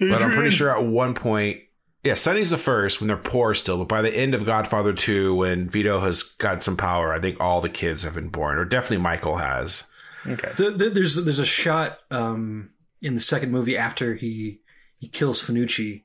But 0.00 0.22
I'm 0.22 0.32
pretty 0.32 0.50
sure 0.50 0.74
at 0.74 0.84
one 0.86 1.12
point, 1.14 1.60
yeah, 2.02 2.14
Sonny's 2.14 2.48
the 2.50 2.56
first 2.58 3.00
when 3.00 3.08
they're 3.08 3.16
poor 3.18 3.54
still. 3.54 3.76
But 3.78 3.88
by 3.88 4.00
the 4.02 4.14
end 4.14 4.34
of 4.34 4.46
Godfather 4.46 4.94
2, 4.94 5.34
when 5.34 5.68
Vito 5.68 6.00
has 6.00 6.22
got 6.22 6.62
some 6.62 6.76
power, 6.76 7.12
I 7.12 7.20
think 7.20 7.38
all 7.38 7.60
the 7.60 7.68
kids 7.68 8.02
have 8.02 8.14
been 8.14 8.30
born, 8.30 8.56
or 8.58 8.64
definitely 8.64 8.98
Michael 8.98 9.36
has. 9.36 9.84
Okay. 10.26 10.52
The, 10.56 10.70
the, 10.70 10.88
there's 10.90 11.22
there's 11.22 11.38
a 11.38 11.44
shot 11.44 11.98
um, 12.10 12.70
in 13.04 13.14
the 13.14 13.20
second 13.20 13.52
movie 13.52 13.76
after 13.76 14.14
he 14.14 14.60
he 14.98 15.08
kills 15.08 15.42
Fanucci, 15.42 16.04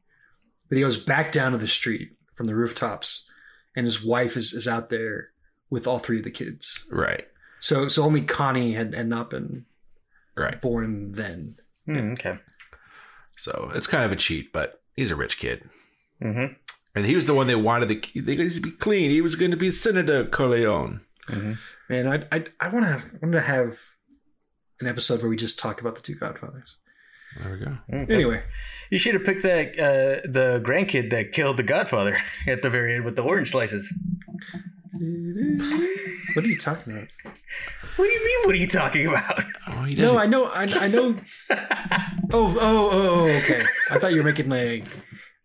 but 0.68 0.78
he 0.78 0.84
goes 0.84 0.98
back 0.98 1.32
down 1.32 1.54
to 1.54 1.58
the 1.58 1.68
street 1.68 2.12
from 2.34 2.48
the 2.48 2.56
rooftops, 2.56 3.28
and 3.76 3.86
his 3.86 4.04
wife 4.04 4.36
is, 4.36 4.52
is 4.54 4.68
out 4.68 4.90
there 4.90 5.30
with 5.70 5.88
all 5.88 6.00
three 6.00 6.18
of 6.18 6.24
the 6.26 6.32
kids. 6.32 6.86
Right. 6.92 7.26
So 7.60 7.88
so 7.88 8.04
only 8.04 8.22
Connie 8.22 8.74
had, 8.74 8.94
had 8.94 9.08
not 9.08 9.30
been 9.30 9.66
Right. 10.36 10.60
born 10.62 11.14
then. 11.14 11.56
Hmm, 11.86 12.12
okay. 12.14 12.40
So 13.38 13.72
it's 13.74 13.88
kind 13.88 14.04
of 14.06 14.12
a 14.12 14.16
cheat, 14.16 14.52
but 14.54 14.82
he's 14.96 15.12
a 15.12 15.16
rich 15.16 15.40
kid. 15.40 15.70
Mm-hmm. 16.22 16.54
And 16.96 17.06
he 17.06 17.16
was 17.16 17.26
the 17.26 17.34
one 17.34 17.48
they 17.48 17.56
wanted 17.56 17.88
the 17.90 18.22
they 18.22 18.36
needs 18.36 18.56
to 18.56 18.62
be 18.62 18.72
clean. 18.72 19.10
He 19.10 19.22
was 19.22 19.36
going 19.36 19.52
to 19.52 19.58
be 19.58 19.72
Senator 19.72 20.26
Corleone. 20.26 21.02
Mm-hmm. 21.30 21.54
Man, 21.90 22.08
I 22.08 22.36
I 22.36 22.46
I 22.60 22.68
want 22.70 22.86
to 22.86 23.10
want 23.22 23.34
to 23.34 23.42
have 23.42 23.78
an 24.80 24.88
episode 24.88 25.22
where 25.22 25.30
we 25.30 25.36
just 25.38 25.60
talk 25.60 25.82
about 25.82 25.96
the 25.96 26.02
two 26.02 26.16
Godfathers. 26.16 26.76
There 27.38 27.52
we 27.52 27.66
go. 27.66 27.78
Anyway, 28.14 28.44
You 28.90 28.98
should 29.00 29.14
have 29.14 29.24
picked 29.24 29.44
that 29.44 29.80
uh, 29.80 30.28
the 30.30 30.62
grandkid 30.66 31.12
that 31.12 31.32
killed 31.32 31.58
the 31.58 31.64
Godfather 31.64 32.18
at 32.48 32.62
the 32.62 32.70
very 32.70 32.96
end 32.96 33.06
with 33.06 33.16
the 33.16 33.24
orange 33.24 33.52
slices. 33.52 33.94
what 34.94 36.44
are 36.44 36.48
you 36.48 36.58
talking 36.58 36.94
about? 36.94 37.08
What 37.96 38.06
do 38.06 38.12
you 38.12 38.26
mean? 38.26 38.46
What 38.46 38.56
are 38.56 38.58
you 38.58 38.68
talking 38.68 39.08
about? 39.08 39.44
Oh, 39.68 39.84
he 39.84 39.96
doesn't. 39.96 40.16
No, 40.16 40.22
I 40.22 40.26
know, 40.26 40.46
I, 40.46 40.64
I 40.64 40.88
know. 40.88 41.16
oh, 41.52 41.58
oh, 42.34 42.60
oh, 42.62 42.90
oh, 42.92 43.38
okay. 43.44 43.64
I 43.92 44.00
thought 44.00 44.12
you 44.12 44.18
were 44.18 44.24
making 44.24 44.50
like 44.50 44.86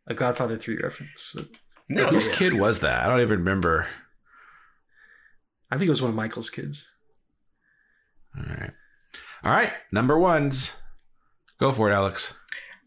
a 0.07 0.15
Godfather 0.15 0.57
three 0.59 0.77
reference. 0.83 1.33
But 1.35 1.49
No, 1.89 2.07
Whose 2.07 2.29
kid 2.29 2.55
was 2.55 2.81
that? 2.81 3.05
I 3.05 3.09
don't 3.09 3.21
even 3.21 3.39
remember. 3.39 3.87
I 5.71 5.77
think 5.77 5.89
it 5.89 5.91
was 5.91 6.03
one 6.03 6.11
of 6.11 6.17
Michael's 6.17 6.51
kids. 6.51 6.89
All 8.37 8.45
right. 8.45 8.73
All 9.45 9.53
right. 9.53 9.73
Number 9.93 10.19
ones. 10.19 10.77
Go 11.59 11.73
for 11.73 11.91
it, 11.91 11.95
Alex. 11.95 12.35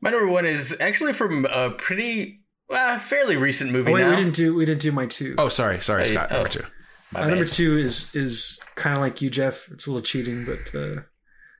my 0.01 0.09
number 0.09 0.27
one 0.27 0.45
is 0.45 0.75
actually 0.79 1.13
from 1.13 1.45
a 1.45 1.71
pretty, 1.71 2.41
uh, 2.69 2.99
fairly 2.99 3.37
recent 3.37 3.71
movie 3.71 3.91
Oh 3.91 3.93
wait, 3.93 4.01
now. 4.01 4.09
we 4.11 4.15
didn't 4.17 4.35
do 4.35 4.53
we 4.55 4.65
didn't 4.65 4.81
do 4.81 4.91
my 4.91 5.05
two. 5.05 5.35
Oh, 5.37 5.49
sorry. 5.49 5.81
Sorry, 5.81 6.03
Hey, 6.03 6.13
Scott. 6.13 6.27
oh. 6.31 6.35
Number 6.35 6.49
two. 6.49 6.63
My 7.11 7.21
My 7.21 7.29
number 7.29 7.45
two 7.45 7.77
is 7.77 8.13
is 8.13 8.59
kind 8.75 8.95
of 8.95 9.01
like 9.01 9.21
you, 9.21 9.29
Jeff. 9.29 9.69
It's 9.71 9.87
a 9.87 9.91
little 9.91 10.03
cheating, 10.05 10.43
but 10.45 10.75
uh, 10.77 11.01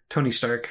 Tony 0.10 0.32
Stark. 0.32 0.70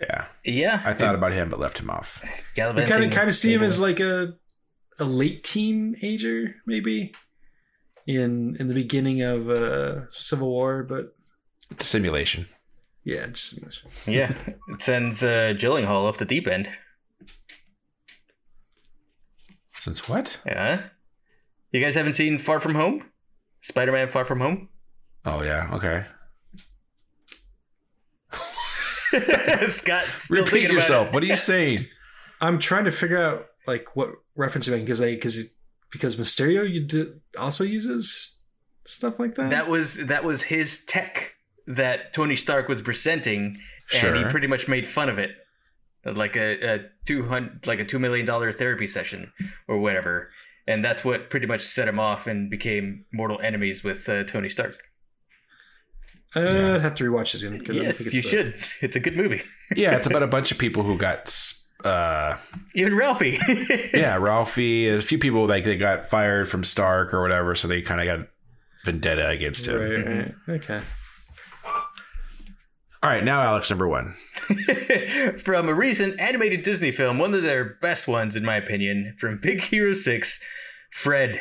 Yeah. 0.00 0.26
Yeah, 0.44 0.82
I 0.84 0.92
thought 0.92 1.14
about 1.14 1.32
him, 1.32 1.48
but 1.50 1.58
left 1.60 1.78
him 1.78 1.88
off. 1.90 2.20
I 2.24 2.30
Gallivanting 2.54 2.90
kind 2.92 3.04
of 3.04 3.10
kind 3.12 3.28
of 3.28 3.34
see 3.34 3.52
him 3.52 3.62
as 3.62 3.80
like 3.80 4.00
a 4.00 4.34
a 4.98 5.04
late 5.04 5.42
teenager, 5.44 6.54
maybe 6.66 7.12
in 8.06 8.56
in 8.60 8.68
the 8.68 8.74
beginning 8.74 9.22
of 9.22 9.48
uh, 9.48 10.08
Civil 10.10 10.48
War, 10.50 10.82
but 10.84 11.14
It's 11.70 11.84
a 11.84 11.86
simulation. 11.86 12.46
Yeah, 13.04 13.26
just 13.26 13.60
yeah, 14.06 14.34
it 14.68 14.82
sends 14.82 15.22
uh, 15.22 15.54
Gyllenhaal 15.56 16.08
off 16.08 16.18
the 16.18 16.24
deep 16.24 16.48
end. 16.48 16.68
Since 19.72 20.08
what? 20.08 20.38
Yeah, 20.46 20.84
you 21.72 21.80
guys 21.80 21.94
haven't 21.94 22.14
seen 22.14 22.38
Far 22.38 22.60
From 22.60 22.74
Home, 22.74 23.04
Spider-Man: 23.60 24.08
Far 24.08 24.24
From 24.24 24.40
Home. 24.40 24.68
Oh, 25.24 25.42
yeah. 25.42 25.68
Okay. 25.72 26.04
Scott, 29.66 30.04
still 30.18 30.38
Repeat 30.38 30.50
thinking 30.50 30.72
yourself. 30.72 31.02
About 31.04 31.14
What 31.14 31.22
are 31.22 31.26
you 31.26 31.36
saying? 31.36 31.86
I'm 32.40 32.58
trying 32.58 32.84
to 32.84 32.90
figure 32.90 33.18
out 33.18 33.46
like 33.66 33.94
what 33.96 34.10
reference 34.34 34.66
you're 34.66 34.74
making 34.76 34.86
because 34.86 34.98
they 34.98 35.14
because 35.14 35.54
because 35.90 36.16
Mysterio 36.16 36.68
you 36.68 36.84
did 36.84 37.20
also 37.38 37.64
uses 37.64 38.38
stuff 38.84 39.18
like 39.18 39.36
that. 39.36 39.50
That 39.50 39.68
was 39.68 40.06
that 40.06 40.24
was 40.24 40.42
his 40.42 40.84
tech 40.84 41.33
that 41.66 42.12
Tony 42.12 42.36
Stark 42.36 42.68
was 42.68 42.82
presenting, 42.82 43.56
and 43.94 44.16
he 44.16 44.24
pretty 44.24 44.46
much 44.46 44.68
made 44.68 44.86
fun 44.86 45.08
of 45.08 45.18
it, 45.18 45.30
like 46.04 46.36
a, 46.36 46.74
a 46.74 46.80
two 47.06 47.24
hundred, 47.26 47.66
like 47.66 47.80
a 47.80 47.84
two 47.84 47.98
million 47.98 48.26
dollar 48.26 48.52
therapy 48.52 48.86
session 48.86 49.32
or 49.68 49.78
whatever. 49.78 50.30
And 50.66 50.82
that's 50.82 51.04
what 51.04 51.28
pretty 51.28 51.46
much 51.46 51.60
set 51.60 51.88
him 51.88 51.98
off 52.00 52.26
and 52.26 52.48
became 52.50 53.04
mortal 53.12 53.38
enemies 53.40 53.84
with 53.84 54.08
uh, 54.08 54.24
Tony 54.24 54.48
Stark. 54.48 54.74
uh, 56.36 56.40
I'd 56.76 56.80
have 56.80 56.94
to 56.96 57.04
rewatch 57.04 57.34
it 57.34 57.42
again. 57.42 57.60
'cause 57.60 57.70
I 57.70 57.78
don't 57.78 57.84
Yes, 57.86 57.98
think 57.98 58.06
it's 58.08 58.16
you 58.16 58.22
the- 58.22 58.28
should. 58.28 58.54
It's 58.80 58.96
a 58.96 59.00
good 59.00 59.16
movie. 59.16 59.42
Yeah, 59.76 59.96
it's 59.96 60.06
about 60.06 60.22
a 60.22 60.26
bunch 60.36 60.50
of 60.52 60.58
people 60.58 60.82
who 60.82 60.96
got, 60.98 61.34
uh, 61.84 62.36
Even 62.74 62.96
Ralphie. 62.96 63.38
yeah, 63.94 64.16
Ralphie, 64.16 64.88
a 64.88 65.00
few 65.02 65.18
people 65.18 65.46
like 65.46 65.64
they 65.64 65.76
got 65.76 66.08
fired 66.08 66.48
from 66.48 66.64
Stark 66.64 67.12
or 67.14 67.20
whatever, 67.22 67.54
so 67.54 67.68
they 67.68 67.82
kind 67.82 68.00
of 68.00 68.06
got 68.18 68.28
vendetta 68.84 69.28
against 69.28 69.66
him. 69.66 69.78
Right, 69.80 70.06
right. 70.06 70.34
Okay. 70.62 70.80
All 73.04 73.10
right, 73.10 73.22
now 73.22 73.42
Alex, 73.42 73.68
number 73.68 73.86
one. 73.86 74.14
from 75.44 75.68
a 75.68 75.74
recent 75.74 76.18
animated 76.18 76.62
Disney 76.62 76.90
film, 76.90 77.18
one 77.18 77.34
of 77.34 77.42
their 77.42 77.74
best 77.82 78.08
ones, 78.08 78.34
in 78.34 78.46
my 78.46 78.56
opinion, 78.56 79.14
from 79.18 79.36
Big 79.36 79.60
Hero 79.60 79.92
6, 79.92 80.40
Fred. 80.90 81.38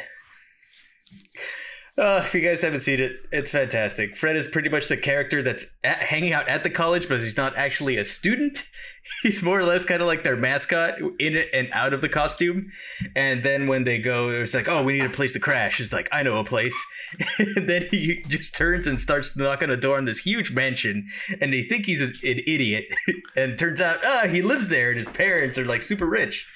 Uh, 1.98 2.22
if 2.26 2.36
you 2.36 2.42
guys 2.42 2.62
haven't 2.62 2.82
seen 2.82 3.00
it, 3.00 3.14
it's 3.32 3.50
fantastic. 3.50 4.18
Fred 4.18 4.36
is 4.36 4.50
pretty 4.50 4.68
much 4.68 4.90
the 4.90 4.98
character 4.98 5.42
that's 5.42 5.66
at, 5.86 6.00
hanging 6.00 6.34
out 6.34 6.50
at 6.50 6.64
the 6.64 6.70
college, 6.70 7.08
but 7.08 7.22
he's 7.22 7.38
not 7.38 7.56
actually 7.56 7.96
a 7.96 8.04
student. 8.04 8.68
He's 9.24 9.44
more 9.44 9.60
or 9.60 9.66
less 9.66 9.84
kind 9.84 10.02
of 10.02 10.08
like 10.08 10.24
their 10.24 10.38
mascot 10.38 11.00
in 11.20 11.36
it 11.36 11.50
and 11.54 11.70
out 11.74 11.94
of 11.94 12.02
the 12.02 12.10
costume. 12.10 12.72
And 13.16 13.44
then 13.44 13.68
when 13.68 13.84
they 13.84 14.00
go, 14.00 14.30
it's 14.30 14.54
like, 14.54 14.68
oh, 14.68 14.84
we 14.84 14.94
need 14.94 15.06
a 15.06 15.10
place 15.10 15.34
to 15.34 15.40
crash. 15.40 15.80
It's 15.80 15.94
like, 15.94 16.08
I 16.12 16.24
know 16.24 16.38
a 16.38 16.44
place. 16.44 16.76
and 17.40 17.68
then 17.68 17.84
he 17.92 18.24
just 18.28 18.56
turns 18.56 18.88
and 18.88 19.00
starts 19.00 19.36
knocking 19.36 19.70
a 19.70 19.78
door 19.78 19.98
on 19.98 20.06
this 20.06 20.20
huge 20.20 20.52
mansion. 20.52 21.08
And 21.42 21.52
they 21.52 21.64
think 21.64 21.86
he's 21.86 22.02
an, 22.02 22.14
an 22.24 22.40
idiot. 22.48 22.86
and 23.36 23.58
turns 23.58 23.82
out, 23.82 24.00
ah, 24.06 24.28
he 24.30 24.42
lives 24.42 24.70
there 24.70 24.90
and 24.90 24.98
his 24.98 25.10
parents 25.10 25.58
are 25.58 25.66
like 25.66 25.84
super 25.84 26.06
rich. 26.06 26.48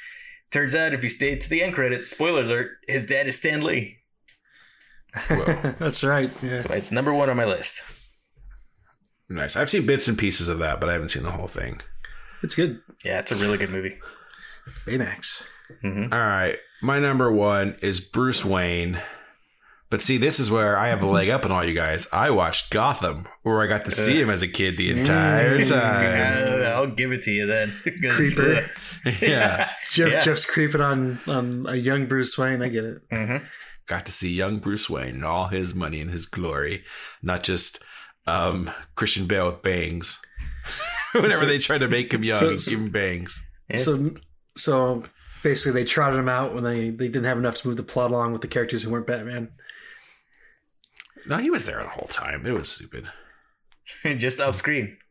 Turns 0.49 0.73
out, 0.73 0.93
if 0.93 1.03
you 1.03 1.09
stay 1.09 1.35
to 1.35 1.49
the 1.49 1.61
end 1.61 1.73
credits, 1.73 2.07
spoiler 2.07 2.41
alert, 2.41 2.71
his 2.87 3.05
dad 3.05 3.27
is 3.27 3.37
Stan 3.37 3.61
Lee. 3.61 3.97
That's 5.29 6.03
right. 6.03 6.29
Yeah. 6.41 6.59
So 6.59 6.73
it's 6.73 6.91
number 6.91 7.13
one 7.13 7.29
on 7.29 7.35
my 7.35 7.45
list. 7.45 7.81
nice. 9.29 9.57
I've 9.57 9.69
seen 9.69 9.85
bits 9.85 10.07
and 10.07 10.17
pieces 10.17 10.47
of 10.47 10.59
that, 10.59 10.79
but 10.79 10.89
I 10.89 10.93
haven't 10.93 11.09
seen 11.09 11.23
the 11.23 11.31
whole 11.31 11.47
thing. 11.47 11.81
It's 12.43 12.55
good. 12.55 12.81
Yeah, 13.03 13.19
it's 13.19 13.31
a 13.31 13.35
really 13.35 13.57
good 13.57 13.69
movie. 13.71 13.97
Baymax. 14.85 15.43
hmm 15.81 16.07
All 16.11 16.19
right, 16.19 16.57
my 16.81 16.99
number 16.99 17.31
one 17.31 17.75
is 17.81 17.99
Bruce 17.99 18.43
Wayne. 18.45 18.99
But 19.89 20.01
see, 20.01 20.17
this 20.17 20.37
is 20.41 20.51
where 20.51 20.77
I 20.77 20.89
have 20.89 21.01
a 21.01 21.05
leg 21.05 21.29
up 21.29 21.45
on 21.45 21.51
all 21.53 21.63
you 21.63 21.71
guys. 21.73 22.07
I 22.11 22.29
watched 22.31 22.71
Gotham, 22.71 23.25
where 23.43 23.61
I 23.61 23.67
got 23.67 23.85
to 23.85 23.91
see 23.91 24.19
him 24.19 24.29
as 24.29 24.41
a 24.41 24.47
kid 24.49 24.75
the 24.75 24.91
entire 24.99 25.63
time. 25.63 26.61
I'll 26.65 26.87
give 26.93 27.13
it 27.13 27.21
to 27.21 27.31
you 27.31 27.45
then. 27.47 27.71
Creeper. 28.11 28.65
Yeah, 29.21 29.69
Jeff 29.89 30.11
Yeah. 30.11 30.19
Jeff's 30.21 30.43
creeping 30.43 30.81
on 30.81 31.17
on 31.27 31.65
a 31.69 31.75
young 31.75 32.07
Bruce 32.07 32.37
Wayne. 32.37 32.61
I 32.61 32.67
get 32.67 32.83
it. 32.83 33.09
mhm. 33.09 33.45
got 33.85 34.05
to 34.07 34.11
see 34.11 34.29
young 34.33 34.59
Bruce 34.59 34.89
Wayne 34.89 35.15
and 35.15 35.23
all 35.25 35.47
his 35.47 35.73
money 35.73 36.01
and 36.01 36.11
his 36.11 36.25
glory, 36.25 36.83
not 37.21 37.43
just 37.43 37.81
um, 38.25 38.69
Christian 38.95 39.25
Bale 39.25 39.45
with 39.45 39.61
bangs. 39.61 40.19
Whenever 41.13 41.45
they 41.45 41.57
try 41.57 41.77
to 41.77 41.87
make 41.87 42.13
him 42.13 42.23
young, 42.23 42.37
so- 42.39 42.49
and 42.49 42.59
give 42.65 42.79
him 42.79 42.89
bangs. 42.91 43.41
So 43.75 44.11
so 44.55 45.03
basically, 45.43 45.81
they 45.81 45.85
trotted 45.87 46.19
him 46.19 46.29
out 46.29 46.53
when 46.53 46.63
they 46.63 46.89
they 46.89 47.07
didn't 47.07 47.25
have 47.25 47.37
enough 47.37 47.55
to 47.57 47.67
move 47.67 47.77
the 47.77 47.83
plot 47.83 48.11
along 48.11 48.31
with 48.33 48.41
the 48.41 48.47
characters 48.47 48.83
who 48.83 48.89
weren't 48.91 49.07
Batman. 49.07 49.49
No, 51.25 51.37
he 51.39 51.49
was 51.49 51.65
there 51.65 51.81
the 51.83 51.89
whole 51.89 52.07
time. 52.07 52.45
It 52.45 52.51
was 52.53 52.69
stupid. 52.69 53.07
Just 54.17 54.39
off 54.39 54.55
screen. 54.55 54.97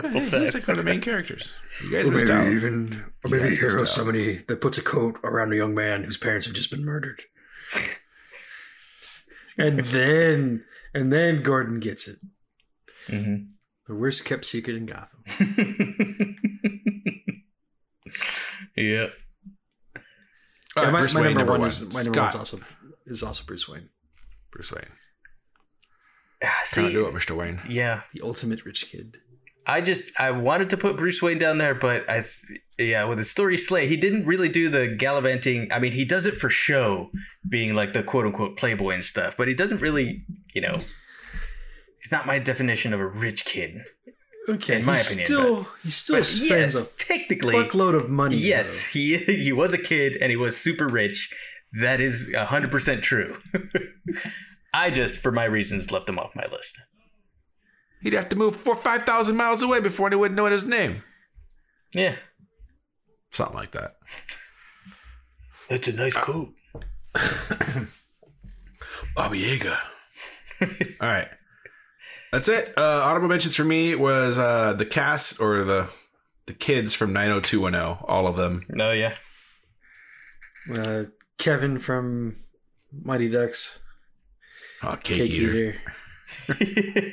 Hey, 0.00 0.08
he 0.08 0.20
was 0.24 0.54
like 0.54 0.66
one 0.66 0.78
of 0.78 0.84
the 0.86 0.90
main 0.90 1.02
characters. 1.02 1.54
You 1.84 1.90
guys 1.92 2.08
Or 2.08 2.12
missed 2.12 2.26
maybe 2.28 2.40
out. 2.40 2.46
even, 2.46 3.04
or 3.22 3.28
You 3.28 3.36
maybe 3.36 3.48
guys 3.50 3.58
a 3.58 3.60
hero 3.60 3.84
somebody 3.84 4.38
that 4.48 4.62
puts 4.62 4.78
a 4.78 4.82
coat 4.82 5.18
around 5.22 5.52
a 5.52 5.56
young 5.56 5.74
man 5.74 6.04
whose 6.04 6.16
parents 6.16 6.46
have 6.46 6.54
just 6.56 6.70
been 6.70 6.82
murdered. 6.82 7.20
And 9.58 9.80
then 9.80 10.64
and 10.94 11.12
then 11.12 11.42
Gordon 11.42 11.78
gets 11.78 12.08
it. 12.08 12.16
hmm 13.08 13.36
The 13.88 13.94
worst 13.94 14.24
kept 14.24 14.44
secret 14.44 14.76
in 14.76 14.86
Gotham. 14.86 15.24
yeah. 18.76 19.08
All 20.76 20.84
Yeah, 20.84 20.84
right, 20.84 20.92
my, 20.92 20.98
Bruce 21.00 21.14
my 21.14 21.20
Wayne, 21.20 21.34
number, 21.34 21.38
number 21.40 21.52
one 21.52 21.60
one. 21.60 21.68
is 21.68 21.94
my 21.94 22.02
number 22.02 22.20
one's 22.20 22.34
also 22.36 22.60
is 23.06 23.22
also 23.22 23.44
Bruce 23.46 23.68
Wayne, 23.68 23.88
Bruce 24.50 24.72
Wayne. 24.72 24.84
Ah, 26.42 26.46
Can't 26.46 26.68
See, 26.88 26.92
do 26.92 27.06
it, 27.06 27.14
Mr. 27.14 27.36
Wayne. 27.36 27.60
yeah. 27.68 28.02
the 28.14 28.22
ultimate 28.24 28.64
rich 28.64 28.86
kid. 28.90 29.18
I 29.66 29.80
just 29.80 30.18
I 30.18 30.30
wanted 30.32 30.70
to 30.70 30.76
put 30.76 30.96
Bruce 30.96 31.20
Wayne 31.22 31.38
down 31.38 31.58
there, 31.58 31.74
but 31.74 32.08
I 32.10 32.24
yeah, 32.78 33.04
with 33.04 33.18
the 33.18 33.24
story 33.24 33.56
Slay, 33.56 33.86
he 33.86 33.96
didn't 33.96 34.26
really 34.26 34.48
do 34.48 34.68
the 34.70 34.88
gallivanting. 34.88 35.68
I 35.72 35.78
mean, 35.78 35.92
he 35.92 36.04
does 36.04 36.26
it 36.26 36.36
for 36.36 36.48
show, 36.50 37.10
being 37.48 37.74
like 37.74 37.92
the 37.92 38.02
quote 38.02 38.26
unquote 38.26 38.56
playboy 38.56 38.94
and 38.94 39.04
stuff, 39.04 39.36
but 39.36 39.46
he 39.46 39.54
doesn't 39.54 39.80
really, 39.80 40.24
you 40.54 40.62
know, 40.62 40.78
he's 42.02 42.10
not 42.12 42.26
my 42.26 42.38
definition 42.38 42.92
of 42.92 43.00
a 43.00 43.06
rich 43.06 43.44
kid. 43.44 43.80
Okay, 44.48 44.80
In 44.80 44.84
my 44.84 44.96
he 44.96 45.02
opinion, 45.02 45.24
still 45.26 45.66
he 45.84 45.90
still 45.90 46.16
But 46.16 46.26
spends 46.26 46.74
yes, 46.74 46.92
a 46.92 46.96
technically, 46.98 47.54
fuckload 47.54 47.94
of 47.94 48.10
money. 48.10 48.36
yes, 48.36 48.82
he 48.82 49.16
he 49.16 49.52
was 49.52 49.72
a 49.72 49.78
kid 49.78 50.16
and 50.20 50.30
he 50.30 50.36
was 50.36 50.56
super 50.56 50.88
rich. 50.88 51.32
That 51.80 52.00
is 52.00 52.34
hundred 52.36 52.70
percent 52.72 53.02
true. 53.02 53.38
I 54.74 54.90
just, 54.90 55.18
for 55.18 55.30
my 55.30 55.44
reasons, 55.44 55.90
left 55.92 56.08
him 56.08 56.18
off 56.18 56.34
my 56.34 56.46
list. 56.50 56.80
He'd 58.02 58.14
have 58.14 58.28
to 58.30 58.36
move 58.36 58.56
four, 58.56 58.74
five 58.74 59.04
thousand 59.04 59.36
miles 59.36 59.62
away 59.62 59.78
before 59.80 60.08
anyone 60.08 60.22
would 60.30 60.36
know 60.36 60.46
his 60.46 60.64
name. 60.66 61.04
Yeah, 61.94 62.16
Something 63.30 63.56
like 63.56 63.70
that. 63.72 63.92
that's 65.68 65.86
a 65.88 65.92
nice 65.92 66.14
coat. 66.16 66.52
Bobby 69.14 69.38
Yaga. 69.38 69.78
All 71.00 71.08
right. 71.08 71.28
That's 72.32 72.48
it. 72.48 72.72
Uh, 72.76 73.02
honorable 73.04 73.28
mentions 73.28 73.54
for 73.54 73.64
me 73.64 73.94
was 73.94 74.38
uh, 74.38 74.72
the 74.72 74.86
cast 74.86 75.40
or 75.40 75.64
the 75.64 75.88
the 76.46 76.54
kids 76.54 76.92
from 76.94 77.12
90210, 77.12 78.04
all 78.08 78.26
of 78.26 78.36
them. 78.36 78.64
No, 78.68 78.90
yeah. 78.90 79.14
Uh, 80.74 81.04
Kevin 81.38 81.78
from 81.78 82.34
Mighty 82.92 83.28
Ducks, 83.28 83.78
Oh, 84.82 84.96
cake, 84.96 85.18
Cake 85.18 85.30
eater. 85.30 85.74
Eater. 86.60 87.12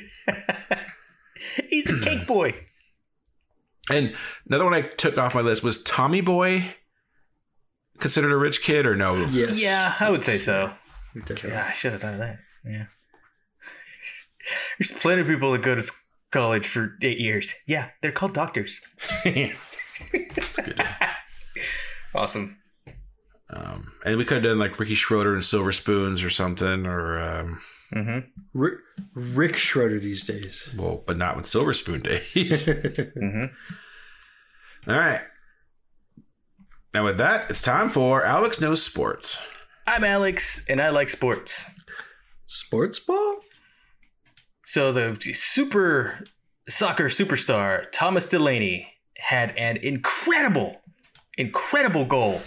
He's 1.68 1.88
a 1.90 2.00
cake 2.00 2.26
boy. 2.26 2.54
And 3.90 4.14
another 4.48 4.64
one 4.64 4.74
I 4.74 4.82
took 4.82 5.16
off 5.18 5.34
my 5.34 5.40
list 5.40 5.62
was 5.62 5.82
Tommy 5.82 6.20
Boy. 6.20 6.74
Considered 7.98 8.32
a 8.32 8.36
rich 8.36 8.62
kid 8.62 8.86
or 8.86 8.96
no? 8.96 9.14
Yes. 9.26 9.62
Yeah, 9.62 9.94
I 10.00 10.10
would 10.10 10.24
say 10.24 10.36
so. 10.38 10.72
Definitely. 11.14 11.50
Yeah, 11.50 11.66
I 11.68 11.72
should 11.72 11.92
have 11.92 12.00
thought 12.00 12.14
of 12.14 12.18
that. 12.20 12.38
Yeah. 12.64 12.86
There's 14.78 14.92
plenty 14.92 15.22
of 15.22 15.28
people 15.28 15.52
that 15.52 15.62
go 15.62 15.74
to 15.74 15.92
college 16.32 16.66
for 16.66 16.96
eight 17.02 17.18
years. 17.18 17.54
Yeah, 17.66 17.90
they're 18.02 18.12
called 18.12 18.34
doctors. 18.34 18.80
Awesome. 22.14 22.56
Um, 23.50 23.92
and 24.04 24.16
we 24.18 24.24
could 24.24 24.36
have 24.38 24.44
done 24.44 24.58
like 24.58 24.78
Ricky 24.80 24.94
Schroeder 24.94 25.32
and 25.32 25.44
Silver 25.44 25.70
Spoons 25.72 26.22
or 26.24 26.30
something, 26.30 26.86
or 26.86 27.20
um, 27.20 27.60
Mm-hmm. 27.94 28.18
Rick, 28.54 28.74
Rick 29.14 29.56
Schroeder 29.56 29.98
these 29.98 30.24
days. 30.24 30.72
well, 30.78 31.02
but 31.06 31.16
not 31.16 31.36
with 31.36 31.44
Silver 31.46 31.72
Spoon 31.74 32.02
days. 32.02 32.24
Mm-hmm. 32.66 33.46
All 34.90 34.98
right. 34.98 35.22
Now 36.94 37.04
with 37.04 37.18
that, 37.18 37.50
it's 37.50 37.60
time 37.62 37.90
for 37.90 38.24
Alex 38.24 38.60
Knows 38.60 38.82
Sports. 38.82 39.38
I'm 39.86 40.04
Alex, 40.04 40.62
and 40.68 40.80
I 40.80 40.90
like 40.90 41.08
sports. 41.08 41.64
Sports 42.46 42.98
ball? 43.00 43.39
So 44.70 44.92
the 44.92 45.18
super 45.32 46.22
soccer 46.68 47.06
superstar 47.06 47.90
Thomas 47.90 48.28
Delaney 48.28 48.94
had 49.16 49.50
an 49.56 49.78
incredible, 49.78 50.80
incredible 51.36 52.04
goal 52.04 52.40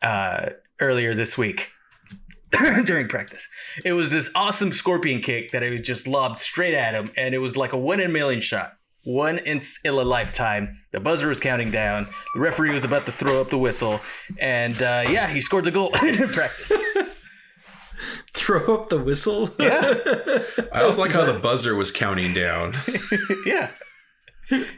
uh, 0.00 0.48
earlier 0.80 1.12
this 1.12 1.36
week 1.36 1.70
during 2.86 3.08
practice. 3.08 3.46
It 3.84 3.92
was 3.92 4.08
this 4.08 4.30
awesome 4.34 4.72
scorpion 4.72 5.20
kick 5.20 5.50
that 5.50 5.62
I 5.62 5.68
was 5.68 5.82
just 5.82 6.06
lobbed 6.06 6.40
straight 6.40 6.72
at 6.72 6.94
him, 6.94 7.12
and 7.14 7.34
it 7.34 7.40
was 7.40 7.58
like 7.58 7.74
a 7.74 7.78
one 7.78 8.00
in 8.00 8.08
a 8.08 8.12
million 8.14 8.40
shot. 8.40 8.78
One 9.04 9.36
in 9.36 9.60
in 9.84 9.92
a 9.92 9.96
lifetime. 9.96 10.80
The 10.92 11.00
buzzer 11.00 11.28
was 11.28 11.40
counting 11.40 11.70
down. 11.70 12.08
The 12.36 12.40
referee 12.40 12.72
was 12.72 12.84
about 12.84 13.04
to 13.04 13.12
throw 13.12 13.38
up 13.42 13.50
the 13.50 13.58
whistle, 13.58 14.00
and 14.38 14.80
uh, 14.80 15.04
yeah, 15.10 15.26
he 15.26 15.42
scored 15.42 15.66
the 15.66 15.72
goal 15.72 15.94
in 16.02 16.26
practice. 16.28 16.72
Throw 18.34 18.74
up 18.76 18.88
the 18.88 18.98
whistle? 18.98 19.50
Yeah, 19.58 19.80
I 20.72 20.82
also 20.82 21.02
like 21.02 21.12
how 21.12 21.24
the 21.24 21.38
buzzer 21.38 21.74
was 21.74 21.90
counting 21.90 22.32
down. 22.34 22.74
yeah. 23.46 23.70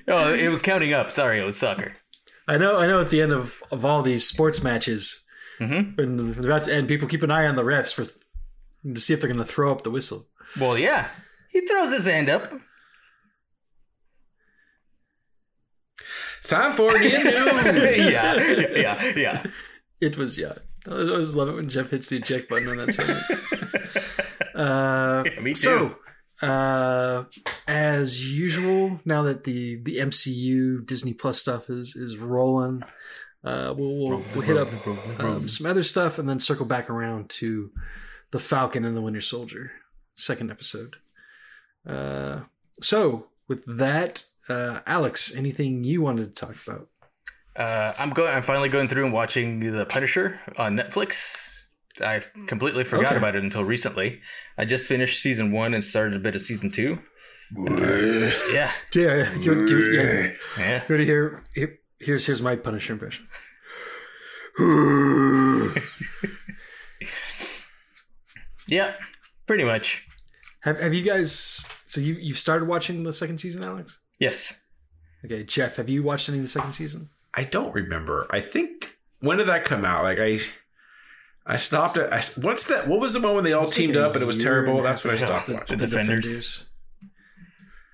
Oh, 0.09 0.33
it 0.35 0.49
was 0.49 0.63
counting 0.63 0.93
up. 0.93 1.11
Sorry, 1.11 1.41
it 1.41 1.45
was 1.45 1.57
soccer. 1.59 1.93
I 2.49 2.57
know, 2.59 2.77
I 2.77 2.87
know. 2.87 3.01
At 3.01 3.11
the 3.11 3.23
end 3.23 3.33
of, 3.33 3.63
of 3.71 3.85
all 3.85 4.03
these 4.03 4.27
sports 4.27 4.63
matches, 4.63 5.23
Mhm. 5.61 5.97
when 5.97 6.17
they're 6.33 6.47
about 6.51 6.65
to 6.65 6.75
end, 6.75 6.89
people 6.89 7.07
keep 7.07 7.23
an 7.23 7.31
eye 7.31 7.47
on 7.47 7.55
the 7.57 7.63
refs 7.63 7.93
for 7.95 8.07
to 8.95 9.01
see 9.01 9.13
if 9.13 9.21
they're 9.21 9.33
going 9.33 9.45
to 9.47 9.53
throw 9.53 9.71
up 9.71 9.83
the 9.83 9.91
whistle. 9.91 10.27
Well, 10.59 10.77
yeah. 10.79 11.11
He 11.51 11.61
throws 11.67 11.93
his 11.93 12.07
hand 12.07 12.29
up. 12.31 12.53
It's 16.39 16.49
time 16.49 16.73
for 16.73 16.91
the 16.93 16.99
news. 16.99 18.11
yeah, 18.13 18.35
yeah, 18.75 19.13
yeah. 19.17 19.43
It 20.01 20.17
was 20.17 20.39
yeah. 20.39 20.55
I 20.87 20.93
always 20.93 21.35
love 21.35 21.49
it 21.49 21.55
when 21.55 21.69
Jeff 21.69 21.91
hits 21.91 22.09
the 22.09 22.17
eject 22.17 22.49
button 22.49 22.69
on 22.69 22.77
that 22.79 22.93
segment. 22.93 23.23
uh, 24.55 25.25
Yeah, 25.27 25.43
me 25.43 25.53
too. 25.53 25.95
So, 26.41 26.47
uh, 26.47 27.25
as 27.69 28.27
usual, 28.31 29.01
now 29.05 29.23
that 29.25 29.45
the 29.45 29.77
the 29.83 29.97
MCU 29.97 30.87
Disney 30.87 31.13
Plus 31.13 31.39
stuff 31.39 31.69
is 31.69 31.95
is 31.97 32.17
rolling, 32.17 32.83
uh, 33.45 33.75
we'll 33.77 33.97
we'll, 33.97 34.25
we'll 34.35 34.43
hit 34.43 34.57
up 34.57 34.69
um, 35.21 35.49
some 35.49 35.67
other 35.67 35.83
stuff 35.83 36.19
and 36.19 36.29
then 36.29 36.41
circle 36.41 36.67
back 36.67 36.89
around 36.89 37.29
to 37.31 37.71
the 38.31 38.39
Falcon 38.39 38.85
and 38.85 38.97
the 38.97 39.03
Winter 39.03 39.21
Soldier 39.21 39.73
second 40.15 40.51
episode. 40.51 40.97
Uh, 41.87 42.41
so 42.81 43.27
with 43.49 43.65
that, 43.67 44.25
uh, 44.49 44.81
Alex, 44.87 45.35
anything 45.35 45.85
you 45.85 46.03
wanted 46.03 46.35
to 46.35 46.47
talk 46.47 46.57
about? 46.67 46.89
Uh, 47.61 47.93
I'm 47.99 48.11
going. 48.11 48.35
I'm 48.35 48.43
finally 48.43 48.69
going 48.71 48.89
through 48.89 49.05
and 49.05 49.13
watching 49.13 49.61
The 49.61 49.85
Punisher 49.85 50.41
on 50.57 50.77
Netflix. 50.77 51.59
I 52.01 52.23
completely 52.47 52.85
forgot 52.85 53.09
Okay. 53.13 53.17
about 53.19 53.37
it 53.37 53.43
until 53.43 53.65
recently. 53.65 54.21
I 54.57 54.65
just 54.65 54.87
finished 54.87 55.21
season 55.21 55.53
one 55.53 55.75
and 55.75 55.85
started 55.85 56.15
a 56.17 56.19
bit 56.19 56.35
of 56.35 56.41
season 56.41 56.71
two. 56.71 56.99
Yeah, 57.55 58.71
Yeah, 58.95 59.35
you, 59.41 59.67
yeah. 59.93 60.29
yeah. 60.59 60.83
Ready 60.89 61.05
here, 61.05 61.43
here? 61.55 61.79
Here's 61.99 62.25
here's 62.25 62.41
my 62.41 62.57
Punisher 62.57 62.95
impression. 62.95 63.29
Yeah, 68.69 68.95
pretty 69.47 69.65
much. 69.65 70.07
Have 70.61 70.79
Have 70.81 70.95
you 70.95 71.03
guys? 71.03 71.67
So 71.87 72.01
you 72.01 72.15
you've 72.15 72.39
started 72.39 72.69
watching 72.69 73.03
the 73.03 73.13
second 73.13 73.39
season, 73.39 73.65
Alex? 73.65 73.99
Yes. 74.19 74.61
Okay, 75.25 75.43
Jeff, 75.45 75.77
have 75.77 75.89
you 75.89 76.03
watched 76.03 76.29
any 76.29 76.39
of 76.39 76.45
the 76.45 76.49
second 76.51 76.73
season? 76.73 77.11
I 77.35 77.45
don't 77.45 77.75
remember. 77.75 78.27
I 78.31 78.41
think 78.41 78.97
when 79.21 79.39
did 79.39 79.47
that 79.49 79.65
come 79.65 79.85
out? 79.85 80.05
Like 80.05 80.19
I, 80.19 80.39
I 81.47 81.57
stopped 81.57 81.97
it. 81.97 82.13
I, 82.13 82.23
what's 82.41 82.67
that? 82.67 82.89
What 82.89 83.01
was 83.01 83.13
the 83.13 83.21
one 83.21 83.35
when 83.37 83.45
they 83.45 83.53
all 83.53 83.67
teamed 83.67 83.95
like 83.97 84.05
up 84.05 84.15
and 84.15 84.23
it 84.23 84.27
was 84.27 84.37
terrible? 84.37 84.79
and 84.79 84.85
That's 84.85 85.05
when 85.05 85.15
I 85.15 85.17
stopped 85.17 85.49
ago. 85.49 85.59
watching. 85.59 85.79
The 85.79 85.87
Defenders. 85.87 86.67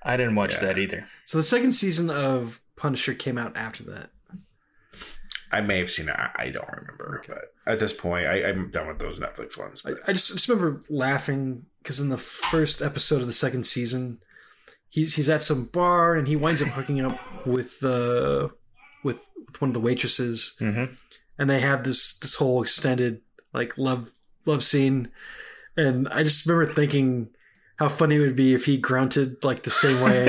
I 0.03 0.15
didn't 0.17 0.35
watch 0.35 0.53
Yeah. 0.53 0.59
that 0.61 0.77
either. 0.77 1.07
So 1.25 1.37
the 1.37 1.43
second 1.43 1.73
season 1.73 2.09
of 2.09 2.61
Punisher 2.77 3.13
came 3.13 3.37
out 3.37 3.55
after 3.57 3.83
that. 3.85 4.09
I 5.51 5.61
may 5.61 5.79
have 5.79 5.89
seen 5.89 6.09
it. 6.09 6.15
I, 6.15 6.29
I 6.37 6.49
don't 6.49 6.67
remember. 6.69 7.23
But 7.27 7.53
at 7.65 7.79
this 7.79 7.93
point, 7.93 8.27
I, 8.27 8.43
I'm 8.45 8.69
done 8.69 8.87
with 8.87 8.99
those 8.99 9.19
Netflix 9.19 9.57
ones. 9.57 9.81
I, 9.85 9.91
I 10.07 10.13
just, 10.13 10.31
just 10.33 10.49
remember 10.49 10.81
laughing 10.89 11.65
because 11.81 11.99
in 11.99 12.09
the 12.09 12.17
first 12.17 12.81
episode 12.81 13.21
of 13.21 13.27
the 13.27 13.33
second 13.33 13.65
season, 13.65 14.19
he's 14.89 15.15
he's 15.15 15.29
at 15.29 15.43
some 15.43 15.65
bar 15.65 16.15
and 16.15 16.27
he 16.27 16.35
winds 16.35 16.61
up 16.61 16.69
hooking 16.69 16.99
up 16.99 17.45
with 17.47 17.79
the 17.79 18.49
with, 19.03 19.27
with 19.45 19.61
one 19.61 19.69
of 19.69 19.73
the 19.73 19.79
waitresses, 19.79 20.55
Mm-hmm. 20.59 20.93
and 21.37 21.49
they 21.49 21.59
have 21.59 21.83
this 21.83 22.17
this 22.19 22.35
whole 22.35 22.61
extended 22.61 23.21
like 23.53 23.77
love 23.77 24.11
love 24.45 24.63
scene, 24.63 25.09
and 25.75 26.07
I 26.09 26.23
just 26.23 26.45
remember 26.45 26.73
thinking 26.73 27.29
how 27.79 27.89
funny 27.89 28.15
it 28.15 28.19
would 28.19 28.35
be 28.35 28.53
if 28.55 28.65
he 28.65 28.77
grunted 28.77 29.43
like 29.43 29.61
the 29.63 29.69
same 29.69 30.01
way 30.01 30.25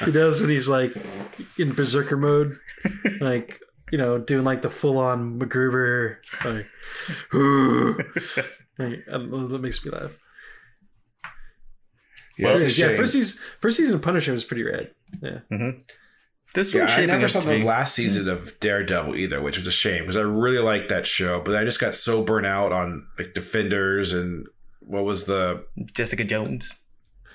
he 0.04 0.10
does 0.12 0.40
when 0.40 0.50
he's 0.50 0.68
like 0.68 0.92
in 1.58 1.72
berserker 1.74 2.16
mode, 2.16 2.56
like 3.20 3.60
you 3.92 3.98
know 3.98 4.18
doing 4.18 4.44
like 4.44 4.62
the 4.62 4.70
full 4.70 4.98
on 4.98 5.38
MacGruber 5.38 6.16
like. 6.44 6.66
like, 8.78 9.06
know, 9.06 9.48
that 9.48 9.60
makes 9.60 9.84
me 9.84 9.90
laugh. 9.92 10.18
yeah, 12.38 12.46
Well, 12.56 12.60
yeah, 12.68 12.96
first 12.96 13.12
season, 13.12 13.42
first 13.60 13.76
season 13.76 13.94
of 13.96 14.02
Punisher 14.02 14.32
was 14.32 14.44
pretty 14.44 14.62
rad. 14.64 14.90
Yeah, 15.22 15.38
This 16.54 16.72
Yeah, 16.72 16.80
one's 16.80 16.92
I 16.92 17.06
never 17.06 17.28
saw 17.28 17.40
the 17.40 17.58
be- 17.58 17.62
last 17.62 17.94
season 17.94 18.28
of 18.28 18.58
Daredevil 18.60 19.16
either, 19.16 19.40
which 19.40 19.56
was 19.56 19.66
a 19.66 19.72
shame 19.72 20.02
because 20.02 20.16
I 20.16 20.20
really 20.22 20.58
liked 20.58 20.88
that 20.90 21.06
show. 21.06 21.40
But 21.40 21.56
I 21.56 21.64
just 21.64 21.80
got 21.80 21.94
so 21.94 22.22
burnt 22.22 22.46
out 22.46 22.72
on 22.72 23.06
like 23.18 23.32
Defenders 23.34 24.12
and 24.12 24.46
what 24.80 25.04
was 25.04 25.24
the? 25.24 25.64
Jessica 25.94 26.24
Jones. 26.24 26.70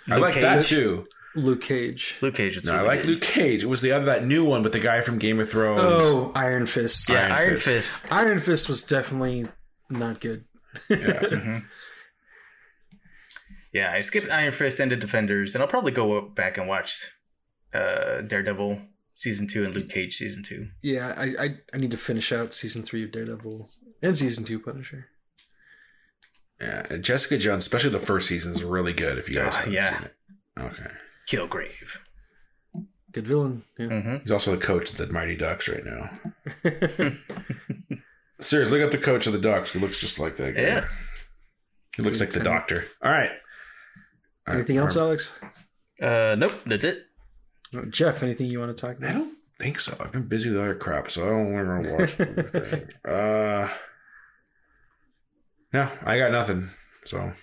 I 0.09 0.15
Luke 0.15 0.21
like 0.21 0.41
that 0.41 0.63
too. 0.65 1.07
Luke 1.35 1.61
Cage. 1.61 2.15
Luke 2.21 2.35
Cage. 2.35 2.57
is 2.57 2.65
No, 2.65 2.75
I 2.75 2.81
like. 2.81 3.05
Luke 3.05 3.21
Cage. 3.21 3.63
It 3.63 3.67
was 3.67 3.81
the 3.81 3.91
other 3.91 4.05
that 4.05 4.25
new 4.25 4.43
one 4.45 4.63
with 4.63 4.71
the 4.73 4.79
guy 4.79 5.01
from 5.01 5.17
Game 5.19 5.39
of 5.39 5.49
Thrones. 5.49 5.81
Oh, 5.83 6.31
Iron 6.35 6.65
Fist. 6.65 7.09
Yeah, 7.09 7.23
Iron 7.25 7.31
Iron, 7.33 7.53
Fist. 7.59 7.65
Fist. 8.01 8.11
Iron 8.13 8.39
Fist 8.39 8.69
was 8.69 8.83
definitely 8.83 9.47
not 9.89 10.19
good. 10.19 10.45
Yeah. 10.89 11.61
Yeah, 13.73 13.91
I 13.91 14.01
skipped 14.01 14.31
Iron 14.31 14.53
Fist 14.53 14.79
and 14.79 14.91
the 14.91 14.95
Defenders, 14.95 15.53
and 15.53 15.61
I'll 15.61 15.67
probably 15.67 15.91
go 15.91 16.21
back 16.21 16.57
and 16.57 16.67
watch 16.67 17.11
uh, 17.73 18.21
Daredevil 18.21 18.81
season 19.17 19.47
two 19.47 19.65
and 19.65 19.73
Luke 19.75 19.89
Cage 19.89 20.15
season 20.17 20.43
two. 20.43 20.67
Yeah, 20.81 21.13
I, 21.17 21.25
I 21.43 21.49
I 21.73 21.77
need 21.77 21.91
to 21.91 21.97
finish 21.97 22.31
out 22.31 22.53
season 22.53 22.83
three 22.83 23.03
of 23.03 23.11
Daredevil 23.11 23.69
and 24.01 24.17
season 24.17 24.43
two 24.45 24.59
Punisher. 24.59 25.07
yeah. 26.61 26.85
And 26.89 27.03
Jessica 27.03 27.37
Jones, 27.37 27.63
especially 27.65 27.89
the 27.89 27.99
first 27.99 28.27
season, 28.27 28.53
is 28.53 28.63
really 28.63 28.93
good. 28.93 29.17
If 29.17 29.27
you 29.27 29.35
guys 29.35 29.53
Ah, 29.53 29.57
haven't 29.57 29.73
yeah. 29.73 29.97
seen 29.97 30.05
it, 30.07 30.13
okay. 30.59 30.91
Killgrave. 31.27 31.99
Good 33.11 33.27
villain. 33.27 33.63
Yeah. 33.79 33.87
Mm-hmm. 33.87 34.15
He's 34.23 34.31
also 34.31 34.55
the 34.55 34.63
coach 34.63 34.91
of 34.91 34.97
the 34.97 35.07
Mighty 35.07 35.35
Ducks 35.35 35.67
right 35.67 35.83
now. 35.83 36.09
Seriously, 38.39 38.77
look 38.79 38.85
up 38.85 38.91
the 38.91 39.03
coach 39.03 39.25
of 39.25 39.33
the 39.33 39.39
Ducks. 39.39 39.71
He 39.71 39.79
looks 39.79 39.99
just 39.99 40.19
like 40.19 40.35
that 40.35 40.53
guy. 40.55 40.61
Yeah. 40.61 40.85
He 41.95 42.03
looks 42.03 42.19
like 42.19 42.29
the 42.29 42.43
doctor. 42.43 42.85
All 43.01 43.09
right. 43.11 43.31
All 44.47 44.53
right, 44.53 44.55
Anything 44.57 44.77
else, 44.77 44.95
um, 44.95 45.01
Alex? 45.03 45.33
Uh, 45.99 46.35
nope, 46.37 46.53
that's 46.67 46.83
it. 46.83 47.06
Jeff, 47.89 48.23
anything 48.23 48.47
you 48.47 48.59
want 48.59 48.75
to 48.75 48.81
talk 48.81 49.03
I 49.03 49.13
don't 49.13 49.37
think 49.59 49.79
so. 49.79 49.95
I've 49.99 50.11
been 50.11 50.27
busy 50.27 50.49
with 50.49 50.59
other 50.59 50.75
crap, 50.75 51.09
so 51.11 51.25
I 51.25 51.29
don't 51.29 51.53
want 51.53 51.83
to 51.83 51.93
watch 51.93 52.19
anything. 52.53 52.89
Uh, 53.05 53.69
no, 55.73 55.89
I 56.05 56.17
got 56.17 56.31
nothing. 56.31 56.69
So 57.05 57.33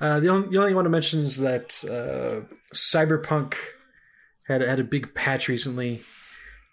Uh, 0.00 0.20
the 0.20 0.28
only 0.28 0.48
the 0.48 0.58
only 0.58 0.68
thing 0.70 0.74
I 0.74 0.74
want 0.74 0.86
to 0.86 0.90
mention 0.90 1.20
is 1.24 1.38
that 1.40 1.84
uh, 1.88 2.46
Cyberpunk 2.74 3.54
had 4.48 4.60
had 4.60 4.80
a 4.80 4.84
big 4.84 5.14
patch 5.14 5.48
recently. 5.48 6.02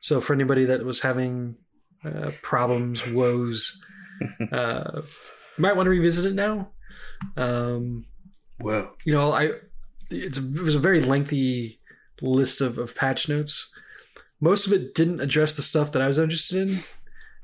So 0.02 0.22
for 0.22 0.34
anybody 0.34 0.66
that 0.66 0.84
was 0.86 1.02
having 1.02 1.56
uh, 2.04 2.32
problems, 2.42 3.06
woes, 3.08 3.84
uh, 4.52 5.02
you 5.02 5.62
might 5.62 5.76
want 5.76 5.88
to 5.88 5.92
revisit 5.92 6.26
it 6.26 6.34
now. 6.36 6.70
Um, 7.36 7.98
Whoa. 8.60 8.92
you 9.06 9.14
know, 9.14 9.32
I 9.34 9.52
it's 10.10 10.38
it 10.38 10.62
was 10.64 10.76
a 10.76 10.80
very 10.80 11.02
lengthy 11.02 11.79
list 12.22 12.62
of, 12.62 12.78
of 12.78 12.96
patch 12.96 13.30
notes. 13.30 13.72
Most 14.40 14.68
of 14.68 14.74
it 14.74 14.96
didn't 14.96 15.22
address 15.22 15.56
the 15.56 15.62
stuff 15.62 15.92
that 15.92 16.02
I 16.02 16.08
was 16.08 16.18
interested 16.18 16.70
in, 16.70 16.78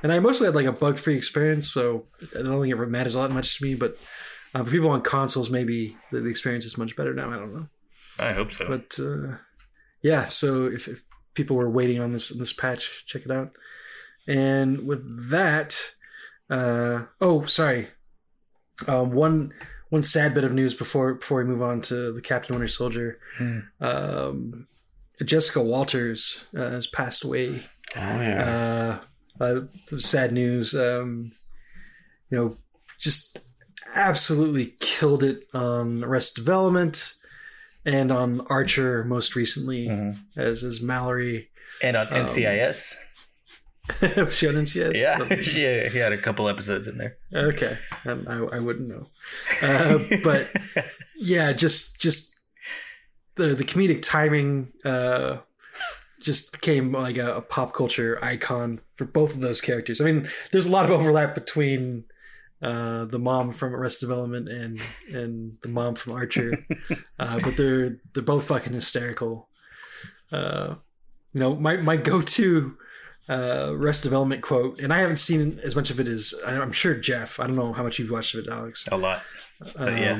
and 0.01 0.11
I 0.13 0.19
mostly 0.19 0.45
had 0.45 0.55
like 0.55 0.65
a 0.65 0.71
bug 0.71 0.97
free 0.97 1.17
experience, 1.17 1.69
so 1.69 2.05
I 2.37 2.41
don't 2.41 2.61
think 2.61 2.73
it 2.73 2.85
matters 2.87 3.15
all 3.15 3.27
that 3.27 3.33
much 3.33 3.57
to 3.57 3.63
me. 3.63 3.75
But 3.75 3.97
uh, 4.53 4.63
for 4.63 4.71
people 4.71 4.89
on 4.89 5.01
consoles, 5.01 5.49
maybe 5.49 5.97
the, 6.11 6.21
the 6.21 6.29
experience 6.29 6.65
is 6.65 6.77
much 6.77 6.95
better 6.95 7.13
now. 7.13 7.29
I 7.31 7.35
don't 7.37 7.53
know. 7.53 7.67
I 8.19 8.31
hope 8.31 8.51
so. 8.51 8.67
But 8.67 8.97
uh, 8.99 9.37
yeah, 10.01 10.27
so 10.27 10.67
if, 10.67 10.87
if 10.87 11.03
people 11.33 11.57
were 11.57 11.69
waiting 11.69 11.99
on 11.99 12.13
this 12.13 12.29
this 12.29 12.53
patch, 12.53 13.05
check 13.05 13.25
it 13.25 13.31
out. 13.31 13.51
And 14.27 14.87
with 14.87 15.29
that, 15.29 15.77
uh, 16.49 17.03
oh, 17.19 17.45
sorry, 17.45 17.89
um, 18.87 19.11
one 19.11 19.53
one 19.95 20.03
sad 20.03 20.33
bit 20.33 20.43
of 20.43 20.53
news 20.53 20.73
before 20.73 21.13
before 21.13 21.37
we 21.39 21.45
move 21.45 21.61
on 21.61 21.79
to 21.79 22.11
the 22.11 22.21
Captain 22.21 22.53
Winter 22.53 22.67
Soldier. 22.67 23.17
Hmm. 23.37 23.59
Um, 23.79 24.67
Jessica 25.23 25.61
Walters 25.63 26.43
uh, 26.55 26.69
has 26.71 26.85
passed 26.87 27.23
away. 27.23 27.63
Oh 27.95 27.99
yeah. 28.21 28.99
Uh, 29.39 29.43
uh, 29.43 29.61
sad 29.97 30.33
news. 30.33 30.73
Um, 30.75 31.31
you 32.29 32.37
know, 32.37 32.57
just 32.99 33.39
absolutely 33.95 34.73
killed 34.81 35.23
it 35.23 35.47
on 35.53 36.03
Arrested 36.03 36.41
Development 36.43 37.13
and 37.85 38.11
on 38.11 38.41
Archer 38.49 39.05
most 39.05 39.35
recently 39.37 39.87
Mhm. 39.87 40.17
as 40.35 40.63
as 40.63 40.81
Mallory. 40.81 41.49
And 41.81 41.95
on 41.95 42.07
Um, 42.07 42.25
NCIS. 42.25 42.95
on 44.01 44.07
NCIS? 44.07 44.95
Yeah, 44.95 45.41
she, 45.41 45.89
he 45.91 45.97
had 45.97 46.11
a 46.11 46.17
couple 46.17 46.49
episodes 46.49 46.87
in 46.87 46.97
there. 46.97 47.17
Okay, 47.33 47.77
um, 48.05 48.25
I, 48.27 48.57
I 48.57 48.59
wouldn't 48.59 48.89
know, 48.89 49.07
uh, 49.61 49.99
but 50.23 50.47
yeah, 51.17 51.53
just 51.53 51.99
just 51.99 52.39
the 53.35 53.47
the 53.53 53.63
comedic 53.63 54.01
timing 54.01 54.73
uh, 54.83 55.37
just 56.19 56.51
became 56.51 56.91
like 56.91 57.17
a, 57.17 57.35
a 57.35 57.41
pop 57.41 57.73
culture 57.73 58.17
icon 58.23 58.79
for 58.95 59.05
both 59.05 59.35
of 59.35 59.41
those 59.41 59.61
characters. 59.61 60.01
I 60.01 60.05
mean, 60.05 60.29
there's 60.51 60.65
a 60.65 60.71
lot 60.71 60.85
of 60.85 60.91
overlap 60.91 61.35
between 61.35 62.05
uh, 62.61 63.05
the 63.05 63.19
mom 63.19 63.51
from 63.51 63.75
Arrested 63.75 64.07
Development 64.07 64.49
and 64.49 64.81
and 65.13 65.57
the 65.61 65.69
mom 65.69 65.93
from 65.95 66.13
Archer, 66.13 66.65
uh, 67.19 67.39
but 67.39 67.55
they're 67.55 67.97
they're 68.13 68.23
both 68.23 68.45
fucking 68.45 68.73
hysterical. 68.73 69.49
Uh, 70.31 70.75
you 71.33 71.39
know, 71.39 71.55
my 71.55 71.77
my 71.77 71.97
go 71.97 72.21
to 72.21 72.77
uh, 73.29 73.71
Arrested 73.73 74.03
Development 74.03 74.41
quote, 74.41 74.79
and 74.79 74.93
I 74.93 74.99
haven't 74.99 75.17
seen 75.17 75.59
as 75.63 75.75
much 75.75 75.89
of 75.89 75.99
it 75.99 76.07
as 76.07 76.33
I'm 76.45 76.71
sure 76.71 76.93
Jeff. 76.95 77.39
I 77.39 77.47
don't 77.47 77.55
know 77.55 77.73
how 77.73 77.83
much 77.83 77.99
you've 77.99 78.11
watched 78.11 78.35
of 78.35 78.45
it, 78.45 78.51
Alex. 78.51 78.87
a 78.91 78.97
lot. 78.97 79.23
Um, 79.75 79.97
yeah. 79.97 80.19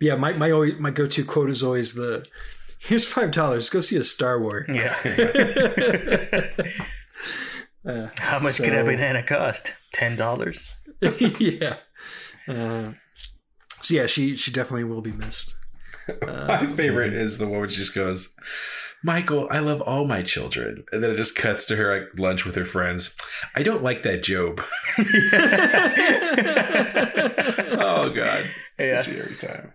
yeah. 0.00 0.16
My 0.16 0.32
my 0.32 0.50
always, 0.50 0.78
my 0.78 0.90
go 0.90 1.06
to 1.06 1.24
quote 1.24 1.50
is 1.50 1.62
always 1.62 1.94
the 1.94 2.24
"Here's 2.78 3.06
five 3.06 3.30
dollars. 3.30 3.68
Go 3.68 3.80
see 3.80 3.96
a 3.96 4.04
Star 4.04 4.40
Wars." 4.40 4.66
Yeah. 4.68 4.96
Uh, 7.86 8.08
How 8.18 8.38
much 8.38 8.56
could 8.56 8.72
a 8.74 8.82
banana 8.82 9.22
cost? 9.22 9.74
Ten 9.92 10.16
dollars. 10.16 10.74
yeah. 11.38 11.76
Uh, 12.48 12.92
so 13.82 13.94
yeah, 13.94 14.06
she 14.06 14.36
she 14.36 14.50
definitely 14.50 14.84
will 14.84 15.02
be 15.02 15.12
missed. 15.12 15.54
My 16.22 16.64
favorite 16.64 17.12
is 17.12 17.38
the 17.38 17.46
one 17.46 17.60
where 17.60 17.68
she 17.68 17.76
just 17.76 17.94
goes, 17.94 18.34
Michael, 19.04 19.46
I 19.50 19.58
love 19.58 19.82
all 19.82 20.06
my 20.06 20.22
children. 20.22 20.84
And 20.90 21.04
then 21.04 21.10
it 21.10 21.16
just 21.16 21.36
cuts 21.36 21.66
to 21.66 21.76
her 21.76 21.92
at 21.92 22.18
lunch 22.18 22.46
with 22.46 22.54
her 22.54 22.64
friends. 22.64 23.14
I 23.54 23.62
don't 23.62 23.82
like 23.82 24.02
that 24.02 24.26
Gob. 24.26 24.62
oh, 27.78 28.08
God. 28.08 28.50
Yeah. 28.78 29.04
Every 29.06 29.36
time. 29.36 29.74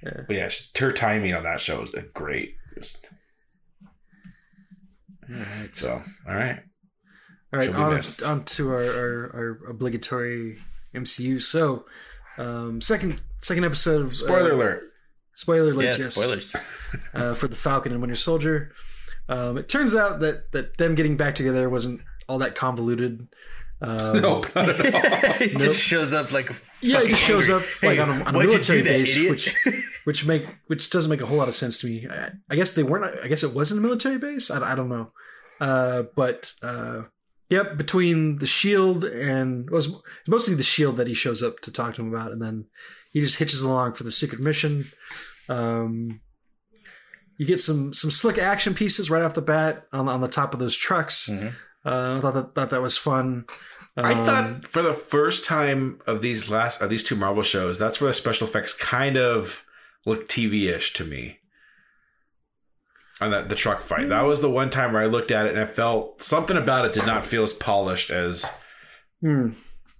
Yeah. 0.00 0.20
But 0.28 0.36
yeah, 0.36 0.48
her 0.78 0.92
timing 0.92 1.34
on 1.34 1.42
that 1.42 1.58
show 1.58 1.82
is 1.82 1.90
great. 2.12 2.54
Just. 2.76 3.08
All 5.28 5.36
right. 5.36 5.74
So, 5.74 6.00
all 6.28 6.36
right. 6.36 6.60
All 7.52 7.58
right, 7.58 7.74
on, 7.74 8.00
on 8.26 8.44
to 8.44 8.70
our, 8.70 8.84
our, 8.84 9.30
our 9.34 9.70
obligatory 9.70 10.58
MCU. 10.94 11.42
So, 11.42 11.84
um, 12.38 12.80
second 12.80 13.22
second 13.42 13.64
episode 13.64 14.06
of 14.06 14.16
Spoiler 14.16 14.52
uh, 14.52 14.56
alert. 14.56 14.93
Spoiler 15.34 15.68
Yeah, 15.72 15.90
alert. 15.90 15.98
yes. 15.98 16.14
spoilers. 16.14 16.56
uh, 17.14 17.34
for 17.34 17.48
the 17.48 17.56
Falcon 17.56 17.92
and 17.92 18.00
Winter 18.00 18.16
Soldier. 18.16 18.72
Um, 19.28 19.58
it 19.58 19.68
turns 19.68 19.94
out 19.94 20.20
that 20.20 20.52
that 20.52 20.76
them 20.78 20.94
getting 20.94 21.16
back 21.16 21.34
together 21.34 21.68
wasn't 21.70 22.00
all 22.28 22.38
that 22.38 22.54
convoluted. 22.54 23.28
Um, 23.80 24.20
Nope, 24.22 24.54
not 24.54 24.68
at 24.68 24.94
all. 25.24 25.32
he 25.38 25.46
Nope. 25.52 25.60
just 25.62 25.80
shows 25.80 26.12
up 26.12 26.30
like 26.32 26.50
Yeah, 26.80 27.00
it 27.02 27.08
just 27.08 27.22
shows 27.22 27.50
up 27.50 27.62
like 27.82 27.96
Hey, 27.96 27.98
on 27.98 28.08
a, 28.10 28.24
on 28.24 28.34
a 28.34 28.38
military 28.38 28.80
that, 28.82 28.88
base, 28.88 29.16
idiot? 29.16 29.30
which 29.30 29.54
which 30.04 30.26
make 30.26 30.46
which 30.68 30.90
doesn't 30.90 31.10
make 31.10 31.20
a 31.20 31.26
whole 31.26 31.38
lot 31.38 31.48
of 31.48 31.54
sense 31.54 31.80
to 31.80 31.86
me. 31.86 32.06
I, 32.08 32.30
I 32.50 32.56
guess 32.56 32.74
they 32.74 32.82
weren't. 32.82 33.18
I 33.22 33.28
guess 33.28 33.42
it 33.42 33.54
wasn't 33.54 33.80
a 33.80 33.82
military 33.82 34.18
base. 34.18 34.50
I, 34.50 34.72
I 34.72 34.74
don't 34.74 34.88
know. 34.88 35.10
Uh, 35.60 36.02
but 36.14 36.52
uh, 36.62 37.02
yep, 37.50 37.76
between 37.76 38.38
the 38.38 38.46
shield 38.46 39.04
and 39.04 39.66
it 39.66 39.72
was 39.72 40.00
mostly 40.28 40.54
the 40.54 40.62
shield 40.62 40.96
that 40.98 41.06
he 41.06 41.14
shows 41.14 41.42
up 41.42 41.60
to 41.60 41.72
talk 41.72 41.94
to 41.94 42.02
him 42.02 42.12
about, 42.14 42.32
and 42.32 42.40
then 42.42 42.66
he 43.14 43.20
just 43.20 43.38
hitches 43.38 43.62
along 43.62 43.94
for 43.94 44.02
the 44.02 44.10
secret 44.10 44.40
mission. 44.40 44.86
Um, 45.48 46.20
you 47.38 47.46
get 47.46 47.60
some 47.60 47.94
some 47.94 48.10
slick 48.10 48.38
action 48.38 48.74
pieces 48.74 49.08
right 49.08 49.22
off 49.22 49.34
the 49.34 49.40
bat 49.40 49.86
on 49.92 50.08
on 50.08 50.20
the 50.20 50.28
top 50.28 50.52
of 50.52 50.60
those 50.60 50.76
trucks. 50.76 51.28
Mhm. 51.30 51.54
Uh, 51.86 52.16
I 52.18 52.20
thought 52.20 52.34
that 52.34 52.54
thought 52.54 52.70
that 52.70 52.82
was 52.82 52.98
fun. 52.98 53.46
I 53.96 54.12
Um, 54.12 54.26
thought 54.26 54.66
for 54.66 54.82
the 54.82 54.92
first 54.92 55.44
time 55.44 56.00
of 56.06 56.22
these 56.22 56.50
last 56.50 56.82
of 56.82 56.90
these 56.90 57.04
two 57.04 57.14
Marvel 57.14 57.44
shows, 57.44 57.78
that's 57.78 58.00
where 58.00 58.08
the 58.08 58.14
special 58.14 58.48
effects 58.48 58.72
kind 58.72 59.16
of 59.16 59.64
looked 60.04 60.28
TV-ish 60.28 60.92
to 60.94 61.04
me. 61.04 61.38
On 63.20 63.30
that 63.30 63.48
the 63.48 63.54
truck 63.54 63.82
fight, 63.82 64.08
that 64.08 64.22
was 64.22 64.40
the 64.40 64.50
one 64.50 64.70
time 64.70 64.92
where 64.92 65.02
I 65.02 65.06
looked 65.06 65.30
at 65.30 65.46
it 65.46 65.50
and 65.50 65.60
I 65.60 65.66
felt 65.66 66.20
something 66.20 66.56
about 66.56 66.84
it 66.84 66.92
did 66.92 67.06
not 67.06 67.24
feel 67.24 67.44
as 67.44 67.52
polished 67.52 68.10
as 68.10 68.50
hmm. 69.20 69.50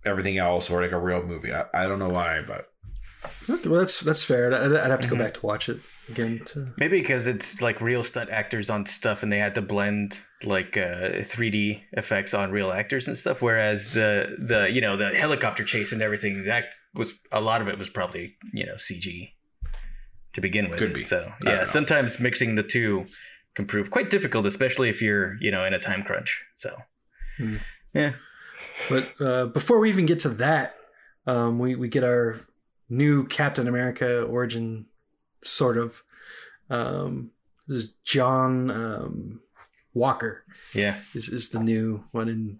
everything 0.05 0.37
else 0.37 0.69
or 0.69 0.83
like 0.83 0.91
a 0.91 0.99
real 0.99 1.23
movie. 1.23 1.55
I, 1.55 1.67
I 1.73 1.87
don't 1.87 2.01
know 2.01 2.09
why, 2.09 2.43
but 2.45 2.74
well, 3.49 3.81
that's 3.81 4.01
that's 4.01 4.23
fair. 4.23 4.53
I'd, 4.55 4.75
I'd 4.77 4.91
have 4.91 5.01
to 5.01 5.07
Mm-hmm. 5.07 5.17
go 5.17 5.23
back 5.25 5.35
to 5.35 5.47
watch 5.47 5.69
it 5.69 5.81
again. 6.09 6.41
To, 6.47 6.73
Maybe 6.79 7.01
because 7.01 7.27
it's 7.27 7.61
like 7.61 7.81
real 7.81 8.03
stunt 8.03 8.31
actors 8.31 8.71
on 8.71 8.87
stuff, 8.87 9.23
and 9.23 9.31
they 9.33 9.39
had 9.39 9.55
to 9.57 9.63
blend 9.63 10.21
like 10.43 10.77
uh, 10.77 11.11
3D 11.25 11.83
effects 11.93 12.35
on 12.35 12.51
real 12.51 12.71
actors 12.73 13.09
and 13.09 13.17
stuff. 13.17 13.43
Whereas 13.43 13.93
the 13.93 14.35
the 14.39 14.71
you 14.71 14.81
know 14.81 14.97
the 14.97 15.11
helicopter 15.11 15.65
chase 15.65 15.93
and 15.93 16.03
everything 16.03 16.45
that 16.45 16.65
was 16.95 17.15
a 17.33 17.41
lot 17.41 17.61
of 17.61 17.69
it 17.69 17.79
was 17.79 17.91
probably 17.91 18.37
you 18.53 18.65
know 18.67 18.75
CG 18.75 19.31
to 20.33 20.41
begin 20.41 20.69
with. 20.71 20.79
Could 20.79 20.93
be. 20.95 21.05
So 21.05 21.33
yeah, 21.45 21.65
sometimes 21.65 22.19
mixing 22.21 22.55
the 22.55 22.63
two 22.63 23.07
can 23.55 23.67
prove 23.67 23.91
quite 23.91 24.11
difficult, 24.11 24.47
especially 24.47 24.89
if 24.89 25.01
you're 25.03 25.37
you 25.41 25.51
know 25.51 25.65
in 25.65 25.75
a 25.75 25.79
time 25.79 26.03
crunch. 26.03 26.43
So 26.57 26.75
Hmm. 27.39 27.57
yeah, 27.93 28.13
but 28.89 29.09
uh, 29.21 29.47
before 29.47 29.81
we 29.81 29.89
even 29.89 30.07
get 30.07 30.21
to 30.21 30.29
that, 30.31 30.77
um, 31.27 31.59
we 31.59 31.75
we 31.75 31.89
get 31.89 32.05
our 32.05 32.39
new 32.89 33.27
Captain 33.27 33.69
America 33.69 34.23
origin, 34.23 34.87
sort 35.43 35.79
of. 35.79 36.03
Um, 36.71 37.31
this 37.67 37.85
is 37.85 37.91
John 38.05 38.71
um, 38.71 39.41
Walker 39.95 40.45
yeah, 40.75 40.99
is 41.15 41.29
is 41.29 41.51
the 41.51 41.61
new 41.61 42.05
one, 42.13 42.29
and 42.29 42.59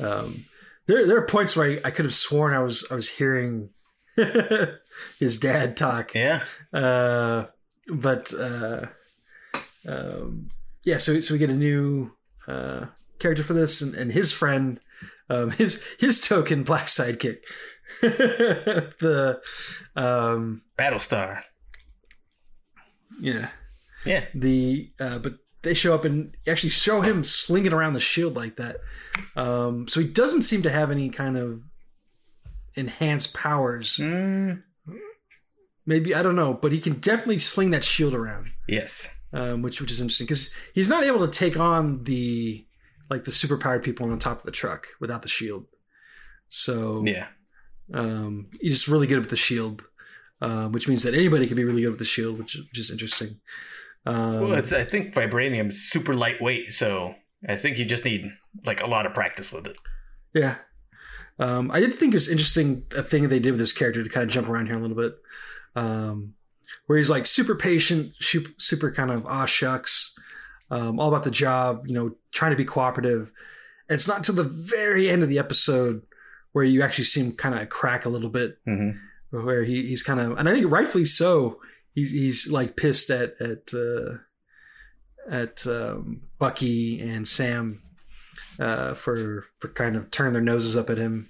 um, 0.00 0.44
there 0.86 1.06
there 1.06 1.18
are 1.18 1.26
points 1.26 1.56
where 1.56 1.70
I, 1.70 1.80
I 1.88 1.90
could 1.90 2.04
have 2.04 2.14
sworn 2.14 2.54
I 2.54 2.60
was 2.60 2.86
I 2.90 2.94
was 2.94 3.08
hearing 3.08 3.70
his 5.18 5.38
dad 5.38 5.76
talk. 5.76 6.14
yeah. 6.14 6.42
Uh, 6.72 7.46
but 7.90 8.32
uh, 8.34 8.86
um, 9.86 10.50
yeah, 10.84 10.98
so 10.98 11.20
so 11.20 11.34
we 11.34 11.38
get 11.38 11.50
a 11.50 11.54
new 11.54 12.12
uh, 12.46 12.86
character 13.18 13.42
for 13.42 13.54
this, 13.54 13.80
and, 13.80 13.94
and 13.94 14.12
his 14.12 14.32
friend, 14.32 14.80
um, 15.28 15.50
his 15.52 15.84
his 15.98 16.20
token 16.20 16.62
black 16.62 16.86
sidekick, 16.86 17.38
the 18.02 19.40
um, 19.96 20.62
Battlestar. 20.78 21.42
yeah 23.20 23.48
Yeah, 24.04 24.24
the 24.34 24.90
uh, 25.00 25.18
but 25.18 25.34
they 25.62 25.74
show 25.74 25.94
up 25.94 26.04
and 26.04 26.36
actually 26.46 26.70
show 26.70 27.00
him 27.00 27.24
slinging 27.24 27.72
around 27.72 27.94
the 27.94 28.00
shield 28.00 28.36
like 28.36 28.56
that. 28.56 28.76
Um, 29.36 29.88
so 29.88 30.00
he 30.00 30.06
doesn't 30.06 30.42
seem 30.42 30.62
to 30.62 30.70
have 30.70 30.90
any 30.90 31.08
kind 31.10 31.36
of 31.36 31.62
enhanced 32.74 33.34
powers. 33.34 33.96
Mm, 33.96 34.62
Maybe 35.84 36.14
I 36.14 36.22
don't 36.22 36.36
know, 36.36 36.52
but 36.54 36.70
he 36.72 36.80
can 36.80 36.94
definitely 37.00 37.38
sling 37.38 37.70
that 37.70 37.82
shield 37.84 38.14
around. 38.14 38.50
yes. 38.68 39.08
um, 39.32 39.62
which 39.62 39.80
which 39.80 39.90
is 39.90 40.00
interesting 40.00 40.26
because 40.26 40.54
he's 40.74 40.88
not 40.88 41.02
able 41.04 41.26
to 41.26 41.32
take 41.38 41.58
on 41.58 42.04
the 42.04 42.66
like 43.10 43.24
the 43.24 43.30
superpowered 43.30 43.82
people 43.82 44.04
on 44.04 44.12
the 44.12 44.18
top 44.18 44.38
of 44.38 44.44
the 44.44 44.52
truck 44.52 44.86
without 45.00 45.22
the 45.22 45.28
shield. 45.28 45.64
So 46.50 47.02
Yeah. 47.06 47.28
Um, 47.94 48.48
he's 48.60 48.74
just 48.74 48.88
really 48.88 49.06
good 49.06 49.20
with 49.20 49.30
the 49.30 49.36
shield, 49.36 49.82
um, 50.40 50.72
which 50.72 50.88
means 50.88 51.02
that 51.02 51.14
anybody 51.14 51.46
can 51.46 51.56
be 51.56 51.64
really 51.64 51.82
good 51.82 51.90
with 51.90 51.98
the 51.98 52.04
shield, 52.04 52.38
which, 52.38 52.56
which 52.56 52.78
is 52.78 52.90
interesting. 52.90 53.40
Um, 54.06 54.40
Well, 54.40 54.54
it's 54.54 54.72
I 54.72 54.84
think 54.84 55.14
vibranium 55.14 55.70
is 55.70 55.90
super 55.90 56.14
lightweight, 56.14 56.72
so 56.72 57.14
I 57.48 57.56
think 57.56 57.78
you 57.78 57.84
just 57.84 58.04
need 58.04 58.30
like 58.64 58.82
a 58.82 58.86
lot 58.86 59.06
of 59.06 59.14
practice 59.14 59.52
with 59.52 59.66
it. 59.66 59.76
yeah, 60.32 60.56
um, 61.38 61.70
I 61.70 61.80
did 61.80 61.94
think 61.94 62.14
it 62.14 62.16
was 62.16 62.28
interesting 62.28 62.84
a 62.96 63.02
thing 63.02 63.28
they 63.28 63.38
did 63.38 63.52
with 63.52 63.60
this 63.60 63.72
character 63.72 64.02
to 64.02 64.10
kind 64.10 64.24
of 64.24 64.30
jump 64.30 64.48
around 64.48 64.66
here 64.66 64.76
a 64.76 64.80
little 64.80 64.96
bit, 64.96 65.16
um, 65.76 66.34
where 66.86 66.98
he's 66.98 67.10
like 67.10 67.26
super 67.26 67.54
patient, 67.54 68.12
super, 68.20 68.50
super 68.58 68.90
kind 68.90 69.10
of 69.10 69.26
ah 69.26 69.46
shucks, 69.46 70.14
um, 70.70 70.98
all 70.98 71.08
about 71.08 71.24
the 71.24 71.30
job, 71.30 71.86
you 71.86 71.94
know, 71.94 72.12
trying 72.32 72.50
to 72.50 72.56
be 72.56 72.64
cooperative. 72.64 73.30
And 73.88 73.94
it's 73.94 74.08
not 74.08 74.18
until 74.18 74.34
the 74.34 74.44
very 74.44 75.08
end 75.08 75.22
of 75.22 75.28
the 75.28 75.38
episode 75.38 76.02
where 76.58 76.66
you 76.66 76.82
actually 76.82 77.04
see 77.04 77.20
him 77.20 77.32
kind 77.36 77.54
of 77.54 77.68
crack 77.68 78.04
a 78.04 78.08
little 78.08 78.30
bit, 78.30 78.58
Mm-hmm. 78.66 79.44
where 79.46 79.62
he, 79.62 79.86
he's 79.86 80.02
kind 80.02 80.18
of, 80.18 80.36
and 80.38 80.48
I 80.48 80.54
think 80.54 80.66
rightfully 80.70 81.04
so, 81.04 81.60
he's 81.94 82.10
he's 82.10 82.50
like 82.50 82.76
pissed 82.76 83.10
at 83.10 83.40
at 83.40 83.72
uh, 83.72 84.18
at 85.30 85.66
um, 85.66 86.22
Bucky 86.38 87.00
and 87.00 87.28
Sam 87.28 87.80
uh, 88.58 88.94
for 88.94 89.44
for 89.60 89.68
kind 89.68 89.94
of 89.96 90.10
turning 90.10 90.32
their 90.32 90.42
noses 90.42 90.76
up 90.76 90.90
at 90.90 90.98
him. 90.98 91.28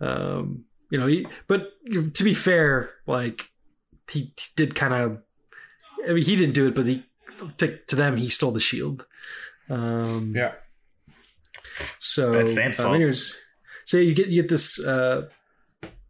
Um, 0.00 0.64
you 0.90 0.98
know, 0.98 1.06
he, 1.06 1.26
but 1.46 1.70
to 2.14 2.22
be 2.24 2.34
fair, 2.34 2.90
like 3.06 3.48
he, 4.10 4.20
he 4.36 4.46
did 4.56 4.74
kind 4.74 4.92
of. 4.94 5.22
I 6.08 6.12
mean, 6.12 6.24
he 6.24 6.36
didn't 6.36 6.54
do 6.54 6.66
it, 6.68 6.74
but 6.74 6.86
he 6.86 7.04
to, 7.58 7.76
to 7.88 7.96
them 7.96 8.16
he 8.16 8.28
stole 8.28 8.52
the 8.52 8.60
shield. 8.60 9.06
Um, 9.70 10.32
Yeah. 10.36 10.52
so 11.98 12.32
That's 12.32 12.54
Sam's 12.54 12.78
um, 12.80 12.84
fault. 12.86 12.96
anyways, 12.96 13.36
so 13.90 13.96
you 13.96 14.14
get 14.14 14.28
you 14.28 14.42
get 14.42 14.48
this 14.48 14.78
uh, 14.86 15.26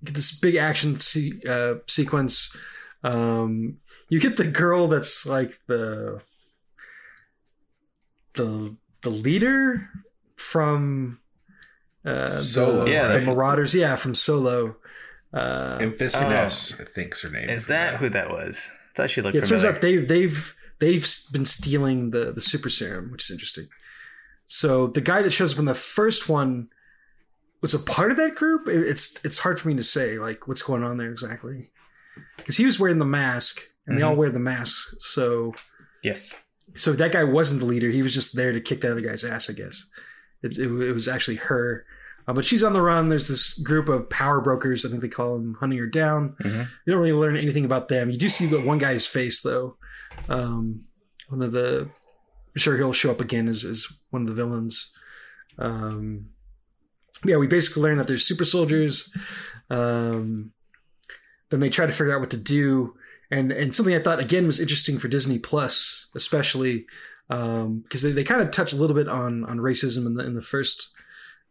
get 0.04 0.12
this 0.12 0.38
big 0.38 0.56
action 0.56 1.00
se- 1.00 1.40
uh, 1.48 1.76
sequence. 1.86 2.54
Um, 3.02 3.78
you 4.10 4.20
get 4.20 4.36
the 4.36 4.44
girl 4.44 4.86
that's 4.86 5.24
like 5.24 5.58
the 5.66 6.20
the 8.34 8.76
the 9.00 9.08
leader 9.08 9.88
from 10.36 11.20
uh, 12.04 12.42
Solo, 12.42 12.84
the, 12.84 12.90
Yeah, 12.90 13.16
the 13.16 13.24
Marauders. 13.24 13.74
Yeah, 13.74 13.96
from 13.96 14.14
Solo. 14.14 14.76
Uh, 15.32 15.78
Enfys 15.78 16.20
Nest, 16.28 16.78
I 16.78 16.84
think's 16.84 17.22
her 17.22 17.30
name. 17.30 17.48
Is 17.48 17.68
that 17.68 17.94
who 17.94 18.10
that 18.10 18.28
was? 18.28 18.70
I 18.70 18.94
thought 18.94 19.08
she 19.10 19.22
looked 19.22 19.36
yeah, 19.36 19.42
it 19.42 19.46
turns 19.46 19.64
out 19.64 19.80
they've 19.80 20.06
they've 20.06 20.54
they've 20.80 21.08
been 21.32 21.46
stealing 21.46 22.10
the 22.10 22.30
the 22.30 22.42
super 22.42 22.68
serum, 22.68 23.10
which 23.10 23.24
is 23.24 23.30
interesting. 23.30 23.68
So 24.46 24.86
the 24.86 25.00
guy 25.00 25.22
that 25.22 25.30
shows 25.30 25.54
up 25.54 25.58
in 25.58 25.64
the 25.64 25.74
first 25.74 26.28
one 26.28 26.68
was 27.60 27.74
a 27.74 27.78
part 27.78 28.10
of 28.10 28.16
that 28.16 28.34
group. 28.34 28.68
It's 28.68 29.22
it's 29.24 29.38
hard 29.38 29.60
for 29.60 29.68
me 29.68 29.74
to 29.76 29.82
say 29.84 30.18
like 30.18 30.48
what's 30.48 30.62
going 30.62 30.82
on 30.82 30.96
there 30.96 31.10
exactly 31.10 31.70
because 32.36 32.56
he 32.56 32.66
was 32.66 32.78
wearing 32.80 32.98
the 32.98 33.04
mask 33.04 33.60
and 33.86 33.96
they 33.98 34.02
all 34.02 34.14
wear 34.16 34.30
the 34.30 34.38
masks. 34.38 34.94
So 35.00 35.52
yes. 36.02 36.34
so 36.74 36.92
that 36.92 37.12
guy 37.12 37.24
wasn't 37.24 37.60
the 37.60 37.66
leader. 37.66 37.90
He 37.90 38.02
was 38.02 38.14
just 38.14 38.36
there 38.36 38.52
to 38.52 38.60
kick 38.60 38.80
the 38.82 38.90
other 38.90 39.00
guy's 39.00 39.24
ass, 39.24 39.50
I 39.50 39.52
guess. 39.54 39.84
It, 40.42 40.58
it, 40.58 40.66
it 40.70 40.92
was 40.92 41.08
actually 41.08 41.36
her. 41.36 41.84
Uh, 42.28 42.32
but 42.32 42.44
she's 42.44 42.62
on 42.62 42.72
the 42.72 42.82
run. 42.82 43.08
There's 43.08 43.28
this 43.28 43.58
group 43.58 43.88
of 43.88 44.08
power 44.08 44.40
brokers. 44.40 44.84
I 44.84 44.88
think 44.88 45.00
they 45.02 45.08
call 45.08 45.34
them 45.34 45.54
hunting 45.58 45.78
her 45.78 45.86
down. 45.86 46.36
Mhm. 46.42 46.68
You 46.86 46.92
don't 46.92 47.00
really 47.00 47.12
learn 47.12 47.36
anything 47.36 47.64
about 47.64 47.88
them. 47.88 48.10
You 48.10 48.18
do 48.18 48.28
see 48.28 48.46
the 48.46 48.60
one 48.60 48.78
guy's 48.78 49.06
face 49.06 49.42
though. 49.42 49.76
Um, 50.28 50.84
one 51.28 51.42
of 51.42 51.52
the, 51.52 51.82
I'm 51.82 52.56
sure 52.58 52.76
he'll 52.76 52.92
show 52.92 53.10
up 53.10 53.20
again 53.20 53.48
as, 53.48 53.64
as 53.64 53.86
one 54.10 54.22
of 54.22 54.28
the 54.28 54.34
villains. 54.34 54.92
Um, 55.58 56.26
yeah, 57.24 57.36
we 57.36 57.46
basically 57.46 57.82
learn 57.82 57.98
that 57.98 58.06
there's 58.08 58.26
super 58.26 58.44
soldiers. 58.44 59.14
Um, 59.68 60.52
then 61.50 61.60
they 61.60 61.70
try 61.70 61.86
to 61.86 61.92
figure 61.92 62.14
out 62.14 62.20
what 62.20 62.30
to 62.30 62.36
do 62.36 62.94
and 63.30 63.52
and 63.52 63.74
something 63.74 63.94
I 63.94 64.00
thought 64.00 64.18
again 64.18 64.46
was 64.46 64.60
interesting 64.60 64.98
for 64.98 65.08
Disney 65.08 65.38
Plus, 65.38 66.06
especially 66.14 66.86
because 67.28 68.02
they, 68.02 68.10
they 68.10 68.24
kind 68.24 68.42
of 68.42 68.50
touch 68.50 68.72
a 68.72 68.76
little 68.76 68.96
bit 68.96 69.08
on 69.08 69.44
on 69.44 69.58
racism 69.58 70.06
in 70.06 70.14
the 70.14 70.24
in 70.24 70.34
the 70.34 70.42
first 70.42 70.90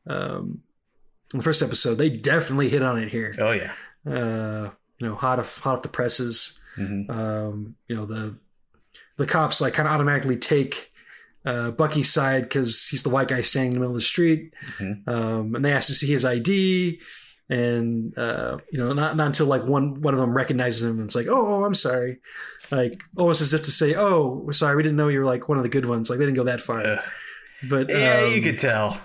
um, 0.07 0.61
in 1.33 1.39
the 1.39 1.43
first 1.43 1.61
episode. 1.61 1.95
They 1.95 2.09
definitely 2.09 2.69
hit 2.69 2.83
on 2.83 2.99
it 2.99 3.09
here. 3.09 3.33
Oh 3.39 3.51
yeah. 3.51 3.71
Uh, 4.05 4.71
you 4.97 5.07
know, 5.07 5.15
hot 5.15 5.39
off 5.39 5.59
hot 5.59 5.77
off 5.77 5.81
the 5.83 5.89
presses. 5.89 6.59
Mhm. 6.77 7.09
Um, 7.09 7.75
you 7.87 7.95
know 7.95 8.05
the 8.05 8.37
the 9.15 9.25
cops 9.25 9.61
like 9.61 9.73
kind 9.73 9.87
of 9.87 9.93
automatically 9.93 10.37
take 10.37 10.91
uh, 11.45 11.71
Bucky's 11.71 12.11
side 12.11 12.43
because 12.43 12.87
he's 12.87 13.03
the 13.03 13.09
white 13.09 13.27
guy 13.29 13.41
standing 13.41 13.71
in 13.71 13.73
the 13.75 13.79
middle 13.79 13.95
of 13.95 14.01
the 14.01 14.05
street, 14.05 14.53
Mhm. 14.79 15.07
um, 15.07 15.55
and 15.55 15.63
they 15.65 15.71
ask 15.71 15.87
to 15.87 15.93
see 15.93 16.07
his 16.07 16.25
ID. 16.25 16.99
And 17.51 18.15
uh, 18.17 18.59
you 18.71 18.77
know, 18.77 18.93
not 18.93 19.15
not 19.17 19.25
until 19.27 19.47
like 19.47 19.63
one 19.65 20.01
one 20.01 20.13
of 20.13 20.19
them 20.19 20.35
recognizes 20.37 20.83
him, 20.83 20.99
and 20.99 21.05
it's 21.05 21.15
like, 21.15 21.25
oh, 21.27 21.47
oh, 21.55 21.63
I'm 21.65 21.73
sorry, 21.73 22.19
like 22.69 23.01
almost 23.17 23.41
as 23.41 23.55
if 23.55 23.63
to 23.63 23.71
say, 23.71 23.95
oh, 23.95 24.39
we're 24.45 24.53
sorry, 24.53 24.75
we 24.75 24.83
didn't 24.83 24.97
know 24.97 25.07
you 25.07 25.19
were 25.19 25.25
like 25.25 25.49
one 25.49 25.57
of 25.57 25.63
the 25.63 25.69
good 25.69 25.85
ones. 25.87 26.09
Like 26.11 26.19
they 26.19 26.25
didn't 26.25 26.37
go 26.37 26.43
that 26.43 26.61
far, 26.61 26.85
Ugh. 26.85 26.99
but 27.67 27.89
yeah, 27.89 28.23
you 28.27 28.37
um, 28.37 28.43
could 28.43 28.59
tell. 28.59 29.01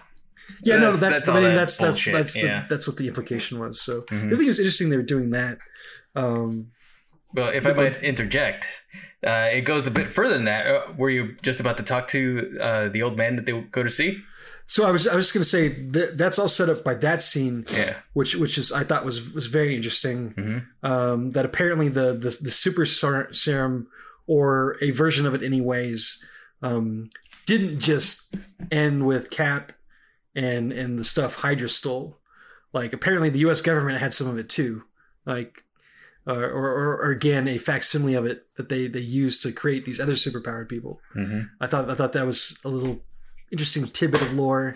yeah, 0.63 0.75
no, 0.77 0.93
That's- 0.93 1.01
that's 1.01 1.19
that's 1.21 1.29
I 1.31 1.35
mean, 1.41 1.43
that 1.45 1.55
that's 1.55 1.77
that's 1.79 2.05
that's 2.05 2.35
the, 2.35 2.67
that's 2.69 2.87
what 2.87 2.99
the 2.99 3.09
implication 3.09 3.59
was. 3.61 3.81
So 3.81 4.03
Mhm. 4.03 4.27
I 4.27 4.31
think 4.31 4.43
it 4.43 4.47
was 4.47 4.59
interesting 4.59 4.91
they 4.91 4.99
were 4.99 5.03
doing 5.03 5.31
that. 5.31 5.57
Um, 6.15 6.67
Well, 7.35 7.51
if 7.51 7.67
I 7.67 7.73
might 7.73 8.03
interject, 8.03 8.67
uh, 9.27 9.49
it 9.53 9.63
goes 9.63 9.87
a 9.87 9.91
bit 9.91 10.13
further 10.13 10.35
than 10.35 10.45
that. 10.45 10.67
Uh, 10.67 10.93
were 10.97 11.11
you 11.11 11.37
just 11.43 11.61
about 11.61 11.77
to 11.79 11.83
talk 11.83 12.07
to 12.09 12.57
uh, 12.61 12.89
the 12.89 13.03
old 13.03 13.17
man 13.17 13.37
that 13.37 13.45
they 13.47 13.53
go 13.61 13.83
to 13.83 13.91
see? 13.91 14.23
so 14.67 14.87
I 14.87 14.91
was 14.91 15.07
I 15.07 15.15
was 15.15 15.31
going 15.31 15.43
to 15.43 15.49
say 15.49 15.69
that 15.69 16.17
that's 16.17 16.39
all 16.39 16.49
set 16.49 16.71
up 16.71 16.83
by 16.85 16.95
that 16.95 17.21
scene, 17.21 17.67
Yeah. 17.73 17.97
which 18.15 18.35
which 18.37 18.57
is 18.57 18.73
I 18.73 18.83
thought 18.85 19.05
was 19.05 19.33
was 19.35 19.47
very 19.47 19.75
interesting. 19.77 20.33
Mhm. 20.35 20.67
Um, 20.83 21.31
that 21.31 21.45
apparently 21.45 21.89
the 21.89 22.13
the, 22.15 22.39
the 22.41 22.51
super 22.51 22.87
ser- 22.87 23.31
serum 23.33 23.89
or 24.27 24.79
a 24.81 24.91
version 24.93 25.27
of 25.27 25.35
it, 25.35 25.43
anyways, 25.43 26.25
um, 26.63 27.11
didn't 27.45 27.81
just 27.81 28.37
end 28.71 29.07
with 29.07 29.29
Cap 29.31 29.73
and 30.35 30.73
and 30.73 30.99
the 30.99 31.05
stuff 31.05 31.35
Hydra 31.35 31.69
stole. 31.69 32.19
Like 32.73 32.93
apparently 32.93 33.29
the 33.31 33.41
U.S. 33.41 33.61
government 33.61 33.99
had 33.99 34.15
some 34.15 34.29
of 34.29 34.39
it 34.39 34.49
too. 34.49 34.85
Like. 35.27 35.64
Uh, 36.27 36.33
or, 36.33 36.47
or, 36.71 36.97
or 37.05 37.11
again, 37.11 37.47
a 37.47 37.59
facsimile 37.59 38.15
of 38.15 38.25
it 38.25 38.47
that 38.57 38.71
they, 38.71 38.87
they 38.87 38.99
used 39.01 39.43
to 39.43 39.53
create 39.53 39.85
these 39.85 40.01
other 40.01 40.15
superpowered 40.15 40.69
people. 40.71 40.99
Mhm. 41.15 41.51
I 41.61 41.67
thought 41.67 41.91
I 41.91 41.95
thought 41.95 42.13
that 42.15 42.25
was 42.27 42.59
a 42.65 42.69
little 42.71 43.03
interesting 43.53 43.87
tidbit 43.87 44.23
of 44.23 44.33
lore. 44.33 44.75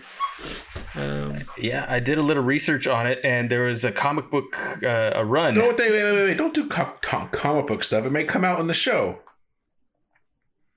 Um, 0.95 1.39
Yeah, 1.57 1.85
I 1.89 1.99
did 1.99 2.19
a 2.19 2.21
little 2.21 2.43
research 2.43 2.85
on 2.85 3.07
it, 3.07 3.19
and 3.23 3.49
there 3.49 3.63
was 3.63 3.83
a 3.83 3.91
comic 3.91 4.29
book 4.29 4.55
uh, 4.83 5.11
a 5.15 5.25
run. 5.25 5.55
No, 5.55 5.69
wait, 5.69 5.77
wait, 5.79 5.91
wait, 5.91 6.23
wait! 6.25 6.37
Don't 6.37 6.53
do 6.53 6.67
co- 6.67 6.93
co- 7.01 7.29
comic 7.31 7.65
book 7.65 7.81
stuff. 7.83 8.05
It 8.05 8.11
may 8.11 8.25
come 8.25 8.45
out 8.45 8.59
in 8.59 8.67
the 8.67 8.73
show. 8.75 9.19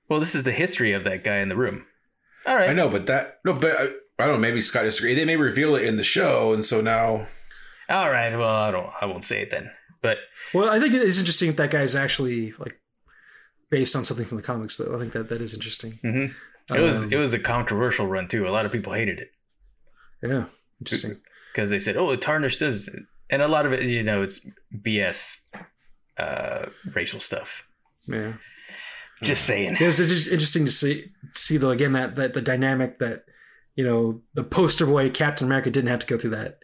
Well, 0.09 0.19
this 0.19 0.35
is 0.35 0.43
the 0.43 0.51
history 0.51 0.91
of 0.93 1.03
that 1.03 1.23
guy 1.23 1.37
in 1.37 1.49
the 1.49 1.55
room. 1.55 1.85
All 2.45 2.55
right. 2.55 2.69
I 2.69 2.73
know, 2.73 2.89
but 2.89 3.05
that 3.05 3.39
no, 3.45 3.53
but 3.53 3.71
I, 3.79 3.83
I 4.19 4.25
don't 4.25 4.33
know. 4.35 4.37
Maybe 4.37 4.59
Scott 4.61 4.83
disagree. 4.83 5.13
They 5.13 5.23
may 5.25 5.37
reveal 5.37 5.75
it 5.75 5.83
in 5.83 5.97
the 5.97 6.03
show, 6.03 6.51
and 6.51 6.65
so 6.65 6.81
now 6.81 7.27
All 7.89 8.09
right. 8.09 8.35
Well, 8.35 8.49
I 8.49 8.71
don't. 8.71 8.89
I 9.01 9.05
won't 9.05 9.23
say 9.23 9.41
it 9.43 9.51
then. 9.51 9.71
But 10.03 10.19
well, 10.53 10.69
I 10.69 10.79
think 10.79 10.93
it 10.93 11.01
is 11.01 11.17
interesting 11.17 11.51
that 11.55 11.71
guy 11.71 11.81
is 11.81 11.95
actually 11.95 12.51
like 12.59 12.79
based 13.71 13.95
on 13.95 14.05
something 14.05 14.25
from 14.27 14.37
the 14.37 14.43
comics, 14.43 14.77
though. 14.77 14.95
I 14.95 14.99
think 14.99 15.13
that 15.13 15.29
that 15.29 15.41
is 15.41 15.53
interesting. 15.55 15.97
mhm. 16.03 16.35
it 16.75 16.79
was 16.79 17.05
Um, 17.05 17.13
it 17.13 17.17
was 17.17 17.33
a 17.33 17.39
controversial 17.39 18.05
run 18.05 18.27
too. 18.27 18.47
A 18.47 18.51
lot 18.51 18.65
of 18.67 18.71
people 18.71 18.93
hated 18.93 19.17
it 19.19 19.31
Yeah, 20.21 20.45
interesting. 20.79 21.21
because 21.51 21.69
they 21.71 21.79
said, 21.79 21.97
"Oh, 21.97 22.11
it 22.11 22.21
tarnished 22.21 22.61
us," 22.61 22.89
and 23.31 23.41
a 23.41 23.47
lot 23.47 23.65
of 23.65 23.73
it, 23.73 23.83
you 23.83 24.03
know, 24.03 24.21
it's 24.21 24.39
BS, 24.71 25.39
uh, 26.17 26.67
racial 26.93 27.19
stuff. 27.19 27.63
Yeah, 28.05 28.33
Just 29.21 29.45
saying. 29.45 29.77
it 29.79 29.87
was 29.87 29.97
just 29.97 30.27
interesting 30.27 30.65
to 30.65 30.71
see 30.71 31.11
see 31.31 31.57
though 31.57 31.71
again 31.71 31.93
that 31.93 32.15
that 32.17 32.33
the 32.33 32.41
dynamic 32.41 32.99
that 32.99 33.23
you 33.75 33.83
know 33.85 34.21
the 34.33 34.43
poster 34.43 34.85
boy 34.85 35.09
Captain 35.09 35.47
America 35.47 35.71
didn't 35.71 35.89
have 35.89 35.99
to 35.99 36.07
go 36.07 36.17
through 36.17 36.31
that. 36.31 36.59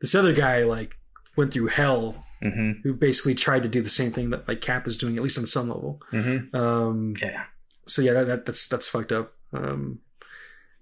This 0.00 0.14
other 0.16 0.32
guy 0.32 0.64
like 0.64 0.96
went 1.36 1.52
through 1.52 1.68
hell. 1.68 2.26
Hmm 2.42 2.72
Who 2.82 2.94
basically 2.94 3.34
tried 3.34 3.62
to 3.64 3.68
do 3.68 3.82
the 3.82 3.90
same 3.90 4.12
thing 4.12 4.30
that 4.30 4.48
like 4.48 4.60
Cap 4.60 4.86
is 4.86 4.96
doing, 4.96 5.16
at 5.16 5.22
least 5.22 5.38
on 5.38 5.46
some 5.46 5.68
level. 5.68 6.00
hmm 6.10 6.54
Um, 6.54 7.14
Yeah. 7.20 7.44
so 7.86 8.02
yeah, 8.02 8.12
that, 8.14 8.26
that 8.26 8.46
that's 8.46 8.68
that's 8.68 8.88
fucked 8.88 9.12
up. 9.12 9.34
Um, 9.52 9.98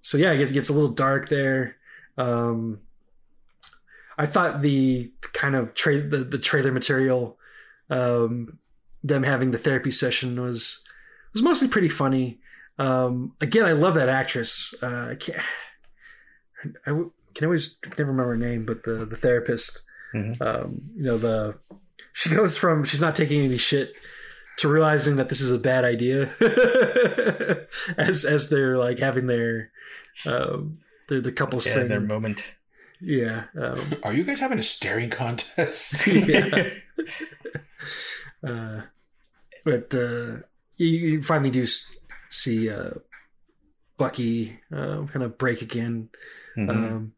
so 0.03 0.17
yeah, 0.19 0.33
it 0.33 0.39
gets, 0.39 0.51
it 0.51 0.55
gets 0.55 0.69
a 0.69 0.73
little 0.73 0.91
dark 0.91 1.29
there. 1.29 1.77
Um, 2.17 2.81
I 4.17 4.27
thought 4.27 4.63
the 4.63 5.13
kind 5.33 5.55
of 5.55 5.75
tra- 5.75 6.09
the, 6.09 6.19
the 6.19 6.39
trailer 6.39 6.73
material, 6.73 7.39
um, 7.91 8.59
them 9.05 9.23
having 9.23 9.51
the 9.53 9.59
therapy 9.59 9.91
session 9.91 10.41
was 10.41 10.83
was 11.33 11.43
mostly 11.43 11.69
pretty 11.69 11.89
funny. 11.89 12.41
Um, 12.79 13.35
again, 13.41 13.65
I 13.65 13.73
love 13.73 13.95
that 13.95 14.09
actress. 14.09 14.75
Uh, 14.83 15.09
I 15.11 15.15
can't. 15.17 15.39
I 16.87 16.91
w- 16.91 17.13
can 17.35 17.45
always 17.47 17.77
can 17.81 17.91
never 17.99 18.11
remember 18.11 18.31
her 18.33 18.37
name, 18.37 18.65
but 18.67 18.83
the 18.85 19.05
the 19.05 19.17
therapist. 19.17 19.83
Mhm. 20.15 20.41
Um, 20.47 20.81
you 20.97 21.03
know 21.05 21.19
the 21.19 21.59
she 22.13 22.31
goes 22.31 22.57
from 22.57 22.85
she's 22.85 23.01
not 23.01 23.15
taking 23.15 23.45
any 23.45 23.59
shit 23.59 23.93
to 24.59 24.69
realizing 24.69 25.17
that 25.17 25.29
this 25.29 25.41
is 25.41 25.51
a 25.51 25.59
bad 25.59 25.85
idea 25.85 26.31
as 27.99 28.25
as 28.25 28.49
they're 28.51 28.77
like 28.79 28.99
having 28.99 29.27
their 29.27 29.71
um 30.27 30.79
their 31.09 31.21
the 31.21 31.31
couples 31.33 31.67
Yeah. 31.67 31.75
thing 31.75 31.89
Their 31.89 32.01
moment. 32.01 32.43
yeah 33.01 33.45
um, 33.61 33.93
are 34.03 34.13
you 34.15 34.25
guys 34.25 34.41
having 34.41 34.59
a 34.59 34.63
staring 34.63 35.11
contest? 35.11 36.07
yeah 36.07 36.71
uh 38.47 38.83
but 39.65 39.93
uh 39.95 40.39
you, 40.77 40.87
you 40.89 41.23
finally 41.23 41.51
do 41.51 41.67
see 42.29 42.71
uh 42.71 42.91
bucky 43.97 44.59
uh, 44.73 45.05
kind 45.07 45.23
of 45.23 45.37
break 45.39 45.61
again 45.63 46.09
Mhm. 46.57 46.69
um 46.71 47.13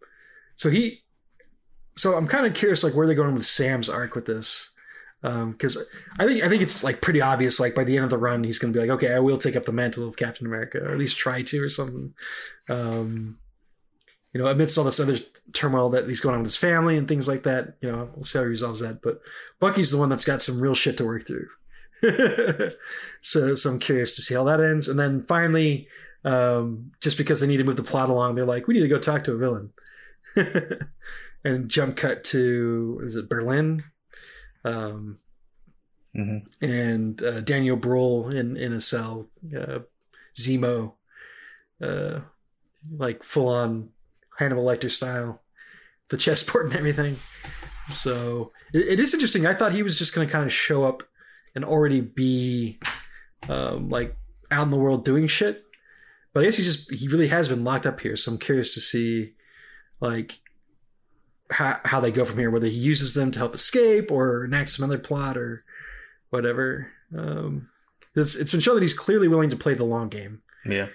so 0.56 0.68
he 0.70 1.02
so 2.00 2.16
i'm 2.16 2.26
kind 2.26 2.46
of 2.46 2.54
curious 2.54 2.82
like 2.82 2.94
where 2.94 3.06
they're 3.06 3.16
going 3.16 3.34
with 3.34 3.46
sam's 3.46 3.88
arc 3.88 4.14
with 4.14 4.26
this 4.26 4.70
because 5.22 5.76
I 6.18 6.26
think 6.26 6.42
I 6.42 6.48
think 6.48 6.62
it's 6.62 6.82
like 6.82 7.02
pretty 7.02 7.20
obvious. 7.20 7.60
Like 7.60 7.74
by 7.74 7.84
the 7.84 7.96
end 7.96 8.04
of 8.04 8.10
the 8.10 8.18
run, 8.18 8.42
he's 8.42 8.58
going 8.58 8.72
to 8.72 8.78
be 8.78 8.86
like, 8.86 8.94
"Okay, 8.96 9.12
I 9.12 9.18
will 9.18 9.36
take 9.36 9.54
up 9.54 9.66
the 9.66 9.72
mantle 9.72 10.08
of 10.08 10.16
Captain 10.16 10.46
America, 10.46 10.78
or 10.78 10.92
at 10.92 10.98
least 10.98 11.18
try 11.18 11.42
to, 11.42 11.62
or 11.62 11.68
something." 11.68 12.14
Um, 12.68 13.38
you 14.32 14.40
know, 14.40 14.46
amidst 14.46 14.78
all 14.78 14.84
this 14.84 15.00
other 15.00 15.18
turmoil 15.52 15.90
that 15.90 16.08
he's 16.08 16.20
going 16.20 16.34
on 16.34 16.40
with 16.40 16.50
his 16.50 16.56
family 16.56 16.96
and 16.96 17.08
things 17.08 17.26
like 17.26 17.42
that, 17.42 17.74
you 17.80 17.90
know, 17.90 18.10
we'll 18.14 18.22
see 18.22 18.38
how 18.38 18.44
he 18.44 18.48
resolves 18.48 18.80
that. 18.80 19.02
But 19.02 19.20
Bucky's 19.58 19.90
the 19.90 19.98
one 19.98 20.08
that's 20.08 20.24
got 20.24 20.40
some 20.40 20.60
real 20.60 20.74
shit 20.74 20.96
to 20.98 21.04
work 21.04 21.26
through. 21.26 21.48
so 23.20 23.54
so 23.54 23.70
I'm 23.70 23.78
curious 23.78 24.14
to 24.16 24.22
see 24.22 24.34
how 24.34 24.44
that 24.44 24.60
ends. 24.60 24.88
And 24.88 24.98
then 24.98 25.22
finally, 25.22 25.88
um, 26.24 26.92
just 27.00 27.18
because 27.18 27.40
they 27.40 27.46
need 27.46 27.58
to 27.58 27.64
move 27.64 27.76
the 27.76 27.82
plot 27.82 28.08
along, 28.08 28.36
they're 28.36 28.46
like, 28.46 28.66
we 28.66 28.74
need 28.74 28.80
to 28.80 28.88
go 28.88 28.98
talk 28.98 29.24
to 29.24 29.32
a 29.32 29.36
villain. 29.36 29.72
and 31.44 31.68
jump 31.68 31.96
cut 31.96 32.24
to 32.24 33.00
is 33.02 33.16
it 33.16 33.28
Berlin? 33.28 33.84
Um, 34.64 35.18
Mhm. 36.16 36.44
and 36.60 37.22
uh, 37.22 37.40
Daniel 37.40 37.76
Bruhl 37.76 38.30
in 38.30 38.56
in 38.56 38.72
a 38.72 38.80
cell, 38.80 39.30
uh, 39.56 39.78
Zemo, 40.36 40.94
uh, 41.80 42.20
like 42.96 43.22
full 43.22 43.46
on 43.48 43.90
Hannibal 44.38 44.64
Lecter 44.64 44.90
style, 44.90 45.40
the 46.08 46.16
chessboard 46.16 46.66
and 46.66 46.74
everything. 46.76 47.16
So 47.86 48.50
it, 48.72 48.88
it 48.88 49.00
is 49.00 49.14
interesting. 49.14 49.46
I 49.46 49.54
thought 49.54 49.70
he 49.72 49.84
was 49.84 49.96
just 49.96 50.12
going 50.14 50.26
to 50.26 50.32
kind 50.32 50.44
of 50.44 50.52
show 50.52 50.82
up 50.84 51.04
and 51.54 51.64
already 51.64 52.00
be 52.00 52.80
um, 53.48 53.88
like 53.88 54.16
out 54.50 54.64
in 54.64 54.70
the 54.70 54.76
world 54.76 55.04
doing 55.04 55.28
shit, 55.28 55.64
but 56.32 56.40
I 56.42 56.46
guess 56.46 56.56
he 56.56 56.64
just 56.64 56.90
he 56.92 57.06
really 57.06 57.28
has 57.28 57.48
been 57.48 57.62
locked 57.62 57.86
up 57.86 58.00
here. 58.00 58.16
So 58.16 58.32
I'm 58.32 58.38
curious 58.38 58.74
to 58.74 58.80
see 58.80 59.34
like 60.00 60.40
how 61.50 61.80
how 61.84 62.00
they 62.00 62.10
go 62.12 62.24
from 62.24 62.38
here. 62.38 62.50
Whether 62.50 62.68
he 62.68 62.76
uses 62.78 63.14
them 63.14 63.30
to 63.32 63.38
help 63.38 63.54
escape 63.54 64.10
or 64.10 64.44
enact 64.44 64.70
some 64.70 64.84
other 64.84 64.98
plot 64.98 65.36
or 65.36 65.64
whatever. 66.30 66.90
Um, 67.16 67.68
it's 68.14 68.34
it's 68.34 68.52
been 68.52 68.60
shown 68.60 68.74
that 68.76 68.82
he's 68.82 68.94
clearly 68.94 69.28
willing 69.28 69.50
to 69.50 69.56
play 69.56 69.74
the 69.74 69.84
long 69.84 70.08
game. 70.08 70.42
Yeah. 70.64 70.88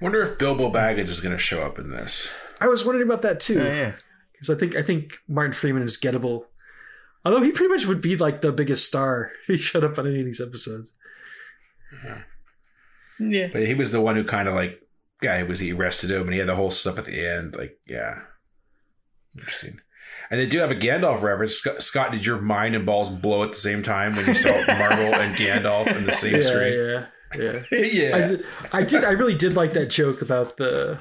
Wonder 0.00 0.22
if 0.22 0.38
Bilbo 0.38 0.72
Baggins 0.72 1.08
is 1.08 1.20
going 1.20 1.34
to 1.34 1.38
show 1.38 1.62
up 1.62 1.78
in 1.78 1.90
this. 1.90 2.30
I 2.60 2.68
was 2.68 2.84
wondering 2.84 3.06
about 3.06 3.22
that 3.22 3.40
too. 3.40 3.60
Oh, 3.60 3.64
yeah. 3.64 3.92
because 4.32 4.50
I 4.50 4.58
think 4.58 4.76
I 4.76 4.82
think 4.82 5.18
Martin 5.28 5.52
Freeman 5.52 5.82
is 5.82 5.98
gettable. 5.98 6.44
Although 7.24 7.42
he 7.42 7.52
pretty 7.52 7.72
much 7.72 7.86
would 7.86 8.00
be 8.00 8.16
like 8.16 8.40
the 8.40 8.52
biggest 8.52 8.86
star 8.86 9.30
if 9.48 9.56
he 9.56 9.62
showed 9.62 9.84
up 9.84 9.98
on 9.98 10.06
any 10.06 10.20
of 10.20 10.24
these 10.24 10.40
episodes. 10.40 10.94
Yeah. 13.18 13.48
But 13.52 13.66
he 13.66 13.74
was 13.74 13.92
the 13.92 14.00
one 14.00 14.16
who 14.16 14.24
kind 14.24 14.48
of 14.48 14.54
like, 14.54 14.80
yeah, 15.20 15.36
he 15.36 15.44
was 15.44 15.58
he 15.58 15.72
arrested 15.72 16.10
him, 16.10 16.22
and 16.22 16.32
he 16.32 16.38
had 16.38 16.48
the 16.48 16.56
whole 16.56 16.70
stuff 16.70 16.98
at 16.98 17.04
the 17.04 17.26
end. 17.26 17.54
Like, 17.54 17.78
yeah, 17.86 18.20
interesting. 19.36 19.78
And 20.30 20.38
they 20.38 20.46
do 20.46 20.58
have 20.58 20.70
a 20.70 20.76
Gandalf 20.76 21.22
reference. 21.22 21.54
Scott, 21.54 21.82
Scott, 21.82 22.12
did 22.12 22.24
your 22.24 22.40
mind 22.40 22.74
and 22.76 22.86
balls 22.86 23.10
blow 23.10 23.42
at 23.42 23.50
the 23.50 23.56
same 23.58 23.82
time 23.82 24.14
when 24.14 24.26
you 24.26 24.34
saw 24.34 24.50
Marvel 24.68 25.14
and 25.14 25.34
Gandalf 25.34 25.94
in 25.96 26.04
the 26.04 26.12
same 26.12 26.36
yeah, 26.36 26.42
screen? 26.42 26.72
yeah, 26.72 27.06
yeah. 27.36 27.62
Yeah, 27.72 28.16
I 28.16 28.20
did, 28.28 28.44
I 28.72 28.84
did. 28.84 29.04
I 29.04 29.10
really 29.10 29.34
did 29.34 29.54
like 29.54 29.72
that 29.74 29.86
joke 29.86 30.20
about 30.22 30.56
the 30.56 30.96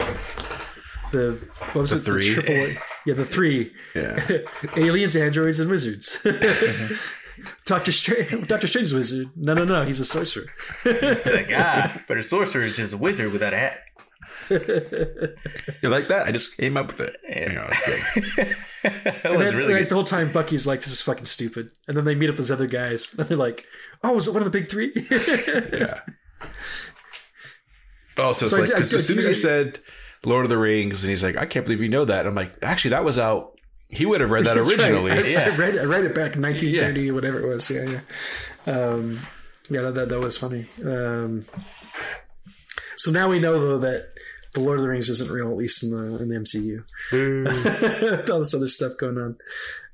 the 1.11 1.39
what 1.73 1.81
was 1.81 1.89
The 1.91 1.97
it? 1.97 2.01
three? 2.03 2.33
The 2.35 2.41
triple, 2.41 2.81
yeah, 3.05 3.13
the 3.15 3.25
three 3.25 3.71
yeah. 3.95 4.27
aliens, 4.77 5.15
androids, 5.15 5.59
and 5.59 5.69
wizards. 5.69 6.19
Doctor 7.65 7.91
Strange, 7.91 8.47
Doctor 8.47 8.67
Strange's 8.67 8.93
wizard. 8.93 9.29
No, 9.35 9.53
no, 9.53 9.63
no. 9.63 9.85
He's 9.85 9.99
a 9.99 10.05
sorcerer. 10.05 10.47
It's 10.85 11.25
like, 11.25 11.51
ah, 11.55 11.99
but 12.07 12.17
a 12.17 12.23
sorcerer 12.23 12.63
is 12.63 12.75
just 12.75 12.93
a 12.93 12.97
wizard 12.97 13.31
without 13.31 13.53
a 13.53 13.57
hat. 13.57 13.79
You 14.49 15.89
like 15.89 16.07
that? 16.07 16.23
I 16.27 16.31
just 16.31 16.57
came 16.57 16.77
up 16.77 16.87
with 16.87 16.99
it. 17.01 17.15
You 17.29 17.53
know, 17.53 17.67
that 18.83 19.21
And 19.23 19.37
was 19.37 19.47
then, 19.49 19.55
really 19.57 19.73
like, 19.73 19.89
the 19.89 19.95
whole 19.95 20.03
time, 20.03 20.31
Bucky's 20.31 20.65
like, 20.67 20.79
"This 20.81 20.91
is 20.91 21.01
fucking 21.01 21.25
stupid," 21.25 21.71
and 21.87 21.95
then 21.95 22.05
they 22.05 22.15
meet 22.15 22.29
up 22.29 22.37
with 22.37 22.45
these 22.47 22.51
other 22.51 22.67
guys, 22.67 23.13
and 23.17 23.27
they're 23.29 23.37
like, 23.37 23.65
"Oh, 24.03 24.13
was 24.13 24.27
it 24.27 24.33
one 24.33 24.41
of 24.43 24.51
the 24.51 24.57
big 24.57 24.67
three? 24.69 24.91
yeah. 25.73 25.99
Oh, 28.17 28.33
so 28.33 28.45
it's 28.45 28.53
I 28.53 28.57
like 28.57 28.65
did- 28.65 28.75
I 28.75 28.79
'cause 28.79 28.93
as 28.93 29.07
soon 29.07 29.17
as 29.19 29.25
he 29.25 29.33
said 29.33 29.79
Lord 30.25 30.43
of 30.43 30.49
the 30.49 30.57
Rings, 30.57 31.03
and 31.05 31.09
he's 31.09 31.23
like, 31.23 31.37
I 31.37 31.45
can't 31.45 31.65
believe 31.65 31.81
you 31.81 31.87
know 31.87 32.03
that. 32.03 32.27
I'm 32.27 32.35
like, 32.35 32.53
actually, 32.61 32.89
that 32.89 33.05
was 33.05 33.17
out. 33.17 33.57
He 33.87 34.05
would 34.05 34.19
have 34.19 34.29
read 34.29 34.43
that 34.45 34.57
right. 34.57 34.67
originally. 34.67 35.11
I, 35.11 35.21
Yeah. 35.21 35.49
I 35.53 35.55
read 35.55 35.77
I 35.77 35.83
read 35.83 36.03
it 36.03 36.13
back 36.13 36.35
in 36.35 36.41
1930 36.41 37.11
or 37.11 37.13
whatever 37.13 37.39
it 37.39 37.47
was. 37.47 37.69
Yeah, 37.69 37.85
yeah. 38.67 38.73
Um, 38.73 39.19
yeah, 39.69 39.81
that, 39.83 39.95
that 39.95 40.09
that 40.09 40.19
was 40.19 40.35
funny. 40.35 40.65
Um, 40.85 41.45
so 42.97 43.11
now 43.11 43.29
we 43.29 43.39
know 43.39 43.53
though 43.59 43.77
that 43.79 44.09
the 44.53 44.59
Lord 44.61 44.79
of 44.79 44.83
the 44.83 44.89
Rings 44.89 45.09
isn't 45.09 45.29
real, 45.31 45.49
at 45.51 45.57
least 45.57 45.83
in 45.83 45.91
the 45.91 46.21
in 46.21 46.29
the 46.29 46.35
MCU. 46.35 46.83
With 48.19 48.29
All 48.29 48.39
this 48.39 48.53
other 48.53 48.67
stuff 48.67 48.93
going 48.97 49.17
on. 49.17 49.37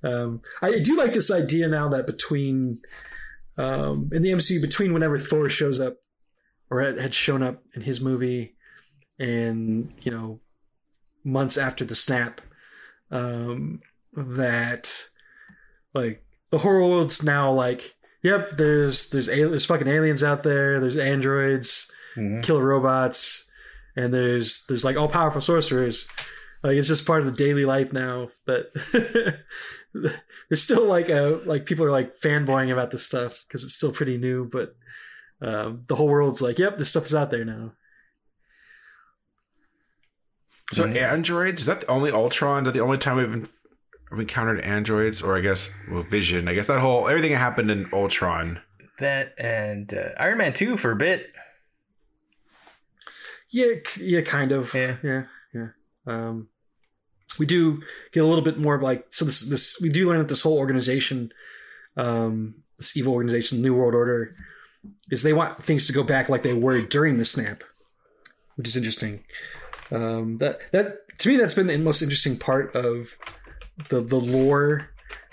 Um, 0.03 0.41
I 0.61 0.79
do 0.79 0.95
like 0.95 1.13
this 1.13 1.31
idea 1.31 1.67
now 1.67 1.89
that 1.89 2.05
between 2.07 2.79
um, 3.57 4.09
in 4.13 4.21
the 4.21 4.31
MCU, 4.31 4.61
between 4.61 4.93
whenever 4.93 5.17
Thor 5.17 5.49
shows 5.49 5.79
up 5.79 5.97
or 6.69 6.81
had, 6.81 6.99
had 6.99 7.13
shown 7.13 7.41
up 7.43 7.63
in 7.73 7.81
his 7.81 7.99
movie, 8.01 8.55
and 9.19 9.93
you 10.01 10.11
know 10.11 10.39
months 11.23 11.57
after 11.57 11.83
the 11.85 11.95
snap, 11.95 12.41
um, 13.11 13.81
that 14.13 15.05
like 15.93 16.23
the 16.51 16.59
whole 16.59 16.89
world's 16.89 17.23
now 17.23 17.51
like, 17.51 17.95
yep, 18.21 18.51
there's 18.57 19.09
there's 19.09 19.27
there's 19.27 19.65
fucking 19.65 19.87
aliens 19.87 20.23
out 20.23 20.43
there, 20.43 20.79
there's 20.79 20.97
androids, 20.97 21.91
Mhm. 22.17 22.43
killer 22.43 22.63
robots, 22.65 23.49
and 23.95 24.13
there's 24.13 24.65
there's 24.67 24.85
like 24.85 24.97
all 24.97 25.07
powerful 25.07 25.41
sorcerers. 25.41 26.07
Like 26.63 26.77
it's 26.77 26.87
just 26.87 27.05
part 27.05 27.21
of 27.21 27.27
the 27.27 27.43
daily 27.43 27.65
life 27.65 27.93
now. 27.93 28.29
But 28.45 28.73
there's 29.93 30.61
still 30.61 30.85
like 30.85 31.09
a 31.09 31.41
like 31.45 31.65
people 31.65 31.85
are 31.85 31.91
like 31.91 32.19
fanboying 32.19 32.71
about 32.71 32.91
this 32.91 33.05
stuff 33.05 33.43
because 33.47 33.63
it's 33.63 33.75
still 33.75 33.91
pretty 33.91 34.17
new. 34.17 34.45
But 34.45 34.73
um, 35.41 35.83
the 35.87 35.95
whole 35.95 36.07
world's 36.07 36.41
like, 36.41 36.59
yep, 36.59 36.77
this 36.77 36.89
stuff 36.89 37.05
is 37.05 37.15
out 37.15 37.31
there 37.31 37.45
now. 37.45 37.73
So 40.73 40.85
androids 40.85 41.61
is 41.61 41.67
that 41.67 41.81
the 41.81 41.87
only 41.87 42.11
Ultron? 42.11 42.63
Is 42.63 42.65
that 42.65 42.73
the 42.73 42.83
only 42.83 42.97
time 42.97 43.17
we've 43.17 43.49
we've 44.11 44.21
encountered 44.21 44.59
androids? 44.61 45.21
Or 45.21 45.37
I 45.37 45.41
guess 45.41 45.71
well, 45.89 46.03
Vision. 46.03 46.47
I 46.47 46.53
guess 46.53 46.67
that 46.67 46.79
whole 46.79 47.07
everything 47.07 47.31
that 47.31 47.37
happened 47.37 47.69
in 47.69 47.87
Ultron. 47.93 48.59
That 48.99 49.33
and 49.37 49.93
uh, 49.93 50.09
Iron 50.19 50.37
Man 50.37 50.53
2 50.53 50.77
for 50.77 50.91
a 50.91 50.95
bit. 50.95 51.31
Yeah, 53.55 53.75
yeah, 54.01 54.19
kind 54.19 54.51
of. 54.51 54.73
Yeah. 54.73 54.97
yeah, 55.01 55.23
yeah. 55.53 55.67
Um, 56.05 56.49
we 57.39 57.45
do 57.45 57.81
get 58.11 58.21
a 58.21 58.27
little 58.27 58.43
bit 58.43 58.59
more 58.59 58.75
of 58.75 58.81
like 58.81 59.05
so. 59.11 59.23
This 59.23 59.47
this 59.47 59.79
we 59.81 59.87
do 59.87 60.09
learn 60.09 60.17
that 60.17 60.27
this 60.27 60.41
whole 60.41 60.57
organization, 60.57 61.31
um, 61.95 62.55
this 62.77 62.97
evil 62.97 63.13
organization, 63.13 63.61
New 63.61 63.73
World 63.73 63.95
Order, 63.95 64.35
is 65.09 65.23
they 65.23 65.31
want 65.31 65.63
things 65.63 65.87
to 65.87 65.93
go 65.93 66.03
back 66.03 66.27
like 66.27 66.43
they 66.43 66.53
were 66.53 66.81
during 66.81 67.17
the 67.17 67.23
snap, 67.23 67.63
which 68.57 68.67
is 68.67 68.75
interesting. 68.75 69.23
Um, 69.89 70.37
that 70.39 70.69
that 70.73 71.17
to 71.19 71.29
me 71.29 71.37
that's 71.37 71.53
been 71.53 71.67
the 71.67 71.77
most 71.77 72.01
interesting 72.01 72.37
part 72.37 72.75
of 72.75 73.15
the 73.87 74.01
the 74.01 74.19
lore 74.19 74.89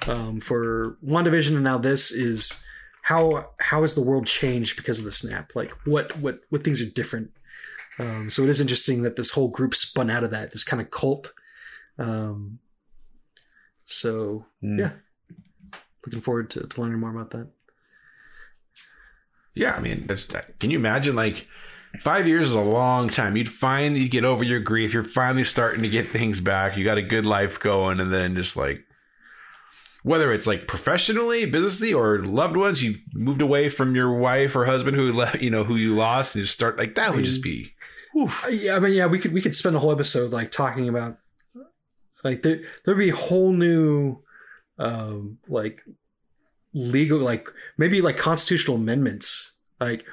um, 0.07 0.41
for 0.41 0.97
WandaVision 1.05 1.57
and 1.57 1.65
now 1.65 1.79
this 1.79 2.13
is 2.13 2.63
how 3.03 3.51
how 3.59 3.81
has 3.81 3.97
the 3.97 4.01
world 4.03 4.29
changed 4.29 4.77
because 4.77 5.01
of 5.01 5.05
the 5.05 5.11
snap 5.11 5.51
like 5.57 5.73
what 5.87 6.17
what 6.19 6.41
what 6.51 6.63
things 6.63 6.81
are 6.81 6.87
different 6.87 7.31
um, 7.99 8.31
so 8.31 8.43
it 8.43 8.49
is 8.49 8.61
interesting 8.61 9.03
that 9.03 9.17
this 9.17 9.31
whole 9.33 9.49
group 9.49 9.75
spun 9.75 10.11
out 10.11 10.25
of 10.25 10.31
that 10.31 10.51
this 10.53 10.65
kind 10.65 10.81
of 10.81 10.91
cult 10.91 11.33
um, 11.99 12.59
so 13.85 14.47
Mm. 14.63 14.79
yeah 14.79 14.93
looking 16.07 16.21
forward 16.21 16.51
to, 16.51 16.67
to 16.67 16.81
learning 16.81 16.99
more 17.01 17.11
about 17.11 17.31
that 17.31 17.49
Yeah, 19.55 19.75
I 19.75 19.81
mean, 19.81 20.07
that's, 20.07 20.25
can 20.59 20.71
you 20.71 20.79
imagine 20.79 21.15
like 21.15 21.47
five 22.01 22.27
years 22.27 22.49
is 22.49 22.55
a 22.55 22.61
long 22.61 23.11
time. 23.11 23.37
You'd 23.37 23.51
finally 23.51 24.09
get 24.09 24.25
over 24.25 24.43
your 24.43 24.61
grief. 24.61 24.95
You're 24.95 25.05
finally 25.05 25.45
starting 25.45 25.83
to 25.83 25.89
get 25.91 26.09
things 26.09 26.41
back. 26.41 26.77
You 26.77 26.85
got 26.85 26.97
a 26.99 27.03
good 27.03 27.27
life 27.27 27.61
going, 27.61 28.01
and 28.01 28.11
then 28.13 28.35
just 28.35 28.57
like 28.57 28.85
whether 30.03 30.33
it's 30.33 30.47
like 30.47 30.67
professionally, 30.67 31.45
businessly, 31.45 31.93
or 31.93 32.25
loved 32.25 32.57
ones, 32.57 32.83
you 32.83 32.95
moved 33.13 33.43
away 33.43 33.69
from 33.69 33.95
your 33.95 34.13
wife 34.19 34.57
or 34.57 34.65
husband 34.65 34.97
who 34.97 35.13
left, 35.13 35.41
you 35.43 35.51
know, 35.51 35.65
who 35.65 35.77
you 35.77 35.95
lost, 35.95 36.35
and 36.35 36.41
you 36.41 36.47
start 36.47 36.79
like 36.79 36.95
that 36.95 37.15
would 37.15 37.25
just 37.25 37.43
be. 37.43 37.73
Uh, 38.15 38.49
yeah, 38.49 38.77
I 38.77 38.79
mean, 38.79 38.93
yeah, 38.93 39.07
we 39.07 39.19
could 39.19 39.33
we 39.33 39.41
could 39.41 39.55
spend 39.55 39.77
a 39.77 39.79
whole 39.79 39.93
episode 39.93 40.33
like 40.33 40.51
talking 40.51 40.89
about 40.89 41.19
like 42.25 42.43
there 42.43 42.61
there'd 42.85 42.99
be 42.99 43.11
a 43.11 43.17
whole 43.17 43.53
new 43.53 44.19
um 44.79 45.39
like 45.49 45.83
legal 46.75 47.19
like 47.19 47.49
maybe 47.79 48.01
like 48.01 48.17
constitutional 48.17 48.77
amendments. 48.77 49.55
Like 49.81 50.05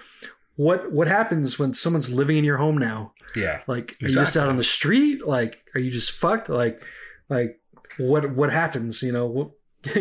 what 0.56 0.92
what 0.92 1.08
happens 1.08 1.60
when 1.60 1.74
someone's 1.74 2.14
living 2.14 2.38
in 2.38 2.44
your 2.44 2.58
home 2.58 2.78
now? 2.78 3.14
Yeah, 3.36 3.62
like 3.68 3.96
are 4.02 4.08
you 4.08 4.16
just 4.16 4.38
out 4.38 4.50
on 4.50 4.58
the 4.58 4.64
street? 4.64 5.26
Like 5.26 5.64
are 5.76 5.80
you 5.80 5.92
just 5.92 6.12
fucked? 6.12 6.50
Like 6.50 6.82
like 7.30 7.60
what 7.98 8.32
what 8.32 8.52
happens 8.52 9.02
you 9.02 9.12
know? 9.12 9.28
What 9.28 9.52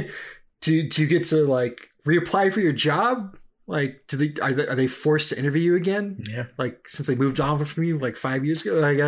do 0.61 0.89
do 0.89 1.03
you 1.03 1.09
get 1.09 1.25
to 1.25 1.47
like 1.47 1.91
reapply 2.07 2.53
for 2.53 2.61
your 2.61 2.73
job 2.73 3.38
like 3.71 4.03
do 4.09 4.17
they 4.17 4.33
are 4.43 4.53
they, 4.53 4.67
are 4.67 4.75
they 4.75 4.87
forced 4.87 5.29
to 5.29 5.39
interview 5.39 5.61
you 5.63 5.77
again 5.77 6.17
Yeah. 6.29 6.47
like 6.57 6.89
since 6.89 7.07
they 7.07 7.15
moved 7.15 7.39
on 7.39 7.63
from 7.65 7.85
you 7.85 7.99
like 7.99 8.17
five 8.17 8.45
years 8.45 8.63
ago 8.63 8.75
like 8.81 8.99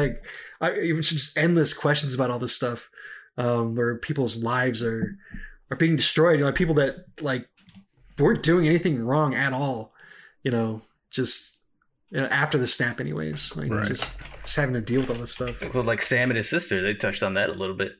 I, 0.60 0.66
I 0.66 1.00
just 1.00 1.36
endless 1.38 1.72
questions 1.72 2.12
about 2.14 2.30
all 2.30 2.38
this 2.38 2.54
stuff 2.54 2.90
um 3.38 3.74
where 3.74 3.96
people's 3.96 4.36
lives 4.36 4.82
are 4.82 5.16
are 5.70 5.76
being 5.78 5.96
destroyed 5.96 6.34
you 6.34 6.40
know, 6.40 6.46
like 6.46 6.54
people 6.56 6.74
that 6.74 6.96
like 7.20 7.48
weren't 8.18 8.42
doing 8.42 8.66
anything 8.66 9.02
wrong 9.02 9.34
at 9.34 9.52
all 9.54 9.94
you 10.42 10.50
know 10.50 10.82
just 11.10 11.56
you 12.10 12.20
know, 12.20 12.26
after 12.26 12.58
the 12.58 12.66
snap 12.66 13.00
anyways 13.00 13.56
like 13.56 13.70
Right. 13.70 13.86
just 13.86 14.18
just 14.42 14.56
having 14.56 14.74
to 14.74 14.80
deal 14.82 15.00
with 15.00 15.10
all 15.10 15.16
this 15.16 15.32
stuff 15.32 15.62
Well, 15.74 15.84
like 15.84 16.02
Sam 16.02 16.28
and 16.30 16.36
his 16.36 16.48
sister, 16.50 16.82
they 16.82 16.92
touched 16.94 17.22
on 17.22 17.34
that 17.34 17.48
a 17.50 17.52
little 17.54 17.76
bit. 17.76 17.92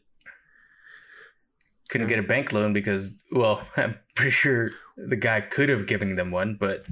Couldn't 1.89 2.07
get 2.09 2.19
a 2.19 2.23
bank 2.23 2.53
loan 2.53 2.73
because, 2.73 3.13
well, 3.33 3.63
I'm 3.77 3.97
pretty 4.15 4.31
sure 4.31 4.71
the 5.09 5.17
guy 5.17 5.41
could 5.41 5.69
have 5.69 5.87
given 5.87 6.17
them 6.17 6.31
one, 6.31 6.57
but 6.59 6.85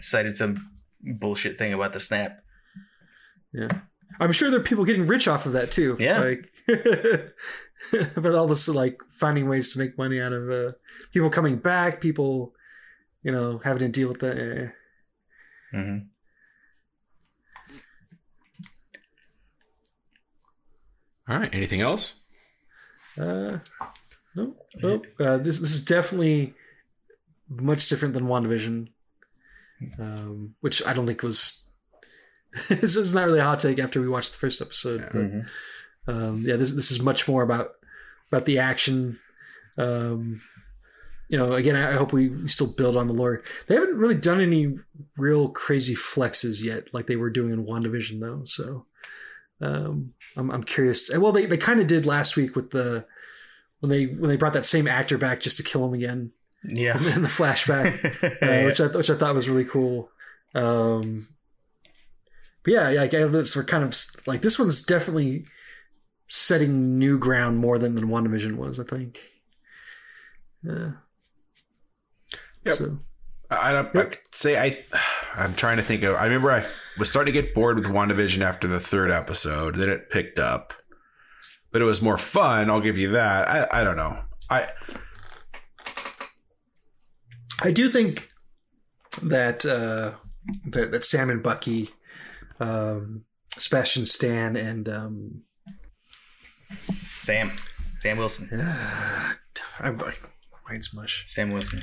cited 0.00 0.36
some 0.36 0.70
bullshit 1.02 1.58
thing 1.58 1.72
about 1.72 1.92
the 1.92 2.00
snap. 2.00 2.38
Yeah. 3.52 3.68
I'm 4.20 4.32
sure 4.32 4.50
there 4.50 4.60
are 4.60 4.62
people 4.64 4.84
getting 4.84 5.06
rich 5.06 5.28
off 5.28 5.46
of 5.46 5.52
that 5.52 5.70
too. 5.70 5.96
Yeah. 5.98 6.20
Like 6.20 6.52
about 8.16 8.34
all 8.34 8.46
this 8.46 8.68
like 8.68 8.98
finding 9.10 9.48
ways 9.48 9.72
to 9.72 9.78
make 9.78 9.98
money 9.98 10.20
out 10.20 10.32
of 10.32 10.50
uh, 10.50 10.72
people 11.12 11.30
coming 11.30 11.56
back, 11.56 12.00
people, 12.00 12.54
you 13.22 13.32
know, 13.32 13.58
having 13.64 13.80
to 13.80 13.88
deal 13.88 14.08
with 14.08 14.20
that. 14.20 14.38
eh. 14.38 14.68
hmm 15.78 15.98
All 21.28 21.38
right. 21.38 21.52
Anything 21.54 21.80
else? 21.80 22.20
Uh, 23.18 23.58
no, 24.36 24.54
no. 24.82 25.02
Uh, 25.18 25.38
this 25.38 25.58
this 25.58 25.72
is 25.72 25.84
definitely 25.84 26.54
much 27.48 27.88
different 27.88 28.14
than 28.14 28.26
WandaVision, 28.26 28.88
um, 29.98 30.54
which 30.60 30.84
I 30.86 30.92
don't 30.92 31.06
think 31.06 31.22
was. 31.22 31.62
this 32.68 32.96
is 32.96 33.14
not 33.14 33.26
really 33.26 33.40
a 33.40 33.44
hot 33.44 33.60
take 33.60 33.78
after 33.78 34.00
we 34.00 34.08
watched 34.08 34.32
the 34.32 34.38
first 34.38 34.62
episode, 34.62 35.08
but 35.12 36.12
um, 36.12 36.42
yeah, 36.46 36.56
this 36.56 36.72
this 36.72 36.90
is 36.90 37.00
much 37.00 37.28
more 37.28 37.42
about 37.42 37.72
about 38.30 38.44
the 38.46 38.58
action. 38.58 39.18
Um, 39.76 40.40
you 41.28 41.36
know, 41.36 41.52
again, 41.52 41.76
I 41.76 41.90
I 41.90 41.94
hope 41.94 42.12
we, 42.12 42.28
we 42.28 42.48
still 42.48 42.72
build 42.72 42.96
on 42.96 43.08
the 43.08 43.12
lore. 43.12 43.42
They 43.66 43.74
haven't 43.74 43.96
really 43.96 44.14
done 44.14 44.40
any 44.40 44.78
real 45.16 45.48
crazy 45.48 45.94
flexes 45.94 46.62
yet, 46.62 46.94
like 46.94 47.06
they 47.06 47.16
were 47.16 47.30
doing 47.30 47.52
in 47.52 47.66
WandaVision, 47.66 48.20
though. 48.20 48.42
So 48.44 48.86
um, 49.60 50.14
I'm 50.36 50.50
I'm 50.50 50.64
curious. 50.64 51.10
Well, 51.14 51.32
they 51.32 51.46
they 51.46 51.58
kind 51.58 51.80
of 51.80 51.86
did 51.86 52.06
last 52.06 52.36
week 52.36 52.56
with 52.56 52.70
the 52.70 53.04
when 53.80 53.90
they 53.90 54.06
when 54.06 54.30
they 54.30 54.36
brought 54.36 54.54
that 54.54 54.64
same 54.64 54.88
actor 54.88 55.18
back 55.18 55.40
just 55.40 55.56
to 55.58 55.62
kill 55.62 55.84
him 55.84 55.94
again 55.94 56.32
Yeah. 56.68 56.96
in 57.14 57.22
the 57.22 57.28
flashback, 57.28 58.04
uh, 58.42 58.66
which 58.66 58.80
I 58.80 58.86
which 58.86 59.10
I 59.10 59.14
thought 59.16 59.34
was 59.34 59.48
really 59.48 59.64
cool. 59.64 60.10
Um, 60.54 61.26
but 62.64 62.72
yeah, 62.72 62.88
yeah, 62.90 63.00
like, 63.02 63.14
I- 63.14 63.24
this 63.24 63.54
we're 63.56 63.64
kind 63.64 63.84
of 63.84 63.94
like 64.26 64.42
this 64.42 64.58
one's 64.58 64.84
definitely 64.84 65.46
setting 66.28 66.98
new 66.98 67.18
ground 67.18 67.58
more 67.58 67.78
than 67.78 67.94
than 67.94 68.08
WandaVision 68.08 68.56
was. 68.56 68.80
I 68.80 68.84
think. 68.84 69.20
Yeah. 70.62 70.92
Yep. 72.64 72.74
So, 72.76 72.98
I, 73.50 73.54
I, 73.54 73.80
I 73.80 74.04
could 74.04 74.18
say 74.32 74.58
I. 74.58 74.84
I'm 75.34 75.54
trying 75.54 75.76
to 75.76 75.82
think 75.82 76.02
of. 76.02 76.16
I 76.16 76.24
remember 76.24 76.50
I 76.50 76.64
was 76.98 77.10
starting 77.10 77.34
to 77.34 77.42
get 77.42 77.54
bored 77.54 77.76
with 77.76 77.86
WandaVision 77.88 78.40
after 78.40 78.66
the 78.66 78.80
third 78.80 79.10
episode. 79.10 79.74
Then 79.74 79.90
it 79.90 80.08
picked 80.10 80.38
up, 80.38 80.72
but 81.70 81.82
it 81.82 81.84
was 81.84 82.00
more 82.00 82.16
fun. 82.16 82.70
I'll 82.70 82.80
give 82.80 82.96
you 82.96 83.10
that. 83.10 83.46
I, 83.46 83.80
I 83.80 83.84
don't 83.84 83.98
know. 83.98 84.18
I 84.48 84.70
I 87.62 87.70
do 87.70 87.88
think 87.90 88.30
that 89.22 89.64
uh, 89.64 90.12
that 90.66 90.90
that 90.92 91.04
Sam 91.04 91.30
and 91.30 91.42
Bucky, 91.42 91.90
um, 92.60 93.24
Sebastian 93.58 94.06
Stan, 94.06 94.56
and 94.56 94.88
um, 94.88 95.42
Sam. 97.18 97.52
Sam 97.96 98.18
Wilson. 98.18 98.48
I'm 99.80 100.00
mine's 100.68 100.92
mush. 100.94 101.22
Sam 101.26 101.50
Wilson. 101.50 101.82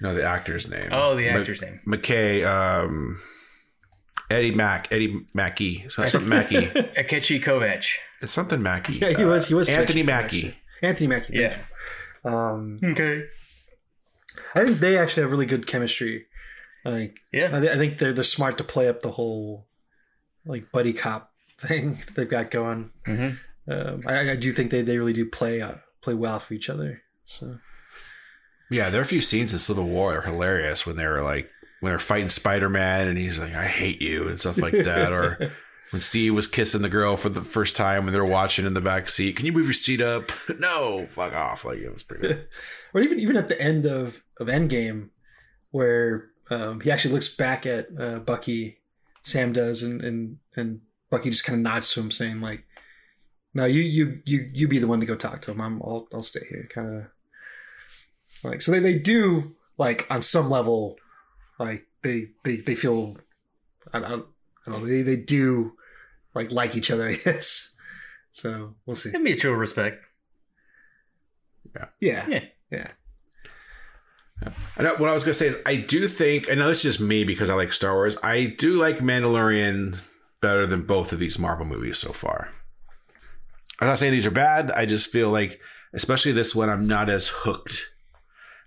No, 0.00 0.14
the 0.14 0.22
actor's 0.24 0.70
name. 0.70 0.88
Oh, 0.92 1.16
the 1.16 1.28
Ma- 1.30 1.38
actor's 1.38 1.60
name. 1.62 1.80
McKay. 1.86 2.46
Um, 2.46 3.20
Eddie 4.30 4.54
Mack. 4.54 4.92
Eddie 4.92 5.26
Mackey. 5.34 5.86
Something 5.88 6.28
Mackey. 6.28 6.66
Akechi 6.96 7.42
Kovacs. 7.42 7.88
It's 8.20 8.32
something 8.32 8.62
Mackey. 8.62 8.94
Yeah, 8.94 9.16
he 9.16 9.24
was. 9.24 9.48
He 9.48 9.54
was 9.54 9.68
Anthony 9.68 10.02
Mackie. 10.04 10.36
Actually. 10.48 10.58
Anthony 10.82 11.06
Mackie. 11.08 11.34
Yeah. 11.38 11.58
Um, 12.24 12.78
Okay. 12.84 13.24
I 14.58 14.64
think 14.66 14.80
they 14.80 14.98
actually 14.98 15.22
have 15.22 15.30
really 15.30 15.46
good 15.46 15.66
chemistry. 15.66 16.26
Like, 16.84 17.18
Yeah. 17.32 17.50
I, 17.56 17.60
th- 17.60 17.72
I 17.72 17.76
think 17.76 17.98
they're 17.98 18.12
they're 18.12 18.24
smart 18.24 18.58
to 18.58 18.64
play 18.64 18.88
up 18.88 19.00
the 19.00 19.10
whole 19.12 19.66
like 20.46 20.70
buddy 20.72 20.92
cop 20.92 21.32
thing 21.58 21.98
they've 22.14 22.28
got 22.28 22.50
going. 22.50 22.90
hmm 23.06 23.30
Um, 23.68 24.02
I, 24.06 24.30
I 24.30 24.36
do 24.36 24.52
think 24.52 24.70
they, 24.70 24.82
they 24.82 24.96
really 24.96 25.12
do 25.12 25.26
play 25.28 25.60
uh, 25.60 25.74
play 26.00 26.14
well 26.14 26.38
for 26.38 26.54
each 26.54 26.70
other. 26.70 27.02
So 27.24 27.58
Yeah, 28.70 28.88
there 28.90 29.00
are 29.00 29.04
a 29.04 29.06
few 29.08 29.20
scenes 29.20 29.52
in 29.52 29.58
Civil 29.58 29.84
War 29.86 30.12
that 30.12 30.18
are 30.18 30.22
hilarious 30.22 30.86
when 30.86 30.96
they 30.96 31.06
were 31.06 31.22
like 31.22 31.50
when 31.80 31.90
they're 31.92 31.98
fighting 31.98 32.28
Spider 32.30 32.68
Man 32.68 33.08
and 33.08 33.18
he's 33.18 33.38
like, 33.38 33.54
"I 33.54 33.66
hate 33.66 34.00
you" 34.02 34.28
and 34.28 34.38
stuff 34.40 34.56
like 34.58 34.72
that, 34.72 35.12
or 35.12 35.52
when 35.90 36.00
Steve 36.00 36.34
was 36.34 36.46
kissing 36.46 36.82
the 36.82 36.88
girl 36.88 37.16
for 37.16 37.28
the 37.28 37.42
first 37.42 37.76
time 37.76 38.04
when 38.04 38.12
they're 38.12 38.24
watching 38.24 38.66
in 38.66 38.74
the 38.74 38.80
back 38.80 39.08
seat. 39.08 39.36
Can 39.36 39.46
you 39.46 39.52
move 39.52 39.66
your 39.66 39.72
seat 39.72 40.00
up? 40.00 40.30
no, 40.58 41.06
fuck 41.06 41.32
off. 41.32 41.64
Like 41.64 41.78
it 41.78 41.92
was 41.92 42.02
pretty. 42.02 42.40
Or 42.94 43.02
even 43.02 43.20
even 43.20 43.36
at 43.36 43.50
the 43.50 43.60
end 43.60 43.84
of 43.84 44.22
of 44.40 44.46
Endgame, 44.46 45.10
where 45.72 46.30
um, 46.50 46.80
he 46.80 46.90
actually 46.90 47.12
looks 47.12 47.28
back 47.36 47.66
at 47.66 47.88
uh, 48.00 48.18
Bucky, 48.20 48.78
Sam 49.20 49.52
does, 49.52 49.82
and 49.82 50.02
and 50.02 50.38
and 50.56 50.80
Bucky 51.10 51.28
just 51.28 51.44
kind 51.44 51.58
of 51.58 51.62
nods 51.62 51.92
to 51.92 52.00
him, 52.00 52.10
saying 52.10 52.40
like, 52.40 52.64
"No, 53.52 53.66
you 53.66 53.82
you 53.82 54.22
you 54.24 54.48
you 54.54 54.68
be 54.68 54.78
the 54.78 54.86
one 54.86 55.00
to 55.00 55.06
go 55.06 55.16
talk 55.16 55.42
to 55.42 55.50
him. 55.50 55.60
I'm 55.60 55.82
I'll 55.82 56.08
I'll 56.14 56.22
stay 56.22 56.40
here." 56.48 56.66
Kind 56.72 56.96
of 56.96 57.04
like 58.42 58.62
so 58.62 58.72
they 58.72 58.80
they 58.80 58.98
do 58.98 59.54
like 59.76 60.06
on 60.10 60.22
some 60.22 60.48
level, 60.48 60.96
like 61.58 61.86
they 62.02 62.28
they 62.44 62.56
they 62.56 62.74
feel 62.74 63.18
I 63.92 64.00
don't 64.00 64.26
I 64.66 64.70
don't 64.70 64.80
know 64.80 64.86
they 64.86 65.02
they 65.02 65.16
do 65.16 65.74
like 66.38 66.52
like 66.52 66.76
each 66.76 66.90
other. 66.90 67.08
I 67.08 67.14
guess. 67.14 67.74
So 68.30 68.74
we'll 68.86 68.96
see. 68.96 69.16
Mutual 69.18 69.54
respect. 69.54 70.04
Yeah. 71.74 71.86
Yeah. 72.00 72.40
Yeah. 72.70 72.88
I 74.76 74.82
know, 74.82 74.94
what 74.96 75.10
I 75.10 75.12
was 75.12 75.24
gonna 75.24 75.34
say 75.34 75.48
is 75.48 75.56
I 75.66 75.76
do 75.76 76.06
think, 76.06 76.48
and 76.48 76.60
this 76.60 76.78
is 76.78 76.96
just 76.96 77.00
me 77.00 77.24
because 77.24 77.50
I 77.50 77.54
like 77.54 77.72
Star 77.72 77.94
Wars. 77.94 78.16
I 78.22 78.54
do 78.56 78.80
like 78.80 78.98
Mandalorian 78.98 80.00
better 80.40 80.66
than 80.66 80.82
both 80.82 81.12
of 81.12 81.18
these 81.18 81.38
Marvel 81.38 81.66
movies 81.66 81.98
so 81.98 82.12
far. 82.12 82.48
I'm 83.80 83.88
not 83.88 83.98
saying 83.98 84.12
these 84.12 84.26
are 84.26 84.30
bad. 84.30 84.70
I 84.70 84.86
just 84.86 85.10
feel 85.10 85.30
like, 85.30 85.60
especially 85.92 86.32
this 86.32 86.54
one, 86.54 86.68
I'm 86.68 86.86
not 86.86 87.10
as 87.10 87.28
hooked 87.28 87.90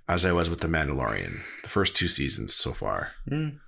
as 0.09 0.25
I 0.25 0.33
was 0.33 0.49
with 0.49 0.59
the 0.59 0.67
Mandalorian. 0.67 1.39
The 1.63 1.69
first 1.69 1.95
two 1.95 2.09
seasons 2.09 2.53
so 2.53 2.73
far. 2.73 3.11
Mm. 3.29 3.59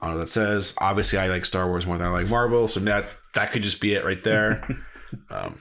I 0.00 0.06
don't 0.06 0.14
know 0.14 0.20
what 0.20 0.26
that 0.26 0.32
says. 0.32 0.74
Obviously, 0.78 1.18
I 1.18 1.28
like 1.28 1.44
Star 1.44 1.68
Wars 1.68 1.86
more 1.86 1.98
than 1.98 2.06
I 2.06 2.10
like 2.10 2.28
Marvel, 2.28 2.66
so 2.68 2.80
that 2.80 3.08
that 3.34 3.52
could 3.52 3.62
just 3.62 3.80
be 3.80 3.94
it 3.94 4.04
right 4.04 4.22
there. 4.24 4.66
um, 5.30 5.58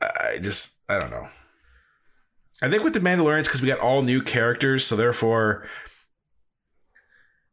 I 0.00 0.38
just 0.40 0.78
I 0.88 0.98
don't 0.98 1.10
know. 1.10 1.28
I 2.62 2.68
think 2.70 2.82
with 2.84 2.92
the 2.94 3.00
Mandalorians 3.00 3.44
because 3.44 3.62
we 3.62 3.68
got 3.68 3.80
all 3.80 4.02
new 4.02 4.22
characters, 4.22 4.84
so 4.86 4.96
therefore 4.96 5.66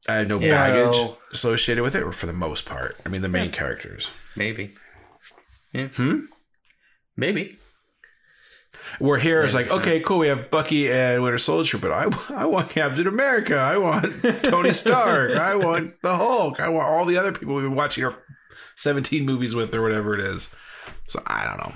I 0.10 0.16
have 0.16 0.28
no 0.28 0.40
Yeah. 0.40 0.52
baggage 0.52 1.12
associated 1.32 1.84
with 1.84 1.96
it, 1.96 2.14
for 2.14 2.26
the 2.26 2.34
most 2.34 2.66
part. 2.66 2.98
I 3.06 3.10
mean, 3.10 3.22
the 3.22 3.30
main 3.30 3.52
characters. 3.52 4.10
Maybe. 4.36 4.72
Yeah. 5.74 5.88
Hmm. 5.88 6.22
Maybe. 7.16 7.58
We're 9.02 9.20
here 9.20 9.44
is 9.44 9.54
like, 9.54 9.70
okay, 9.70 10.00
cool. 10.00 10.20
We 10.20 10.28
have 10.30 10.50
Bucky 10.50 10.90
and 10.92 11.22
Winter 11.22 11.38
Soldier, 11.38 11.78
but 11.78 11.92
I, 11.92 12.08
I 12.36 12.46
want 12.46 12.70
Captain 12.70 13.06
America. 13.08 13.58
I 13.58 13.78
want 13.78 14.14
Tony 14.44 14.72
Stark. 14.74 15.32
I 15.38 15.56
want 15.56 16.02
the 16.02 16.16
Hulk. 16.16 16.60
I 16.60 16.70
want 16.70 16.88
all 16.88 17.06
the 17.06 17.18
other 17.18 17.32
people 17.34 17.56
we've 17.56 17.66
been 17.66 17.76
watching 17.76 18.06
our 18.06 18.18
17 18.78 19.26
movies 19.26 19.54
with 19.56 19.74
or 19.76 19.82
whatever 19.82 20.18
it 20.18 20.26
is. 20.34 20.50
So 21.08 21.22
I 21.28 21.46
don't 21.46 21.58
know. 21.58 21.74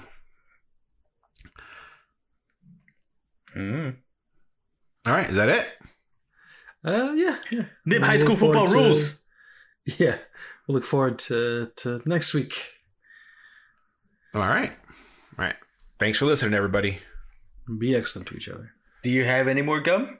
Mm. 3.57 3.95
All 5.05 5.13
right, 5.13 5.29
is 5.29 5.35
that 5.35 5.49
it? 5.49 5.67
Uh, 6.85 7.13
yeah. 7.15 7.35
yeah. 7.51 7.63
Nip 7.85 7.99
We'll 8.01 8.09
high 8.09 8.17
school 8.17 8.35
football 8.35 8.67
to- 8.67 8.73
rules. 8.73 9.17
Yeah, 9.97 10.17
we'll 10.67 10.75
look 10.75 10.83
forward 10.83 11.17
to 11.19 11.71
to 11.77 12.01
next 12.05 12.35
week. 12.35 12.53
All 14.35 14.41
right. 14.41 14.71
All 15.39 15.45
right. 15.45 15.55
Thanks 15.99 16.19
for 16.19 16.25
listening, 16.25 16.53
everybody. 16.53 16.99
Be 17.79 17.95
excellent 17.95 18.27
to 18.29 18.35
each 18.35 18.47
other. 18.47 18.71
Do 19.01 19.09
you 19.09 19.25
have 19.25 19.47
any 19.47 19.63
more 19.63 19.79
gum? 19.81 20.19